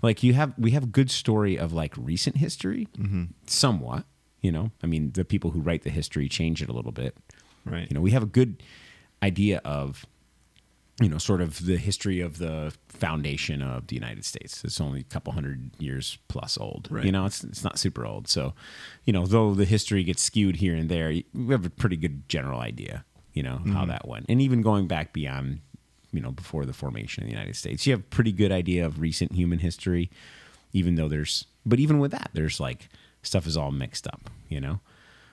Like 0.03 0.23
you 0.23 0.35
have 0.35 0.55
we 0.59 0.73
have 0.73 0.93
good 0.93 1.11
story 1.11 1.59
of 1.59 1.73
like 1.73 1.95
recent 1.97 2.37
history 2.37 2.89
mm-hmm. 2.99 3.25
somewhat 3.47 4.05
you 4.43 4.53
know? 4.53 4.71
I 4.83 4.87
mean 4.87 5.13
the 5.13 5.25
people 5.25 5.51
who 5.51 5.61
write 5.61 5.83
the 5.83 5.91
history 5.91 6.29
change 6.29 6.63
it 6.63 6.69
a 6.69 6.73
little 6.73 6.93
bit. 6.93 7.17
Right. 7.65 7.91
you 7.91 7.95
know 7.95 8.01
we 8.01 8.13
have 8.13 8.23
a 8.23 8.27
good 8.27 8.63
idea 9.23 9.61
of 9.65 10.07
you 11.03 11.09
know 11.09 11.19
sort 11.19 11.41
of 11.41 11.67
the 11.67 11.77
history 11.77 12.21
of 12.21 12.39
the 12.39 12.73
foundation 12.89 13.61
of 13.61 13.89
the 13.89 13.97
united 13.97 14.25
states. 14.25 14.63
It's 14.65 14.81
only 14.81 15.01
a 15.01 15.05
couple 15.05 15.33
hundred 15.33 15.71
years 15.79 16.19
plus 16.29 16.57
old 16.57 16.89
Right. 16.91 17.05
you 17.05 17.13
know? 17.13 17.27
It's, 17.27 17.43
it's 17.43 17.65
not 17.65 17.79
super 17.79 18.07
old. 18.07 18.29
So 18.29 18.55
you 19.05 19.13
know 19.13 19.27
though 19.27 19.55
the 19.55 19.65
history 19.65 20.05
gets 20.05 20.23
skewed 20.23 20.57
here 20.57 20.77
and 20.77 20.89
there 20.89 21.09
we 21.35 21.53
have 21.53 21.67
a 21.67 21.71
pretty 21.71 21.97
good 21.97 22.29
general 22.29 22.61
idea 22.61 23.05
you 23.37 23.43
know 23.43 23.59
how 23.59 23.81
mm-hmm. 23.81 23.89
that 23.91 24.09
went. 24.09 24.27
And 24.31 24.41
even 24.41 24.63
going 24.63 24.87
back 24.87 25.13
beyond 25.13 25.61
you 26.17 26.23
know 26.23 26.33
before 26.33 26.65
the 26.65 26.73
formation 26.73 27.23
of 27.23 27.29
the 27.29 27.35
united 27.35 27.55
states 27.55 27.87
you 27.87 27.93
have 27.93 28.01
a 28.01 28.05
pretty 28.05 28.33
good 28.33 28.51
idea 28.51 28.85
of 28.85 29.01
recent 29.01 29.33
human 29.33 29.59
history 29.61 30.11
even 30.73 30.95
though 30.97 31.09
there's 31.09 31.45
but 31.65 31.79
even 31.79 31.99
with 31.99 32.11
that 32.11 32.31
there's 32.33 32.59
like 32.59 32.89
stuff 33.23 33.47
is 33.47 33.57
all 33.57 33.71
mixed 33.71 34.07
up 34.07 34.31
you 34.49 34.61
know 34.61 34.81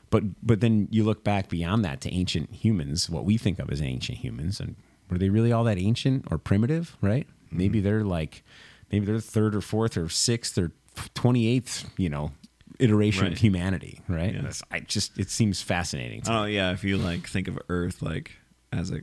but 0.09 0.23
but 0.45 0.59
then 0.59 0.87
you 0.91 1.03
look 1.03 1.23
back 1.23 1.49
beyond 1.49 1.83
that 1.83 2.01
to 2.01 2.11
ancient 2.13 2.53
humans 2.53 3.09
what 3.09 3.25
we 3.25 3.37
think 3.37 3.59
of 3.59 3.71
as 3.71 3.81
ancient 3.81 4.19
humans 4.19 4.59
and 4.59 4.75
were 5.09 5.17
they 5.17 5.29
really 5.29 5.51
all 5.51 5.63
that 5.63 5.77
ancient 5.77 6.25
or 6.29 6.37
primitive 6.37 6.97
right 7.01 7.27
mm-hmm. 7.27 7.57
maybe 7.57 7.79
they're 7.79 8.03
like 8.03 8.43
maybe 8.91 9.05
they're 9.05 9.19
third 9.19 9.55
or 9.55 9.61
fourth 9.61 9.97
or 9.97 10.09
sixth 10.09 10.57
or 10.57 10.71
28th 11.15 11.85
you 11.97 12.09
know 12.09 12.31
iteration 12.79 13.23
Right. 13.23 13.31
of 13.33 13.37
humanity 13.37 14.01
right 14.07 14.33
Yeah. 14.33 14.51
I 14.71 14.79
just 14.79 15.17
it 15.19 15.29
seems 15.29 15.61
fascinating 15.61 16.21
to 16.23 16.31
oh, 16.31 16.33
me. 16.33 16.39
Oh 16.41 16.45
yeah, 16.45 16.71
if 16.71 16.83
you 16.83 16.97
like 16.97 17.27
think 17.27 17.47
of 17.47 17.57
Earth 17.69 18.01
like 18.01 18.31
as 18.71 18.91
a 18.91 19.01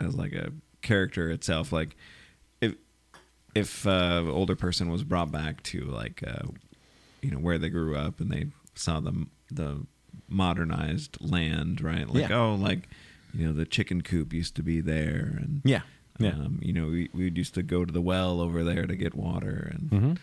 as 0.00 0.14
like 0.16 0.32
a 0.32 0.52
character 0.82 1.30
itself, 1.30 1.72
like 1.72 1.96
if 2.60 2.74
if 3.54 3.86
uh, 3.86 4.24
older 4.28 4.56
person 4.56 4.90
was 4.90 5.04
brought 5.04 5.30
back 5.32 5.62
to 5.64 5.84
like 5.84 6.22
uh, 6.26 6.48
you 7.22 7.30
know 7.30 7.38
where 7.38 7.58
they 7.58 7.68
grew 7.68 7.96
up 7.96 8.20
and 8.20 8.30
they 8.30 8.46
saw 8.74 9.00
the 9.00 9.26
the 9.50 9.86
modernized 10.28 11.18
land, 11.20 11.80
right? 11.80 12.08
Like 12.08 12.28
Yeah. 12.30 12.36
oh, 12.38 12.54
like 12.54 12.88
you 13.34 13.46
know 13.46 13.52
the 13.52 13.64
chicken 13.64 14.02
coop 14.02 14.32
used 14.32 14.54
to 14.56 14.62
be 14.62 14.80
there, 14.80 15.38
and 15.40 15.62
yeah 15.64 15.80
yeah 16.18 16.30
um, 16.32 16.58
you 16.62 16.72
know 16.72 16.86
we 16.88 17.08
we 17.14 17.30
used 17.30 17.54
to 17.54 17.62
go 17.62 17.84
to 17.84 17.92
the 17.92 18.00
well 18.02 18.40
over 18.40 18.62
there 18.64 18.86
to 18.86 18.96
get 18.96 19.14
water, 19.14 19.70
and 19.72 19.90
Mhm. 19.90 20.18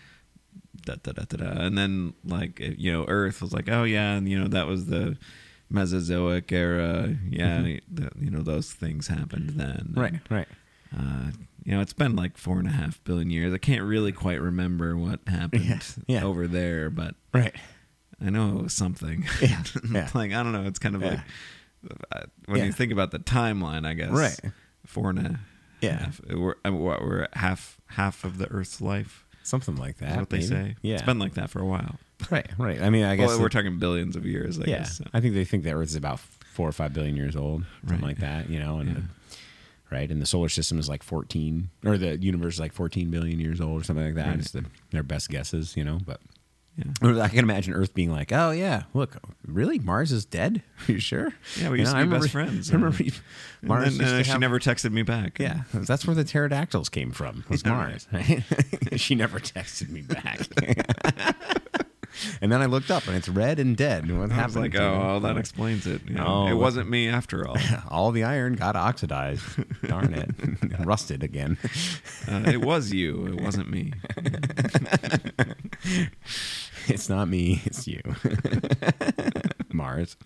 da 0.85 0.95
da 1.01 1.11
da 1.13 1.23
da 1.23 1.37
da. 1.37 1.61
And 1.61 1.77
then 1.77 2.13
like 2.25 2.59
you 2.59 2.91
know, 2.91 3.05
Earth 3.07 3.41
was 3.41 3.53
like, 3.53 3.69
oh 3.69 3.83
yeah, 3.83 4.13
and 4.15 4.27
you 4.29 4.39
know 4.39 4.47
that 4.47 4.67
was 4.67 4.85
the 4.87 5.17
Mesozoic 5.69 6.51
era. 6.51 7.15
Yeah, 7.29 7.61
the, 7.91 8.09
you 8.19 8.29
know 8.31 8.41
those 8.41 8.71
things 8.73 9.07
happened 9.07 9.51
then. 9.51 9.93
right 9.95 10.19
right 10.29 10.47
Uh, 10.97 11.31
you 11.65 11.73
know, 11.75 11.81
it's 11.81 11.93
been 11.93 12.15
like 12.15 12.37
four 12.37 12.57
and 12.57 12.67
a 12.67 12.71
half 12.71 13.03
billion 13.03 13.29
years. 13.29 13.53
I 13.53 13.57
can't 13.59 13.83
really 13.83 14.11
quite 14.11 14.41
remember 14.41 14.97
what 14.97 15.19
happened 15.27 15.65
Yeah, 15.65 15.79
yeah. 16.07 16.23
over 16.23 16.47
there, 16.47 16.89
but 16.89 17.15
right 17.33 17.55
I 18.21 18.29
know 18.31 18.57
it 18.57 18.63
was 18.63 18.73
something. 18.73 19.25
Yeah, 19.41 19.63
yeah. 19.91 20.09
like 20.15 20.31
I 20.33 20.41
don't 20.43 20.51
know. 20.51 20.63
It's 20.65 20.79
kind 20.79 20.95
of 20.95 21.01
like 21.03 21.19
uh, 22.11 22.21
when 22.47 22.65
you 22.65 22.71
think 22.71 22.91
about 22.91 23.11
the 23.11 23.19
timeline, 23.19 23.85
I 23.85 23.93
guess. 23.93 24.11
Right. 24.11 24.39
Four 24.85 25.11
and 25.11 25.19
a 25.19 25.39
Yeah. 25.81 25.99
half. 26.05 26.21
We're, 26.29 26.55
mean, 26.65 26.79
what, 26.79 27.01
we're 27.01 27.27
half 27.33 27.79
half 27.87 28.23
of 28.25 28.37
the 28.37 28.47
Earth's 28.51 28.81
life. 28.81 29.25
something 29.43 29.75
like 29.77 29.97
that 29.99 30.11
Is 30.11 30.17
what 30.17 30.29
they 30.29 30.41
say. 30.41 30.75
yeah 30.81 30.95
It's 30.95 31.03
been 31.03 31.19
like 31.19 31.35
that 31.35 31.49
for 31.49 31.59
a 31.61 31.65
while. 31.65 31.97
Right 32.29 32.47
right 32.57 32.81
i 32.81 32.89
mean 32.89 33.05
i 33.05 33.15
guess 33.15 33.29
well, 33.29 33.39
we're 33.41 33.49
talking 33.49 33.79
billions 33.79 34.15
of 34.15 34.25
years. 34.25 34.59
I 34.59 34.63
yeah, 34.65 34.77
guess. 34.79 34.97
so. 34.97 35.05
I 35.13 35.21
think 35.21 35.33
they 35.35 35.45
think 35.45 35.63
the 35.63 35.71
Earth 35.73 35.89
is 35.89 35.95
about 35.95 36.19
four 36.19 36.67
or 36.67 36.71
five 36.73 36.93
billion 36.93 37.15
years 37.15 37.35
old, 37.35 37.63
something 37.81 37.99
Right. 37.99 38.07
like 38.09 38.17
that. 38.17 38.49
You 38.49 38.59
know, 38.59 38.79
and 38.79 38.89
Yeah. 38.89 39.37
right, 39.91 40.09
and 40.11 40.21
the 40.21 40.25
solar 40.25 40.49
system 40.49 40.77
is 40.79 40.89
like 40.89 41.03
fourteen, 41.03 41.69
or 41.85 41.97
the 41.97 42.17
universe 42.17 42.55
is 42.55 42.59
like 42.59 42.73
fourteen 42.73 43.09
billion 43.09 43.39
years 43.39 43.61
old, 43.61 43.81
or 43.81 43.83
something 43.85 44.05
like 44.05 44.15
that. 44.15 44.27
Right. 44.27 44.39
It's 44.39 44.51
the, 44.51 44.65
their 44.91 45.03
best 45.03 45.29
guesses, 45.29 45.77
you 45.77 45.83
know. 45.85 45.99
But 46.05 46.19
Yeah. 46.77 47.21
I 47.23 47.29
can 47.29 47.39
imagine 47.39 47.73
Earth 47.73 47.93
being 47.93 48.11
like, 48.11 48.31
"Oh 48.33 48.51
yeah, 48.51 48.83
look, 48.93 49.15
really, 49.47 49.79
Mars 49.79 50.11
is 50.11 50.25
dead? 50.25 50.61
Are 50.87 50.91
you 50.93 50.99
sure? 50.99 51.31
Yeah, 51.57 51.69
we 51.69 51.77
You 51.77 51.83
used 51.83 51.93
know, 51.93 51.99
to 52.01 52.05
be 52.09 52.15
I 52.15 52.19
best 52.19 52.33
remember- 52.33 52.51
friends. 52.51 52.71
I 52.71 52.73
remember 52.75 52.97
And 53.03 53.21
Mars. 53.69 53.87
And 53.97 53.99
then, 54.05 54.15
uh, 54.19 54.23
she 54.23 54.31
have- 54.31 54.39
never 54.41 54.59
texted 54.59 54.91
me 54.91 55.03
back. 55.03 55.39
Yeah, 55.39 55.61
that's 55.73 56.05
where 56.05 56.15
the 56.15 56.23
pterodactyls 56.25 56.89
came 56.89 57.11
from. 57.11 57.43
Was 57.49 57.63
Yeah, 57.65 57.71
Mars? 57.71 58.07
she 58.97 59.15
never 59.15 59.39
texted 59.39 59.89
me 59.89 60.01
back. 60.01 60.39
and 62.41 62.51
then 62.51 62.61
I 62.61 62.65
looked 62.65 62.91
up, 62.91 63.07
and 63.07 63.15
it's 63.15 63.29
red 63.29 63.59
and 63.59 63.75
dead. 63.77 64.09
What 64.11 64.31
I 64.31 64.35
happened? 64.35 64.55
was 64.55 64.73
like, 64.73 64.75
oh, 64.75 64.97
well, 64.99 65.19
that 65.21 65.37
explains 65.37 65.85
it. 65.87 66.01
You 66.07 66.15
know, 66.15 66.25
Oh, 66.27 66.47
it 66.47 66.53
wasn't 66.53 66.89
me 66.89 67.07
after 67.07 67.47
all. 67.47 67.57
all 67.89 68.11
the 68.11 68.23
iron 68.23 68.55
got 68.55 68.75
oxidized. 68.75 69.43
Darn 69.87 70.13
it, 70.13 70.29
rusted 70.85 71.23
again. 71.23 71.57
Uh, 72.27 72.43
it 72.47 72.61
was 72.61 72.91
you. 72.93 73.27
It 73.27 73.41
wasn't 73.41 73.69
me. 73.69 73.93
It's 76.87 77.07
not 77.09 77.27
me. 77.27 77.61
It's 77.65 77.87
you, 77.87 78.01
Mars. 79.71 80.17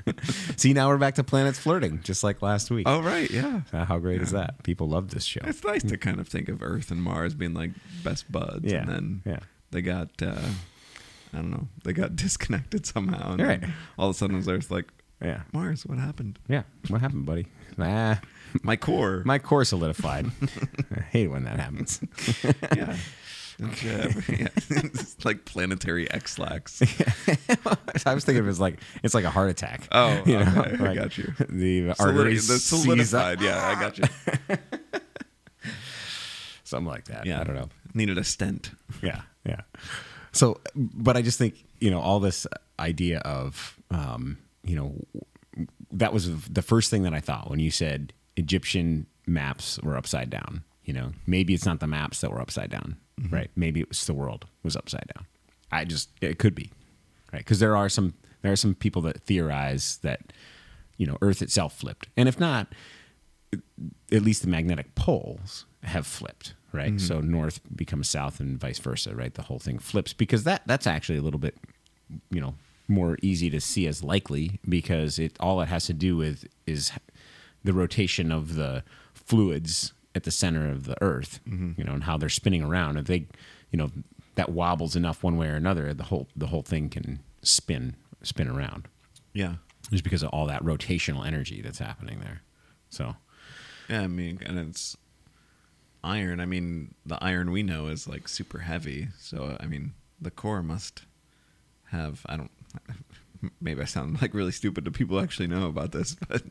See, 0.55 0.71
now 0.71 0.87
we're 0.87 0.97
back 0.97 1.15
to 1.15 1.23
planets 1.23 1.59
flirting, 1.59 1.99
just 2.03 2.23
like 2.23 2.41
last 2.41 2.71
week. 2.71 2.87
Oh, 2.87 3.01
right. 3.01 3.29
Yeah. 3.29 3.61
Uh, 3.73 3.83
how 3.85 3.97
great 3.99 4.21
is 4.21 4.31
that? 4.31 4.63
People 4.63 4.87
love 4.87 5.09
this 5.09 5.25
show. 5.25 5.41
It's 5.43 5.63
nice 5.63 5.83
to 5.83 5.97
kind 5.97 6.19
of 6.21 6.27
think 6.29 6.47
of 6.47 6.63
Earth 6.63 6.89
and 6.89 7.03
Mars 7.03 7.33
being 7.33 7.53
like 7.53 7.71
best 8.03 8.31
buds. 8.31 8.71
Yeah, 8.71 8.79
And 8.81 8.89
then 8.89 9.21
yeah. 9.25 9.39
they 9.71 9.81
got, 9.81 10.09
uh, 10.21 10.39
I 11.33 11.37
don't 11.37 11.51
know, 11.51 11.67
they 11.83 11.93
got 11.93 12.15
disconnected 12.25 12.85
somehow. 12.85 13.31
And 13.31 13.39
then 13.39 13.47
Right. 13.47 13.63
all 13.97 14.09
of 14.09 14.15
a 14.15 14.17
sudden, 14.17 14.37
Earth's 14.47 14.69
like, 14.71 14.85
Yeah, 15.21 15.41
Mars, 15.51 15.85
what 15.85 15.97
happened? 15.97 16.39
yeah. 16.47 16.63
What 16.89 17.01
happened, 17.01 17.25
buddy? 17.25 17.47
Ah, 17.79 18.19
My 18.63 18.75
core. 18.75 19.23
my 19.25 19.39
core 19.39 19.65
solidified. 19.65 20.27
I 20.95 21.01
hate 21.01 21.27
when 21.29 21.43
that 21.45 21.59
happens. 21.59 21.99
yeah. 22.75 22.95
It's, 23.59 23.85
uh, 23.85 24.11
yeah. 24.29 24.47
it's 24.69 25.23
like 25.25 25.45
planetary 25.45 26.09
Ex-Lax. 26.11 26.81
I 28.05 28.13
was 28.15 28.25
thinking 28.25 28.39
of 28.41 28.47
it 28.47 28.49
as 28.49 28.59
like 28.59 28.79
it's 29.03 29.13
like 29.13 29.25
a 29.25 29.29
heart 29.29 29.49
attack. 29.51 29.87
Oh, 29.91 30.21
You 30.25 30.39
know, 30.39 30.53
okay. 30.67 30.85
I 30.87 30.95
got 30.95 31.17
you. 31.19 31.33
The 31.49 31.89
Solidi- 31.89 31.95
arteries 31.99 32.47
the 32.47 32.57
seize 32.57 32.79
up. 32.79 32.83
solidified. 32.83 33.41
Yeah, 33.41 33.75
I 33.75 33.79
got 33.79 33.97
you. 33.99 34.05
something 36.63 36.87
like 36.87 37.05
that. 37.05 37.25
Yeah, 37.25 37.41
I 37.41 37.43
don't 37.43 37.55
know. 37.55 37.69
Needed 37.93 38.17
a 38.17 38.23
stent. 38.23 38.71
Yeah, 39.01 39.21
yeah. 39.45 39.61
So, 40.33 40.59
but 40.75 41.15
I 41.15 41.21
just 41.21 41.37
think 41.37 41.63
you 41.79 41.91
know 41.91 41.99
all 41.99 42.19
this 42.19 42.45
idea 42.79 43.19
of 43.19 43.79
um, 43.91 44.37
you 44.63 44.75
know 44.75 44.95
that 45.91 46.13
was 46.13 46.47
the 46.47 46.61
first 46.61 46.89
thing 46.89 47.03
that 47.03 47.13
I 47.13 47.19
thought 47.19 47.49
when 47.49 47.59
you 47.59 47.71
said 47.71 48.13
Egyptian 48.35 49.05
maps 49.27 49.79
were 49.81 49.95
upside 49.95 50.29
down. 50.29 50.63
You 50.83 50.93
know, 50.93 51.11
maybe 51.25 51.53
it's 51.53 51.65
not 51.65 51.79
the 51.79 51.87
maps 51.87 52.21
that 52.21 52.31
were 52.31 52.41
upside 52.41 52.69
down, 52.69 52.97
right? 53.29 53.49
Maybe 53.55 53.79
it 53.79 53.89
was 53.89 54.05
the 54.05 54.13
world 54.13 54.45
was 54.63 54.75
upside 54.75 55.09
down. 55.15 55.25
I 55.71 55.85
just 55.85 56.09
it 56.19 56.39
could 56.39 56.55
be, 56.55 56.71
right? 57.31 57.39
Because 57.39 57.59
there 57.59 57.77
are 57.77 57.87
some 57.87 58.15
there 58.41 58.51
are 58.51 58.57
some 58.57 58.75
people 58.75 59.01
that 59.03 59.21
theorize 59.21 59.99
that 60.01 60.33
you 60.97 61.05
know 61.05 61.17
Earth 61.21 61.41
itself 61.41 61.77
flipped, 61.77 62.07
and 62.17 62.27
if 62.27 62.39
not, 62.39 62.67
at 64.11 64.21
least 64.23 64.41
the 64.41 64.49
magnetic 64.49 64.93
poles 64.95 65.65
have 65.83 66.05
flipped, 66.05 66.53
right? 66.73 66.89
Mm-hmm. 66.95 66.97
So 67.05 67.21
north 67.21 67.61
becomes 67.75 68.09
south 68.09 68.39
and 68.39 68.59
vice 68.59 68.79
versa, 68.79 69.15
right? 69.15 69.33
The 69.33 69.43
whole 69.43 69.59
thing 69.59 69.79
flips 69.79 70.13
because 70.13 70.43
that 70.43 70.63
that's 70.65 70.87
actually 70.87 71.19
a 71.19 71.21
little 71.21 71.39
bit, 71.39 71.55
you 72.29 72.41
know, 72.41 72.55
more 72.87 73.17
easy 73.21 73.49
to 73.49 73.61
see 73.61 73.87
as 73.87 74.03
likely 74.03 74.59
because 74.67 75.19
it 75.19 75.37
all 75.39 75.61
it 75.61 75.67
has 75.67 75.85
to 75.85 75.93
do 75.93 76.17
with 76.17 76.45
is 76.67 76.91
the 77.63 77.73
rotation 77.73 78.31
of 78.31 78.55
the 78.55 78.83
fluids 79.13 79.93
at 80.15 80.23
the 80.23 80.31
center 80.31 80.69
of 80.69 80.85
the 80.85 81.01
Earth, 81.01 81.39
mm-hmm. 81.47 81.71
you 81.77 81.83
know, 81.83 81.93
and 81.93 82.03
how 82.03 82.17
they're 82.17 82.29
spinning 82.29 82.63
around. 82.63 82.97
If 82.97 83.05
they, 83.05 83.27
you 83.71 83.77
know, 83.77 83.89
that 84.35 84.49
wobbles 84.49 84.95
enough 84.95 85.23
one 85.23 85.37
way 85.37 85.47
or 85.47 85.55
another, 85.55 85.93
the 85.93 86.03
whole 86.03 86.27
the 86.35 86.47
whole 86.47 86.61
thing 86.63 86.89
can 86.89 87.19
spin 87.41 87.95
spin 88.21 88.47
around 88.47 88.87
Yeah. 89.33 89.55
just 89.91 90.03
because 90.03 90.23
of 90.23 90.29
all 90.29 90.45
that 90.47 90.63
rotational 90.63 91.25
energy 91.25 91.61
that's 91.61 91.79
happening 91.79 92.19
there. 92.19 92.41
So. 92.89 93.15
Yeah, 93.89 94.01
I 94.03 94.07
mean, 94.07 94.39
and 94.45 94.57
it's 94.57 94.95
iron. 96.03 96.39
I 96.39 96.45
mean, 96.45 96.93
the 97.05 97.17
iron 97.23 97.51
we 97.51 97.63
know 97.63 97.87
is 97.87 98.07
like 98.07 98.27
super 98.27 98.59
heavy. 98.59 99.09
So, 99.19 99.57
I 99.59 99.65
mean, 99.65 99.93
the 100.21 100.31
core 100.31 100.61
must 100.63 101.03
have. 101.91 102.21
I 102.27 102.37
don't. 102.37 102.51
Maybe 103.59 103.81
I 103.81 103.85
sound 103.85 104.21
like 104.21 104.33
really 104.33 104.53
stupid 104.53 104.85
to 104.85 104.91
people 104.91 105.17
who 105.17 105.23
actually 105.23 105.47
know 105.47 105.67
about 105.67 105.91
this, 105.91 106.15
but 106.29 106.41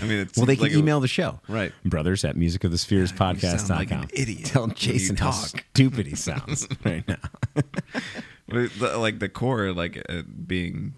I 0.00 0.04
mean, 0.04 0.18
it's 0.18 0.36
Well, 0.36 0.46
they 0.46 0.56
can 0.56 0.64
like 0.64 0.72
a- 0.72 0.78
email 0.78 0.98
the 0.98 1.06
show. 1.06 1.38
Right. 1.46 1.72
Brothers 1.84 2.24
at 2.24 2.36
music 2.36 2.64
of 2.64 2.72
the 2.72 2.78
spheres 2.78 3.12
You 3.12 3.16
sound 3.18 3.38
podcast.com. 3.38 3.76
like 3.78 3.90
an 3.92 4.08
idiot 4.12 4.46
Tell 4.46 4.66
Jason 4.66 5.14
how 5.16 5.30
talk. 5.30 5.64
stupid 5.72 6.06
he 6.08 6.16
sounds 6.16 6.66
right 6.84 7.06
now. 7.06 7.18
But 8.48 8.72
the- 8.80 8.98
like 8.98 9.20
the 9.20 9.28
core, 9.28 9.72
like 9.72 10.04
uh, 10.08 10.22
being, 10.44 10.94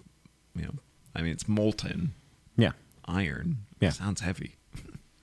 you 0.55 0.63
know, 0.65 0.75
I 1.15 1.21
mean, 1.21 1.33
it's 1.33 1.47
molten 1.47 2.15
Yeah. 2.57 2.73
iron. 3.07 3.59
Yeah. 3.79 3.91
sounds 3.91 4.23
heavy. 4.23 4.55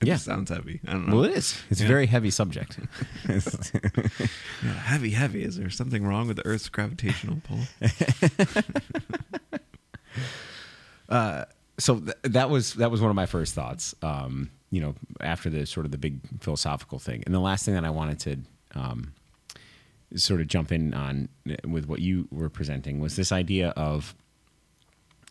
It 0.04 0.08
Yeah. 0.08 0.14
just 0.14 0.26
sounds 0.26 0.50
heavy. 0.50 0.80
I 0.86 0.92
don't 0.92 1.08
know. 1.08 1.16
Well, 1.16 1.24
it 1.24 1.32
is. 1.36 1.60
It's 1.70 1.80
a 1.80 1.86
very 1.86 2.06
heavy 2.06 2.30
subject. 2.30 2.78
Yeah, 3.28 4.72
heavy, 4.72 5.10
heavy. 5.10 5.42
Is 5.44 5.56
there 5.56 5.68
something 5.70 6.06
wrong 6.06 6.26
with 6.28 6.36
the 6.36 6.46
Earth's 6.46 6.68
gravitational 6.70 7.40
pull? 7.44 7.60
so 11.78 12.00
th- 12.00 12.16
that 12.22 12.50
was 12.50 12.74
that 12.74 12.90
was 12.90 13.00
one 13.00 13.10
of 13.10 13.16
my 13.16 13.26
first 13.26 13.54
thoughts. 13.54 13.94
Um, 14.02 14.50
you 14.70 14.80
know, 14.80 14.94
after 15.20 15.50
the 15.50 15.66
sort 15.66 15.86
of 15.86 15.92
the 15.92 15.98
big 15.98 16.20
philosophical 16.40 16.98
thing, 16.98 17.22
and 17.26 17.34
the 17.34 17.40
last 17.40 17.64
thing 17.64 17.74
that 17.74 17.84
I 17.84 17.90
wanted 17.90 18.18
to 18.20 18.36
um, 18.80 19.12
sort 20.16 20.40
of 20.40 20.48
jump 20.48 20.72
in 20.72 20.94
on 20.94 21.28
uh, 21.48 21.54
with 21.68 21.86
what 21.86 22.00
you 22.00 22.28
were 22.30 22.48
presenting 22.48 23.00
was 23.00 23.16
this 23.16 23.32
idea 23.32 23.70
of 23.70 24.14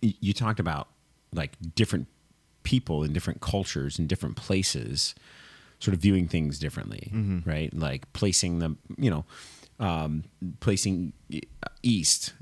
y- 0.02 0.14
you 0.20 0.34
talked 0.34 0.60
about 0.60 0.88
like 1.34 1.54
different 1.76 2.08
people 2.64 3.04
in 3.04 3.14
different 3.14 3.42
cultures 3.42 4.00
in 4.00 4.08
different 4.08 4.36
places 4.36 5.14
sort 5.80 5.94
of 5.94 6.00
viewing 6.02 6.28
things 6.28 6.60
differently 6.60 7.10
right? 7.46 7.74
Like 7.74 8.12
placing 8.14 8.60
them 8.60 8.78
you 8.98 9.10
know 9.10 9.26
um, 9.80 10.24
placing 10.60 11.14
e- 11.30 11.42
east 11.82 12.34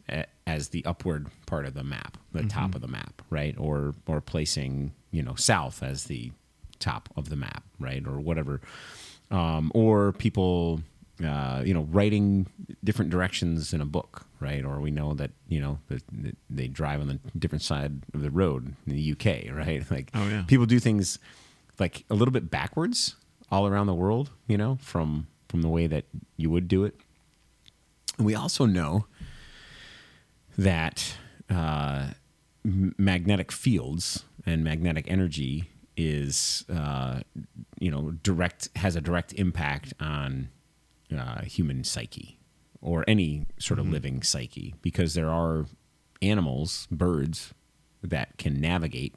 as 0.46 0.70
the 0.70 0.86
upward 0.86 1.28
part 1.48 1.66
of 1.66 1.74
the 1.74 1.84
map 1.84 2.18
the 2.34 2.44
top 2.50 2.76
of 2.76 2.82
the 2.82 2.88
map 2.88 3.22
right? 3.30 3.56
Or 3.58 3.96
or 4.08 4.22
placing 4.22 4.94
you 5.12 5.24
know 5.24 5.36
south 5.36 5.82
as 5.82 6.06
the 6.06 6.32
top 6.80 7.10
of 7.16 7.30
the 7.30 7.36
map 7.36 7.64
right? 7.80 8.06
Or 8.06 8.20
whatever. 8.20 8.62
Um, 9.32 9.72
or 9.74 10.12
people 10.14 10.82
uh, 11.26 11.64
you 11.66 11.74
know 11.74 11.88
writing 11.92 12.48
different 12.84 13.10
directions 13.12 13.74
in 13.74 13.82
a 13.82 13.86
book 13.86 14.26
right? 14.42 14.66
Or 14.66 14.80
we 14.82 14.92
know 14.92 15.14
that 15.14 15.32
you 15.48 15.62
know 15.62 15.80
that, 15.88 16.04
they 16.50 16.68
drive 16.68 17.00
on 17.02 17.08
the 17.08 17.20
different 17.38 17.62
side 17.62 18.02
of 18.14 18.22
the 18.22 18.32
road 18.32 18.76
in 18.88 18.96
the 18.96 19.12
uk 19.12 19.26
right? 19.56 19.90
Like 19.90 20.10
Oh, 20.14 20.28
yeah. 20.28 20.44
people 20.48 20.66
do 20.66 20.80
things 20.80 21.20
like 21.80 22.04
a 22.10 22.14
little 22.16 22.32
bit 22.34 22.50
backwards 22.52 23.16
all 23.52 23.68
around 23.68 23.88
the 23.88 23.94
world 23.94 24.32
you 24.48 24.58
know 24.58 24.78
from 24.82 25.28
from 25.50 25.62
the 25.62 25.68
way 25.70 25.86
that 25.88 26.06
you 26.38 26.50
would 26.50 26.68
do 26.68 26.84
it. 26.86 26.96
And 28.18 28.26
we 28.26 28.36
also 28.36 28.66
know 28.66 29.06
that 30.58 31.16
uh, 31.50 32.12
magnetic 32.64 33.52
fields 33.52 34.24
and 34.46 34.64
magnetic 34.64 35.06
energy 35.10 35.70
is 35.98 36.66
uh, 36.74 37.22
you 37.80 37.92
know 37.92 38.12
direct 38.24 38.70
has 38.78 38.96
a 38.96 39.02
direct 39.02 39.34
impact 39.34 39.94
on 40.00 40.50
uh, 41.18 41.42
human 41.44 41.84
psyche 41.84 42.38
or 42.82 43.04
any 43.08 43.46
sort 43.60 43.80
of 43.80 43.86
mm-hmm. 43.86 43.94
living 43.94 44.24
psyche 44.24 44.74
because 44.82 45.14
there 45.14 45.30
are 45.30 45.66
animals 46.22 46.88
birds 46.92 47.54
that 48.04 48.38
can 48.38 48.60
navigate 48.60 49.16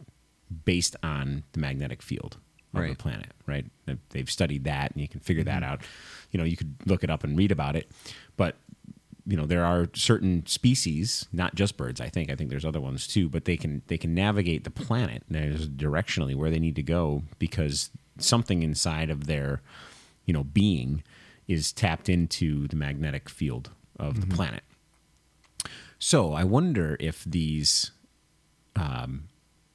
based 0.64 0.94
on 1.02 1.42
the 1.52 1.60
magnetic 1.60 2.02
field 2.02 2.36
of 2.74 2.82
the 2.88 2.94
planet 2.96 3.28
right? 3.46 3.66
They've 4.10 4.28
studied 4.28 4.64
that 4.64 4.90
and 4.92 5.00
you 5.00 5.06
can 5.06 5.20
figure 5.20 5.44
that 5.44 5.62
mm-hmm. 5.62 5.72
out. 5.72 5.80
You 6.32 6.38
know 6.38 6.44
you 6.44 6.56
could 6.56 6.74
look 6.86 7.04
it 7.04 7.10
up 7.10 7.24
and 7.24 7.38
read 7.38 7.52
about 7.52 7.76
it 7.76 7.90
but 8.36 8.56
you 9.26 9.36
know 9.36 9.46
there 9.46 9.64
are 9.64 9.88
certain 9.94 10.44
species 10.46 11.26
not 11.32 11.54
just 11.54 11.76
birds 11.76 12.00
i 12.00 12.08
think 12.08 12.30
i 12.30 12.34
think 12.34 12.50
there's 12.50 12.64
other 12.64 12.80
ones 12.80 13.06
too 13.06 13.28
but 13.28 13.44
they 13.44 13.56
can 13.56 13.82
they 13.86 13.96
can 13.96 14.14
navigate 14.14 14.64
the 14.64 14.70
planet 14.70 15.22
there's 15.28 15.68
directionally 15.68 16.34
where 16.34 16.50
they 16.50 16.58
need 16.58 16.76
to 16.76 16.82
go 16.82 17.22
because 17.38 17.90
something 18.18 18.62
inside 18.62 19.10
of 19.10 19.26
their 19.26 19.60
you 20.24 20.34
know 20.34 20.44
being 20.44 21.02
is 21.46 21.72
tapped 21.72 22.08
into 22.08 22.66
the 22.68 22.76
magnetic 22.76 23.28
field 23.28 23.70
of 23.98 24.20
the 24.20 24.34
planet. 24.34 24.62
So 25.98 26.32
i 26.34 26.44
wonder 26.44 26.96
if 27.00 27.24
these 27.24 27.92
um, 28.76 29.28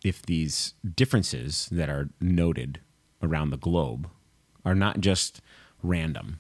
if 0.04 0.22
these 0.22 0.74
differences 0.96 1.68
that 1.72 1.90
are 1.90 2.10
noted 2.22 2.80
around 3.22 3.50
the 3.50 3.58
globe 3.58 4.10
are 4.66 4.76
not 4.76 5.00
just 5.00 5.42
random, 5.82 6.40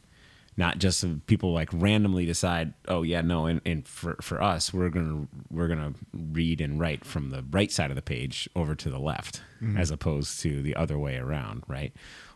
not 0.58 0.78
just 0.78 1.26
people 1.26 1.54
like 1.54 1.70
randomly 1.72 2.26
decide, 2.26 2.74
oh 2.88 3.02
yeah, 3.02 3.22
no, 3.22 3.46
and, 3.46 3.62
and 3.66 3.88
for, 3.88 4.18
for 4.22 4.42
us, 4.42 4.74
we're 4.74 4.90
gonna 4.90 5.28
we're 5.50 5.68
gonna 5.68 5.94
read 6.14 6.60
and 6.62 6.80
write 6.80 7.06
from 7.06 7.30
the 7.30 7.44
right 7.50 7.72
side 7.72 7.90
of 7.90 7.96
the 7.96 8.02
page 8.02 8.50
over 8.56 8.76
to 8.76 8.90
the 8.90 9.00
left, 9.00 9.42
as 9.78 9.90
opposed 9.92 10.42
to 10.42 10.62
the 10.62 10.76
other 10.76 11.00
way 11.00 11.16
around, 11.18 11.64
right? 11.68 11.94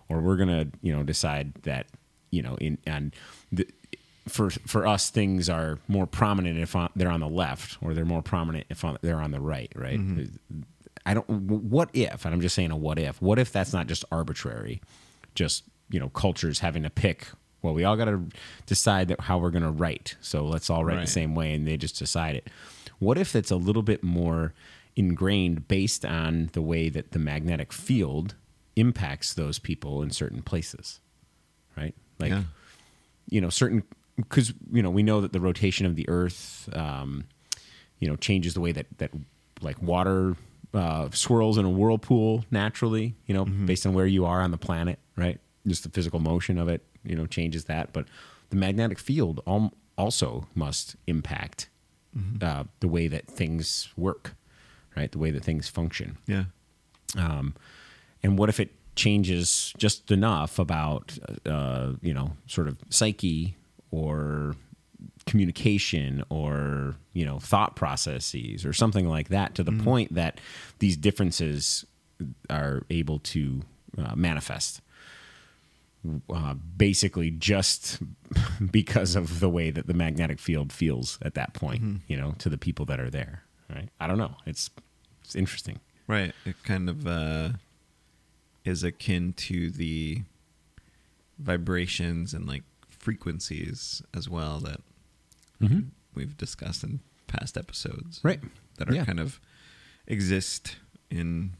Or 0.09 0.21
we're 0.21 0.37
gonna 0.37 0.67
you 0.81 0.95
know 0.95 1.03
decide 1.03 1.53
that 1.63 1.87
you 2.35 2.41
know 2.41 2.55
in 2.65 2.77
and 2.85 3.13
the, 3.51 3.65
for 4.27 4.49
for 4.49 4.81
us 4.87 5.09
things 5.09 5.49
are 5.49 5.79
more 5.87 6.07
prominent 6.07 6.57
if 6.59 6.75
on, 6.75 6.89
they're 6.95 7.11
on 7.17 7.19
the 7.19 7.27
left 7.43 7.77
or 7.81 7.93
they're 7.93 8.05
more 8.15 8.21
prominent 8.21 8.65
if 8.69 8.83
on, 8.85 8.97
they're 9.01 9.21
on 9.21 9.31
the 9.31 9.41
right 9.41 9.71
right? 9.75 9.99
Mm-hmm. 9.99 10.61
I 11.05 11.13
don't 11.13 11.29
what 11.29 11.89
if 11.93 12.23
and 12.25 12.33
i'm 12.33 12.39
just 12.41 12.55
saying 12.55 12.71
a 12.71 12.77
what 12.77 12.97
if 12.97 13.21
what 13.21 13.37
if 13.37 13.51
that's 13.51 13.73
not 13.73 13.87
just 13.87 14.05
arbitrary 14.11 14.81
just 15.35 15.63
you 15.89 15.99
know 15.99 16.09
cultures 16.09 16.59
having 16.59 16.83
to 16.83 16.89
pick 16.89 17.27
well 17.61 17.73
we 17.73 17.83
all 17.83 17.97
got 17.97 18.05
to 18.05 18.23
decide 18.65 19.09
that 19.09 19.19
how 19.27 19.37
we're 19.37 19.49
going 19.57 19.63
to 19.63 19.71
write 19.71 20.15
so 20.21 20.45
let's 20.45 20.69
all 20.69 20.85
write 20.85 20.95
Right. 20.95 21.05
the 21.05 21.11
same 21.11 21.35
way 21.35 21.53
and 21.53 21.67
they 21.67 21.75
just 21.77 21.99
decide 21.99 22.35
it. 22.37 22.47
What 22.99 23.17
if 23.17 23.35
it's 23.35 23.51
a 23.51 23.57
little 23.57 23.81
bit 23.83 24.01
more 24.03 24.53
ingrained 24.95 25.67
based 25.67 26.05
on 26.05 26.49
the 26.53 26.61
way 26.61 26.87
that 26.87 27.11
the 27.11 27.19
magnetic 27.19 27.73
field 27.73 28.35
impacts 28.77 29.33
those 29.33 29.59
people 29.59 30.01
in 30.03 30.09
certain 30.11 30.41
places 30.41 30.99
right 31.75 31.95
like 32.23 32.31
Yeah. 32.31 32.43
you 33.29 33.41
know 33.41 33.49
certain 33.49 33.83
because 34.15 34.47
you 34.71 34.81
know 34.83 34.89
we 34.97 35.03
know 35.09 35.19
that 35.21 35.31
the 35.33 35.39
rotation 35.49 35.85
of 35.89 35.95
the 35.95 36.05
earth 36.09 36.69
um, 36.83 37.09
you 37.99 38.07
know 38.09 38.15
changes 38.27 38.53
the 38.53 38.61
way 38.65 38.71
that 38.71 38.85
that 38.99 39.11
like 39.61 39.81
water 39.81 40.35
uh, 40.73 41.07
swirls 41.11 41.57
in 41.59 41.65
a 41.65 41.69
whirlpool 41.79 42.43
naturally 42.51 43.13
you 43.27 43.33
know 43.35 43.45
based 43.45 43.85
on 43.87 43.93
where 43.93 44.07
you 44.07 44.25
are 44.25 44.41
on 44.45 44.51
the 44.51 44.57
planet 44.67 44.97
right? 45.15 45.39
Just 45.67 45.83
the 45.83 45.89
physical 45.89 46.19
motion 46.19 46.57
of 46.57 46.67
it 46.67 46.81
you 47.03 47.15
know 47.15 47.25
changes 47.27 47.65
that. 47.65 47.85
But 47.93 48.05
the 48.49 48.55
magnetic 48.65 48.99
field 48.99 49.41
al- 49.47 49.73
also 49.97 50.47
must 50.55 50.95
impact 51.07 51.69
uh, 52.41 52.63
the 52.79 52.87
way 52.87 53.07
that 53.07 53.25
things 53.27 53.89
work 53.97 54.35
right? 54.97 55.11
The 55.11 55.17
way 55.19 55.31
that 55.31 55.43
things 55.43 55.67
function. 55.69 56.17
Yeah. 56.27 56.45
um, 57.17 57.55
and 58.23 58.37
what 58.37 58.49
if 58.49 58.59
it 58.59 58.69
changes 58.95 59.73
just 59.77 60.11
enough 60.11 60.59
about 60.59 61.17
uh, 61.45 61.93
you 62.01 62.13
know 62.13 62.33
sort 62.47 62.67
of 62.67 62.77
psyche 62.89 63.55
or 63.91 64.55
communication 65.25 66.23
or 66.29 66.95
you 67.13 67.25
know 67.25 67.39
thought 67.39 67.75
processes 67.75 68.65
or 68.65 68.73
something 68.73 69.07
like 69.07 69.29
that 69.29 69.55
to 69.55 69.63
the 69.63 69.71
point 69.71 70.13
that 70.13 70.39
these 70.79 70.97
differences 70.97 71.85
are 72.49 72.83
able 72.89 73.19
to 73.19 73.61
uh, 73.97 74.15
manifest 74.15 74.81
uh, 76.29 76.53
basically 76.53 77.31
just 77.31 77.99
because 78.71 79.15
of 79.15 79.39
the 79.39 79.49
way 79.49 79.71
that 79.71 79.87
the 79.87 79.93
magnetic 79.93 80.39
field 80.39 80.71
feels 80.71 81.17
at 81.21 81.33
that 81.35 81.53
point, 81.53 82.01
you 82.07 82.17
know, 82.17 82.33
to 82.39 82.49
the 82.49 82.57
people 82.57 82.85
that 82.85 82.99
are 82.99 83.09
there. 83.09 83.43
Right? 83.69 83.89
I 83.99 84.07
don't 84.07 84.17
know. 84.17 84.35
It's 84.45 84.69
it's 85.23 85.35
interesting. 85.35 85.79
Right. 86.07 86.33
It 86.45 86.55
kind 86.63 86.89
of 86.89 87.07
uh, 87.07 87.49
is 88.65 88.83
akin 88.83 89.33
to 89.33 89.69
the 89.69 90.21
vibrations 91.39 92.33
and 92.33 92.47
like 92.47 92.63
frequencies 92.89 94.01
as 94.13 94.29
well 94.29 94.59
that 94.59 94.79
Mhm. 95.61 95.89
we've 96.13 96.37
discussed 96.37 96.83
in 96.83 96.99
past 97.27 97.57
episodes. 97.57 98.21
Right. 98.23 98.41
That 98.77 98.89
are 98.89 98.95
Yeah. 98.95 99.05
kind 99.05 99.19
of 99.19 99.39
exist 100.07 100.77
in, 101.09 101.53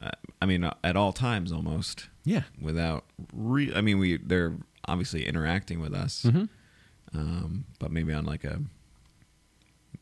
uh, 0.00 0.10
I 0.42 0.46
mean, 0.46 0.64
uh, 0.64 0.74
at 0.82 0.96
all 0.96 1.12
times 1.12 1.52
almost 1.52 2.08
Yeah. 2.24 2.44
without 2.60 3.04
re. 3.32 3.72
I 3.74 3.80
mean, 3.80 3.98
we 3.98 4.16
they're 4.18 4.56
obviously 4.86 5.26
interacting 5.26 5.80
with 5.80 5.94
us, 5.94 6.22
Mhm. 6.24 6.48
um, 7.12 7.64
but 7.78 7.90
maybe 7.90 8.12
on 8.12 8.24
like 8.24 8.44
a 8.44 8.62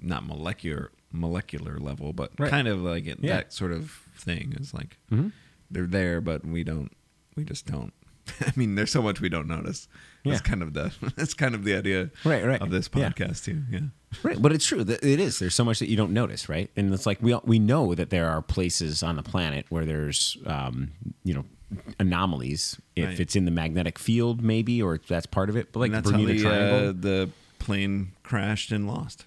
not 0.01 0.27
molecular 0.27 0.91
molecular 1.15 1.79
level, 1.79 2.13
but 2.15 2.33
Right. 2.41 2.51
kind 2.51 2.67
of 2.67 2.81
like 2.81 3.05
it, 3.07 3.19
Yeah. 3.21 3.37
that 3.37 3.53
sort 3.53 3.71
of 3.71 3.91
thing 4.17 4.55
is 4.55 4.73
like 4.73 4.97
Mhm. 5.11 5.31
They're 5.73 5.87
there, 5.87 6.21
but 6.21 6.45
we 6.45 6.65
don't. 6.65 6.91
We 7.37 7.45
just 7.45 7.67
don't. 7.67 7.93
I 8.41 8.53
mean, 8.57 8.75
there's 8.77 8.91
so 8.93 9.03
much 9.03 9.21
we 9.21 9.29
don't 9.29 9.49
notice. 9.49 9.89
Yeah. 10.23 10.33
That's 10.33 10.43
kind 10.43 10.63
of 10.63 10.75
the 10.75 10.93
that's 11.17 11.35
kind 11.35 11.55
of 11.55 11.65
the 11.65 11.75
idea 11.75 12.11
Right, 12.25 12.45
right. 12.45 12.61
of 12.63 12.71
this 12.71 12.89
Yeah. 12.95 13.11
podcast 13.11 13.45
too. 13.45 13.63
Yeah. 13.71 13.81
Right, 14.23 14.41
but 14.41 14.53
it's 14.53 14.67
true. 14.67 14.85
that 14.85 15.03
It 15.03 15.19
is. 15.21 15.39
There's 15.39 15.55
so 15.55 15.65
much 15.65 15.79
that 15.79 15.89
you 15.89 15.97
don't 15.97 16.13
notice, 16.13 16.47
right? 16.49 16.71
And 16.77 16.93
it's 16.93 17.07
like 17.07 17.23
we 17.23 17.33
all- 17.33 17.43
we 17.47 17.59
know 17.59 17.95
that 17.95 18.11
there 18.11 18.29
are 18.29 18.43
places 18.43 19.03
on 19.03 19.17
the 19.17 19.23
planet 19.23 19.65
where 19.71 19.87
there's, 19.87 20.37
um, 20.45 20.91
you 21.25 21.33
know, 21.33 21.47
anomalies. 21.99 22.79
If 22.95 23.07
Right. 23.09 23.21
it's 23.21 23.35
in 23.35 23.47
the 23.47 23.51
magnetic 23.51 23.99
field, 23.99 24.43
maybe, 24.43 24.83
or 24.83 25.01
that's 25.09 25.25
part 25.25 25.49
of 25.49 25.57
it. 25.57 25.73
But 25.73 25.81
like 25.81 25.87
and 25.89 25.95
that's 25.95 26.11
how 26.11 26.17
Bermuda 26.19 26.35
the, 26.35 26.43
Triangle. 26.43 26.89
uh, 26.89 26.93
the 26.93 27.31
plane 27.59 28.13
crashed 28.23 28.71
and 28.71 28.87
lost. 28.87 29.25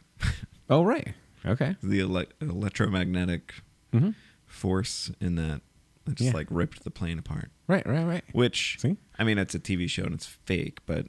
oh, 0.70 0.84
right. 0.84 1.16
Okay. 1.48 1.76
the 1.82 2.02
ele- 2.02 2.26
electromagnetic 2.42 3.56
Mhm. 3.94 4.14
force 4.46 5.12
in 5.20 5.36
that 5.36 5.62
it 6.08 6.16
just 6.16 6.28
Yeah. 6.32 6.34
like 6.34 6.48
ripped 6.50 6.84
the 6.84 6.92
plane 6.92 7.20
apart. 7.20 7.52
Right. 7.68 7.86
Right. 7.86 8.04
Right. 8.06 8.24
Which 8.32 8.78
See? 8.80 8.98
I 9.18 9.24
mean, 9.24 9.38
it's 9.38 9.56
a 9.56 9.60
TV 9.60 9.88
show 9.90 10.04
and 10.04 10.14
it's 10.14 10.26
fake, 10.26 10.80
but 10.86 11.08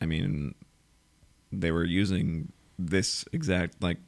I 0.00 0.06
mean, 0.06 0.54
they 1.52 1.70
were 1.70 1.84
using 1.84 2.52
this 2.78 3.24
exact 3.32 3.82
like 3.82 3.98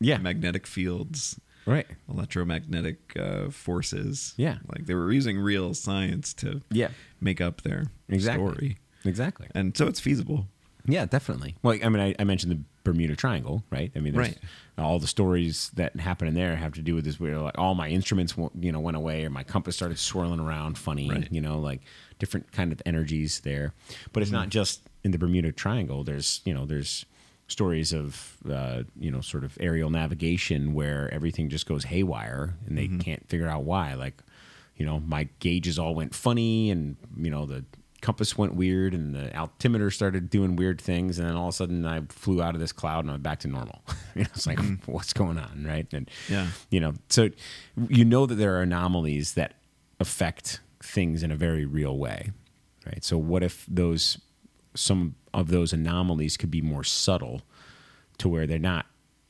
Yeah. 0.00 0.18
magnetic 0.18 0.66
fields, 0.66 1.38
Right. 1.66 1.86
electromagnetic 2.08 3.16
uh, 3.16 3.50
forces. 3.50 4.34
Yeah. 4.36 4.58
like 4.68 4.86
they 4.86 4.94
were 4.94 5.12
using 5.12 5.38
real 5.38 5.74
science 5.74 6.32
to 6.34 6.62
Yeah. 6.70 6.90
make 7.20 7.40
up 7.40 7.62
their 7.62 7.84
Exactly. 8.08 8.46
story, 8.52 8.76
Exactly. 9.04 9.48
and 9.54 9.76
so 9.76 9.86
it's 9.86 10.00
feasible. 10.00 10.48
Yeah, 10.86 11.04
definitely. 11.06 11.54
Well, 11.62 11.78
I 11.82 11.88
mean, 11.88 12.00
I, 12.02 12.14
I 12.18 12.24
mentioned 12.24 12.50
the 12.52 12.60
Bermuda 12.84 13.14
Triangle, 13.14 13.64
right? 13.70 13.92
I 13.94 14.00
mean, 14.00 14.14
there's- 14.14 14.30
Right. 14.30 14.38
All 14.78 14.98
the 14.98 15.06
stories 15.06 15.70
that 15.74 15.96
happen 16.00 16.26
in 16.28 16.34
there 16.34 16.56
have 16.56 16.72
to 16.74 16.82
do 16.82 16.94
with 16.94 17.04
this. 17.04 17.20
weird 17.20 17.38
like 17.38 17.58
all 17.58 17.74
my 17.74 17.88
instruments, 17.88 18.34
you 18.58 18.72
know, 18.72 18.80
went 18.80 18.96
away, 18.96 19.24
or 19.24 19.30
my 19.30 19.44
compass 19.44 19.76
started 19.76 19.98
swirling 19.98 20.40
around, 20.40 20.78
funny, 20.78 21.10
Right. 21.10 21.28
you 21.30 21.40
know, 21.42 21.58
like 21.58 21.82
different 22.18 22.50
kind 22.52 22.72
of 22.72 22.80
energies 22.86 23.40
there. 23.40 23.74
But 24.12 24.22
it's 24.22 24.30
Mm-hmm. 24.30 24.40
not 24.40 24.48
just 24.48 24.88
in 25.04 25.10
the 25.10 25.18
Bermuda 25.18 25.52
Triangle. 25.52 26.04
There's, 26.04 26.40
you 26.46 26.54
know, 26.54 26.64
there's 26.64 27.04
stories 27.48 27.92
of, 27.92 28.38
uh, 28.50 28.84
you 28.98 29.10
know, 29.10 29.20
sort 29.20 29.44
of 29.44 29.58
aerial 29.60 29.90
navigation 29.90 30.72
where 30.72 31.12
everything 31.12 31.50
just 31.50 31.66
goes 31.66 31.84
haywire 31.84 32.54
and 32.66 32.78
Mm-hmm. 32.78 32.98
they 32.98 33.04
can't 33.04 33.28
figure 33.28 33.48
out 33.48 33.64
why. 33.64 33.92
Like, 33.94 34.22
you 34.78 34.86
know, 34.86 35.00
my 35.00 35.28
gauges 35.38 35.78
all 35.78 35.94
went 35.94 36.14
funny, 36.14 36.70
and 36.70 36.96
you 37.16 37.30
know 37.30 37.44
the 37.44 37.64
compass 38.02 38.36
went 38.36 38.54
weird 38.54 38.92
and 38.92 39.14
the 39.14 39.34
altimeter 39.34 39.90
started 39.90 40.28
doing 40.28 40.56
weird 40.56 40.80
things 40.80 41.18
and 41.18 41.26
then 41.26 41.36
all 41.36 41.48
of 41.48 41.54
a 41.54 41.56
sudden 41.56 41.86
I 41.86 42.02
flew 42.08 42.42
out 42.42 42.54
of 42.54 42.60
this 42.60 42.72
cloud 42.72 43.04
and 43.04 43.10
I'm 43.12 43.22
back 43.22 43.38
to 43.40 43.48
normal. 43.48 43.82
you 44.14 44.24
know, 44.24 44.28
it's 44.34 44.46
like 44.46 44.58
mm-hmm. 44.58 44.74
what's 44.92 45.12
going 45.14 45.38
on, 45.38 45.64
right? 45.66 45.86
And 45.94 46.10
Yeah. 46.28 46.48
you 46.68 46.80
know, 46.80 46.94
so 47.08 47.30
you 47.88 48.04
know 48.04 48.26
that 48.26 48.34
there 48.34 48.56
are 48.58 48.62
anomalies 48.62 49.34
that 49.34 49.54
affect 50.00 50.60
things 50.82 51.22
in 51.22 51.30
a 51.30 51.36
very 51.36 51.64
real 51.64 51.96
way, 51.96 52.32
right? 52.84 53.02
So 53.02 53.16
what 53.16 53.42
if 53.42 53.64
those 53.68 54.18
some 54.74 55.14
of 55.32 55.48
those 55.48 55.72
anomalies 55.72 56.36
could 56.36 56.50
be 56.50 56.60
more 56.60 56.84
subtle 56.84 57.42
to 58.18 58.28
where 58.28 58.46
they're 58.46 58.58
not 58.58 58.86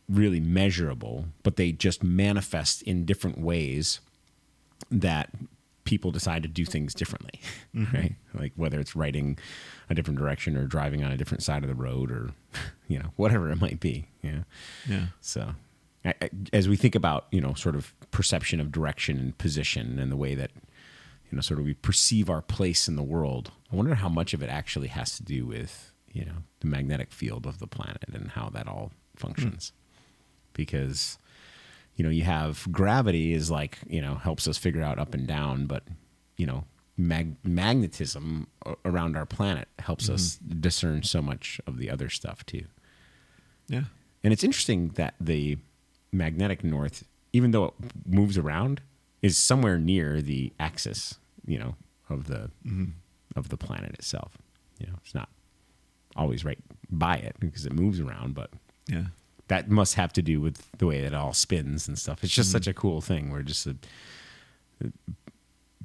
really 0.09 0.40
measurable, 0.40 1.27
but 1.43 1.57
they 1.57 1.73
just 1.73 2.03
manifest 2.03 2.82
in 2.82 3.05
different 3.05 3.39
ways 3.39 4.01
that 4.90 5.31
people 5.93 6.10
decide 6.10 6.43
to 6.43 6.48
do 6.48 6.64
things 6.64 6.94
differently, 6.94 7.39
mm-hmm. 7.74 7.94
right? 7.94 8.14
Like 8.32 8.52
whether 8.56 8.81
it's 8.81 8.97
writing 8.97 9.36
a 9.90 9.94
different 9.94 10.19
direction 10.19 10.56
or 10.56 10.66
driving 10.66 11.05
on 11.05 11.12
a 11.12 11.19
different 11.19 11.43
side 11.43 11.64
of 11.64 11.69
the 11.69 11.74
road 11.74 12.10
or, 12.10 12.31
you 12.89 12.98
know, 12.98 13.12
whatever 13.16 13.51
it 13.51 13.60
might 13.60 13.78
be. 13.78 14.09
Yeah. 14.23 14.44
Yeah. 14.89 15.09
So, 15.20 15.55
I- 16.02 16.14
I- 16.23 16.31
as 16.51 16.66
we 16.66 16.77
think 16.77 16.94
about 16.94 17.27
you 17.31 17.43
know 17.43 17.52
sort 17.52 17.77
of 17.77 17.93
perception 18.10 18.59
of 18.59 18.73
direction 18.73 19.19
and 19.19 19.36
position 19.36 19.98
and 19.98 20.10
the 20.10 20.16
way 20.16 20.35
that 20.35 20.51
you 21.31 21.36
know 21.36 21.43
sort 21.43 21.60
of 21.60 21.66
we 21.66 21.74
perceive 21.74 22.31
our 22.31 22.40
place 22.40 22.89
in 22.89 22.97
the 22.97 23.02
world, 23.02 23.52
I 23.70 23.77
wonder 23.77 23.94
how 23.94 24.09
much 24.09 24.32
of 24.32 24.43
it 24.43 24.48
actually 24.48 24.89
has 24.89 25.14
to 25.19 25.23
do 25.23 25.44
with 25.44 25.93
you 26.10 26.24
know 26.24 26.39
the 26.60 26.69
magnetic 26.69 27.12
field 27.12 27.44
of 27.44 27.59
the 27.59 27.66
planet 27.66 28.05
and 28.10 28.31
how 28.31 28.48
that 28.48 28.66
all 28.66 28.93
hmm. 29.14 29.20
functions, 29.20 29.73
because 30.55 31.19
you 31.97 32.05
know 32.05 32.10
you 32.10 32.24
have 32.24 32.66
gravity 32.73 33.32
is 33.32 33.51
like 33.51 33.78
you 33.86 34.01
know 34.01 34.14
helps 34.14 34.48
us 34.48 34.59
figure 34.59 34.82
out 34.82 34.98
up 34.98 35.14
and 35.14 35.27
down, 35.27 35.66
but 35.66 35.85
you 36.36 36.47
know 36.47 36.64
mag- 36.97 37.36
magnetism 37.44 38.47
around 38.85 39.16
our 39.16 39.27
planet 39.27 39.69
helps 39.78 40.09
us 40.09 40.36
mm-hmm. 40.36 40.60
discern 40.60 41.02
so 41.02 41.23
much 41.23 41.60
of 41.66 41.78
the 41.78 41.90
other 41.90 42.09
stuff 42.09 42.44
too. 42.47 42.64
Yeah. 43.69 43.85
And 44.24 44.32
it's 44.32 44.44
interesting 44.44 44.90
that 44.90 45.14
the 45.20 45.59
magnetic 46.12 46.62
north, 46.62 47.05
even 47.32 47.51
though 47.51 47.66
it 47.66 47.74
moves 48.06 48.39
around, 48.39 48.81
is 49.20 49.36
somewhere 49.36 49.78
near 49.78 50.20
the 50.20 50.52
axis, 50.60 51.19
you 51.47 51.59
know, 51.59 51.77
of 52.09 52.27
the 52.27 52.51
mm-hmm. 52.66 52.90
of 53.36 53.48
the 53.48 53.56
planet 53.56 53.94
itself. 53.94 54.39
You 54.78 54.86
know, 54.86 54.94
it's 55.05 55.14
not 55.14 55.28
always 56.16 56.44
right 56.44 56.59
by 56.90 57.16
it 57.16 57.36
because 57.39 57.66
it 57.66 57.73
moves 57.73 58.01
around, 58.01 58.35
but 58.35 58.51
Yeah. 58.89 59.06
That 59.48 59.69
must 59.69 59.94
have 59.94 60.12
to 60.14 60.23
do 60.23 60.40
with 60.40 60.70
the 60.78 60.86
way 60.86 61.01
it 61.01 61.14
all 61.14 61.32
spins 61.32 61.89
and 61.89 61.98
stuff. 61.98 62.23
It's 62.24 62.32
just 62.32 62.51
such 62.52 62.66
a 62.66 62.73
cool 62.74 63.01
thing 63.01 63.31
where 63.31 63.43
just 63.43 63.66
a, 63.66 63.77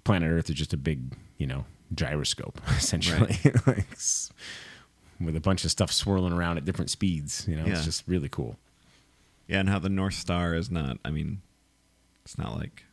planet 0.03 0.29
Earth 0.31 0.49
is 0.49 0.55
just 0.55 0.73
a 0.73 0.77
big, 0.77 1.15
you 1.37 1.47
know, 1.47 1.65
gyroscope 1.93 2.59
essentially, 2.77 3.37
like, 3.67 3.87
with 5.19 5.35
a 5.35 5.39
bunch 5.41 5.65
of 5.65 5.71
stuff 5.71 5.91
swirling 5.91 6.33
around 6.33 6.57
at 6.57 6.65
different 6.65 6.89
speeds. 6.89 7.45
You 7.47 7.55
know, 7.57 7.65
Yeah. 7.65 7.73
it's 7.73 7.85
just 7.85 8.03
really 8.07 8.29
cool. 8.29 8.57
Yeah, 9.47 9.59
and 9.61 9.69
how 9.69 9.79
the 9.79 9.89
North 9.89 10.13
Star 10.15 10.53
is 10.55 10.69
not. 10.69 10.97
I 11.05 11.09
mean, 11.09 11.41
it's 12.23 12.37
not 12.37 12.57
like 12.57 12.83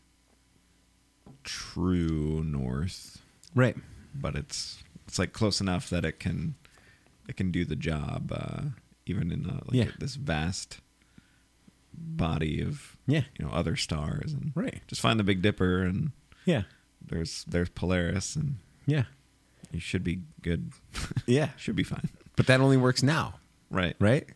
true 1.43 2.43
north, 2.45 3.19
Right. 3.55 3.77
but 4.15 4.35
it's 4.37 4.83
it's 5.07 5.19
like 5.19 5.33
close 5.33 5.61
enough 5.61 5.91
that 5.91 6.05
it 6.05 6.19
can 6.19 6.55
it 7.29 7.37
can 7.37 7.51
do 7.51 7.65
the 7.65 7.77
job, 7.77 8.33
uh, 8.35 8.63
even 9.07 9.31
in 9.33 9.49
uh 9.49 9.61
like 9.67 9.75
Yeah. 9.75 9.91
this 9.99 10.15
vast 10.17 10.81
body 11.93 12.61
of 12.61 12.97
Yeah. 13.07 13.23
you 13.39 13.45
know 13.45 13.53
other 13.53 13.77
stars 13.77 14.33
and 14.33 14.53
Right. 14.55 14.83
just 14.89 15.01
find 15.01 15.19
the 15.19 15.25
Big 15.25 15.43
Dipper 15.43 15.83
and 15.83 16.13
Yeah. 16.45 16.63
there's 17.05 17.45
there's 17.45 17.69
Polaris 17.69 18.35
and 18.37 18.57
Yeah. 18.87 19.05
you 19.73 19.81
should 19.81 20.05
be 20.05 20.21
good, 20.43 20.73
Yeah. 21.27 21.51
should 21.57 21.77
be 21.77 21.85
fine, 21.85 22.09
But 22.37 22.47
that 22.49 22.61
only 22.61 22.77
works 22.77 23.03
now, 23.03 23.39
right? 23.71 23.97
right? 24.01 24.29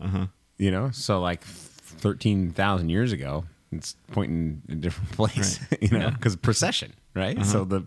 Uh 0.00 0.08
huh. 0.08 0.26
You 0.58 0.70
know, 0.70 0.90
so 0.90 1.20
like 1.20 1.42
13,000 1.42 2.88
years 2.90 3.12
ago, 3.12 3.44
it's 3.72 3.96
pointing 4.12 4.62
in 4.68 4.78
a 4.78 4.80
different 4.80 5.10
place, 5.12 5.58
Right. 5.70 5.82
you 5.82 5.88
know, 5.90 5.98
Yeah. 5.98 6.06
Uh-huh. 6.08 6.16
because 6.16 6.36
precession, 6.36 6.92
right? 7.14 7.44
So 7.46 7.64
the 7.64 7.82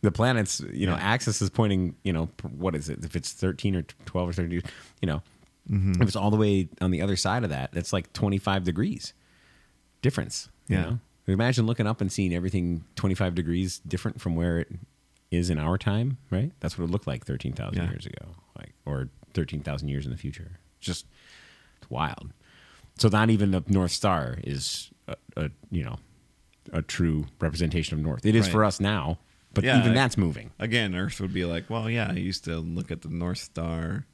the 0.00 0.12
planet's, 0.12 0.60
you 0.72 0.86
know, 0.86 0.94
Yeah. 0.94 1.02
axis 1.12 1.42
is 1.42 1.50
pointing, 1.50 1.96
you 2.04 2.12
know, 2.12 2.26
what 2.42 2.76
is 2.76 2.88
it? 2.88 3.04
If 3.04 3.16
it's 3.16 3.32
13 3.32 3.74
or 3.74 3.82
12 4.06 4.28
or 4.28 4.32
13, 4.32 4.62
you 5.02 5.06
know, 5.06 5.22
Mm-hmm. 5.70 6.00
if 6.02 6.08
it's 6.08 6.16
all 6.16 6.30
the 6.30 6.36
way 6.36 6.68
on 6.80 6.90
the 6.90 7.02
other 7.02 7.16
side 7.16 7.44
of 7.44 7.50
that, 7.50 7.72
that's 7.72 7.92
like 7.92 8.12
25 8.12 8.64
degrees 8.64 9.12
difference, 10.02 10.48
you 10.68 10.76
Yeah. 10.76 10.82
know? 10.82 11.00
Imagine 11.26 11.66
looking 11.66 11.86
up 11.86 12.00
and 12.00 12.10
seeing 12.10 12.34
everything 12.34 12.84
25 12.96 13.34
degrees 13.34 13.80
different 13.80 14.18
from 14.20 14.34
where 14.34 14.60
it 14.60 14.68
is 15.30 15.50
in 15.50 15.58
our 15.58 15.76
time, 15.76 16.16
right? 16.30 16.52
That's 16.60 16.78
what 16.78 16.84
it 16.86 16.90
looked 16.90 17.06
like 17.06 17.26
13,000 17.26 17.82
Yeah. 17.82 17.90
years 17.90 18.06
ago, 18.06 18.34
like 18.56 18.72
or 18.86 19.10
13,000 19.34 19.88
years 19.88 20.06
in 20.06 20.10
the 20.10 20.16
future. 20.16 20.58
Just 20.80 21.04
it's 21.76 21.90
wild. 21.90 22.32
So 22.98 23.08
not 23.08 23.28
even 23.28 23.50
the 23.50 23.62
North 23.68 23.90
Star 23.92 24.38
is 24.42 24.90
a, 25.06 25.16
a 25.36 25.50
you 25.70 25.84
know 25.84 25.98
a 26.72 26.80
true 26.80 27.26
representation 27.40 27.98
of 27.98 28.02
North. 28.02 28.24
It 28.24 28.34
is 28.34 28.46
Right. 28.46 28.52
for 28.52 28.64
us 28.64 28.80
now, 28.80 29.18
but 29.52 29.64
Yeah, 29.64 29.78
even 29.80 29.90
I- 29.92 29.94
that's 29.94 30.16
moving. 30.16 30.50
Again, 30.58 30.94
Earth 30.94 31.20
would 31.20 31.34
be 31.34 31.44
like, 31.44 31.68
well, 31.68 31.90
yeah, 31.90 32.08
I 32.10 32.14
used 32.14 32.44
to 32.44 32.56
look 32.58 32.90
at 32.90 33.02
the 33.02 33.08
North 33.10 33.38
Star 33.38 34.06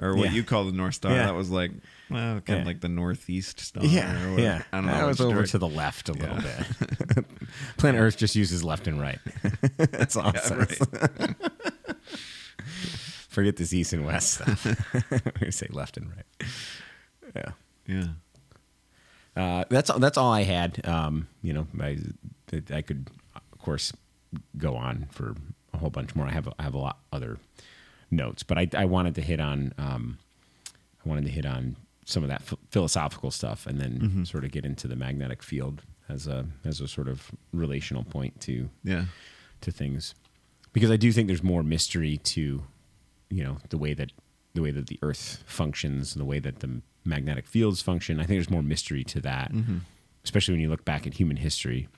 or 0.00 0.14
what 0.16 0.26
Yeah. 0.30 0.32
you 0.36 0.44
call 0.44 0.64
the 0.64 0.72
North 0.72 0.94
Star. 0.94 1.12
Yeah. 1.12 1.26
That 1.26 1.34
was 1.34 1.50
like, 1.50 1.70
well, 2.10 2.34
kind 2.40 2.48
Yeah. 2.48 2.56
of 2.62 2.66
like 2.66 2.80
the 2.80 2.88
northeast 2.88 3.60
star. 3.60 3.84
Yeah, 3.84 4.36
yeah. 4.36 4.62
I 4.72 4.76
don't 4.78 4.86
know. 4.86 4.92
I 4.92 5.04
was 5.04 5.20
over 5.20 5.34
direct- 5.34 5.50
to 5.52 5.58
the 5.58 5.68
left 5.68 6.08
a 6.08 6.12
little 6.12 6.36
bit. 6.36 7.24
Planet 7.78 8.00
Earth 8.00 8.16
just 8.18 8.34
uses 8.36 8.62
left 8.64 8.86
and 8.86 9.00
right. 9.00 9.18
That's 9.76 10.16
Yeah, 10.16 10.32
says. 10.40 10.78
Forget 13.28 13.56
this 13.56 13.72
east 13.72 13.92
and 13.94 14.04
west 14.04 14.34
stuff. 14.34 14.66
We're 15.40 15.50
say 15.50 15.66
left 15.70 15.96
and 15.96 16.10
right. 16.10 16.48
Yeah. 17.34 17.52
Yeah. 17.86 18.06
Uh, 19.34 19.64
that's 19.70 19.88
all. 19.88 19.98
That's 19.98 20.18
all 20.18 20.30
I 20.30 20.42
had. 20.42 20.86
Um, 20.86 21.28
you 21.42 21.54
know, 21.54 21.66
I, 21.80 21.96
I 22.70 22.82
could, 22.82 23.08
of 23.34 23.58
course, 23.58 23.90
go 24.58 24.76
on 24.76 25.06
for 25.10 25.34
a 25.72 25.78
whole 25.78 25.88
bunch 25.88 26.14
more. 26.14 26.26
I 26.26 26.32
have 26.32 26.46
I 26.58 26.62
have 26.62 26.74
a 26.74 26.78
lot 26.78 26.98
other 27.10 27.38
notes, 28.12 28.42
but 28.44 28.58
I, 28.58 28.68
I 28.76 28.84
wanted 28.84 29.14
to 29.16 29.20
hit 29.22 29.40
on 29.40 29.72
um, 29.78 30.18
I 31.04 31.08
wanted 31.08 31.24
to 31.24 31.30
hit 31.30 31.44
on 31.46 31.74
some 32.04 32.22
of 32.22 32.28
that 32.28 32.44
ph- 32.46 32.60
philosophical 32.70 33.30
stuff, 33.30 33.66
and 33.66 33.80
then 33.80 34.24
sort 34.26 34.44
of 34.44 34.50
get 34.52 34.64
into 34.64 34.86
the 34.86 34.96
magnetic 34.96 35.42
field 35.42 35.82
as 36.08 36.26
a 36.26 36.46
as 36.64 36.80
a 36.80 36.86
sort 36.86 37.08
of 37.08 37.30
relational 37.52 38.04
point 38.04 38.40
to 38.42 38.68
Yeah. 38.84 39.06
to 39.62 39.72
things, 39.72 40.14
because 40.72 40.90
I 40.90 40.96
do 40.96 41.10
think 41.12 41.26
there's 41.28 41.42
more 41.42 41.62
mystery 41.62 42.18
to 42.18 42.62
you 43.30 43.44
know 43.44 43.58
the 43.70 43.78
way 43.78 43.94
that 43.94 44.12
the 44.54 44.60
way 44.62 44.70
that 44.70 44.86
the 44.88 44.98
Earth 45.02 45.42
functions, 45.46 46.14
and 46.14 46.20
the 46.20 46.26
way 46.26 46.38
that 46.38 46.60
the 46.60 46.82
magnetic 47.04 47.46
fields 47.46 47.80
function. 47.82 48.18
I 48.20 48.24
think 48.24 48.36
there's 48.36 48.50
more 48.50 48.62
mystery 48.62 49.02
to 49.04 49.20
that, 49.22 49.50
especially 50.24 50.52
when 50.54 50.60
you 50.60 50.68
look 50.68 50.84
back 50.84 51.06
at 51.06 51.14
human 51.14 51.38
history. 51.38 51.88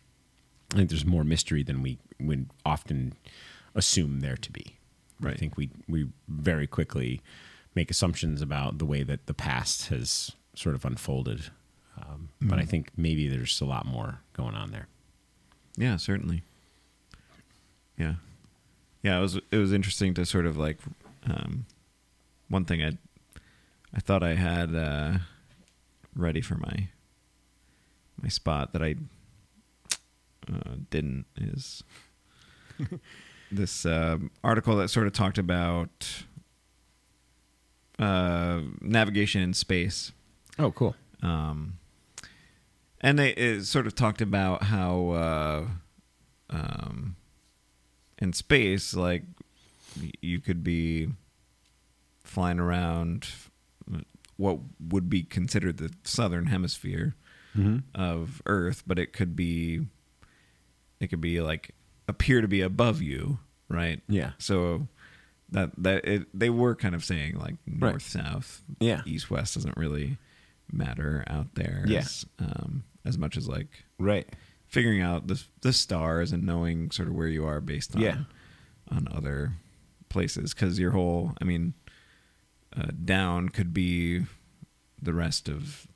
I 0.73 0.77
think 0.77 0.89
there's 0.89 1.05
more 1.05 1.24
mystery 1.24 1.62
than 1.62 1.82
we 1.82 1.99
would 2.20 2.49
often 2.65 3.15
assume 3.74 4.20
there 4.20 4.36
to 4.36 4.51
be. 4.53 4.77
I 5.33 5.35
think 5.35 5.57
we 5.57 5.71
we 5.89 6.09
very 6.29 6.67
quickly 6.67 7.21
make 7.75 7.91
assumptions 7.91 8.41
about 8.43 8.79
the 8.79 8.85
way 8.85 9.03
that 9.03 9.27
the 9.27 9.35
past 9.35 9.89
has 9.89 10.33
sort 10.55 10.75
of 10.75 10.85
unfolded, 10.85 11.51
um, 12.01 12.29
but 12.41 12.59
I 12.59 12.65
think 12.65 12.91
maybe 12.97 13.29
there's 13.29 13.61
a 13.61 13.65
lot 13.65 13.87
more 13.87 14.21
going 14.33 14.55
on 14.55 14.71
there. 14.71 14.87
Yeah, 15.77 15.97
certainly. 15.97 16.43
Yeah, 17.99 18.15
yeah. 19.03 19.19
It 19.19 19.21
was 19.23 19.37
it 19.51 19.57
was 19.57 19.73
interesting 19.73 20.15
to 20.15 20.27
sort 20.27 20.47
of 20.47 20.57
like 20.57 20.79
um, 21.27 21.67
one 22.49 22.65
thing 22.65 22.83
I 22.83 22.99
I 23.95 24.01
thought 24.01 24.23
I 24.23 24.35
had 24.35 24.75
uh, 24.75 25.19
ready 26.15 26.41
for 26.41 26.57
my 26.57 26.89
my 28.21 28.29
spot 28.29 28.73
that 28.73 28.83
I 28.83 28.97
uh, 30.53 30.77
didn't 30.91 31.27
is 31.37 31.83
this 33.53 33.85
um 33.87 34.31
article 34.43 34.77
that 34.77 34.89
sort 34.89 35.07
of 35.07 35.12
talked 35.12 35.39
about 35.39 36.25
uh, 37.99 38.61
navigation 38.81 39.41
in 39.43 39.55
space. 39.55 40.12
Oh, 40.59 40.71
cool. 40.73 40.95
Um, 41.23 41.79
and 43.01 43.19
they 43.19 43.31
it 43.31 43.65
sort 43.65 43.87
of 43.87 43.95
talked 43.95 44.21
about 44.21 44.65
how 44.65 45.11
uh, 45.11 45.66
um, 46.51 47.16
in 48.19 48.33
space, 48.33 48.95
like 48.95 49.23
you 50.21 50.41
could 50.41 50.65
be 50.65 51.09
flying 52.25 52.59
around 52.59 53.29
what 54.37 54.59
would 54.81 55.09
be 55.09 55.23
considered 55.23 55.77
the 55.77 55.93
southern 56.05 56.47
hemisphere 56.47 57.15
Mm-hmm. 57.57 57.79
of 57.95 58.43
Earth, 58.47 58.83
but 58.85 58.99
it 58.99 59.12
could 59.12 59.37
be 59.37 59.87
it 60.99 61.07
could 61.07 61.21
be 61.21 61.41
like 61.41 61.71
appear 62.09 62.40
to 62.40 62.48
be 62.48 62.60
above 62.60 63.01
you, 63.02 63.39
right? 63.68 64.01
Yeah. 64.09 64.32
So 64.39 64.89
that 65.51 65.70
that 65.78 66.05
it, 66.06 66.26
they 66.39 66.51
were 66.51 66.74
kind 66.74 66.94
of 66.94 67.05
saying 67.05 67.36
like 67.36 67.56
Right. 67.66 67.90
north 67.93 68.02
south, 68.09 68.62
Yeah. 68.81 69.02
east 69.06 69.31
west 69.31 69.55
doesn't 69.55 69.76
really 69.76 70.18
matter 70.72 71.24
out 71.26 71.55
there 71.55 71.85
Yeah. 71.86 72.01
as, 72.01 72.26
um, 72.39 72.85
as 73.05 73.18
much 73.18 73.36
as 73.36 73.47
like 73.48 73.85
Right. 73.98 74.28
figuring 74.66 75.01
out 75.01 75.26
the 75.28 75.43
the 75.60 75.72
stars 75.72 76.32
and 76.32 76.43
knowing 76.44 76.90
sort 76.90 77.09
of 77.09 77.14
where 77.14 77.28
you 77.28 77.44
are 77.47 77.60
based 77.60 77.94
on 77.94 78.02
Yeah. 78.02 78.24
on 78.89 79.06
other 79.10 79.52
places 80.09 80.55
because 80.55 80.78
your 80.78 80.90
whole 80.93 81.32
I 81.40 81.44
mean 81.44 81.74
uh, 82.76 82.90
down 83.05 83.48
could 83.51 83.72
be 83.72 84.24
the 85.01 85.12
rest 85.14 85.48
of 85.48 85.86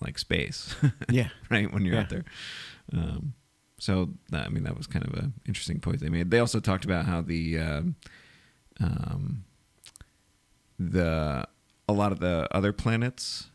like 0.00 0.18
space 0.18 0.74
Yeah. 1.10 1.28
right 1.50 1.70
when 1.72 1.84
you're 1.84 1.94
Yeah. 1.94 2.00
out 2.00 2.08
there 2.08 2.24
um, 2.92 3.34
so 3.78 4.10
that, 4.30 4.46
I 4.46 4.48
mean 4.48 4.64
that 4.64 4.76
was 4.76 4.86
kind 4.86 5.04
of 5.06 5.14
an 5.14 5.32
interesting 5.46 5.80
point 5.80 6.00
they 6.00 6.08
made 6.08 6.30
they 6.30 6.38
also 6.40 6.60
talked 6.60 6.84
about 6.84 7.04
how 7.06 7.20
the 7.22 7.58
um, 7.58 7.94
um, 8.80 9.44
the 10.78 11.46
a 11.88 11.92
lot 11.92 12.12
of 12.12 12.20
the 12.20 12.48
other 12.54 12.72
planets 12.72 13.48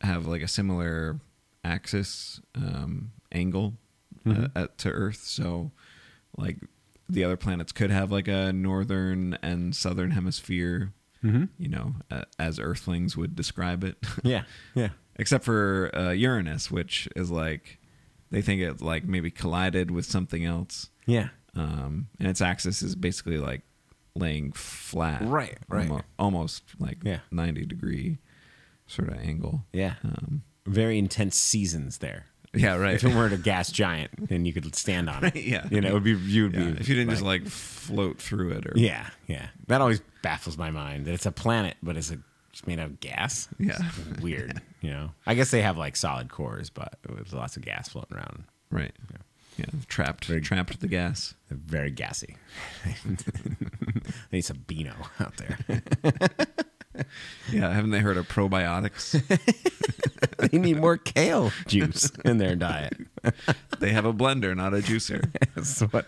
have 0.00 0.26
like 0.26 0.42
a 0.42 0.48
similar 0.48 1.20
axis 1.64 2.40
um, 2.54 3.12
angle 3.30 3.74
Mhm. 4.24 4.44
uh, 4.56 4.60
at, 4.60 4.78
to 4.78 4.88
Earth. 4.88 5.24
So, 5.24 5.72
like 6.36 6.58
the 7.08 7.24
other 7.24 7.36
planets 7.36 7.72
could 7.72 7.90
have 7.90 8.12
like 8.12 8.28
a 8.28 8.52
northern 8.52 9.36
and 9.42 9.74
southern 9.74 10.12
hemisphere. 10.12 10.92
Mm-hmm. 11.24 11.44
You 11.58 11.68
know, 11.68 11.94
uh, 12.10 12.22
as 12.38 12.58
Earthlings 12.60 13.16
would 13.16 13.34
describe 13.36 13.82
it, 13.84 13.96
Yeah. 14.22 14.44
Yeah. 14.74 14.90
except 15.16 15.44
for 15.44 15.90
uh, 15.94 16.10
Uranus, 16.10 16.70
which 16.70 17.08
is 17.16 17.30
like 17.32 17.78
they 18.32 18.42
think 18.42 18.60
it 18.60 18.80
like 18.82 19.04
maybe 19.04 19.30
collided 19.30 19.90
with 19.92 20.04
something 20.06 20.44
else, 20.44 20.90
Yeah. 21.06 21.28
um, 21.54 22.08
and 22.18 22.26
its 22.28 22.40
axis 22.40 22.82
is 22.82 22.96
basically 22.96 23.38
like 23.38 23.62
laying 24.16 24.50
flat, 24.52 25.22
Right, 25.22 25.58
right. 25.68 25.88
almo- 25.88 26.04
almost 26.18 26.64
like 26.80 26.98
Yeah. 27.04 27.20
ninety 27.30 27.64
degree 27.64 28.18
sort 28.86 29.08
of 29.08 29.14
angle. 29.18 29.64
Yeah. 29.72 29.94
Um, 30.02 30.42
Very 30.66 30.98
intense 30.98 31.36
seasons 31.38 31.98
there. 31.98 32.26
yeah, 32.54 32.74
right. 32.76 32.94
If 32.94 33.04
it 33.04 33.14
weren't 33.14 33.32
a 33.32 33.38
gas 33.52 33.70
giant, 33.72 34.28
then 34.28 34.44
you 34.44 34.52
could 34.52 34.74
stand 34.74 35.08
on 35.08 35.24
it. 35.24 35.36
Yeah. 35.54 35.66
You 35.70 35.80
know, 35.80 35.88
it 35.88 35.94
would 35.94 36.04
be 36.04 36.12
you 36.12 36.44
would 36.44 36.52
Yeah, 36.54 36.64
be 36.72 36.80
if 36.80 36.88
you 36.88 36.94
didn't 36.94 37.10
just 37.10 37.22
like 37.22 37.46
float 37.46 38.18
through 38.20 38.50
it, 38.52 38.66
or 38.66 38.72
Yeah, 38.76 39.06
yeah. 39.26 39.48
That 39.68 39.80
always 39.80 40.00
baffles 40.22 40.56
my 40.58 40.70
mind 40.70 41.06
that 41.06 41.14
it's 41.14 41.26
a 41.26 41.32
planet, 41.32 41.76
but 41.82 41.96
it's 41.96 42.10
a 42.10 42.18
it's 42.52 42.66
made 42.66 42.78
out 42.78 42.86
of 42.86 43.00
gas. 43.00 43.48
Yeah. 43.58 43.78
It's 44.10 44.20
weird. 44.20 44.60
You 44.82 44.90
know, 44.90 45.10
I 45.26 45.34
guess 45.34 45.52
they 45.52 45.62
have 45.62 45.78
like 45.78 45.94
solid 45.94 46.28
cores, 46.28 46.68
but 46.68 46.98
with 47.08 47.32
lots 47.32 47.56
of 47.56 47.62
gas 47.62 47.88
floating 47.88 48.16
around. 48.16 48.42
right, 48.68 48.90
yeah, 49.56 49.66
trapped, 49.86 50.24
Very- 50.24 50.40
trapped 50.40 50.80
the 50.80 50.88
gas. 50.88 51.34
Very 51.50 51.92
gassy. 51.92 52.34
they 53.04 54.38
need 54.38 54.40
some 54.42 54.64
Beano 54.66 54.94
out 55.20 55.36
there. 55.36 55.58
Yeah, 57.50 57.72
haven't 57.72 57.90
they 57.90 57.98
heard 58.00 58.16
of 58.16 58.28
probiotics? 58.28 59.20
they 60.50 60.58
need 60.58 60.78
more 60.78 60.96
kale 60.96 61.50
juice 61.66 62.10
in 62.24 62.38
their 62.38 62.54
diet. 62.54 62.96
they 63.80 63.92
have 63.92 64.04
a 64.04 64.12
blender, 64.12 64.56
not 64.56 64.72
a 64.74 64.78
juicer. 64.78 65.28
That's 65.54 65.80
what 65.92 66.06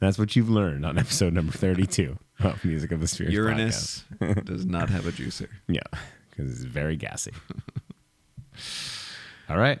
that's 0.00 0.18
what 0.18 0.34
you've 0.36 0.50
learned 0.50 0.84
on 0.84 0.98
episode 0.98 1.32
number 1.32 1.52
thirty-two 1.52 2.18
of 2.40 2.64
Music 2.64 2.92
of 2.92 3.00
the 3.00 3.06
Spheres. 3.08 3.32
Uranus 3.32 4.04
does 4.44 4.66
not 4.66 4.90
have 4.90 5.06
a 5.06 5.12
juicer. 5.12 5.48
yeah, 5.68 5.80
because 6.30 6.50
it's 6.50 6.64
very 6.64 6.96
gassy. 6.96 7.32
All 9.48 9.58
right, 9.58 9.78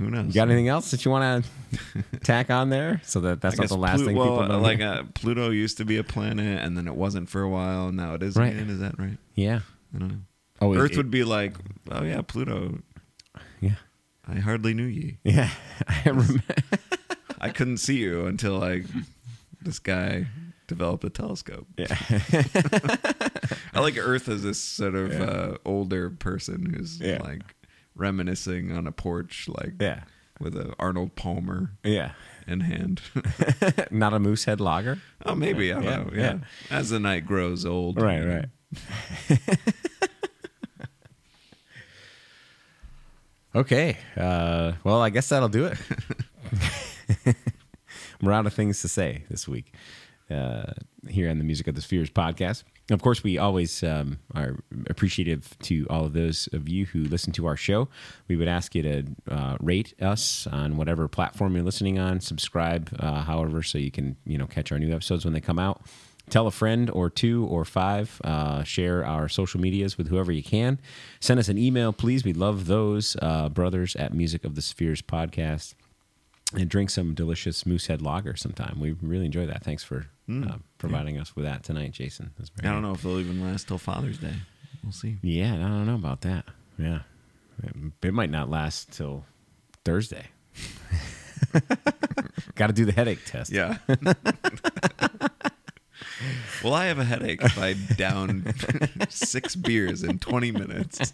Who 0.00 0.10
knows? 0.10 0.26
you 0.28 0.32
got 0.32 0.48
anything 0.48 0.66
else 0.68 0.90
that 0.90 1.04
you 1.04 1.10
want 1.12 1.44
to 1.44 2.02
tack 2.24 2.50
on 2.50 2.70
there 2.70 3.00
so 3.04 3.20
that 3.20 3.40
that's 3.40 3.60
I 3.60 3.64
not 3.64 3.68
the 3.68 3.76
last 3.76 3.98
Plu- 3.98 4.06
thing 4.06 4.16
well, 4.16 4.38
people 4.40 4.48
know? 4.48 4.60
like 4.60 4.80
uh, 4.80 5.02
Pluto 5.14 5.50
used 5.50 5.76
to 5.76 5.84
be 5.84 5.98
a 5.98 6.02
planet, 6.04 6.64
and 6.64 6.76
then 6.76 6.88
it 6.88 6.96
wasn't 6.96 7.28
for 7.28 7.42
a 7.42 7.48
while. 7.48 7.88
and 7.88 7.96
Now 7.96 8.14
it 8.14 8.22
is 8.22 8.34
Right. 8.36 8.52
again. 8.52 8.70
Is 8.70 8.80
that 8.80 8.98
right? 8.98 9.18
yeah. 9.34 9.60
I 9.94 9.98
don't 9.98 10.08
know. 10.08 10.18
Oh, 10.62 10.74
Earth 10.74 10.92
it- 10.92 10.96
would 10.96 11.10
be 11.10 11.22
like, 11.24 11.54
oh 11.90 12.02
yeah, 12.02 12.22
Pluto. 12.22 12.78
Yeah. 13.60 13.74
I 14.26 14.36
hardly 14.36 14.74
knew 14.74 14.84
ye. 14.86 15.18
Yeah, 15.24 15.50
I 15.88 16.02
remember. 16.06 16.42
I 17.40 17.50
couldn't 17.50 17.78
see 17.78 17.98
you 17.98 18.26
until 18.26 18.58
like 18.58 18.84
this 19.60 19.78
guy 19.78 20.26
developed 20.66 21.04
a 21.04 21.10
telescope. 21.10 21.66
Yeah, 21.76 21.94
I 23.74 23.80
like 23.80 23.96
Earth 23.98 24.28
as 24.28 24.42
this 24.42 24.58
sort 24.60 24.94
of 24.94 25.12
Yeah. 25.12 25.22
uh, 25.24 25.56
older 25.64 26.10
person 26.10 26.72
who's 26.74 27.00
Yeah. 27.00 27.18
like 27.22 27.42
reminiscing 28.00 28.72
on 28.72 28.86
a 28.86 28.92
porch, 28.92 29.48
like 29.48 29.74
yeah, 29.80 30.02
with 30.40 30.56
a 30.56 30.74
Arnold 30.78 31.14
Palmer 31.16 31.72
yeah. 31.84 32.12
in 32.46 32.60
hand. 32.60 33.00
Not 33.90 34.12
a 34.14 34.18
moosehead 34.18 34.60
lager. 34.60 34.98
oh, 35.26 35.34
maybe 35.34 35.70
I 35.72 35.74
don't 35.76 35.84
Yeah, 35.84 35.96
know. 35.96 36.10
yeah. 36.14 36.20
Yeah. 36.22 36.38
as 36.78 36.90
the 36.90 36.98
night 36.98 37.26
grows 37.26 37.64
old, 37.66 38.00
Right, 38.00 38.24
right. 38.24 38.48
okay. 43.54 43.96
Uh, 44.16 44.72
well, 44.84 45.00
I 45.02 45.10
guess 45.10 45.28
that'll 45.28 45.48
do 45.48 45.66
it. 45.66 45.78
We're 48.22 48.32
out 48.32 48.46
of 48.46 48.52
things 48.54 48.80
to 48.82 48.88
say 48.88 49.24
this 49.30 49.48
week 49.48 49.72
uh, 50.30 50.72
here 51.08 51.30
on 51.30 51.38
the 51.38 51.44
Music 51.44 51.66
of 51.68 51.74
the 51.74 51.80
Spheres 51.80 52.10
podcast. 52.10 52.64
Of 52.90 53.02
course, 53.02 53.22
we 53.22 53.38
always 53.38 53.82
um, 53.84 54.18
are 54.34 54.56
appreciative 54.88 55.56
to 55.62 55.86
all 55.88 56.04
of 56.06 56.12
those 56.12 56.48
of 56.52 56.68
you 56.68 56.86
who 56.86 57.04
listen 57.04 57.32
to 57.34 57.46
our 57.46 57.56
show. 57.56 57.88
We 58.26 58.36
would 58.36 58.48
ask 58.48 58.74
you 58.74 58.82
to 58.82 59.04
uh, 59.28 59.56
rate 59.60 59.94
us 60.02 60.48
on 60.48 60.76
whatever 60.76 61.06
platform 61.06 61.54
you're 61.54 61.64
listening 61.64 61.98
on, 62.00 62.20
subscribe, 62.20 62.90
uh, 62.98 63.22
however, 63.22 63.62
so 63.62 63.78
you 63.78 63.92
can 63.92 64.16
you 64.26 64.38
know 64.38 64.46
catch 64.46 64.72
our 64.72 64.78
new 64.78 64.92
episodes 64.92 65.24
when 65.24 65.34
they 65.34 65.40
come 65.40 65.58
out 65.58 65.82
tell 66.30 66.46
a 66.46 66.50
friend 66.50 66.88
or 66.90 67.10
two 67.10 67.46
or 67.46 67.64
five. 67.64 68.20
Uh, 68.24 68.62
share 68.62 69.04
our 69.04 69.28
social 69.28 69.60
medias 69.60 69.98
with 69.98 70.08
whoever 70.08 70.32
you 70.32 70.42
can. 70.42 70.78
Send 71.18 71.40
us 71.40 71.48
an 71.48 71.58
email, 71.58 71.92
please. 71.92 72.24
We 72.24 72.32
love 72.32 72.66
those. 72.66 73.16
Uh, 73.20 73.48
brothers 73.48 73.96
at 73.96 74.14
Music 74.14 74.44
of 74.44 74.54
the 74.54 74.62
Spheres 74.62 75.02
podcast. 75.02 75.74
And 76.52 76.68
drink 76.68 76.90
some 76.90 77.14
delicious 77.14 77.64
Moosehead 77.64 78.02
Lager 78.02 78.34
sometime. 78.34 78.80
We 78.80 78.96
really 79.00 79.26
enjoy 79.26 79.46
that. 79.46 79.62
Thanks 79.62 79.84
for 79.84 80.06
uh, 80.28 80.56
providing 80.78 81.18
us 81.18 81.36
with 81.36 81.44
that 81.44 81.62
tonight, 81.62 81.92
Jason. 81.92 82.32
That's 82.38 82.50
very 82.50 82.68
I 82.68 82.72
don't 82.72 82.82
know 82.82 82.92
if 82.92 83.02
they'll 83.02 83.20
even 83.20 83.40
last 83.40 83.68
till 83.68 83.78
Father's 83.78 84.18
Day. 84.18 84.34
We'll 84.82 84.92
see. 84.92 85.18
Yeah, 85.22 85.54
I 85.54 85.58
don't 85.58 85.86
know 85.86 85.94
about 85.94 86.22
that. 86.22 86.46
Yeah. 86.78 87.00
It 88.02 88.14
might 88.14 88.30
not 88.30 88.48
last 88.50 88.90
till 88.92 89.24
Thursday. 89.84 90.26
Got 92.54 92.68
to 92.68 92.72
do 92.72 92.84
the 92.84 92.92
headache 92.92 93.24
test. 93.24 93.52
Yeah. 93.52 93.78
well, 96.62 96.74
I 96.74 96.86
have 96.86 96.98
a 96.98 97.04
headache 97.04 97.42
if 97.42 97.58
I 97.58 97.74
down 97.96 98.54
six 99.08 99.56
beers 99.56 100.02
in 100.02 100.18
20 100.18 100.52
minutes. 100.52 101.12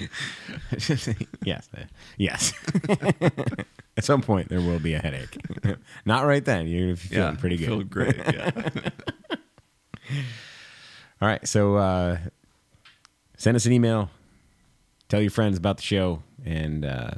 yes. 1.44 1.68
Yes. 2.16 2.52
At 3.96 4.04
some 4.04 4.22
point, 4.22 4.48
there 4.48 4.60
will 4.60 4.78
be 4.78 4.94
a 4.94 4.98
headache. 4.98 5.36
Not 6.04 6.24
right 6.24 6.44
then. 6.44 6.66
You're 6.66 6.96
feeling 6.96 7.34
yeah, 7.34 7.40
pretty 7.40 7.56
good. 7.56 7.68
Feel 7.68 7.82
great. 7.84 8.16
Yeah. 8.16 8.50
All 11.20 11.28
right. 11.28 11.46
So 11.46 11.76
uh, 11.76 12.18
send 13.36 13.56
us 13.56 13.66
an 13.66 13.72
email. 13.72 14.10
Tell 15.08 15.20
your 15.20 15.30
friends 15.30 15.58
about 15.58 15.76
the 15.76 15.82
show. 15.82 16.22
And 16.44 16.84
uh, 16.84 17.10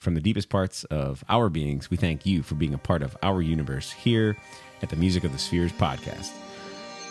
from 0.00 0.14
the 0.14 0.20
deepest 0.20 0.48
parts 0.48 0.84
of 0.84 1.22
our 1.28 1.48
beings, 1.48 1.90
we 1.90 1.96
thank 1.96 2.24
you 2.26 2.42
for 2.42 2.54
being 2.54 2.74
a 2.74 2.78
part 2.78 3.02
of 3.02 3.16
our 3.22 3.42
universe 3.42 3.92
here 3.92 4.36
at 4.82 4.88
the 4.88 4.96
Music 4.96 5.22
of 5.24 5.32
the 5.32 5.38
Spheres 5.38 5.72
podcast. 5.72 6.30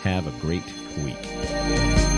Have 0.02 0.26
a 0.26 0.40
great 0.40 0.64
week. 1.04 2.11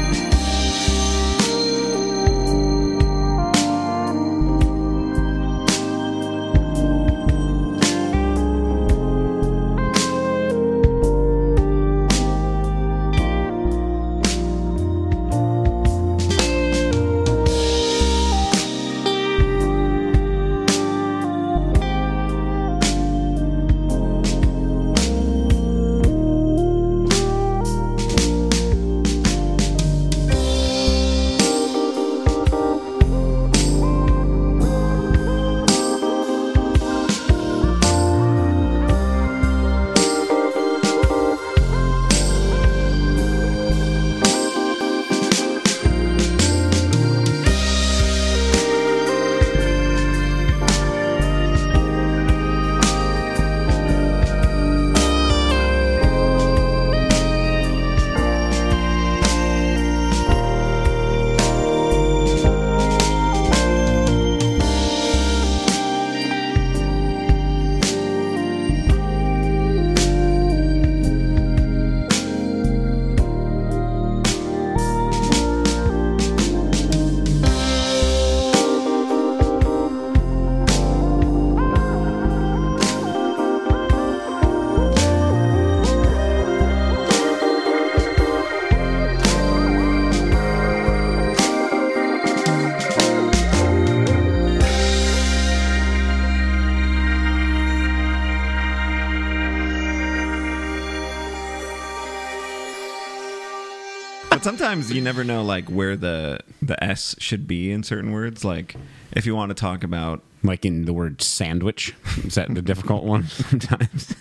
Sometimes 104.75 104.93
you 104.95 105.03
never 105.03 105.25
know 105.25 105.43
like 105.43 105.69
where 105.69 105.97
the 105.97 106.41
the 106.61 106.83
S 106.83 107.15
should 107.19 107.47
be 107.47 107.71
in 107.71 107.83
certain 107.83 108.13
words. 108.13 108.45
Like 108.45 108.75
if 109.13 109.27
you 109.27 109.35
want 109.37 109.51
to 109.51 109.55
talk 109.55 109.85
about 109.85 110.23
Like 110.43 110.65
in 110.65 110.85
the 110.85 110.93
word 110.93 111.23
sandwich. 111.23 111.95
Is 112.25 112.35
that 112.35 112.53
the 112.55 112.63
difficult 112.63 113.05
one 113.05 113.27
sometimes? 113.29 114.15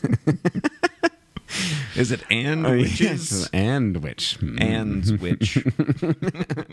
is 1.96 2.12
it 2.12 2.24
and 2.32 2.66
Oh, 2.66 2.72
witches 2.78 3.00
yes, 3.32 3.50
and 3.54 3.98
which. 4.04 4.38
Mm. 4.40 4.62
and 4.62 5.22
which 5.22 5.58